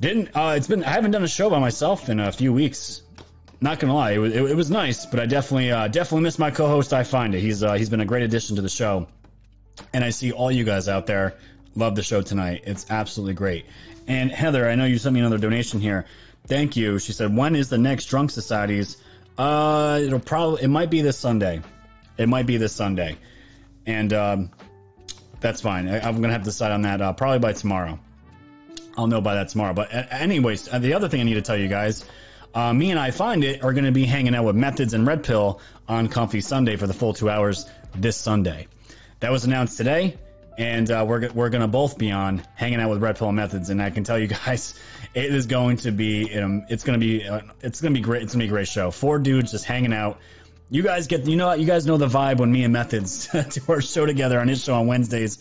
Didn't 0.00 0.30
uh, 0.34 0.54
it's 0.56 0.66
been 0.66 0.82
I 0.82 0.90
haven't 0.90 1.12
done 1.12 1.22
a 1.22 1.28
show 1.28 1.48
by 1.48 1.60
myself 1.60 2.08
in 2.08 2.18
a 2.18 2.32
few 2.32 2.52
weeks. 2.52 3.02
Not 3.64 3.78
gonna 3.78 3.94
lie, 3.94 4.10
it 4.10 4.18
was, 4.18 4.34
it, 4.34 4.42
it 4.42 4.56
was 4.56 4.70
nice, 4.70 5.06
but 5.06 5.20
I 5.20 5.24
definitely 5.24 5.72
uh, 5.72 5.88
definitely 5.88 6.24
miss 6.24 6.38
my 6.38 6.50
co-host. 6.50 6.92
I 6.92 7.02
find 7.02 7.34
it. 7.34 7.40
He's 7.40 7.62
uh, 7.62 7.72
he's 7.72 7.88
been 7.88 8.02
a 8.02 8.04
great 8.04 8.22
addition 8.22 8.56
to 8.56 8.62
the 8.62 8.68
show, 8.68 9.06
and 9.94 10.04
I 10.04 10.10
see 10.10 10.32
all 10.32 10.52
you 10.52 10.64
guys 10.64 10.86
out 10.86 11.06
there 11.06 11.38
love 11.74 11.94
the 11.94 12.02
show 12.02 12.20
tonight. 12.20 12.64
It's 12.66 12.90
absolutely 12.90 13.32
great. 13.32 13.64
And 14.06 14.30
Heather, 14.30 14.68
I 14.68 14.74
know 14.74 14.84
you 14.84 14.98
sent 14.98 15.14
me 15.14 15.20
another 15.20 15.38
donation 15.38 15.80
here. 15.80 16.04
Thank 16.46 16.76
you. 16.76 16.98
She 16.98 17.12
said, 17.12 17.34
"When 17.34 17.56
is 17.56 17.70
the 17.70 17.78
next 17.78 18.04
Drunk 18.04 18.32
Societies?" 18.32 18.98
Uh, 19.38 19.98
it'll 20.02 20.20
probably 20.20 20.64
it 20.64 20.68
might 20.68 20.90
be 20.90 21.00
this 21.00 21.16
Sunday. 21.16 21.62
It 22.18 22.28
might 22.28 22.44
be 22.44 22.58
this 22.58 22.74
Sunday, 22.74 23.16
and 23.86 24.12
um, 24.12 24.50
that's 25.40 25.62
fine. 25.62 25.88
I, 25.88 26.06
am 26.06 26.20
gonna 26.20 26.34
have 26.34 26.42
to 26.42 26.50
decide 26.50 26.72
on 26.72 26.82
that 26.82 27.00
uh, 27.00 27.14
probably 27.14 27.38
by 27.38 27.54
tomorrow. 27.54 27.98
I'll 28.98 29.06
know 29.06 29.22
by 29.22 29.36
that 29.36 29.48
tomorrow. 29.48 29.72
But 29.72 29.88
anyways, 30.12 30.70
uh, 30.70 30.80
the 30.80 30.92
other 30.92 31.08
thing 31.08 31.22
I 31.22 31.24
need 31.24 31.34
to 31.34 31.42
tell 31.42 31.56
you 31.56 31.68
guys, 31.68 32.04
uh, 32.54 32.72
me 32.72 32.90
and 32.90 33.00
I 33.00 33.10
find 33.10 33.44
it 33.44 33.62
are 33.64 33.72
gonna 33.72 33.92
be 33.92 34.04
hanging 34.04 34.34
out 34.34 34.44
with 34.44 34.56
Methods 34.56 34.94
and 34.94 35.06
Red 35.06 35.24
Pill 35.24 35.60
on 35.88 36.08
Comfy 36.08 36.40
Sunday 36.40 36.76
for 36.76 36.86
the 36.86 36.94
full 36.94 37.12
two 37.12 37.28
hours 37.28 37.66
this 37.94 38.16
Sunday. 38.16 38.68
That 39.20 39.32
was 39.32 39.44
announced 39.44 39.76
today, 39.76 40.16
and 40.56 40.90
uh, 40.90 41.04
we're 41.06 41.30
we're 41.32 41.50
gonna 41.50 41.68
both 41.68 41.98
be 41.98 42.10
on 42.12 42.42
hanging 42.54 42.80
out 42.80 42.90
with 42.90 43.02
Red 43.02 43.16
Pill 43.16 43.28
and 43.28 43.36
Methods, 43.36 43.70
and 43.70 43.82
I 43.82 43.90
can 43.90 44.04
tell 44.04 44.18
you 44.18 44.26
guys, 44.46 44.78
it 45.14 45.34
is 45.34 45.46
going 45.46 45.78
to 45.78 45.90
be 45.90 46.36
um, 46.38 46.64
it's 46.68 46.84
gonna 46.84 46.98
be 46.98 47.26
uh, 47.26 47.40
it's 47.62 47.80
gonna 47.80 47.94
be 47.94 48.00
great. 48.00 48.22
It's 48.22 48.32
gonna 48.32 48.44
be 48.44 48.48
a 48.48 48.52
great 48.52 48.68
show. 48.68 48.90
Four 48.90 49.18
dudes 49.18 49.50
just 49.50 49.64
hanging 49.64 49.92
out 49.92 50.20
you 50.70 50.82
guys 50.82 51.06
get 51.06 51.26
you 51.26 51.36
know 51.36 51.52
you 51.52 51.66
guys 51.66 51.86
know 51.86 51.98
the 51.98 52.06
vibe 52.06 52.38
when 52.38 52.50
me 52.50 52.64
and 52.64 52.72
Methods 52.72 53.28
do 53.50 53.60
our 53.68 53.82
show 53.82 54.06
together 54.06 54.40
on 54.40 54.48
his 54.48 54.64
show 54.64 54.74
on 54.74 54.86
Wednesdays. 54.86 55.38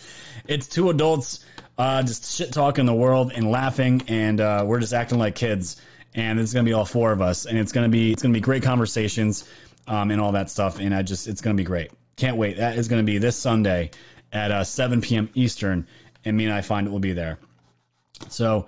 It's 0.48 0.68
two 0.68 0.90
adults 0.90 1.46
uh, 1.78 2.04
just 2.04 2.36
shit 2.36 2.52
talking 2.52 2.86
the 2.86 2.94
world 2.94 3.32
and 3.34 3.50
laughing, 3.50 4.04
and 4.08 4.40
uh, 4.40 4.64
we're 4.66 4.80
just 4.80 4.94
acting 4.94 5.18
like 5.18 5.36
kids. 5.36 5.82
And 6.16 6.40
it's 6.40 6.54
gonna 6.54 6.66
be 6.66 6.74
all 6.74 6.86
four 6.86 7.12
of 7.12 7.22
us, 7.22 7.46
and 7.46 7.58
it's 7.58 7.72
gonna 7.72 7.90
be 7.90 8.12
it's 8.12 8.22
gonna 8.22 8.34
be 8.34 8.40
great 8.42 8.64
conversations 8.64 9.48
um, 9.88 10.12
and 10.12 10.22
all 10.22 10.34
that 10.34 10.50
stuff. 10.50 10.80
And 10.80 10.94
I 10.94 11.02
just 11.02 11.28
it's 11.28 11.42
gonna 11.42 11.56
be 11.56 11.64
great. 11.64 11.92
Can't 12.16 12.38
wait. 12.38 12.58
That 12.58 12.78
is 12.78 12.88
gonna 12.88 13.04
be 13.04 13.18
this 13.18 13.36
Sunday 13.36 13.92
at 14.32 14.52
uh, 14.52 14.64
7 14.64 15.02
p.m. 15.02 15.30
Eastern, 15.34 15.88
and 16.26 16.36
me 16.36 16.46
and 16.46 16.54
I 16.54 16.62
find 16.62 16.88
it 16.88 16.90
will 16.92 17.00
be 17.00 17.14
there. 17.14 17.40
So 18.30 18.68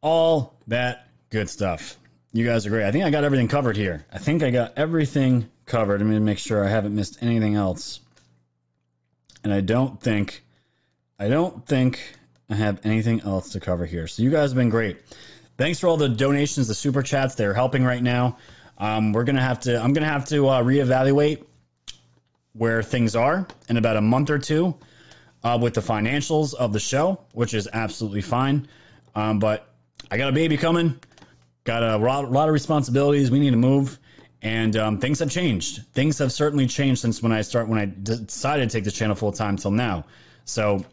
all 0.00 0.54
that 0.68 1.08
good 1.30 1.50
stuff. 1.50 1.98
You 2.32 2.44
guys 2.44 2.66
are 2.66 2.70
great. 2.70 2.86
I 2.86 2.92
think 2.92 3.04
I 3.04 3.10
got 3.10 3.24
everything 3.24 3.48
covered 3.48 3.76
here. 3.76 4.04
I 4.12 4.18
think 4.18 4.42
I 4.42 4.50
got 4.50 4.74
everything 4.76 5.48
covered. 5.64 6.00
I'm 6.00 6.08
going 6.08 6.20
to 6.20 6.24
make 6.24 6.38
sure 6.38 6.64
I 6.64 6.68
haven't 6.68 6.94
missed 6.94 7.22
anything 7.22 7.54
else. 7.54 8.00
And 9.42 9.52
I 9.52 9.60
don't 9.60 10.00
think, 10.00 10.44
I 11.18 11.28
don't 11.28 11.64
think 11.66 12.14
I 12.50 12.54
have 12.54 12.84
anything 12.84 13.22
else 13.22 13.52
to 13.52 13.60
cover 13.60 13.86
here. 13.86 14.06
So 14.06 14.22
you 14.22 14.30
guys 14.30 14.50
have 14.50 14.56
been 14.56 14.70
great. 14.70 14.98
Thanks 15.58 15.80
for 15.80 15.88
all 15.88 15.96
the 15.96 16.08
donations, 16.08 16.68
the 16.68 16.74
super 16.74 17.02
chats. 17.02 17.34
They're 17.34 17.54
helping 17.54 17.84
right 17.84 18.02
now. 18.02 18.38
Um, 18.78 19.12
we're 19.12 19.24
gonna 19.24 19.42
have 19.42 19.60
to. 19.60 19.80
I'm 19.82 19.92
gonna 19.92 20.06
have 20.06 20.26
to 20.26 20.48
uh, 20.48 20.62
reevaluate 20.62 21.44
where 22.52 22.82
things 22.82 23.16
are 23.16 23.46
in 23.68 23.76
about 23.76 23.96
a 23.96 24.00
month 24.00 24.30
or 24.30 24.38
two 24.38 24.76
uh, 25.42 25.58
with 25.60 25.74
the 25.74 25.80
financials 25.80 26.54
of 26.54 26.72
the 26.72 26.80
show, 26.80 27.20
which 27.32 27.54
is 27.54 27.68
absolutely 27.72 28.22
fine. 28.22 28.68
Um, 29.14 29.38
but 29.38 29.66
I 30.10 30.18
got 30.18 30.28
a 30.28 30.32
baby 30.32 30.56
coming 30.56 31.00
got 31.66 31.82
a 31.82 31.98
lot, 31.98 32.30
lot 32.30 32.48
of 32.48 32.54
responsibilities. 32.54 33.30
We 33.30 33.40
need 33.40 33.50
to 33.50 33.56
move, 33.56 33.98
and 34.40 34.74
um, 34.76 34.98
things 35.00 35.18
have 35.18 35.30
changed. 35.30 35.84
Things 35.92 36.18
have 36.18 36.32
certainly 36.32 36.66
changed 36.66 37.02
since 37.02 37.22
when 37.22 37.32
I 37.32 37.42
start 37.42 37.68
when 37.68 37.78
I 37.78 37.84
decided 37.84 38.70
to 38.70 38.72
take 38.74 38.84
this 38.84 38.94
channel 38.94 39.16
full 39.16 39.32
time 39.32 39.56
till 39.56 39.72
now. 39.72 40.06
So 40.46 40.84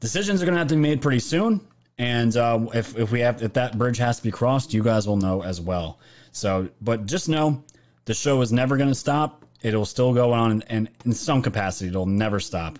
decisions 0.00 0.40
are 0.40 0.46
going 0.46 0.54
to 0.54 0.60
have 0.60 0.68
to 0.68 0.76
be 0.76 0.80
made 0.80 1.02
pretty 1.02 1.18
soon. 1.18 1.60
And 1.96 2.36
uh, 2.36 2.66
if 2.74 2.96
if 2.96 3.12
we 3.12 3.20
have 3.20 3.42
if 3.42 3.54
that 3.54 3.78
bridge 3.78 3.98
has 3.98 4.18
to 4.18 4.22
be 4.22 4.30
crossed, 4.30 4.74
you 4.74 4.82
guys 4.82 5.06
will 5.06 5.16
know 5.16 5.42
as 5.42 5.60
well. 5.60 5.98
So, 6.32 6.68
but 6.80 7.06
just 7.06 7.28
know 7.28 7.62
the 8.04 8.14
show 8.14 8.40
is 8.40 8.52
never 8.52 8.76
going 8.76 8.88
to 8.88 8.94
stop. 8.94 9.44
It'll 9.62 9.86
still 9.86 10.12
go 10.12 10.32
on, 10.32 10.62
and 10.66 10.90
in, 11.04 11.12
some 11.12 11.42
capacity, 11.42 11.88
it'll 11.88 12.06
never 12.06 12.40
stop. 12.40 12.78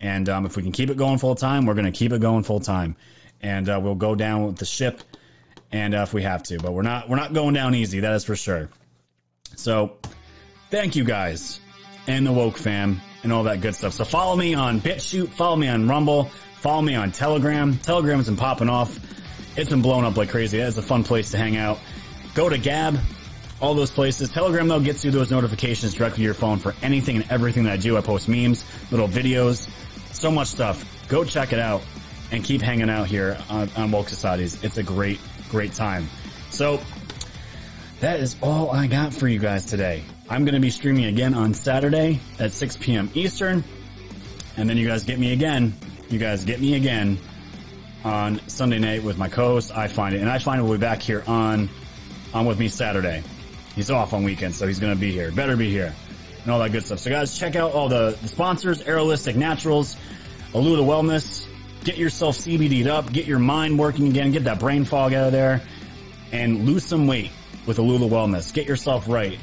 And 0.00 0.28
um, 0.28 0.44
if 0.44 0.56
we 0.56 0.62
can 0.62 0.72
keep 0.72 0.90
it 0.90 0.96
going 0.96 1.18
full 1.18 1.36
time, 1.36 1.64
we're 1.64 1.74
going 1.74 1.86
to 1.86 1.92
keep 1.92 2.12
it 2.12 2.20
going 2.20 2.42
full 2.42 2.60
time, 2.60 2.96
and 3.40 3.68
uh, 3.68 3.80
we'll 3.82 3.94
go 3.94 4.14
down 4.14 4.44
with 4.44 4.56
the 4.56 4.66
ship 4.66 5.00
and 5.72 5.94
uh, 5.94 6.02
if 6.02 6.12
we 6.12 6.22
have 6.22 6.42
to, 6.44 6.58
but 6.58 6.72
we're 6.72 6.82
not 6.82 7.08
we're 7.08 7.16
not 7.16 7.32
going 7.32 7.54
down 7.54 7.74
easy. 7.74 8.00
That 8.00 8.14
is 8.14 8.24
for 8.24 8.36
sure. 8.36 8.68
So, 9.54 9.96
thank 10.70 10.96
you 10.96 11.04
guys 11.04 11.60
and 12.06 12.26
the 12.26 12.32
woke 12.32 12.56
fam 12.56 13.00
and 13.22 13.32
all 13.32 13.44
that 13.44 13.60
good 13.60 13.74
stuff. 13.74 13.92
So 13.92 14.04
follow 14.04 14.36
me 14.36 14.54
on 14.54 14.80
BitChute, 14.80 15.30
follow 15.30 15.56
me 15.56 15.68
on 15.68 15.88
Rumble, 15.88 16.30
follow 16.60 16.82
me 16.82 16.94
on 16.94 17.12
Telegram. 17.12 17.76
Telegram's 17.78 18.26
been 18.26 18.36
popping 18.36 18.68
off. 18.68 18.98
It's 19.56 19.70
been 19.70 19.82
blowing 19.82 20.04
up 20.04 20.16
like 20.16 20.30
crazy. 20.30 20.58
It's 20.58 20.76
a 20.76 20.82
fun 20.82 21.04
place 21.04 21.30
to 21.30 21.38
hang 21.38 21.56
out. 21.56 21.78
Go 22.34 22.48
to 22.48 22.58
Gab, 22.58 22.98
all 23.60 23.74
those 23.74 23.90
places. 23.90 24.28
Telegram 24.30 24.68
though 24.68 24.80
gets 24.80 25.04
you 25.04 25.10
those 25.10 25.30
notifications 25.30 25.94
directly 25.94 26.18
to 26.18 26.22
your 26.22 26.34
phone 26.34 26.58
for 26.58 26.74
anything 26.82 27.16
and 27.16 27.30
everything 27.30 27.64
that 27.64 27.72
I 27.72 27.76
do. 27.76 27.96
I 27.96 28.00
post 28.00 28.28
memes, 28.28 28.64
little 28.90 29.08
videos, 29.08 29.68
so 30.14 30.30
much 30.30 30.48
stuff. 30.48 31.08
Go 31.08 31.24
check 31.24 31.52
it 31.52 31.58
out 31.58 31.82
and 32.30 32.44
keep 32.44 32.60
hanging 32.60 32.90
out 32.90 33.06
here 33.06 33.38
on, 33.48 33.70
on 33.76 33.90
Woke 33.90 34.08
Societies. 34.08 34.62
It's 34.62 34.76
a 34.76 34.82
great 34.82 35.20
great 35.48 35.72
time. 35.72 36.08
So 36.50 36.80
that 38.00 38.20
is 38.20 38.36
all 38.42 38.70
I 38.70 38.86
got 38.86 39.14
for 39.14 39.28
you 39.28 39.38
guys 39.38 39.66
today. 39.66 40.04
I'm 40.28 40.44
going 40.44 40.54
to 40.54 40.60
be 40.60 40.70
streaming 40.70 41.04
again 41.04 41.34
on 41.34 41.54
Saturday 41.54 42.20
at 42.38 42.52
6 42.52 42.76
p.m. 42.78 43.10
Eastern. 43.14 43.64
And 44.56 44.68
then 44.68 44.76
you 44.76 44.86
guys 44.86 45.04
get 45.04 45.18
me 45.18 45.32
again. 45.32 45.74
You 46.08 46.18
guys 46.18 46.44
get 46.44 46.60
me 46.60 46.74
again 46.74 47.18
on 48.04 48.40
Sunday 48.48 48.78
night 48.78 49.02
with 49.02 49.18
my 49.18 49.28
co-host, 49.28 49.76
I 49.76 49.88
Find 49.88 50.14
It. 50.14 50.20
And 50.20 50.30
I 50.30 50.38
Find 50.38 50.60
It 50.60 50.62
will 50.62 50.72
be 50.72 50.78
back 50.78 51.02
here 51.02 51.24
on, 51.26 51.68
on 52.32 52.46
with 52.46 52.58
me 52.58 52.68
Saturday. 52.68 53.22
He's 53.74 53.90
off 53.90 54.12
on 54.12 54.22
weekends, 54.22 54.56
so 54.56 54.66
he's 54.66 54.78
going 54.78 54.94
to 54.94 54.98
be 54.98 55.10
here. 55.10 55.32
Better 55.32 55.56
be 55.56 55.70
here. 55.70 55.94
And 56.42 56.52
all 56.52 56.60
that 56.60 56.70
good 56.70 56.84
stuff. 56.84 57.00
So 57.00 57.10
guys, 57.10 57.36
check 57.36 57.56
out 57.56 57.72
all 57.72 57.88
the, 57.88 58.16
the 58.22 58.28
sponsors, 58.28 58.82
Arolistic 58.82 59.34
Naturals, 59.34 59.96
Alula 60.52 60.86
Wellness, 60.86 61.46
get 61.82 61.98
yourself 61.98 62.36
CBD'd 62.36 62.86
up, 62.86 63.12
get 63.12 63.26
your 63.26 63.40
mind 63.40 63.78
working 63.78 64.08
again, 64.08 64.30
get 64.30 64.44
that 64.44 64.60
brain 64.60 64.84
fog 64.84 65.12
out 65.12 65.26
of 65.26 65.32
there, 65.32 65.60
and 66.30 66.66
lose 66.66 66.84
some 66.84 67.06
weight 67.06 67.32
with 67.66 67.78
Alula 67.78 68.08
Wellness. 68.08 68.54
Get 68.54 68.66
yourself 68.66 69.08
right. 69.08 69.38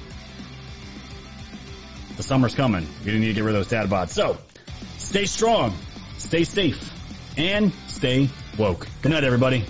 The 2.15 2.23
summer's 2.23 2.55
coming. 2.55 2.87
You 3.03 3.19
need 3.19 3.27
to 3.27 3.33
get 3.33 3.43
rid 3.43 3.55
of 3.55 3.59
those 3.59 3.69
dad 3.69 3.89
bods. 3.89 4.09
So, 4.09 4.37
Stay 5.13 5.25
strong, 5.25 5.75
stay 6.23 6.43
safe, 6.43 6.91
and 7.37 7.71
stay 7.87 8.29
woke. 8.57 8.87
Good 9.01 9.11
night, 9.11 9.23
everybody. 9.23 9.65